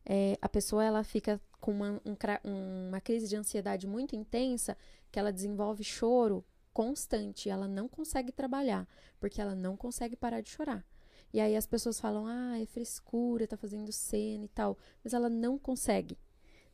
é, 0.05 0.37
a 0.39 0.47
pessoa 0.47 0.83
ela 0.83 1.03
fica 1.03 1.41
com 1.59 1.71
uma, 1.71 1.99
um 2.05 2.89
uma 2.89 3.01
crise 3.01 3.27
de 3.27 3.35
ansiedade 3.35 3.87
muito 3.87 4.15
intensa, 4.15 4.77
que 5.11 5.17
ela 5.17 5.33
desenvolve 5.33 5.83
choro 5.83 6.45
constante, 6.71 7.49
ela 7.49 7.67
não 7.67 7.87
consegue 7.87 8.31
trabalhar, 8.31 8.87
porque 9.19 9.41
ela 9.41 9.55
não 9.55 9.75
consegue 9.75 10.15
parar 10.15 10.41
de 10.41 10.49
chorar. 10.49 10.85
E 11.33 11.39
aí 11.39 11.55
as 11.55 11.65
pessoas 11.65 11.99
falam, 11.99 12.25
ah, 12.27 12.59
é 12.59 12.65
frescura, 12.65 13.47
tá 13.47 13.57
fazendo 13.57 13.91
cena 13.91 14.45
e 14.45 14.47
tal, 14.47 14.77
mas 15.03 15.13
ela 15.13 15.29
não 15.29 15.57
consegue. 15.59 16.17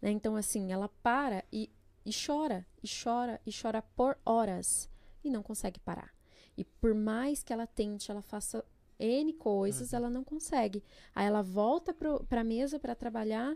né? 0.01 0.11
Então, 0.11 0.35
assim, 0.35 0.71
ela 0.71 0.87
para 1.01 1.43
e, 1.51 1.69
e 2.05 2.11
chora, 2.13 2.65
e 2.83 2.87
chora, 2.87 3.39
e 3.45 3.51
chora 3.51 3.81
por 3.81 4.17
horas, 4.25 4.89
e 5.23 5.29
não 5.29 5.41
consegue 5.43 5.79
parar. 5.79 6.13
E 6.57 6.63
por 6.63 6.93
mais 6.93 7.41
que 7.43 7.53
ela 7.53 7.65
tente, 7.65 8.11
ela 8.11 8.21
faça 8.21 8.63
N 8.99 9.33
coisas, 9.33 9.93
ela 9.93 10.09
não 10.09 10.23
consegue. 10.23 10.83
Aí 11.15 11.25
ela 11.25 11.41
volta 11.41 11.93
pro, 11.93 12.23
pra 12.25 12.43
mesa 12.43 12.79
para 12.79 12.93
trabalhar, 12.93 13.55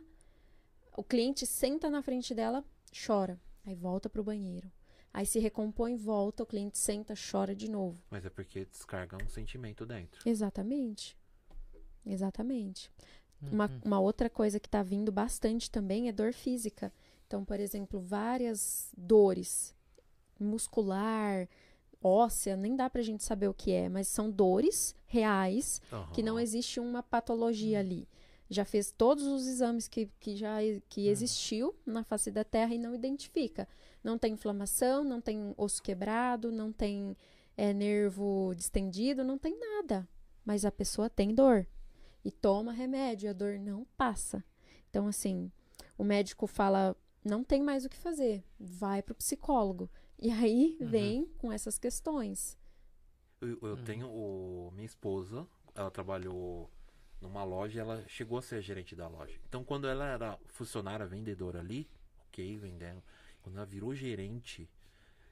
o 0.98 1.04
cliente 1.04 1.46
senta 1.46 1.90
na 1.90 2.02
frente 2.02 2.34
dela, 2.34 2.64
chora. 3.06 3.40
Aí 3.66 3.76
volta 3.76 4.10
pro 4.10 4.24
banheiro. 4.24 4.72
Aí 5.18 5.26
se 5.26 5.40
recompõe, 5.40 5.96
volta, 5.96 6.44
o 6.44 6.46
cliente 6.46 6.78
senta, 6.78 7.14
chora 7.16 7.56
de 7.56 7.72
novo. 7.72 7.98
Mas 8.12 8.26
é 8.26 8.30
porque 8.30 8.66
descarga 8.66 9.16
um 9.24 9.30
sentimento 9.30 9.86
dentro. 9.86 10.20
Exatamente. 10.30 11.18
Exatamente. 12.06 12.92
Uma, 13.42 13.68
Uhum. 13.68 13.80
uma 13.86 14.00
outra 14.02 14.30
coisa 14.30 14.60
que 14.60 14.68
está 14.68 14.84
vindo 14.84 15.14
bastante 15.14 15.72
também 15.72 16.10
é 16.10 16.12
dor 16.12 16.34
física. 16.34 16.92
Então, 17.26 17.46
por 17.46 17.62
exemplo, 17.62 17.98
várias 18.02 18.90
dores 18.98 19.74
muscular, 20.38 21.48
óssea, 22.04 22.58
nem 22.58 22.76
dá 22.76 22.90
pra 22.90 23.02
gente 23.02 23.24
saber 23.24 23.48
o 23.48 23.54
que 23.54 23.72
é, 23.72 23.88
mas 23.88 24.10
são 24.10 24.30
dores 24.30 24.94
reais 25.08 25.82
que 26.14 26.22
não 26.22 26.38
existe 26.38 26.78
uma 26.78 27.02
patologia 27.02 27.80
ali. 27.80 28.06
Já 28.50 28.64
fez 28.64 28.92
todos 28.92 29.26
os 29.26 29.48
exames 29.48 29.88
que, 29.88 30.08
que 30.20 30.36
já 30.36 30.58
que 30.90 31.08
existiu 31.08 31.76
na 31.86 32.04
face 32.04 32.30
da 32.32 32.44
Terra 32.44 32.74
e 32.76 32.78
não 32.78 32.94
identifica. 32.94 33.68
Não 34.04 34.18
tem 34.20 34.34
inflamação, 34.34 35.04
não 35.04 35.20
tem 35.20 35.54
osso 35.58 35.82
quebrado, 35.82 36.52
não 36.52 36.72
tem 36.72 37.18
é, 37.58 37.74
nervo 37.74 38.54
distendido, 38.56 39.24
não 39.24 39.38
tem 39.38 39.58
nada. 39.60 40.08
Mas 40.46 40.64
a 40.64 40.72
pessoa 40.72 41.10
tem 41.10 41.34
dor 41.34 41.66
e 42.24 42.32
toma 42.32 42.72
remédio, 42.72 43.30
a 43.30 43.34
dor 43.34 43.58
não 43.60 43.86
passa. 43.98 44.44
Então, 44.90 45.08
assim, 45.08 45.52
o 45.98 46.04
médico 46.04 46.46
fala: 46.46 46.96
não 47.24 47.44
tem 47.44 47.64
mais 47.64 47.84
o 47.84 47.90
que 47.90 47.98
fazer, 47.98 48.44
vai 48.60 49.02
pro 49.02 49.16
psicólogo. 49.16 49.90
E 50.20 50.30
aí 50.32 50.78
Uhum. 50.80 50.88
vem 50.88 51.26
com 51.40 51.52
essas 51.52 51.80
questões. 51.80 52.56
Eu, 53.42 53.58
eu 53.62 53.70
Uhum. 53.76 53.84
tenho 53.84 54.08
o, 54.08 54.72
minha 54.74 54.86
esposa, 54.86 55.48
ela 55.74 55.90
trabalhou 55.92 56.70
numa 57.22 57.44
loja 57.44 57.82
ela 57.82 58.04
chegou 58.08 58.38
a 58.38 58.42
ser 58.42 58.62
gerente 58.62 58.96
da 58.96 59.08
loja. 59.08 59.40
Então, 59.48 59.64
quando 59.64 59.88
ela 59.88 60.06
era 60.06 60.38
funcionária 60.48 61.06
vendedora 61.06 61.60
ali, 61.60 61.88
ok, 62.28 62.58
vendendo. 62.58 63.02
Quando 63.42 63.58
ela 63.58 63.66
virou 63.66 63.94
gerente, 63.96 64.70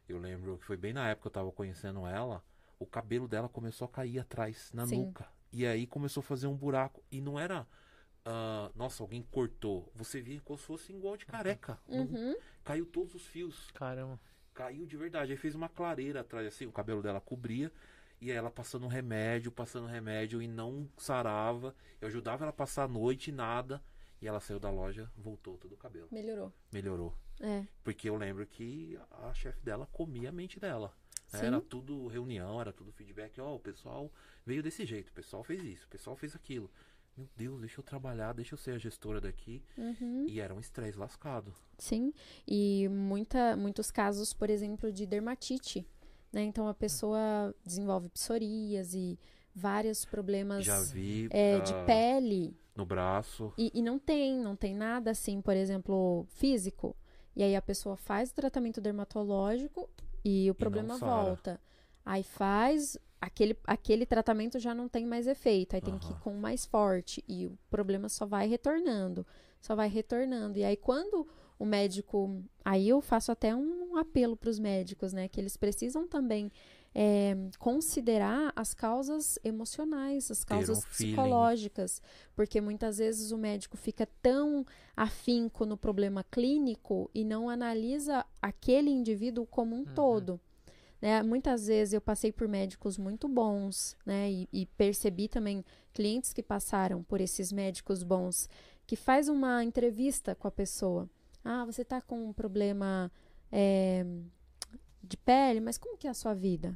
eu 0.08 0.18
lembro 0.18 0.58
que 0.58 0.66
foi 0.66 0.78
bem 0.78 0.94
na 0.94 1.08
época 1.10 1.24
que 1.24 1.28
eu 1.28 1.42
tava 1.42 1.52
conhecendo 1.52 2.06
ela, 2.06 2.44
o 2.80 2.86
cabelo 2.86 3.28
dela 3.28 3.48
começou 3.50 3.86
a 3.86 3.90
cair 3.90 4.20
atrás, 4.20 4.72
na 4.74 4.86
Sim. 4.86 5.06
nuca. 5.06 5.28
E 5.52 5.66
aí 5.66 5.86
começou 5.86 6.22
a 6.22 6.24
fazer 6.24 6.48
um 6.48 6.56
buraco. 6.56 7.04
E 7.12 7.22
não 7.22 7.40
era. 7.40 7.68
ah, 8.26 8.72
nossa, 8.76 9.04
alguém 9.04 9.22
cortou. 9.32 9.92
Você 9.96 10.22
via 10.22 10.40
como 10.42 10.58
se 10.58 10.66
fosse 10.66 10.94
igual 10.94 11.18
de 11.18 11.26
careca. 11.26 11.78
Não- 11.88 12.06
Uhum. 12.06 12.36
caiu 12.64 12.86
todos 12.86 13.14
os 13.16 13.26
fios. 13.26 13.70
Caramba. 13.72 14.20
Caiu 14.54 14.86
de 14.86 14.96
verdade. 14.96 15.32
Aí 15.32 15.38
fez 15.38 15.54
uma 15.56 15.68
clareira 15.68 16.22
atrás, 16.22 16.48
assim, 16.48 16.66
o 16.66 16.72
cabelo 16.72 17.02
dela 17.02 17.20
cobria. 17.20 17.70
E 18.24 18.32
ela 18.32 18.50
passando 18.50 18.88
remédio, 18.88 19.52
passando 19.52 19.86
remédio 19.86 20.42
e 20.42 20.48
não 20.48 20.88
sarava. 20.98 21.76
Eu 22.00 22.08
ajudava 22.08 22.46
ela 22.46 22.52
a 22.52 22.54
passar 22.54 22.84
a 22.84 22.88
noite 22.88 23.32
e 23.32 23.34
nada. 23.34 23.84
E 24.22 24.28
ela 24.30 24.40
saiu 24.40 24.62
da 24.62 24.70
loja, 24.70 25.12
voltou 25.18 25.58
todo 25.58 25.74
o 25.74 25.78
cabelo. 25.78 26.08
Melhorou. 26.10 26.54
Melhorou. 26.72 27.14
É. 27.42 27.66
Porque 27.84 28.10
eu 28.10 28.16
lembro 28.16 28.48
que 28.48 28.98
a 29.12 29.34
chefe 29.34 29.60
dela 29.62 29.86
comia 29.92 30.30
a 30.30 30.32
mente 30.32 30.58
dela. 30.58 30.96
né? 31.34 31.40
Sim. 31.40 31.46
Era 31.48 31.60
tudo 31.60 32.08
reunião, 32.08 32.62
era 32.62 32.72
tudo 32.72 32.94
feedback. 32.94 33.42
Ó, 33.42 33.56
o 33.56 33.60
pessoal 33.60 34.10
veio 34.46 34.64
desse 34.64 34.86
jeito, 34.86 35.10
o 35.10 35.14
pessoal 35.14 35.44
fez 35.44 35.62
isso, 35.62 35.86
o 35.86 35.90
pessoal 35.90 36.16
fez 36.16 36.34
aquilo. 36.34 36.72
Meu 37.18 37.28
Deus, 37.36 37.60
deixa 37.60 37.82
eu 37.82 37.84
trabalhar, 37.84 38.34
deixa 38.34 38.54
eu 38.54 38.58
ser 38.58 38.72
a 38.72 38.78
gestora 38.78 39.20
daqui. 39.20 39.62
Uhum. 39.78 40.26
E 40.30 40.40
era 40.40 40.54
um 40.56 40.60
estresse 40.62 40.98
lascado. 40.98 41.54
Sim, 41.78 42.14
e 42.48 42.88
muita, 42.88 43.58
muitos 43.58 43.92
casos, 43.92 44.34
por 44.34 44.50
exemplo, 44.50 44.92
de 44.94 45.06
dermatite, 45.06 45.86
né? 46.34 46.44
Então 46.44 46.68
a 46.68 46.74
pessoa 46.74 47.56
desenvolve 47.64 48.10
psoríase, 48.10 49.20
vários 49.56 50.04
problemas 50.04 50.66
Já 50.66 50.82
vi 50.82 51.28
é, 51.32 51.58
ah, 51.58 51.60
de 51.60 51.74
pele 51.86 52.58
no 52.76 52.86
braço. 52.86 53.54
e, 53.58 53.72
e 53.74 53.82
não 53.82 54.00
tem, 54.00 54.40
não 54.40 54.56
tem 54.56 54.76
nada 54.76 55.12
assim, 55.12 55.40
por 55.40 55.56
exemplo, 55.56 56.26
físico. 56.30 56.96
E 57.36 57.44
aí 57.44 57.56
a 57.56 57.62
pessoa 57.62 57.96
faz 57.96 58.32
o 58.32 58.36
tratamento 58.36 58.82
dermatológico 58.82 59.90
e 60.26 60.50
o 60.50 60.56
problema 60.56 60.98
sara. 60.98 61.12
volta. 61.12 61.62
Aí 62.06 62.24
faz 62.24 62.98
aquele, 63.22 63.58
aquele 63.66 64.06
tratamento 64.06 64.60
já 64.60 64.74
não 64.74 64.90
tem 64.90 65.06
mais 65.06 65.28
efeito, 65.28 65.76
aí 65.76 65.82
tem 65.82 65.98
que 65.98 66.12
ir 66.12 66.20
com 66.20 66.34
mais 66.34 66.66
forte 66.66 67.24
e 67.28 67.46
o 67.48 67.58
problema 67.70 68.10
só 68.10 68.26
vai 68.26 68.48
retornando, 68.48 69.26
só 69.62 69.76
vai 69.76 69.88
retornando. 69.88 70.58
E 70.60 70.64
aí 70.64 70.76
quando 70.76 71.28
o 71.58 71.66
médico, 71.66 72.44
aí 72.66 72.90
eu 72.90 73.02
faço 73.02 73.32
até 73.32 73.56
um 73.56 73.83
apelo 73.98 74.36
para 74.38 74.50
os 74.50 74.60
médicos, 74.60 75.14
né, 75.14 75.28
que 75.28 75.40
eles 75.40 75.58
precisam 75.58 76.08
também 76.08 76.52
é, 76.96 77.36
considerar 77.60 78.54
as 78.56 78.74
causas 78.74 79.40
emocionais, 79.44 80.30
as 80.30 80.44
Ter 80.44 80.54
um 80.54 80.58
causas 80.58 80.86
feeling. 80.86 81.12
psicológicas, 81.12 82.02
porque 82.36 82.62
muitas 82.62 82.98
vezes 83.00 83.32
o 83.32 83.38
médico 83.38 83.76
fica 83.78 84.08
tão 84.22 84.66
afinco 84.96 85.66
no 85.66 85.76
problema 85.76 86.24
clínico 86.24 87.10
e 87.14 87.24
não 87.24 87.50
analisa 87.50 88.26
aquele 88.42 88.90
indivíduo 88.92 89.46
como 89.46 89.76
um 89.76 89.80
Uhum. 89.80 89.86
todo. 89.96 90.40
Né? 91.02 91.22
Muitas 91.22 91.68
vezes 91.68 91.94
eu 91.94 92.00
passei 92.02 92.32
por 92.32 92.48
médicos 92.48 92.98
muito 92.98 93.28
bons, 93.28 93.98
né? 94.06 94.32
E, 94.32 94.48
e 94.54 94.66
percebi 94.66 95.28
também 95.28 95.66
clientes 95.94 96.32
que 96.32 96.42
passaram 96.42 97.04
por 97.04 97.20
esses 97.20 97.52
médicos 97.52 98.04
bons 98.04 98.48
que 98.88 98.96
faz 98.96 99.28
uma 99.28 99.64
entrevista 99.64 100.34
com 100.36 100.48
a 100.48 100.52
pessoa. 100.52 101.10
Ah, 101.44 101.66
você 101.66 101.84
tá 101.84 102.00
com 102.02 102.28
um 102.30 102.32
problema 102.34 103.12
é, 103.56 104.04
de 105.04 105.16
pele, 105.18 105.60
mas 105.60 105.78
como 105.78 105.96
que 105.98 106.08
é 106.08 106.10
a 106.10 106.14
sua 106.16 106.34
vida? 106.34 106.76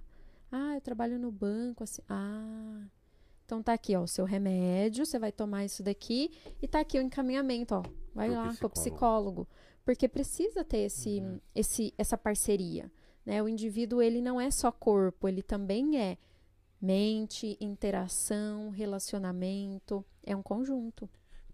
Ah, 0.51 0.75
eu 0.75 0.81
trabalho 0.81 1.17
no 1.17 1.31
banco, 1.31 1.83
assim. 1.83 2.01
Ah, 2.07 2.83
então 3.45 3.63
tá 3.63 3.73
aqui, 3.73 3.95
ó, 3.95 4.03
o 4.03 4.07
seu 4.07 4.25
remédio, 4.25 5.05
você 5.05 5.17
vai 5.17 5.31
tomar 5.31 5.65
isso 5.65 5.81
daqui 5.81 6.31
e 6.61 6.67
tá 6.67 6.81
aqui 6.81 6.99
o 6.99 7.01
encaminhamento, 7.01 7.73
ó. 7.75 7.83
Vai 8.13 8.27
Pro 8.27 8.35
lá 8.37 8.43
com 8.43 8.49
o 8.49 8.51
psicólogo. 8.51 8.71
psicólogo, 8.73 9.47
porque 9.83 10.07
precisa 10.07 10.63
ter 10.63 10.79
esse, 10.79 11.19
Uhum. 11.19 11.39
esse 11.55 11.93
essa 11.97 12.17
parceria, 12.17 12.91
né? 13.25 13.41
O 13.41 13.47
indivíduo 13.49 14.01
ele 14.01 14.21
não 14.21 14.39
é 14.39 14.51
só 14.51 14.71
corpo, 14.71 15.27
ele 15.27 15.41
também 15.41 15.99
é 15.99 16.17
mente, 16.79 17.57
interação, 17.59 18.69
relacionamento, 18.69 20.05
é 20.23 20.35
um 20.35 20.43
conjunto. 20.43 21.09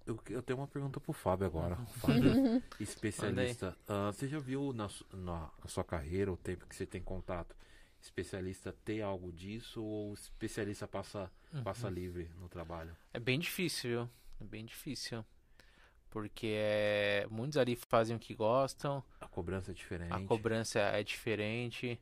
Eu, 0.06 0.20
eu 0.30 0.42
tenho 0.42 0.60
uma 0.60 0.68
pergunta 0.68 1.00
pro 1.00 1.14
Fábio 1.14 1.48
agora. 1.48 1.78
Uhum. 1.78 1.86
Fábio, 1.86 2.64
especialista. 2.80 3.78
Ah, 3.88 4.12
você 4.12 4.28
já 4.28 4.40
viu 4.40 4.74
na, 4.74 4.90
su- 4.90 5.06
na 5.14 5.50
sua 5.66 5.84
carreira, 5.84 6.32
o 6.32 6.38
tempo 6.38 6.66
que 6.68 6.76
você 6.76 6.86
tem 6.86 7.02
contato, 7.02 7.56
especialista 8.02 8.76
ter 8.84 9.02
algo 9.02 9.32
disso 9.32 9.82
ou 9.82 10.14
especialista 10.14 10.88
passa, 10.88 11.32
passa 11.64 11.88
Uhum. 11.88 11.94
livre 11.94 12.30
no 12.38 12.50
trabalho? 12.50 12.96
É 13.14 13.20
bem 13.20 13.40
difícil, 13.40 13.90
viu? 13.90 14.10
É 14.42 14.44
bem 14.44 14.66
difícil. 14.66 15.24
Porque 16.10 16.54
é, 16.60 17.26
muitos 17.32 17.58
ali 17.58 17.76
fazem 17.76 18.16
o 18.16 18.20
que 18.20 18.36
gostam, 18.36 19.04
A 19.22 19.28
cobrança 19.28 19.72
é 19.72 19.74
diferente. 19.74 20.12
a 20.14 20.20
cobrança 20.28 20.80
é 20.80 21.02
diferente. 21.04 22.00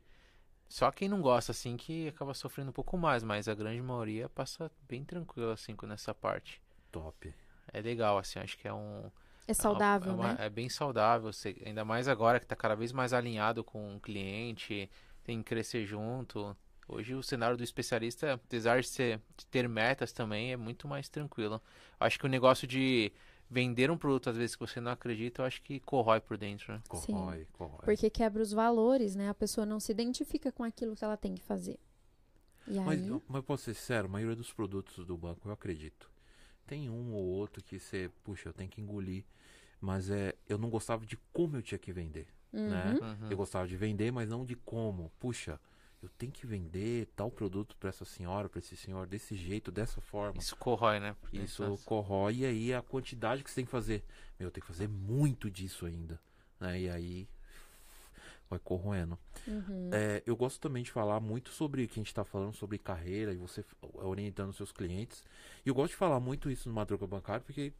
Só 0.68 0.90
quem 0.90 1.08
não 1.08 1.20
gosta, 1.22 1.52
assim, 1.52 1.76
que 1.76 2.08
acaba 2.08 2.34
sofrendo 2.34 2.70
um 2.70 2.74
pouco 2.74 2.96
mais, 2.98 3.22
mas 3.22 3.46
a 3.48 3.54
grande 3.54 3.80
maioria 3.80 4.28
passa 4.28 4.70
bem 4.88 5.04
tranquilo, 5.04 5.50
assim, 5.50 5.76
com 5.76 5.86
nessa 5.86 6.14
parte. 6.14 6.60
Top. 6.90 7.32
É 7.72 7.80
legal, 7.80 8.18
assim, 8.18 8.38
acho 8.38 8.56
que 8.58 8.68
é 8.68 8.72
um. 8.72 9.10
É 9.48 9.54
saudável, 9.54 10.12
é, 10.12 10.14
uma- 10.14 10.32
né? 10.34 10.36
é 10.46 10.50
bem 10.50 10.68
saudável, 10.68 11.32
você- 11.32 11.56
ainda 11.64 11.84
mais 11.84 12.06
agora 12.08 12.38
que 12.38 12.46
tá 12.46 12.54
cada 12.54 12.74
vez 12.74 12.92
mais 12.92 13.12
alinhado 13.12 13.64
com 13.64 13.96
o 13.96 14.00
cliente, 14.00 14.88
tem 15.24 15.38
que 15.38 15.44
crescer 15.44 15.84
junto. 15.84 16.56
Hoje 16.88 17.14
o 17.14 17.22
cenário 17.22 17.56
do 17.56 17.64
especialista, 17.64 18.34
apesar 18.34 18.80
de, 18.80 18.88
ser, 18.88 19.20
de 19.36 19.46
ter 19.46 19.68
metas 19.68 20.12
também, 20.12 20.52
é 20.52 20.56
muito 20.56 20.86
mais 20.86 21.08
tranquilo. 21.08 21.60
Acho 21.98 22.18
que 22.18 22.26
o 22.26 22.28
negócio 22.28 22.66
de 22.66 23.12
vender 23.50 23.90
um 23.90 23.96
produto, 23.96 24.30
às 24.30 24.36
vezes, 24.36 24.54
que 24.56 24.60
você 24.60 24.80
não 24.80 24.92
acredita, 24.92 25.42
eu 25.42 25.46
acho 25.46 25.60
que 25.62 25.80
corrói 25.80 26.20
por 26.20 26.36
dentro, 26.36 26.72
né? 26.72 26.80
Corrói, 26.88 27.46
corrói. 27.52 27.80
Porque 27.84 28.10
quebra 28.10 28.42
os 28.42 28.52
valores, 28.52 29.14
né? 29.14 29.28
A 29.28 29.34
pessoa 29.34 29.66
não 29.66 29.78
se 29.80 29.92
identifica 29.92 30.50
com 30.52 30.64
aquilo 30.64 30.94
que 30.96 31.04
ela 31.04 31.16
tem 31.16 31.34
que 31.34 31.42
fazer. 31.42 31.78
E 32.66 32.78
aí, 32.78 32.84
Mas, 32.86 33.06
eu- 33.06 33.22
mas 33.28 33.44
posso 33.44 33.64
ser 33.64 33.74
sincero, 33.74 34.06
a 34.06 34.10
maioria 34.10 34.36
dos 34.36 34.52
produtos 34.52 35.04
do 35.06 35.16
banco 35.16 35.48
eu 35.48 35.52
acredito. 35.52 36.10
Tem 36.66 36.88
um 36.88 37.12
ou 37.12 37.24
outro 37.24 37.62
que 37.62 37.78
você, 37.78 38.10
puxa, 38.22 38.48
eu 38.48 38.52
tenho 38.52 38.70
que 38.70 38.80
engolir. 38.80 39.24
Mas 39.80 40.10
é, 40.10 40.34
eu 40.48 40.56
não 40.58 40.70
gostava 40.70 41.04
de 41.04 41.16
como 41.32 41.56
eu 41.56 41.62
tinha 41.62 41.78
que 41.78 41.92
vender. 41.92 42.28
né? 42.52 42.96
Uhum. 43.00 43.08
Uhum. 43.08 43.30
Eu 43.30 43.36
gostava 43.36 43.66
de 43.66 43.76
vender, 43.76 44.12
mas 44.12 44.28
não 44.28 44.44
de 44.44 44.54
como. 44.54 45.10
Puxa, 45.18 45.60
eu 46.02 46.08
tenho 46.18 46.32
que 46.32 46.46
vender 46.46 47.06
tal 47.14 47.30
produto 47.30 47.76
para 47.76 47.88
essa 47.88 48.04
senhora, 48.04 48.48
para 48.48 48.58
esse 48.58 48.76
senhor, 48.76 49.06
desse 49.06 49.36
jeito, 49.36 49.70
dessa 49.70 50.00
forma. 50.00 50.38
Isso 50.38 50.56
corrói, 50.56 50.98
né? 50.98 51.16
Isso 51.32 51.68
né? 51.68 51.78
corrói 51.84 52.38
e 52.38 52.44
aí 52.44 52.74
a 52.74 52.82
quantidade 52.82 53.44
que 53.44 53.50
você 53.50 53.56
tem 53.56 53.64
que 53.64 53.70
fazer. 53.70 54.04
Meu, 54.38 54.50
tem 54.50 54.60
que 54.60 54.66
fazer 54.66 54.88
muito 54.88 55.50
disso 55.50 55.86
ainda. 55.86 56.20
Né? 56.60 56.82
E 56.82 56.90
aí 56.90 57.28
vai 58.52 58.58
corroendo. 58.58 59.18
Uhum. 59.46 59.90
É, 59.92 60.22
eu 60.26 60.36
gosto 60.36 60.60
também 60.60 60.82
de 60.82 60.90
falar 60.90 61.20
muito 61.20 61.50
sobre 61.50 61.84
o 61.84 61.88
que 61.88 61.94
a 61.94 62.02
gente 62.02 62.06
está 62.08 62.24
falando 62.24 62.54
sobre 62.54 62.78
carreira 62.78 63.32
e 63.32 63.36
você 63.36 63.60
f- 63.60 63.74
orientando 63.94 64.52
seus 64.52 64.72
clientes. 64.72 65.24
E 65.64 65.68
eu 65.68 65.74
gosto 65.74 65.90
de 65.92 65.96
falar 65.96 66.20
muito 66.20 66.50
isso 66.50 66.68
no 66.68 66.74
Madruga 66.74 67.06
Bancário 67.06 67.44
porque, 67.44 67.72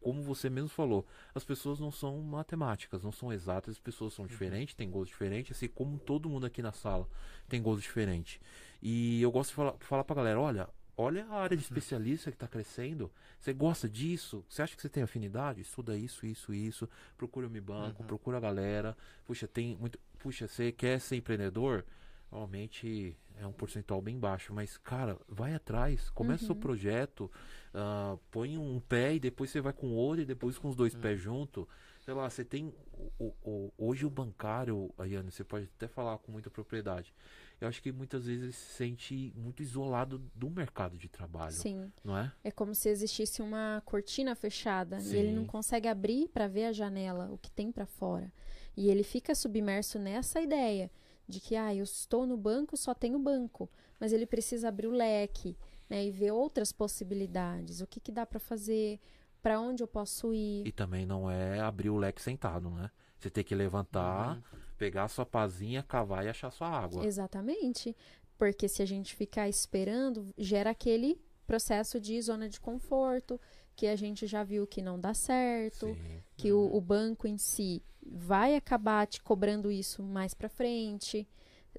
como 0.00 0.22
você 0.22 0.48
mesmo 0.48 0.68
falou, 0.68 1.06
as 1.34 1.44
pessoas 1.44 1.78
não 1.78 1.90
são 1.92 2.18
matemáticas, 2.22 3.02
não 3.02 3.12
são 3.12 3.32
exatas, 3.32 3.72
as 3.74 3.80
pessoas 3.80 4.14
são 4.14 4.26
diferentes, 4.26 4.74
têm 4.74 4.90
gostos 4.90 5.10
diferentes, 5.10 5.56
assim 5.56 5.68
como 5.68 5.98
todo 5.98 6.28
mundo 6.28 6.46
aqui 6.46 6.62
na 6.62 6.72
sala 6.72 7.08
tem 7.48 7.60
gostos 7.62 7.82
diferentes. 7.82 8.40
E 8.82 9.20
eu 9.20 9.30
gosto 9.30 9.50
de 9.50 9.56
falar, 9.56 9.74
falar 9.80 10.04
pra 10.04 10.16
galera, 10.16 10.40
olha, 10.40 10.68
olha 11.00 11.24
a 11.26 11.34
área 11.40 11.56
de 11.56 11.62
especialista 11.62 12.30
que 12.30 12.36
está 12.36 12.46
crescendo. 12.46 13.10
Você 13.38 13.52
gosta 13.52 13.88
disso? 13.88 14.44
Você 14.48 14.62
acha 14.62 14.76
que 14.76 14.82
você 14.82 14.88
tem 14.88 15.02
afinidade? 15.02 15.60
Estuda 15.60 15.96
isso, 15.96 16.26
isso, 16.26 16.52
isso. 16.52 16.88
Procura 17.16 17.46
o 17.46 17.50
Mi 17.50 17.60
Banco, 17.60 18.02
Uhum. 18.02 18.06
procura 18.08 18.36
a 18.36 18.40
galera. 18.40 18.96
Puxa, 19.24 19.48
tem 19.48 19.76
muito. 19.76 19.98
Puxa, 20.18 20.46
você 20.46 20.70
quer 20.72 21.00
ser 21.00 21.16
empreendedor? 21.16 21.84
Normalmente 22.30 23.16
é 23.40 23.46
um 23.46 23.52
percentual 23.52 24.00
bem 24.00 24.18
baixo, 24.18 24.52
mas 24.54 24.76
cara, 24.76 25.18
vai 25.28 25.54
atrás, 25.54 26.10
começa 26.10 26.44
o 26.44 26.46
seu 26.46 26.54
Uhum. 26.54 26.60
projeto, 26.60 27.30
ah, 27.74 28.16
põe 28.30 28.56
um 28.56 28.78
pé 28.78 29.14
e 29.14 29.20
depois 29.20 29.50
você 29.50 29.60
vai 29.60 29.72
com 29.72 29.88
o 29.88 29.94
outro 29.94 30.22
e 30.22 30.24
depois 30.26 30.56
com 30.58 30.68
os 30.68 30.76
dois 30.76 30.94
pés 30.94 31.18
junto. 31.20 31.68
Sei 32.04 32.14
lá, 32.14 32.28
você 32.30 32.44
tem 32.44 32.72
o, 32.92 33.10
o- 33.18 33.34
o- 33.42 33.72
hoje 33.78 34.06
o 34.06 34.10
bancário, 34.10 34.92
Ayane, 34.96 35.30
você 35.30 35.42
pode 35.42 35.68
até 35.76 35.88
falar 35.88 36.18
com 36.18 36.30
muita 36.30 36.50
propriedade. 36.50 37.12
Eu 37.60 37.68
acho 37.68 37.82
que 37.82 37.92
muitas 37.92 38.24
vezes 38.24 38.42
ele 38.42 38.52
se 38.52 38.74
sente 38.74 39.32
muito 39.36 39.62
isolado 39.62 40.18
do 40.34 40.48
mercado 40.48 40.96
de 40.96 41.08
trabalho, 41.08 41.52
Sim. 41.52 41.92
não 42.02 42.16
é? 42.16 42.32
É 42.42 42.50
como 42.50 42.74
se 42.74 42.88
existisse 42.88 43.42
uma 43.42 43.82
cortina 43.84 44.34
fechada 44.34 44.98
e 45.02 45.16
ele 45.16 45.32
não 45.32 45.42
Sim. 45.42 45.48
consegue 45.48 45.86
abrir 45.86 46.28
para 46.28 46.48
ver 46.48 46.64
a 46.66 46.72
janela, 46.72 47.30
o 47.30 47.36
que 47.36 47.50
tem 47.50 47.70
para 47.70 47.84
fora. 47.84 48.32
E 48.74 48.88
ele 48.88 49.02
fica 49.02 49.34
submerso 49.34 49.98
nessa 49.98 50.40
ideia 50.40 50.90
de 51.28 51.38
que, 51.38 51.54
ah, 51.54 51.74
eu 51.74 51.84
estou 51.84 52.26
no 52.26 52.36
banco, 52.36 52.76
só 52.76 52.94
tenho 52.94 53.18
banco, 53.18 53.68
mas 54.00 54.12
ele 54.12 54.24
precisa 54.26 54.68
abrir 54.68 54.86
o 54.86 54.92
leque, 54.92 55.56
né, 55.88 56.04
e 56.04 56.10
ver 56.10 56.30
outras 56.32 56.72
possibilidades, 56.72 57.80
o 57.80 57.86
que 57.86 58.00
que 58.00 58.10
dá 58.10 58.24
para 58.24 58.40
fazer, 58.40 58.98
para 59.42 59.60
onde 59.60 59.82
eu 59.82 59.86
posso 59.86 60.32
ir. 60.32 60.66
E 60.66 60.72
também 60.72 61.04
não 61.04 61.30
é 61.30 61.60
abrir 61.60 61.90
o 61.90 61.96
leque 61.96 62.22
sentado, 62.22 62.70
né? 62.70 62.90
Você 63.18 63.28
tem 63.28 63.44
que 63.44 63.54
levantar, 63.54 64.36
Uhum. 64.36 64.42
Pegar 64.80 65.04
a 65.04 65.08
sua 65.08 65.26
pazinha, 65.26 65.82
cavar 65.82 66.24
e 66.24 66.30
achar 66.30 66.50
sua 66.50 66.68
água. 66.68 67.04
Exatamente. 67.04 67.94
Porque 68.38 68.66
se 68.66 68.80
a 68.80 68.86
gente 68.86 69.14
ficar 69.14 69.46
esperando, 69.46 70.32
gera 70.38 70.70
aquele 70.70 71.20
processo 71.46 72.00
de 72.00 72.18
zona 72.22 72.48
de 72.48 72.58
conforto, 72.58 73.38
que 73.76 73.86
a 73.86 73.94
gente 73.94 74.26
já 74.26 74.42
viu 74.42 74.66
que 74.66 74.80
não 74.80 74.98
dá 74.98 75.12
certo, 75.12 75.88
Sim. 75.88 76.22
que 76.34 76.50
o, 76.50 76.74
o 76.74 76.80
banco 76.80 77.28
em 77.28 77.36
si 77.36 77.82
vai 78.02 78.56
acabar 78.56 79.06
te 79.06 79.20
cobrando 79.22 79.70
isso 79.70 80.02
mais 80.02 80.32
pra 80.32 80.48
frente. 80.48 81.28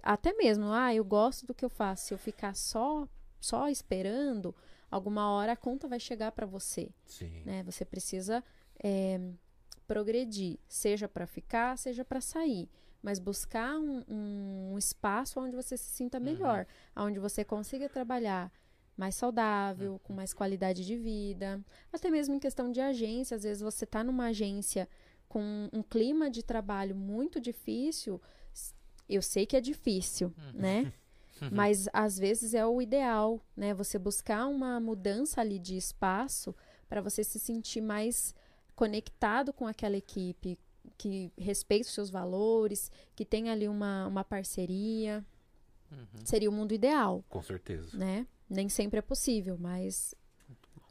Até 0.04 0.34
mesmo, 0.34 0.66
ah, 0.66 0.94
eu 0.94 1.04
gosto 1.04 1.48
do 1.48 1.56
que 1.56 1.66
eu 1.66 1.70
faço. 1.72 2.06
Se 2.06 2.14
eu 2.14 2.20
ficar 2.20 2.56
só 2.56 3.08
só 3.40 3.68
esperando, 3.68 4.54
alguma 4.92 5.32
hora 5.32 5.54
a 5.54 5.58
conta 5.58 5.88
vai 5.88 6.00
chegar 6.00 6.32
pra 6.34 6.46
você, 6.46 6.92
Sim. 7.08 7.42
né? 7.44 7.64
Você 7.64 7.84
precisa 7.84 8.44
é, 8.84 9.20
progredir, 9.88 10.60
seja 10.68 11.10
pra 11.10 11.26
ficar, 11.26 11.76
seja 11.80 12.06
pra 12.06 12.22
sair, 12.22 12.70
mas 13.02 13.20
buscar 13.20 13.78
um, 13.78 14.04
um 14.08 14.78
espaço 14.78 15.40
onde 15.40 15.56
você 15.56 15.76
se 15.76 15.90
sinta 15.90 16.20
melhor, 16.20 16.66
onde 16.96 17.20
você 17.20 17.44
consiga 17.44 17.90
trabalhar 17.90 18.52
mais 18.96 19.16
saudável, 19.16 20.00
com 20.04 20.14
mais 20.14 20.34
qualidade 20.34 20.86
de 20.86 20.96
vida, 20.98 21.64
até 21.92 22.10
mesmo 22.10 22.36
em 22.36 22.40
questão 22.40 22.72
de 22.72 22.80
agência, 22.80 23.36
às 23.36 23.44
vezes 23.44 23.62
você 23.62 23.84
está 23.86 24.04
numa 24.04 24.26
agência 24.26 24.88
com 25.28 25.70
um 25.72 25.82
clima 25.82 26.30
de 26.30 26.44
trabalho 26.44 26.96
muito 26.96 27.40
difícil, 27.40 28.22
eu 29.10 29.22
sei 29.22 29.46
que 29.46 29.58
é 29.58 29.62
difícil, 29.62 30.34
né? 30.54 30.94
Mas 31.52 31.88
às 31.92 32.20
vezes 32.20 32.54
é 32.54 32.64
o 32.66 32.80
ideal, 32.82 33.44
né? 33.56 33.74
Você 33.74 33.98
buscar 33.98 34.46
uma 34.46 34.80
mudança 34.80 35.42
ali 35.42 35.58
de 35.58 35.76
espaço 35.76 36.56
para 36.88 37.02
você 37.02 37.24
se 37.24 37.40
sentir 37.40 37.82
mais 37.82 38.36
conectado 38.76 39.52
com 39.52 39.66
aquela 39.66 39.98
equipe, 39.98 40.60
que 41.02 41.32
respeita 41.38 41.88
os 41.88 41.94
seus 41.94 42.10
valores, 42.12 42.92
que 43.16 43.26
tem 43.26 43.50
ali 43.50 43.68
uma, 43.68 44.06
uma 44.08 44.24
parceria. 44.24 45.26
Uhum. 45.92 46.06
Seria 46.24 46.50
o 46.50 46.54
mundo 46.54 46.74
ideal, 46.74 47.24
Com 47.28 47.42
certeza. 47.42 47.98
né? 47.98 48.28
Nem 48.50 48.70
sempre 48.70 49.00
é 49.00 49.02
possível, 49.02 49.58
mas 49.60 50.14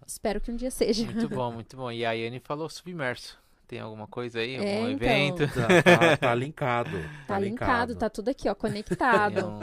espero 0.07 0.41
que 0.41 0.51
um 0.51 0.57
dia 0.57 0.71
seja. 0.71 1.05
Muito 1.07 1.29
bom, 1.29 1.53
muito 1.55 1.77
bom. 1.77 1.93
E 1.93 2.05
a 2.05 2.13
Yane 2.13 2.41
falou 2.41 2.69
submerso. 2.69 3.39
Tem 3.69 3.79
alguma 3.79 4.09
coisa 4.09 4.41
aí? 4.41 4.57
Algum 4.57 4.69
É, 4.69 4.91
então. 4.91 5.07
evento? 5.09 5.55
Tá, 5.55 5.83
tá- 5.83 6.17
tá 6.17 6.35
linkado. 6.35 6.91
Tá 7.29 7.39
linkado, 7.39 7.95
tá 7.95 8.11
tudo 8.11 8.29
aqui, 8.31 8.49
ó, 8.49 8.55
conectado. 8.57 9.47
Um- 9.47 9.61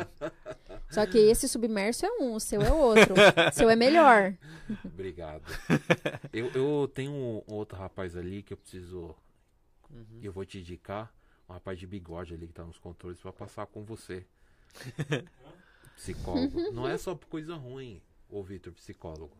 Só 0.90 1.06
que 1.06 1.18
esse 1.18 1.50
submerso 1.50 2.06
é 2.06 2.10
um, 2.22 2.34
o 2.36 2.40
seu 2.40 2.62
é 2.62 2.72
outro. 2.72 3.14
O 3.14 3.54
seu 3.54 3.70
é 3.70 3.76
melhor. 3.76 4.34
Obrigado. 4.86 5.44
eu, 6.32 6.50
eu 6.54 6.88
tenho 6.94 7.12
um 7.12 7.42
outro 7.48 7.78
rapaz 7.78 8.16
ali 8.16 8.42
que 8.44 8.54
eu 8.54 8.58
preciso. 8.58 9.14
Uhum. 9.90 10.20
Eu 10.22 10.32
vou 10.32 10.46
te 10.46 10.60
indicar. 10.60 11.14
Um 11.50 11.54
rapaz 11.54 11.80
de 11.80 11.88
bigode 11.88 12.34
ali 12.34 12.48
que 12.48 12.54
tá 12.54 12.64
nos 12.66 12.78
controles 12.78 13.20
pra 13.20 13.32
passar 13.32 13.66
com 13.68 13.84
você. 13.84 14.26
Psicólogo. 15.96 16.72
Não 16.72 16.88
é 16.88 16.98
só 16.98 17.16
por 17.16 17.28
coisa 17.28 17.56
ruim, 17.56 18.02
ô 18.30 18.44
Vitor, 18.44 18.72
psicólogo. 18.74 19.36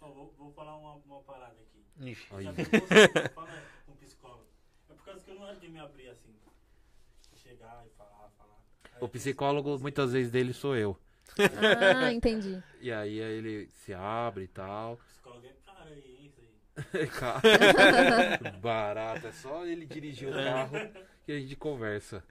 Ó, 0.00 0.08
vou, 0.12 0.34
vou 0.38 0.52
falar 0.52 0.76
uma, 0.76 0.94
uma 0.94 1.20
parada 1.22 1.56
aqui. 1.60 2.10
Ixi. 2.10 2.26
Aí. 2.34 2.44
Já 2.44 2.54
que 2.54 2.64
você 2.64 3.28
fala 3.34 3.62
com 3.84 3.92
psicólogo. 3.96 4.46
É 4.88 4.94
por 4.94 5.04
causa 5.04 5.20
que 5.20 5.30
eu 5.30 5.34
não 5.34 5.46
era 5.46 5.58
de 5.58 5.68
me 5.68 5.78
abrir 5.78 6.08
assim. 6.08 6.34
Chegar 7.36 7.84
e 7.86 7.90
falar, 7.96 8.30
falar. 8.38 8.64
Aí 8.94 9.02
O 9.02 9.08
psicólogo, 9.08 9.78
muitas 9.78 10.12
vezes, 10.12 10.30
dele 10.30 10.52
sou 10.52 10.76
eu. 10.76 10.96
Ah, 11.38 12.12
entendi. 12.12 12.62
E 12.80 12.90
aí 12.92 13.18
ele 13.18 13.68
se 13.68 13.92
abre 13.92 14.44
e 14.44 14.48
tal. 14.48 14.94
O 14.94 14.96
psicólogo 14.98 15.46
é 15.46 15.52
cara 15.64 15.84
aí, 15.84 16.26
isso 16.26 16.40
aí. 16.40 16.48
Cara, 16.69 16.69
Barato, 18.60 19.26
é 19.26 19.32
só 19.32 19.66
ele 19.66 19.86
dirigir 19.86 20.28
o 20.28 20.32
carro 20.32 20.76
que 21.24 21.32
a 21.32 21.38
gente 21.38 21.56
conversa. 21.56 22.24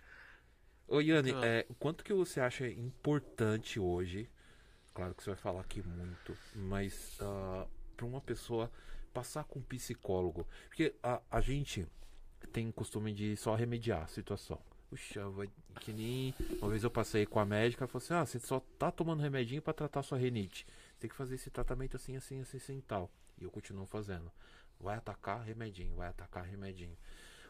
Ô 0.87 0.99
Yane, 0.99 1.31
Ah. 1.33 1.45
é, 1.45 1.65
quanto 1.77 2.03
que 2.03 2.13
você 2.13 2.39
acha 2.39 2.67
importante 2.67 3.79
hoje? 3.79 4.29
Claro 4.93 5.13
que 5.13 5.23
você 5.23 5.29
vai 5.31 5.37
falar 5.39 5.61
aqui 5.61 5.81
muito, 5.83 6.35
mas 6.55 7.17
para 7.95 8.05
uma 8.05 8.19
pessoa 8.21 8.71
passar 9.13 9.43
com 9.43 9.59
um 9.59 9.63
psicólogo, 9.63 10.47
porque 10.67 10.93
a, 11.03 11.21
a 11.29 11.41
gente 11.41 11.85
tem 12.51 12.71
costume 12.71 13.13
de 13.13 13.35
só 13.37 13.55
remediar 13.55 14.03
a 14.03 14.07
situação. 14.07 14.59
Puxa, 14.89 15.29
vai, 15.29 15.47
que 15.81 15.93
nem 15.93 16.33
uma 16.59 16.69
vez 16.69 16.83
eu 16.83 16.89
passei 16.89 17.23
com 17.25 17.39
a 17.39 17.45
médica, 17.45 17.83
ela 17.83 17.87
falou 17.87 18.03
assim: 18.03 18.13
"Ah, 18.15 18.25
você 18.25 18.39
só 18.39 18.59
tá 18.79 18.89
tomando 18.89 19.21
remedinho 19.21 19.61
para 19.61 19.73
tratar 19.73 20.01
sua 20.01 20.17
renite. 20.17 20.65
Tem 20.99 21.07
que 21.07 21.15
fazer 21.15 21.35
esse 21.35 21.51
tratamento 21.51 21.95
assim, 21.95 22.17
assim, 22.17 22.41
assim, 22.41 22.57
assim, 22.57 22.81
tal". 22.87 23.09
E 23.39 23.43
eu 23.43 23.51
continuo 23.51 23.85
fazendo. 23.85 24.31
Vai 24.79 24.95
atacar 24.97 25.41
remedinho, 25.43 25.95
vai 25.95 26.07
atacar 26.09 26.43
remedinho. 26.45 26.97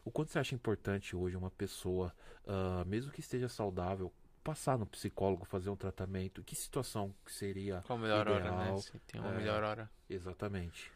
O 0.05 0.11
quanto 0.11 0.31
você 0.31 0.39
acha 0.39 0.55
importante 0.55 1.15
hoje 1.15 1.35
uma 1.35 1.51
pessoa, 1.51 2.13
ah, 2.47 2.83
mesmo 2.85 3.11
que 3.11 3.19
esteja 3.19 3.49
saudável, 3.49 4.11
passar 4.43 4.77
no 4.77 4.85
psicólogo, 4.85 5.45
fazer 5.45 5.69
um 5.69 5.75
tratamento? 5.75 6.43
Que 6.43 6.55
situação 6.55 7.13
que 7.25 7.33
seria 7.33 7.83
Qual 7.85 7.99
a 7.99 8.01
melhor 8.01 8.27
hora, 8.27 8.51
né? 8.51 8.61
ideal? 8.63 8.81
Se 8.81 8.97
tem 8.99 9.19
uma 9.21 9.31
É. 9.31 9.37
melhor 9.37 9.63
hora. 9.63 9.89
Exatamente. 10.09 10.91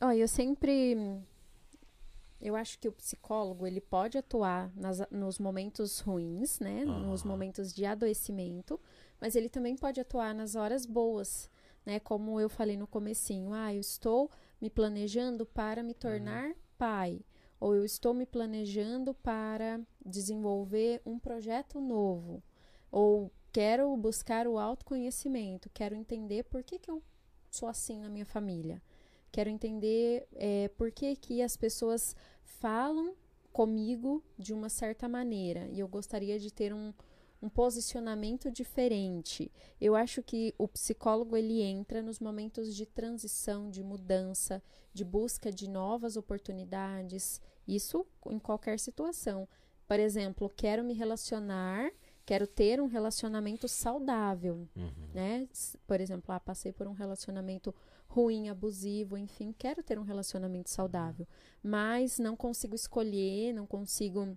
Ó, 0.00 0.10
eu 0.12 0.26
sempre 0.26 0.96
eu 2.40 2.56
acho 2.56 2.78
que 2.78 2.88
o 2.88 2.92
psicólogo 2.92 3.66
ele 3.66 3.82
pode 3.82 4.16
atuar 4.16 4.70
nas- 4.74 5.06
nos 5.10 5.38
momentos 5.38 6.00
ruins, 6.00 6.58
né? 6.58 6.86
Nos 6.86 7.20
Aham. 7.20 7.28
momentos 7.30 7.70
de 7.72 7.84
adoecimento, 7.84 8.80
mas 9.20 9.36
ele 9.36 9.50
também 9.50 9.76
pode 9.76 10.00
atuar 10.00 10.34
nas 10.34 10.54
horas 10.54 10.86
boas, 10.86 11.50
né? 11.84 12.00
Como 12.00 12.40
eu 12.40 12.48
falei 12.48 12.76
no 12.76 12.86
comecinho, 12.86 13.52
ah, 13.52 13.74
eu 13.74 13.80
estou 13.80 14.30
me 14.60 14.68
planejando 14.68 15.46
para 15.46 15.82
me 15.82 15.94
tornar 15.94 16.54
pai, 16.76 17.20
ou 17.58 17.74
eu 17.74 17.84
estou 17.84 18.14
me 18.14 18.26
planejando 18.26 19.14
para 19.14 19.80
desenvolver 20.04 21.00
um 21.04 21.18
projeto 21.18 21.80
novo, 21.80 22.42
ou 22.90 23.30
quero 23.52 23.94
buscar 23.96 24.46
o 24.46 24.58
autoconhecimento, 24.58 25.70
quero 25.74 25.94
entender 25.94 26.44
por 26.44 26.62
que, 26.62 26.78
que 26.78 26.90
eu 26.90 27.02
sou 27.50 27.68
assim 27.68 28.00
na 28.00 28.08
minha 28.08 28.24
família. 28.24 28.82
Quero 29.32 29.48
entender 29.48 30.26
é, 30.34 30.68
por 30.68 30.90
que, 30.90 31.14
que 31.16 31.42
as 31.42 31.56
pessoas 31.56 32.16
falam 32.42 33.14
comigo 33.52 34.22
de 34.38 34.52
uma 34.52 34.68
certa 34.68 35.08
maneira 35.08 35.68
e 35.68 35.80
eu 35.80 35.88
gostaria 35.88 36.38
de 36.38 36.52
ter 36.52 36.72
um, 36.72 36.92
um 37.42 37.48
posicionamento 37.48 38.50
diferente. 38.50 39.50
Eu 39.80 39.94
acho 39.96 40.22
que 40.22 40.54
o 40.58 40.68
psicólogo 40.68 41.36
ele 41.36 41.62
entra 41.62 42.02
nos 42.02 42.20
momentos 42.20 42.74
de 42.74 42.84
transição, 42.84 43.70
de 43.70 43.82
mudança, 43.82 44.62
de 44.92 45.04
busca 45.04 45.50
de 45.50 45.68
novas 45.68 46.16
oportunidades, 46.16 47.40
isso 47.66 48.06
em 48.26 48.38
qualquer 48.38 48.78
situação. 48.78 49.48
Por 49.86 49.98
exemplo, 49.98 50.52
quero 50.54 50.84
me 50.84 50.92
relacionar, 50.94 51.90
quero 52.26 52.46
ter 52.46 52.80
um 52.80 52.86
relacionamento 52.86 53.66
saudável 53.66 54.68
Uhum. 54.76 55.08
né? 55.14 55.48
Por 55.86 56.00
exemplo, 56.00 56.32
ah, 56.32 56.40
passei 56.40 56.72
por 56.72 56.86
um 56.86 56.92
relacionamento 56.92 57.74
ruim, 58.06 58.48
abusivo, 58.48 59.16
enfim, 59.16 59.54
quero 59.56 59.82
ter 59.82 59.98
um 59.98 60.02
relacionamento 60.02 60.68
saudável, 60.68 61.26
mas 61.62 62.18
não 62.18 62.36
consigo 62.36 62.74
escolher, 62.74 63.52
não 63.52 63.66
consigo 63.66 64.36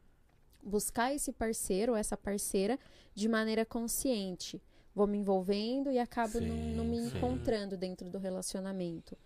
buscar 0.64 1.14
esse 1.14 1.31
parceiro 1.31 1.91
ou 1.91 1.98
essa 1.98 2.15
parceira 2.15 2.80
de 3.14 3.27
maneira 3.27 3.65
consciente. 3.65 4.61
Vou 4.95 5.07
me 5.07 5.18
envolvendo 5.18 5.91
e 5.91 5.99
acabo 5.99 6.40
não, 6.40 6.56
não 6.56 6.85
me 6.85 6.98
Sim, 6.98 7.10
sim. 7.10 7.18
encontrando 7.18 7.76
dentro 7.76 8.10
do 8.10 8.18
relacionamento. 8.18 9.18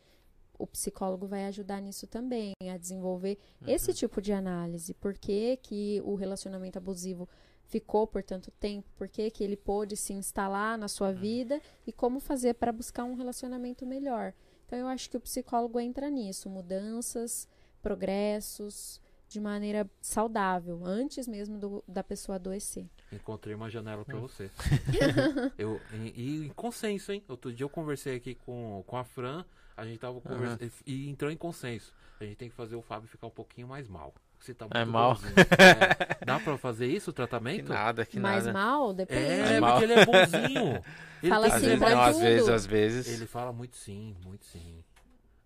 O 0.57 0.65
psicólogo 0.65 1.27
vai 1.27 1.45
ajudar 1.45 1.81
nisso 1.81 2.07
também, 2.07 2.53
a 2.73 2.77
desenvolver 2.77 3.37
esse 3.65 3.93
tipo 3.93 4.21
de 4.21 4.33
análise. 4.33 4.93
Por 4.93 5.13
que, 5.13 5.57
que 5.57 6.01
o 6.03 6.15
relacionamento 6.15 6.77
abusivo 6.77 7.29
ficou 7.65 8.07
por 8.07 8.23
tanto 8.23 8.49
tempo? 8.51 8.89
Por 8.95 9.07
que, 9.07 9.29
que 9.29 9.43
ele 9.43 9.55
pôde 9.55 9.95
se 9.95 10.13
instalar 10.13 10.77
na 10.77 10.87
sua 10.87 11.11
vida? 11.11 11.61
E 11.85 11.91
como 11.91 12.19
fazer 12.19 12.55
para 12.55 12.71
buscar 12.71 13.03
um 13.03 13.13
relacionamento 13.13 13.85
melhor? 13.85 14.33
Então, 14.65 14.79
eu 14.79 14.87
acho 14.87 15.09
que 15.09 15.17
o 15.17 15.21
psicólogo 15.21 15.79
entra 15.79 16.09
nisso. 16.09 16.49
Mudanças, 16.49 17.47
progressos, 17.81 18.99
de 19.29 19.39
maneira 19.39 19.89
saudável, 20.01 20.81
antes 20.85 21.27
mesmo 21.27 21.57
do- 21.59 21.83
da 21.87 22.03
pessoa 22.03 22.35
adoecer. 22.35 22.85
Encontrei 23.11 23.53
uma 23.55 23.69
janela 23.69 24.01
Hum. 24.01 24.05
pra 24.05 24.17
você. 24.19 24.49
eu, 25.57 25.79
e, 25.93 26.13
e 26.43 26.45
em 26.47 26.49
consenso, 26.49 27.11
hein? 27.11 27.23
Outro 27.27 27.51
dia 27.53 27.63
eu 27.65 27.69
conversei 27.69 28.15
aqui 28.15 28.35
com, 28.35 28.83
com 28.87 28.97
a 28.97 29.03
Fran, 29.03 29.43
a 29.75 29.85
gente 29.85 29.99
tava 29.99 30.19
conversando 30.21 30.71
e 30.85 31.09
entrou 31.09 31.29
em 31.31 31.37
consenso. 31.37 31.93
A 32.19 32.23
gente 32.23 32.35
tem 32.37 32.49
que 32.49 32.55
fazer 32.55 32.75
o 32.75 32.81
Fábio 32.81 33.07
ficar 33.07 33.27
um 33.27 33.31
pouquinho 33.31 33.67
mais 33.67 33.87
mal. 33.87 34.13
Você 34.39 34.53
tá 34.53 34.65
muito 34.65 34.77
É 34.77 34.85
mal? 34.85 35.13
bonzinho. 35.15 35.33
É. 36.21 36.25
Dá 36.25 36.39
pra 36.39 36.57
fazer 36.57 36.87
isso, 36.87 37.09
o 37.09 37.13
Que 37.13 37.17
tratamento? 37.17 37.69
nada, 37.69 38.05
que 38.05 38.19
Mais 38.19 38.45
nada. 38.45 38.57
mal? 38.57 38.93
Depende. 38.93 39.21
É, 39.53 39.59
mal. 39.59 39.79
porque 39.79 39.91
ele 39.91 39.99
é 39.99 40.05
bonzinho. 40.05 40.83
Ele 41.23 41.31
Fala 41.31 41.47
que 41.49 41.55
assim 41.55 41.65
vezes, 41.65 41.79
pra 41.79 41.89
não, 41.89 41.97
mais- 41.97 42.15
às 42.15 42.21
vezes, 42.21 42.49
às 42.49 42.65
vezes. 42.67 43.07
Ele 43.07 43.25
fala 43.25 43.51
muito 43.51 43.75
sim, 43.75 44.15
muito 44.23 44.45
sim. 44.45 44.83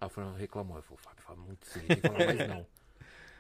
A 0.02 0.10
Fran 0.10 0.34
reclamou. 0.34 0.76
Eu 0.76 0.84
falei, 0.84 1.00
Fábio, 1.02 1.24
fala 1.24 1.40
muito 1.40 1.66
sim. 1.66 1.80
Tem 1.80 1.96
que 1.96 2.08
falar 2.10 2.26
mais 2.26 2.48
não. 2.50 2.66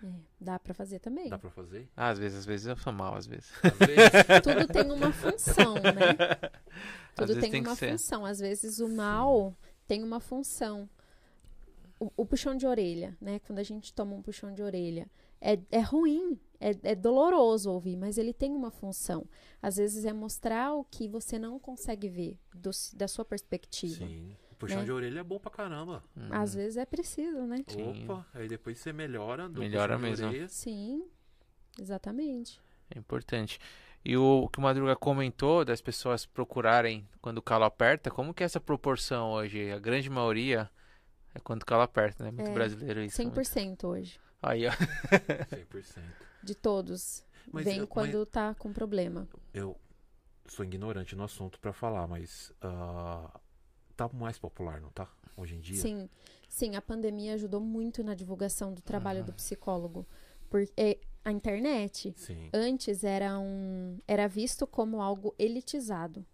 É, 0.04 0.08
dá 0.40 0.58
para 0.60 0.74
fazer 0.74 1.00
também. 1.00 1.30
Dá 1.30 1.38
pra 1.38 1.50
fazer? 1.52 1.88
Ah, 1.96 2.10
às 2.10 2.18
vezes, 2.18 2.40
às 2.40 2.46
vezes 2.46 2.66
eu 2.68 2.76
sou 2.78 2.92
mal, 2.92 3.16
às 3.16 3.28
vezes. 3.28 3.52
Às 3.64 3.88
vezes. 3.88 4.12
Tudo 4.44 4.68
tem 4.68 4.92
uma 4.92 5.12
função, 5.12 5.76
né? 5.76 6.18
Às 6.42 7.16
Tudo 7.16 7.28
vezes 7.28 7.42
tem, 7.42 7.52
tem 7.52 7.64
que 7.64 7.70
uma 7.70 7.76
ser. 7.76 7.92
função. 7.92 8.26
Às 8.26 8.40
vezes 8.40 8.80
o 8.80 8.90
mal 8.90 9.56
tem 9.88 10.04
uma 10.04 10.20
função. 10.20 10.90
O, 12.00 12.12
o 12.18 12.26
puxão 12.26 12.56
de 12.56 12.66
orelha, 12.66 13.16
né? 13.22 13.40
Quando 13.46 13.60
a 13.60 13.64
gente 13.64 13.94
toma 13.94 14.16
um 14.16 14.22
puxão 14.24 14.52
de 14.52 14.64
orelha, 14.64 15.08
é, 15.40 15.60
é 15.70 15.80
ruim, 15.80 16.40
é, 16.60 16.72
é 16.82 16.96
doloroso 16.96 17.72
ouvir, 17.72 17.96
mas 17.96 18.18
ele 18.18 18.34
tem 18.34 18.52
uma 18.56 18.72
função. 18.72 19.24
Às 19.62 19.76
vezes 19.78 20.04
é 20.06 20.12
mostrar 20.14 20.74
o 20.74 20.84
que 20.84 21.08
você 21.08 21.38
não 21.38 21.60
consegue 21.60 22.10
ver 22.10 22.40
do- 22.56 22.72
da 22.96 23.08
sua 23.08 23.24
perspectiva. 23.24 23.98
Sim. 24.06 24.36
Puxão 24.62 24.80
Né? 24.80 24.86
de 24.86 24.92
orelha 24.92 25.20
é 25.20 25.24
bom 25.24 25.40
pra 25.40 25.52
caramba. 25.52 26.04
Às 26.30 26.54
vezes 26.54 26.78
é 26.78 26.86
preciso, 26.86 27.42
né? 27.48 27.64
Sim. 27.68 28.04
Opa, 28.06 28.26
aí 28.34 28.48
depois 28.48 28.78
você 28.80 28.94
melhora 28.94 29.50
do 29.50 29.60
Melhora 29.60 29.98
mesmo. 29.98 30.28
orelha. 30.28 30.48
Sim, 30.48 31.04
exatamente. 31.80 32.60
É 32.94 32.98
importante. 33.00 33.60
E 34.04 34.18
o, 34.18 34.48
que 34.50 34.60
o 34.60 34.62
Madruga 34.62 34.96
comentou 34.96 35.64
das 35.64 35.82
pessoas 35.82 36.26
procurarem 36.26 37.08
quando 37.22 37.38
o 37.38 37.42
calo 37.42 37.66
aperta, 37.66 38.10
como 38.10 38.34
que 38.34 38.44
é 38.44 38.46
essa 38.46 38.60
proporção 38.60 39.32
hoje? 39.32 39.72
A 39.72 39.80
grande 39.80 40.10
maioria 40.10 40.70
é 41.36 41.40
quando 41.40 41.62
o 41.62 41.66
calo 41.66 41.84
aperta, 41.84 42.24
né? 42.24 42.32
Muito 42.32 42.50
É, 42.50 42.54
brasileiro 42.54 43.02
isso. 43.02 43.22
muito. 43.22 43.40
100% 43.40 43.84
hoje. 43.88 44.20
Aí, 44.42 44.66
ó. 44.68 44.72
100%. 45.52 46.02
De 46.44 46.56
todos. 46.56 47.24
Mas 47.52 47.66
vem 47.66 47.78
eu- 47.80 47.88
quando 47.88 48.26
tá 48.26 48.56
com 48.56 48.74
problema. 48.74 49.28
Eu 49.54 49.78
sou 50.48 50.66
ignorante 50.66 51.16
no 51.16 51.24
assunto 51.24 51.60
pra 51.60 51.72
falar, 51.72 52.08
mas 52.08 52.52
ah, 52.62 53.40
tá 54.10 54.18
mais 54.18 54.38
popular, 54.40 54.80
não 54.82 54.90
tá? 54.90 55.10
Hoje 55.38 55.56
em 55.56 55.60
dia. 55.60 55.82
Sim, 55.82 56.10
sim, 56.48 56.76
a 56.76 56.82
pandemia 56.82 57.34
ajudou 57.34 57.60
muito 57.62 58.04
na 58.04 58.14
divulgação 58.14 58.74
do 58.74 58.82
trabalho 58.82 59.20
Ah. 59.22 59.24
do 59.24 59.34
psicólogo. 59.34 60.06
Porque 60.50 61.00
a 61.24 61.32
internet 61.32 62.14
Sim. 62.18 62.50
antes 62.54 63.04
era 63.04 63.40
um 63.40 63.98
era 64.08 64.28
visto 64.28 64.68
como 64.68 65.02
algo 65.02 65.34
elitizado, 65.40 66.26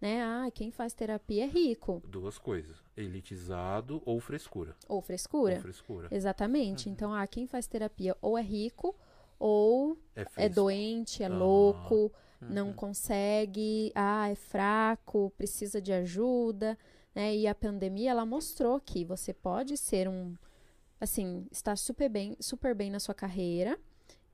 né? 0.00 0.22
Ah, 0.22 0.50
quem 0.50 0.70
faz 0.70 0.94
terapia 0.94 1.44
é 1.44 1.46
rico 1.46 2.02
Duas 2.08 2.38
coisas. 2.38 2.76
Elitizado 2.96 4.02
ou 4.06 4.18
frescura. 4.20 4.74
ou 4.88 5.02
frescura. 5.02 5.54
Ou 5.56 5.60
frescura. 5.60 6.08
Exatamente. 6.10 6.88
Então, 6.88 7.12
ah, 7.12 7.26
quem 7.26 7.46
faz 7.46 7.66
terapia 7.66 8.16
ou 8.22 8.38
é 8.38 8.42
rico 8.42 8.94
ou 9.38 9.98
É, 10.14 10.26
é 10.36 10.48
doente, 10.48 11.22
é 11.22 11.26
Ah. 11.26 11.36
louco, 11.36 12.10
Uhum. 12.40 12.48
não 12.48 12.72
consegue, 12.72 13.92
ah, 13.94 14.30
é 14.30 14.34
fraco, 14.34 15.30
precisa 15.36 15.80
de 15.82 15.92
ajuda, 15.92 16.78
né? 17.16 17.34
E 17.36 17.48
a 17.48 17.54
pandemia 17.54 18.12
ela 18.12 18.26
mostrou 18.26 18.80
que 18.80 19.04
você 19.04 19.34
pode 19.34 19.78
ser 19.78 20.08
um 20.08 20.36
assim, 21.00 21.46
estar 21.50 21.76
super 21.78 22.08
bem, 22.10 22.36
super 22.40 22.74
bem 22.74 22.90
na 22.90 23.00
sua 23.00 23.14
carreira 23.14 23.78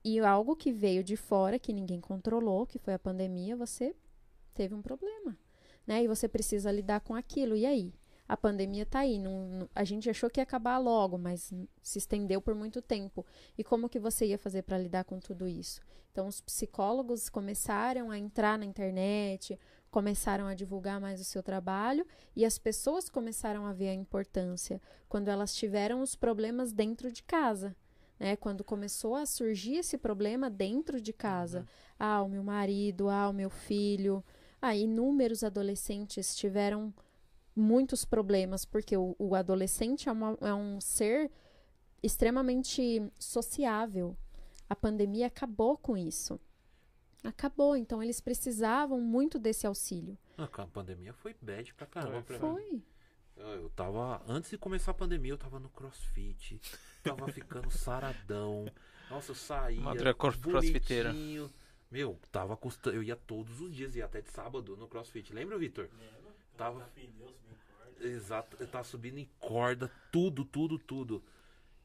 e 0.03 0.19
algo 0.19 0.55
que 0.55 0.71
veio 0.71 1.03
de 1.03 1.15
fora 1.17 1.59
que 1.59 1.73
ninguém 1.73 2.01
controlou, 2.01 2.67
que 2.67 2.79
foi 2.79 2.93
a 2.93 2.99
pandemia, 2.99 3.55
você 3.55 3.95
teve 4.53 4.75
um 4.75 4.81
problema, 4.81 5.37
né? 5.87 6.03
E 6.03 6.07
você 6.07 6.27
precisa 6.27 6.71
lidar 6.71 7.01
com 7.01 7.15
aquilo. 7.15 7.55
E 7.55 7.65
aí? 7.65 7.93
A 8.27 8.37
pandemia 8.37 8.85
tá 8.85 8.99
aí, 8.99 9.19
não, 9.19 9.47
não- 9.49 9.69
a 9.75 9.83
gente 9.83 10.09
achou 10.09 10.29
que 10.29 10.39
ia 10.39 10.43
acabar 10.43 10.77
logo, 10.77 11.17
mas 11.17 11.51
se 11.81 11.97
estendeu 11.99 12.41
por 12.41 12.55
muito 12.55 12.81
tempo. 12.81 13.25
E 13.57 13.63
como 13.63 13.89
que 13.89 13.99
você 13.99 14.27
ia 14.27 14.37
fazer 14.37 14.63
para 14.63 14.77
lidar 14.77 15.05
com 15.05 15.19
tudo 15.19 15.47
isso? 15.47 15.81
Então, 16.11 16.27
os 16.27 16.41
psicólogos 16.41 17.29
começaram 17.29 18.11
a 18.11 18.17
entrar 18.17 18.57
na 18.57 18.65
internet, 18.65 19.59
começaram 19.93 20.47
a 20.47 20.55
divulgar 20.55 20.99
mais 20.99 21.21
o 21.21 21.23
seu 21.23 21.43
trabalho 21.43 22.03
e 22.35 22.43
as 22.43 22.57
pessoas 22.57 23.09
começaram 23.09 23.67
a 23.67 23.73
ver 23.73 23.89
a 23.89 23.93
importância 23.93 24.81
quando 25.07 25.27
elas 25.27 25.53
tiveram 25.53 26.01
os 26.01 26.15
problemas 26.15 26.73
dentro 26.73 27.11
de 27.11 27.21
casa. 27.21 27.75
Né? 28.19 28.35
Quando 28.35 28.63
começou 28.63 29.13
a 29.15 29.27
surgir 29.27 29.75
esse 29.75 29.95
problema 29.95 30.49
dentro 30.49 30.99
de 30.99 31.13
casa. 31.13 31.67
Ah, 31.99 32.23
o 32.23 32.27
meu 32.27 32.43
marido, 32.43 33.07
ah, 33.07 33.29
o 33.29 33.33
meu 33.33 33.51
filho. 33.51 34.23
Ah, 34.59 34.75
inúmeros 34.75 35.43
adolescentes 35.43 36.35
tiveram 36.35 36.91
muitos 37.55 38.03
problemas, 38.03 38.65
porque 38.65 38.97
o, 38.97 39.15
o 39.19 39.35
adolescente 39.35 40.09
é, 40.09 40.11
uma- 40.11 40.35
é 40.41 40.53
um 40.55 40.81
ser 40.81 41.29
extremamente 42.01 42.99
sociável. 43.19 44.17
A 44.67 44.75
pandemia 44.75 45.27
acabou 45.27 45.77
com 45.77 45.95
isso. 45.95 46.39
Acabou, 47.23 47.75
então 47.75 48.03
eles 48.03 48.19
precisavam 48.19 48.99
muito 48.99 49.39
desse 49.39 49.65
auxílio. 49.65 50.17
Ah, 50.37 50.49
a 50.51 50.67
pandemia 50.67 51.13
foi 51.13 51.35
bad 51.41 51.73
pra 51.73 51.87
caramba 51.87 52.21
pra 52.21 52.35
mim. 52.35 52.41
Foi. 52.41 52.83
Eu 53.37 53.47
eu 53.63 53.69
tava. 53.69 54.21
Antes 54.27 54.49
de 54.51 54.57
começar 54.57 54.91
a 54.91 54.93
pandemia, 54.93 55.31
eu 55.33 55.37
tava 55.37 55.59
no 55.59 55.69
crossfit. 55.69 56.59
Tava 57.01 57.27
ficando 57.31 57.69
saradão. 57.71 58.65
Nossa, 59.09 59.31
eu 59.31 59.35
saía. 59.35 59.81
Crossfiteira. 60.51 61.13
Meu, 61.89 62.19
tava 62.31 62.57
custando. 62.57 62.95
Eu 62.95 63.03
ia 63.03 63.15
todos 63.15 63.61
os 63.61 63.73
dias, 63.73 63.95
ia 63.95 64.05
até 64.05 64.21
de 64.21 64.29
sábado 64.31 64.75
no 64.75 64.87
crossfit. 64.87 65.31
Lembra, 65.33 65.57
Vitor? 65.57 65.87
Lembra? 65.97 66.31
Tava- 66.57 66.71
Colocar 66.79 66.91
pneu, 66.93 67.27
subir 67.27 67.57
corda. 67.77 68.07
Exato, 68.07 68.57
eu 68.59 68.67
tava 68.67 68.83
subindo 68.83 69.17
em 69.19 69.29
corda, 69.39 69.91
tudo, 70.11 70.43
tudo, 70.43 70.77
tudo. 70.79 71.23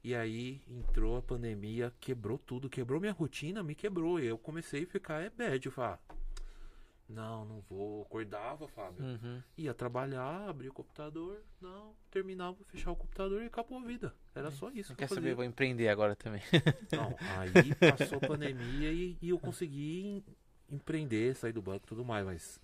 E 0.03 0.15
aí 0.15 0.61
entrou 0.69 1.17
a 1.17 1.23
pandemia, 1.23 1.93
quebrou 2.01 2.39
tudo, 2.39 2.69
quebrou 2.71 3.01
minha 3.01 3.13
rotina, 3.13 3.63
me 3.63 3.75
quebrou. 3.75 4.21
E 4.21 4.27
eu 4.27 4.39
comecei 4.39 4.85
a 4.85 4.87
ficar 4.87 5.21
é 5.23 5.29
bad. 5.31 5.65
Eu 5.67 5.73
falei, 5.73 5.93
ah, 5.93 6.15
Não, 7.09 7.45
não 7.45 7.61
vou. 7.63 8.03
Acordava, 8.03 8.69
Fábio. 8.69 9.05
Uhum. 9.05 9.43
Ia 9.57 9.75
trabalhar, 9.75 10.49
abria 10.49 10.71
o 10.71 10.73
computador. 10.73 11.43
Não, 11.61 11.95
terminava, 12.11 12.57
fechava 12.67 12.93
o 12.93 12.97
computador 12.97 13.43
e 13.43 13.47
acabou 13.47 13.79
a 13.79 13.83
vida. 13.83 14.15
Era 14.35 14.51
só 14.51 14.71
isso 14.71 14.93
que 14.95 14.99
quer 15.01 15.09
saber, 15.09 15.35
vou 15.35 15.45
empreender 15.45 15.89
agora 15.89 16.15
também. 16.15 16.43
Não, 16.93 17.17
aí 17.41 17.75
passou 17.75 18.19
a 18.19 18.29
pandemia 18.29 18.93
e, 18.93 19.17
e 19.21 19.31
eu 19.31 19.39
consegui 19.39 20.07
em- 20.07 20.25
empreender, 20.71 21.35
sair 21.35 21.53
do 21.53 21.63
banco 21.63 21.87
e 21.87 21.89
tudo 21.89 22.05
mais, 22.05 22.25
mas 22.25 22.61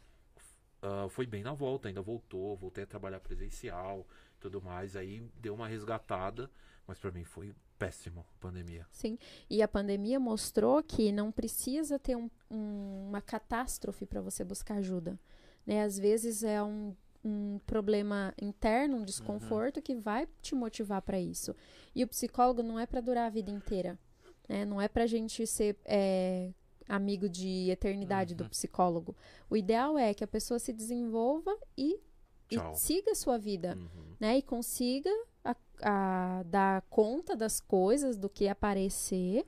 ah, 0.83 1.09
foi 1.11 1.27
bem 1.27 1.43
na 1.43 1.53
volta, 1.53 1.89
ainda 1.89 2.01
voltou, 2.01 2.57
voltei 2.57 2.85
a 2.85 2.87
trabalhar 2.87 3.19
presencial 3.21 4.07
tudo 4.39 4.61
mais, 4.61 4.95
aí 4.95 5.27
deu 5.41 5.55
uma 5.55 5.67
resgatada, 5.67 6.51
mas 6.87 6.99
pra 6.99 7.11
mim 7.11 7.25
foi 7.25 7.55
péssimo 7.79 8.21
a 8.21 8.41
pandemia. 8.41 8.87
Sim. 8.91 9.19
E 9.51 9.63
a 9.63 9.69
pandemia 9.69 10.19
mostrou 10.21 10.83
que 10.83 11.11
não 11.13 11.31
precisa 11.33 11.99
ter 11.99 12.17
um- 12.17 12.31
um- 12.51 13.09
uma 13.09 13.21
catástrofe 13.21 14.07
para 14.07 14.21
você 14.21 14.45
buscar 14.45 14.77
ajuda. 14.77 15.19
Né? 15.67 15.83
Às 15.83 15.99
vezes 15.99 16.43
é 16.45 16.63
um, 16.63 16.95
um 17.25 17.59
problema 17.67 18.33
interno, 18.41 18.99
um 18.99 19.05
desconforto 19.05 19.81
que 19.83 19.95
vai 19.95 20.29
te 20.43 20.55
motivar 20.55 21.01
para 21.03 21.19
isso. 21.19 21.55
E 21.95 22.05
o 22.05 22.09
psicólogo 22.09 22.63
não 22.63 22.79
é 22.79 22.87
para 22.87 23.01
durar 23.01 23.27
a 23.27 23.31
vida 23.31 23.51
inteira. 23.51 23.99
Né? 24.49 24.65
Não 24.65 24.81
é 24.81 24.89
pra 24.89 25.07
gente 25.07 25.47
ser 25.47 25.77
é, 25.87 26.53
amigo 26.89 27.29
de 27.29 27.71
eternidade 27.71 28.35
do 28.35 28.45
Uhum. 28.45 28.51
psicólogo. 28.51 29.17
O 29.49 29.57
ideal 29.57 29.97
é 29.99 30.13
que 30.13 30.23
a 30.23 30.27
pessoa 30.29 30.59
se 30.59 30.71
desenvolva 30.73 31.57
e, 31.77 31.99
e 32.51 32.57
siga 32.77 33.13
a 33.13 33.15
sua 33.15 33.39
vida 33.39 33.75
Uhum. 33.77 34.17
né? 34.21 34.37
E 34.39 34.43
consiga 34.43 35.11
a, 35.45 35.55
a 35.83 36.43
dar 36.45 36.83
conta 36.89 37.37
das 37.37 37.61
coisas, 37.61 38.17
do 38.17 38.29
que 38.29 38.49
aparecer 38.49 39.45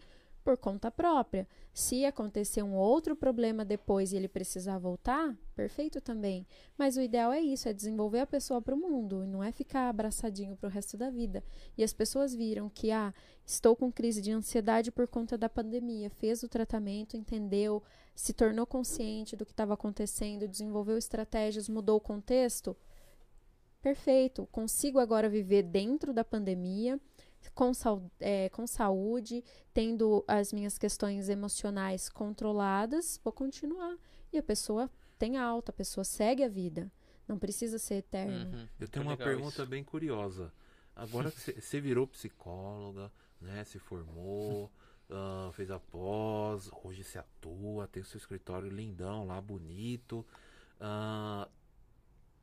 por 0.47 0.57
conta 0.57 0.93
própria. 0.93 1.45
Se 1.75 2.05
acontecer 2.05 2.63
um 2.63 2.77
outro 2.77 3.17
problema 3.17 3.65
depois 3.65 4.13
e 4.13 4.17
ele 4.17 4.29
precisar 4.29 4.79
voltar, 4.79 5.37
perfeito 5.57 6.01
também. 6.01 6.47
Mas 6.79 6.97
o 6.97 7.01
ideal 7.01 7.33
é 7.33 7.41
isso, 7.41 7.69
é 7.69 7.73
desenvolver 7.73 8.21
a 8.21 8.27
pessoa 8.27 8.63
para 8.63 8.73
o 8.73 8.79
mundo, 8.79 9.27
não 9.27 9.43
é 9.43 9.51
ficar 9.51 9.89
abraçadinho 9.89 10.57
para 10.57 10.69
o 10.69 10.71
resto 10.71 10.97
da 10.97 11.11
vida. 11.11 11.43
E 11.77 11.83
as 11.83 11.93
pessoas 11.93 12.33
viram 12.33 12.71
que, 12.71 12.93
ah, 12.93 13.13
estou 13.45 13.75
com 13.75 13.91
crise 13.91 14.23
de 14.23 14.31
ansiedade 14.31 14.93
por 14.93 15.09
conta 15.09 15.37
da 15.37 15.49
pandemia, 15.49 16.09
fez 16.11 16.45
o 16.45 16.49
tratamento, 16.49 17.17
entendeu, 17.17 17.83
se 18.15 18.33
tornou 18.33 18.67
consciente 18.67 19.35
do 19.35 19.45
que 19.45 19.53
estava 19.53 19.75
acontecendo, 19.75 20.47
desenvolveu 20.47 20.97
estratégias, 20.97 21.69
mudou 21.69 21.97
o 21.97 22.01
contexto, 22.01 22.77
perfeito, 23.87 24.49
consigo 24.51 24.99
agora 24.99 25.29
viver 25.29 25.63
dentro 25.63 26.13
da 26.13 26.25
pandemia, 26.25 27.01
com, 27.55 27.71
é, 28.19 28.49
com 28.49 28.67
saúde, 28.67 29.45
tendo 29.73 30.25
as 30.27 30.53
minhas 30.53 30.77
questões 30.77 31.29
emocionais 31.29 32.09
controladas, 32.09 33.21
vou 33.23 33.33
continuar. 33.33 33.97
E 34.33 34.39
a 34.39 34.43
pessoa 34.43 34.91
tem 35.17 35.37
alta, 35.37 35.71
a 35.71 35.73
pessoa 35.73 36.03
segue 36.03 36.43
a 36.43 36.49
vida. 36.49 36.91
Não 37.29 37.39
precisa 37.39 37.79
ser 37.79 37.97
eterno. 37.97 38.59
Uhum. 38.59 38.69
Eu 38.81 38.89
tenho 38.89 39.05
Muito 39.05 39.21
uma 39.21 39.25
pergunta 39.25 39.63
isso. 39.63 39.67
bem 39.67 39.85
curiosa. 39.85 40.53
Agora 40.97 41.31
que 41.31 41.61
você 41.61 41.81
virou 41.81 42.09
psicóloga, 42.09 43.13
né? 43.41 43.63
Se 43.63 43.79
formou, 43.79 44.69
ah, 45.09 45.51
fez 45.53 45.71
a 45.71 45.79
pós, 45.79 46.69
hoje 46.83 47.05
se 47.05 47.19
atua, 47.19 47.87
tem 47.87 48.03
o 48.03 48.07
seu 48.07 48.19
escritório 48.19 48.69
lindão 48.69 49.29
lá, 49.29 49.41
bonito. 49.41 50.27
Ah, 50.81 51.49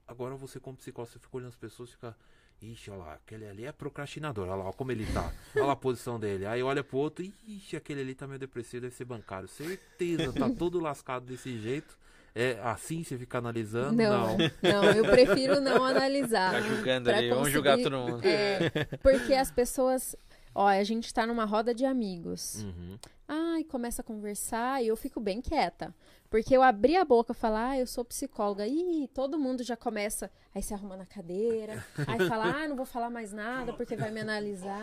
agora 0.08 0.36
você 0.36 0.60
como 0.60 0.78
psicólogo, 0.78 1.12
você 1.12 1.20
fica 1.20 1.38
olhando 1.38 1.50
as 1.50 1.56
pessoas 1.56 1.90
e 1.90 1.94
fica. 1.94 2.16
Ixi, 2.62 2.92
olha 2.92 3.00
lá, 3.04 3.14
aquele 3.16 3.46
ali 3.46 3.66
é 3.66 3.74
procrastinador, 3.74 4.46
olha 4.48 4.56
lá, 4.56 4.64
olha 4.66 4.74
como 4.74 4.90
ele 4.92 5.06
tá. 5.12 5.34
Olha 5.54 5.66
lá 5.66 5.74
a 5.74 5.76
posição 5.76 6.18
dele. 6.18 6.46
Aí 6.46 6.64
olha 6.64 6.82
pro 6.82 6.98
outro, 6.98 7.26
ixi, 7.46 7.76
aquele 7.76 8.00
ali 8.00 8.16
tá 8.16 8.26
meio 8.26 8.40
depressivo, 8.40 8.84
deve 8.84 8.96
ser 8.96 9.04
bancário. 9.04 9.50
Certeza, 9.50 10.32
tá 10.32 10.50
todo 10.50 10.80
lascado 10.80 11.26
desse 11.26 11.60
jeito. 11.60 11.98
É 12.34 12.58
assim 12.64 13.04
você 13.04 13.18
fica 13.18 13.38
analisando? 13.38 13.96
Não, 14.02 14.38
não, 14.38 14.84
eu 14.96 15.04
prefiro 15.06 15.60
não 15.60 15.84
analisar. 15.84 16.54
Tá 16.54 16.62
julgando 16.62 17.12
ali, 17.12 17.30
vamos 17.30 17.52
julgar 17.52 17.78
conseguir- 17.78 17.90
todo 17.96 18.12
mundo. 18.12 18.26
É, 18.26 18.70
porque 19.04 19.34
as 19.34 19.52
pessoas. 19.52 20.16
Ó, 20.56 20.66
a 20.68 20.84
gente 20.84 21.14
tá 21.14 21.28
numa 21.28 21.46
roda 21.46 21.74
de 21.76 21.84
amigos. 21.84 22.64
Uhum. 22.64 22.98
Ai, 23.28 23.64
começa 23.64 24.02
a 24.02 24.06
conversar 24.06 24.84
e 24.84 24.88
eu 24.88 24.96
fico 24.96 25.20
bem 25.20 25.42
quieta. 25.42 25.94
Porque 26.34 26.58
eu 26.58 26.64
abri 26.64 26.96
a 26.96 27.06
boca 27.06 27.32
e 27.32 27.36
falar, 27.36 27.70
ah, 27.70 27.80
eu 27.80 27.86
sou 27.86 28.04
psicóloga. 28.04 28.66
Ih, 28.66 29.08
todo 29.14 29.38
mundo 29.38 29.62
já 29.62 29.78
começa. 29.78 30.32
Aí 30.52 30.64
se 30.64 30.74
arruma 30.74 30.98
na 30.98 31.06
cadeira. 31.06 31.86
Aí 32.08 32.28
fala, 32.28 32.46
ah, 32.46 32.68
não 32.68 32.76
vou 32.76 32.88
falar 32.88 33.12
mais 33.12 33.32
nada 33.32 33.72
porque 33.74 33.96
vai 33.96 34.10
me 34.10 34.22
analisar. 34.22 34.82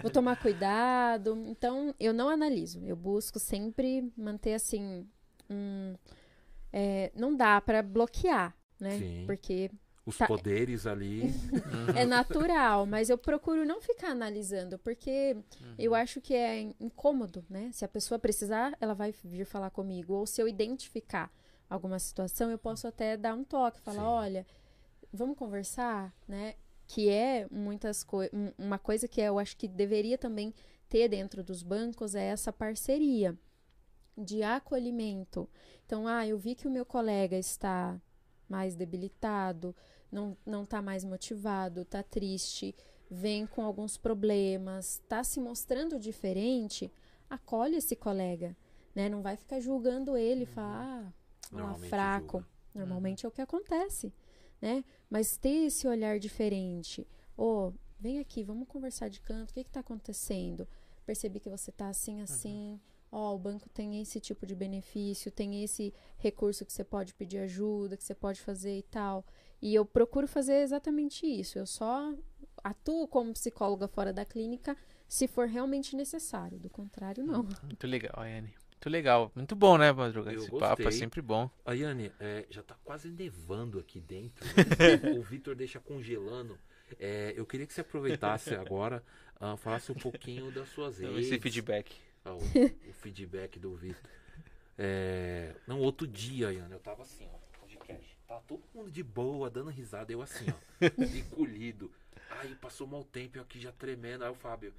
Vou 0.00 0.10
tomar 0.10 0.40
cuidado. 0.40 1.44
Então, 1.46 1.94
eu 2.00 2.14
não 2.14 2.30
analiso. 2.30 2.82
Eu 2.86 2.96
busco 2.96 3.38
sempre 3.38 4.10
manter 4.16 4.54
assim. 4.54 5.06
Um, 5.50 5.94
é, 6.72 7.12
não 7.14 7.36
dá 7.36 7.60
pra 7.60 7.82
bloquear, 7.82 8.56
né? 8.80 8.98
Sim. 8.98 9.24
Porque 9.26 9.70
Os 10.04 10.18
Tá. 10.18 10.26
poderes 10.26 10.84
ali. 10.86 11.22
é 11.96 12.04
natural, 12.04 12.86
mas 12.86 13.08
eu 13.08 13.16
procuro 13.16 13.64
não 13.64 13.80
ficar 13.80 14.08
analisando, 14.10 14.76
porque 14.78 15.36
eu 15.78 15.94
acho 15.94 16.20
que 16.20 16.34
é 16.34 16.60
incômodo, 16.80 17.44
né? 17.48 17.70
Se 17.72 17.84
a 17.84 17.88
pessoa 17.88 18.18
precisar, 18.18 18.76
ela 18.80 18.94
vai 18.94 19.12
vir 19.24 19.44
falar 19.44 19.70
comigo. 19.70 20.14
Ou 20.14 20.26
se 20.26 20.42
eu 20.42 20.48
identificar 20.48 21.32
alguma 21.70 21.98
situação, 22.00 22.50
eu 22.50 22.58
posso 22.58 22.86
até 22.88 23.16
dar 23.16 23.34
um 23.34 23.44
toque, 23.44 23.80
falar, 23.80 24.00
Sim. 24.02 24.06
olha, 24.08 24.46
vamos 25.12 25.36
conversar, 25.38 26.12
né? 26.26 26.54
Que 26.88 27.08
é 27.08 27.46
muitas 27.48 28.02
coi 28.02 28.28
um- 28.32 28.52
uma 28.58 28.78
coisa 28.80 29.06
que 29.06 29.20
eu 29.20 29.38
acho 29.38 29.56
que 29.56 29.68
deveria 29.68 30.18
também 30.18 30.52
ter 30.88 31.08
dentro 31.08 31.44
dos 31.44 31.62
bancos 31.62 32.14
é 32.16 32.24
essa 32.24 32.52
parceria 32.52 33.38
de 34.18 34.42
acolhimento. 34.42 35.48
Então, 35.86 36.06
ah, 36.08 36.26
eu 36.26 36.36
vi 36.36 36.54
que 36.56 36.66
o 36.66 36.70
meu 36.70 36.84
colega 36.84 37.38
está 37.38 37.98
mais 38.52 38.74
debilitado, 38.76 39.74
não, 40.10 40.36
não 40.44 40.62
tá 40.66 40.82
mais 40.82 41.04
motivado, 41.04 41.86
tá 41.86 42.02
triste, 42.02 42.76
vem 43.10 43.46
com 43.46 43.62
alguns 43.64 43.96
problemas, 43.96 45.00
tá 45.08 45.24
se 45.24 45.40
mostrando 45.40 45.98
diferente, 45.98 46.92
acolhe 47.30 47.76
esse 47.76 47.96
colega, 47.96 48.54
né? 48.94 49.08
Não 49.08 49.22
vai 49.22 49.36
ficar 49.36 49.58
julgando 49.58 50.18
ele, 50.18 50.44
falar, 50.44 50.84
ah, 50.84 51.12
Normalmente 51.50 51.88
fraco. 51.88 52.38
julga. 52.38 52.52
Normalmente 52.74 53.24
é 53.24 53.28
o 53.28 53.32
que 53.32 53.40
acontece, 53.40 54.12
né? 54.60 54.84
Mas 55.08 55.38
ter 55.38 55.66
esse 55.66 55.88
olhar 55.88 56.18
diferente. 56.18 57.06
Ô, 57.36 57.72
vem 57.98 58.18
aqui, 58.18 58.42
vamos 58.44 58.68
conversar 58.68 59.08
de 59.08 59.20
canto, 59.20 59.50
o 59.50 59.54
que 59.54 59.64
que 59.64 59.70
tá 59.70 59.80
acontecendo? 59.80 60.68
Percebi 61.06 61.40
que 61.40 61.48
você 61.48 61.72
tá 61.72 61.88
assim, 61.88 62.20
assim. 62.20 62.78
Ó, 63.14 63.34
o 63.34 63.38
banco 63.38 63.68
tem 63.68 64.00
esse 64.00 64.18
tipo 64.18 64.46
de 64.46 64.54
benefício, 64.54 65.30
tem 65.30 65.62
esse 65.62 65.92
recurso 66.16 66.64
que 66.64 66.72
você 66.72 66.82
pode 66.82 67.12
pedir 67.12 67.38
ajuda, 67.40 67.94
que 67.94 68.02
você 68.02 68.14
pode 68.14 68.40
fazer 68.40 68.78
e 68.78 68.82
tal. 68.82 69.22
E 69.60 69.74
eu 69.74 69.84
procuro 69.84 70.26
fazer 70.26 70.62
exatamente 70.62 71.26
isso. 71.26 71.58
Eu 71.58 71.66
só 71.66 72.14
atuo 72.64 73.06
como 73.06 73.32
psicóloga 73.34 73.86
fora 73.86 74.14
da 74.14 74.24
clínica 74.24 74.74
se 75.06 75.28
for 75.28 75.46
realmente 75.46 75.94
necessário. 75.94 76.58
Do 76.58 76.70
contrário, 76.70 77.22
não. 77.22 77.46
Muito 77.62 77.86
legal, 77.86 78.14
Ayane. 78.16 78.54
Muito 78.70 78.88
legal. 78.90 79.30
Muito 79.36 79.54
bom, 79.54 79.76
né, 79.76 79.92
Madruga? 79.92 80.32
Eu 80.32 80.40
Esse 80.40 80.50
papo 80.50 80.80
é 80.80 80.84
gostei. 80.86 80.92
sempre 80.92 81.20
bom. 81.20 81.50
Ayane, 81.66 82.10
é, 82.18 82.46
já 82.48 82.62
tá 82.62 82.76
quase 82.82 83.10
nevando 83.10 83.78
aqui 83.78 84.00
dentro. 84.00 84.44
né? 84.46 85.12
o 85.18 85.22
Vitor 85.22 85.54
deixa 85.54 85.78
congelando. 85.78 86.58
É, 86.98 87.34
eu 87.36 87.44
queria 87.44 87.66
que 87.66 87.74
você 87.74 87.82
aproveitasse 87.82 88.54
agora, 88.54 89.04
ah, 89.38 89.56
falasse 89.56 89.92
um 89.92 89.94
pouquinho 89.94 90.50
das 90.50 90.68
suas 90.70 90.98
Então, 90.98 91.12
redes. 91.14 91.28
Esse 91.28 91.38
feedback. 91.38 91.94
Ah, 92.24 92.32
o, 92.34 92.38
o 92.88 92.92
feedback 92.94 93.58
do 93.58 93.74
Vitor. 93.74 94.02
É, 94.78 95.52
não, 95.66 95.80
outro 95.80 96.06
dia, 96.06 96.48
Ayane, 96.48 96.72
eu 96.72 96.78
tava 96.80 97.02
assim, 97.02 97.26
ó, 97.32 97.58
podcast. 97.60 98.16
Tava 98.26 98.40
todo 98.48 98.62
mundo 98.74 98.90
de 98.90 99.02
boa, 99.02 99.50
dando 99.50 99.70
risada. 99.70 100.12
Eu 100.12 100.22
assim, 100.22 100.46
ó, 100.50 100.54
encolhido. 101.16 101.90
Aí 102.40 102.54
passou 102.54 102.86
mal 102.86 103.04
tempo, 103.04 103.38
eu 103.38 103.42
aqui 103.42 103.60
já 103.60 103.70
tremendo. 103.72 104.24
Aí 104.24 104.30
o 104.30 104.34
Fábio, 104.34 104.72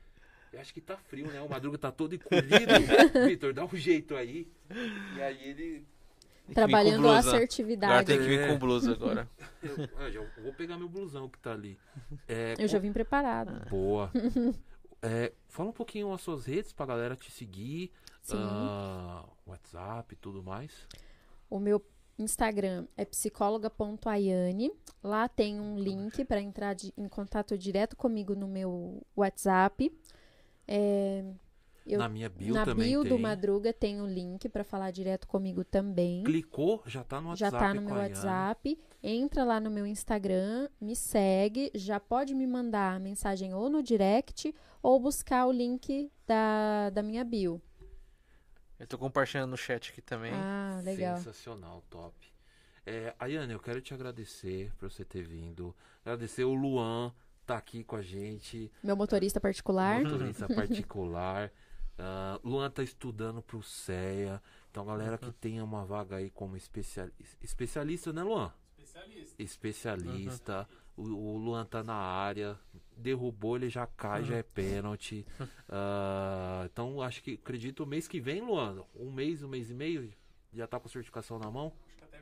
eu 0.52 0.60
acho 0.60 0.74
que 0.74 0.82
tá 0.82 0.98
frio, 0.98 1.28
né? 1.28 1.42
O 1.42 1.50
Madruga 1.50 1.78
tá 1.78 1.92
todo 1.92 2.16
encolhido. 2.16 2.74
Vitor, 3.28 3.54
dá 3.54 3.64
um 3.66 3.76
jeito 3.76 4.16
aí. 4.16 4.48
E 5.16 5.22
aí 5.22 5.50
ele 5.50 5.86
Trabalhando 6.54 6.96
a 7.08 7.14
blusa. 7.14 7.20
Agora 7.20 7.36
assertividade. 7.38 8.08
tem 8.08 8.18
que 8.20 8.26
vir 8.26 8.40
É. 8.42 8.48
com 8.48 8.58
blusa 8.60 8.92
agora. 8.92 9.30
Eu, 9.62 9.76
ah, 9.98 10.10
já 10.10 10.22
vou 10.42 10.54
pegar 10.54 10.78
meu 10.78 10.90
blusão 10.90 11.30
que 11.30 11.40
tá 11.40 11.54
ali. 11.54 11.78
É, 12.28 12.56
Eu 12.58 12.68
já 12.68 12.80
vim 12.80 12.92
preparada. 12.92 13.66
Boa. 13.70 14.12
É, 15.06 15.34
fala 15.50 15.70
um 15.70 15.74
pouquinho 15.74 16.14
as 16.14 16.22
suas 16.22 16.46
redes 16.46 16.72
pra 16.72 16.86
galera 16.86 17.16
te 17.16 17.30
seguir. 17.30 17.92
Ah, 18.38 19.26
WhatsApp 19.46 20.14
e 20.14 20.18
tudo 20.18 20.42
mais. 20.42 20.72
O 21.50 21.60
meu 21.60 21.84
Instagram 22.18 22.88
é 22.96 23.04
psicóloga.aiane. 23.04 24.72
Lá 25.04 25.28
tem 25.28 25.60
um 25.60 25.78
link 25.78 26.24
para 26.24 26.40
entrar 26.42 26.74
de- 26.74 26.94
em 26.98 27.10
contato 27.10 27.58
direto 27.58 27.98
comigo 27.98 28.34
no 28.34 28.48
meu 28.48 29.06
WhatsApp. 29.16 29.92
É, 30.66 31.26
eu- 31.86 32.00
Na 32.00 32.08
minha 32.10 32.30
bio 32.30 32.54
na 32.54 32.66
também 32.66 32.90
bio 32.90 33.02
tem. 33.02 33.10
do 33.10 33.20
Madruga 33.20 33.74
tem 33.74 34.02
o 34.02 34.06
link 34.08 34.48
para 34.50 34.64
falar 34.64 34.92
direto 34.92 35.28
comigo 35.28 35.64
também. 35.64 36.24
Clicou, 36.24 36.82
já 36.86 37.04
tá 37.04 37.20
no 37.22 37.36
Já 37.36 37.48
WhatsApp. 37.48 37.64
tá 37.66 37.74
no 37.74 37.82
com 37.88 37.94
meu. 37.94 38.04
WhatsApp. 38.04 38.80
Entra 39.02 39.44
lá 39.44 39.60
no 39.60 39.70
meu 39.70 39.86
Instagram, 39.86 40.70
me 40.80 40.96
segue. 40.96 41.72
Já 41.76 42.00
pode 42.00 42.34
me 42.34 42.48
mandar 42.48 43.00
mensagem 43.00 43.54
ou 43.54 43.70
no 43.70 43.84
direct 43.84 44.54
ou 44.82 45.00
buscar 45.00 45.46
o 45.46 45.52
link 45.52 46.10
da, 46.26 46.90
da 46.90 47.04
minha 47.04 47.24
bio. 47.24 47.62
Eu 48.80 48.88
tô 48.88 48.98
compartilhando 48.98 49.52
no 49.52 49.58
chat 49.58 49.92
aqui 49.92 50.02
também. 50.02 50.34
Ah, 50.34 50.82
legal. 50.84 51.18
Sensacional, 51.18 51.84
top. 51.90 52.14
É, 52.86 53.14
Ayane, 53.18 53.54
eu 53.54 53.60
quero 53.60 53.80
te 53.82 53.94
agradecer 53.94 54.72
por 54.78 54.92
você 54.92 55.06
ter 55.06 55.24
vindo. 55.24 55.74
Agradecer 56.04 56.44
o 56.44 56.54
Luan, 56.54 57.14
tá 57.46 57.56
aqui 57.58 57.82
com 57.84 57.96
a 57.96 58.02
gente. 58.02 58.70
Meu 58.84 58.96
motorista 58.98 59.40
particular. 59.40 60.02
Motorista 60.04 60.48
particular. 60.54 61.52
Ah, 61.98 62.40
Luan 62.44 62.70
tá 62.70 62.84
estudando 62.84 63.42
pro 63.42 63.62
CEA. 63.62 64.42
Então, 64.72 64.86
galera 64.86 65.18
que 65.18 65.32
tenha 65.34 65.64
uma 65.64 65.86
vaga 65.86 66.16
aí 66.16 66.30
como 66.30 66.58
especial... 66.58 67.08
especialista, 67.42 68.12
né, 68.12 68.24
Luan? 68.24 68.52
Especialista. 68.78 69.44
Especialista. 69.44 70.70
O, 70.96 71.04
o 71.04 71.38
Luan 71.38 71.66
tá 71.66 71.84
na 71.84 71.96
área. 71.96 72.60
Derrubou, 72.98 73.56
ele 73.56 73.70
já 73.70 73.86
cai, 73.86 74.24
já 74.24 74.36
é 74.36 74.44
pênalti. 74.44 75.26
Ah, 75.76 76.68
então, 76.72 77.02
acho 77.02 77.24
que, 77.24 77.34
acredito, 77.34 77.84
mês 77.84 78.08
que 78.08 78.20
vem, 78.20 78.42
Luan, 78.42 78.84
um 78.96 79.12
mês, 79.12 79.42
um 79.42 79.48
mês 79.48 79.72
e 79.72 79.74
meio, 79.74 80.14
já 80.54 80.68
tá 80.68 80.80
com 80.80 80.88
a 80.88 80.92
certificação 80.92 81.40
na 81.40 81.50
mão? 81.50 81.74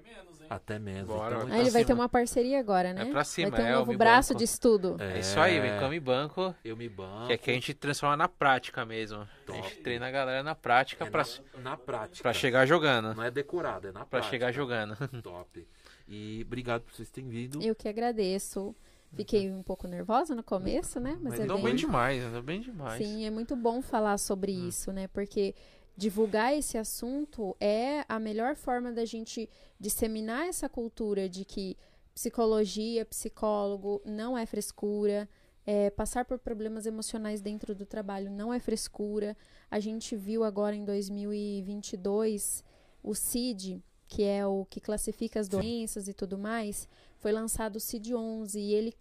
Que 0.03 0.09
menos, 0.09 0.41
hein? 0.41 0.47
Até 0.49 0.79
menos. 0.79 1.07
Bora, 1.07 1.35
então, 1.35 1.47
vai 1.47 1.59
ele 1.61 1.69
vai 1.69 1.85
ter 1.85 1.93
uma 1.93 2.09
parceria 2.09 2.59
agora, 2.59 2.93
né? 2.93 3.03
É 3.03 3.05
pra 3.05 3.23
cima, 3.23 3.49
vai 3.51 3.59
ter 3.59 3.65
um 3.65 3.69
é, 3.69 3.75
o 3.75 3.79
novo 3.79 3.97
braço 3.97 4.29
Banco. 4.33 4.37
de 4.39 4.43
estudo. 4.43 4.97
É 4.99 5.19
isso 5.19 5.39
aí, 5.39 5.59
vem 5.59 5.79
come 5.79 5.99
banco. 5.99 6.53
Eu 6.63 6.75
me 6.75 6.89
banco. 6.89 7.27
Que 7.27 7.33
aqui 7.33 7.51
a 7.51 7.53
gente 7.53 7.73
transforma 7.73 8.17
na 8.17 8.27
prática 8.27 8.85
mesmo. 8.85 9.19
A 9.19 9.51
gente 9.53 9.63
Top. 9.63 9.75
treina 9.77 10.07
a 10.07 10.11
galera 10.11 10.43
na 10.43 10.55
prática 10.55 11.05
É 11.05 11.09
pra, 11.09 11.23
na, 11.55 11.61
na 11.71 11.77
prática. 11.77 12.21
pra 12.23 12.33
chegar 12.33 12.65
jogando. 12.65 13.13
Não 13.15 13.23
é 13.23 13.31
decorado, 13.31 13.87
é 13.87 13.91
na 13.91 13.99
Pra 14.01 14.05
prática. 14.19 14.31
chegar 14.31 14.51
jogando. 14.51 14.95
Top. 15.23 15.67
E 16.07 16.43
obrigado 16.45 16.81
por 16.81 16.93
vocês 16.93 17.09
terem 17.09 17.29
vindo. 17.29 17.61
Eu 17.61 17.73
que 17.75 17.87
agradeço. 17.87 18.75
Fiquei 19.13 19.51
um 19.51 19.61
pouco 19.61 19.87
nervosa 19.89 20.33
no 20.33 20.41
começo, 20.43 20.97
né? 20.99 21.11
Mas, 21.21 21.31
Mas 21.31 21.39
é 21.41 21.43
Andou 21.43 21.57
bem... 21.57 21.65
bem 21.65 21.75
demais, 21.75 22.23
andou 22.23 22.41
bem 22.41 22.61
demais. 22.61 22.97
Sim, 23.05 23.25
é 23.25 23.29
muito 23.29 23.57
bom 23.57 23.81
falar 23.81 24.17
sobre 24.17 24.53
isso, 24.53 24.91
né? 24.93 25.07
Porque 25.09 25.53
divulgar 25.95 26.53
esse 26.53 26.77
assunto 26.77 27.55
é 27.59 28.03
a 28.07 28.19
melhor 28.19 28.55
forma 28.55 28.91
da 28.91 29.05
gente 29.05 29.49
disseminar 29.79 30.47
essa 30.47 30.67
cultura 30.69 31.27
de 31.29 31.45
que 31.45 31.77
psicologia, 32.13 33.05
psicólogo 33.05 34.01
não 34.05 34.37
é 34.37 34.45
frescura. 34.45 35.27
é, 35.65 35.91
passar 35.91 36.25
por 36.25 36.39
problemas 36.39 36.87
emocionais 36.87 37.39
dentro 37.39 37.75
do 37.75 37.85
trabalho 37.85 38.31
não 38.31 38.53
é 38.53 38.59
frescura. 38.59 39.37
A 39.69 39.79
gente 39.79 40.15
viu 40.15 40.43
agora 40.43 40.75
em 40.75 40.83
2022 40.83 42.63
o 43.03 43.13
CID, 43.13 43.81
que 44.07 44.23
é 44.23 44.45
o 44.45 44.65
que 44.65 44.79
classifica 44.81 45.39
as 45.39 45.47
doenças 45.47 46.07
e 46.07 46.13
tudo 46.13 46.37
mais, 46.37 46.87
foi 47.19 47.31
lançado 47.31 47.75
o 47.75 47.79
CID-11 47.79 48.55
e 48.55 48.73
ele, 48.73 48.93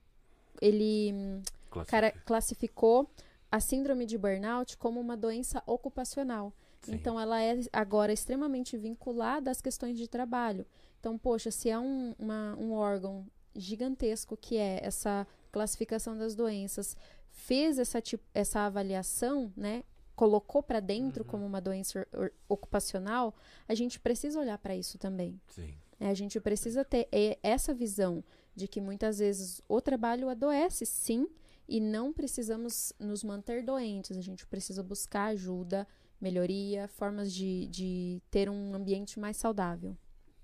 ele 0.60 1.40
Classifica. 1.70 1.84
cara, 1.86 2.12
classificou 2.24 3.10
a 3.50 3.58
síndrome 3.58 4.06
de 4.06 4.16
burnout 4.18 4.76
como 4.76 5.00
uma 5.00 5.16
doença 5.16 5.62
ocupacional. 5.66 6.52
Sim. 6.82 6.94
Então, 6.94 7.18
ela 7.20 7.42
é 7.42 7.58
agora 7.72 8.12
extremamente 8.12 8.76
vinculada 8.76 9.50
às 9.50 9.60
questões 9.60 9.96
de 9.98 10.08
trabalho. 10.08 10.64
Então, 10.98 11.16
poxa, 11.18 11.50
se 11.50 11.68
é 11.70 11.78
um, 11.78 12.14
uma- 12.18 12.56
um 12.58 12.72
órgão 12.72 13.26
gigantesco 13.54 14.36
que 14.36 14.56
é 14.56 14.80
essa 14.82 15.26
classificação 15.52 16.16
das 16.16 16.34
doenças, 16.34 16.96
fez 17.30 17.78
essa, 17.78 18.00
tipo, 18.00 18.24
essa 18.34 18.60
avaliação, 18.60 19.52
né? 19.56 19.82
Colocou 20.14 20.62
para 20.62 20.80
dentro 20.80 21.24
como 21.24 21.44
uma 21.46 21.60
doença 21.60 22.06
ocupacional, 22.48 23.34
a 23.68 23.74
gente 23.74 23.98
precisa 23.98 24.38
olhar 24.38 24.58
para 24.58 24.76
isso 24.76 24.98
também. 24.98 25.40
Sim. 25.48 25.74
né? 25.98 26.10
A 26.10 26.14
gente 26.14 26.38
precisa 26.40 26.84
ter 26.84 27.08
essa 27.42 27.72
visão 27.74 28.22
de 28.54 28.66
que 28.68 28.80
muitas 28.80 29.18
vezes 29.18 29.62
o 29.68 29.80
trabalho 29.80 30.28
adoece, 30.28 30.84
sim, 30.86 31.26
e 31.68 31.80
não 31.80 32.12
precisamos 32.12 32.92
nos 32.98 33.22
manter 33.22 33.62
doentes. 33.62 34.16
A 34.16 34.20
gente 34.20 34.46
precisa 34.46 34.82
buscar 34.82 35.26
ajuda, 35.26 35.86
melhoria, 36.20 36.88
formas 36.88 37.32
de, 37.32 37.66
de 37.66 38.20
ter 38.30 38.48
um 38.50 38.74
ambiente 38.74 39.18
mais 39.18 39.36
saudável. 39.36 39.96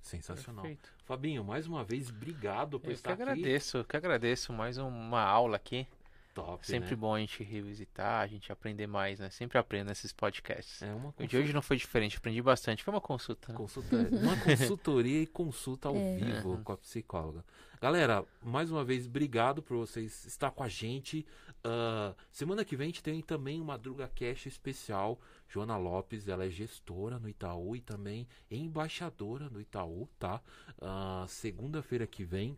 Sensacional. 0.02 0.62
Perfeito. 0.62 0.92
Fabinho, 1.04 1.42
mais 1.44 1.66
uma 1.66 1.82
vez, 1.84 2.10
obrigado 2.10 2.78
por 2.78 2.86
Eu 2.86 2.90
que 2.92 2.98
estar 2.98 3.12
aqui. 3.12 3.22
agradeço, 3.22 3.78
eu 3.78 3.84
que 3.84 3.96
agradeço. 3.96 4.52
Mais 4.52 4.78
uma 4.78 5.20
aula 5.20 5.56
aqui. 5.56 5.86
Top, 6.32 6.66
Sempre 6.66 6.90
né? 6.90 6.96
bom 6.96 7.14
a 7.14 7.18
gente 7.18 7.42
revisitar, 7.42 8.20
a 8.20 8.26
gente 8.26 8.52
aprender 8.52 8.86
mais, 8.86 9.18
né? 9.18 9.30
Sempre 9.30 9.56
aprendo 9.56 9.88
nesses 9.88 10.12
podcasts. 10.12 10.82
É 10.82 10.92
uma 10.92 11.14
O 11.18 11.26
de 11.26 11.34
hoje 11.34 11.50
não 11.50 11.62
foi 11.62 11.78
diferente, 11.78 12.18
aprendi 12.18 12.42
bastante. 12.42 12.84
Foi 12.84 12.92
uma 12.92 13.00
consulta. 13.00 13.50
né? 13.50 13.56
Consulta, 13.58 13.96
uma 14.12 14.36
consultoria 14.44 15.22
e 15.22 15.26
consulta 15.26 15.88
ao 15.88 15.96
É. 15.96 16.16
vivo 16.18 16.50
Uhum. 16.50 16.62
com 16.62 16.72
a 16.72 16.76
psicóloga. 16.76 17.42
Galera, 17.80 18.22
mais 18.44 18.70
uma 18.70 18.84
vez, 18.84 19.06
obrigado 19.06 19.62
por 19.62 19.78
vocês 19.78 20.26
estar 20.26 20.50
com 20.50 20.62
a 20.62 20.68
gente. 20.68 21.24
Ah, 21.64 22.14
semana 22.30 22.66
que 22.66 22.76
vem 22.76 22.84
a 22.84 22.88
gente 22.88 23.02
tem 23.02 23.22
também 23.22 23.58
uma 23.58 23.78
Druga 23.78 24.06
Cash 24.14 24.44
especial. 24.44 25.18
Joana 25.48 25.76
Lopes, 25.76 26.28
ela 26.28 26.44
é 26.44 26.50
gestora 26.50 27.18
no 27.18 27.28
Itaú 27.28 27.76
e 27.76 27.80
também 27.80 28.26
embaixadora 28.50 29.48
no 29.48 29.60
Itaú, 29.60 30.08
tá? 30.18 30.40
Ah, 30.80 31.24
Segunda-feira 31.28 32.06
que 32.06 32.24
vem. 32.24 32.56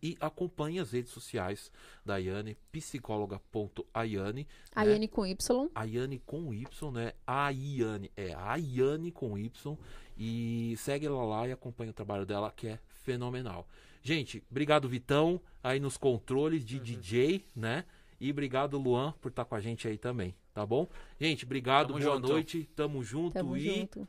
E 0.00 0.16
acompanhe 0.20 0.78
as 0.78 0.92
redes 0.92 1.10
sociais 1.10 1.72
da 2.04 2.14
Ayane, 2.14 2.56
psicóloga.ayane. 2.70 4.46
A 4.74 4.84
né? 4.84 5.08
Com 5.08 5.26
Y, 5.26 5.70
Ayane 5.74 6.18
com 6.20 6.54
Y, 6.54 6.90
né? 6.92 7.12
A 7.26 7.46
Ayane, 7.46 8.10
é 8.16 8.32
a 8.32 8.52
Ayane 8.52 9.10
com 9.10 9.36
Y. 9.36 9.76
E 10.16 10.74
segue 10.78 11.06
ela 11.06 11.24
lá 11.24 11.48
e 11.48 11.52
acompanha 11.52 11.90
o 11.90 11.94
trabalho 11.94 12.24
dela, 12.26 12.52
que 12.52 12.68
é 12.68 12.78
fenomenal. 13.02 13.68
Gente, 14.02 14.42
obrigado, 14.50 14.88
Vitão, 14.88 15.40
aí 15.62 15.80
nos 15.80 15.96
controles 15.96 16.60
Uhum. 16.62 16.66
de 16.66 16.78
DJ, 16.80 17.44
né? 17.54 17.84
E 18.20 18.30
obrigado, 18.30 18.78
Luan, 18.78 19.12
por 19.20 19.28
estar 19.28 19.44
com 19.44 19.54
a 19.54 19.60
gente 19.60 19.86
aí 19.86 19.96
também, 19.96 20.34
tá 20.52 20.66
bom? 20.66 20.88
Gente, 21.20 21.44
obrigado, 21.44 21.88
Tamo 21.94 22.00
boa 22.00 22.16
junto. 22.16 22.28
noite, 22.28 22.68
tamo 22.74 23.02
junto 23.04 23.34
tamo 23.34 23.56
e 23.56 23.80
junto. 23.80 24.08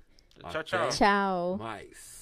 Tchau, 0.50 0.64
tchau. 0.64 0.90
Tchau. 0.90 1.58
mais. 1.58 2.19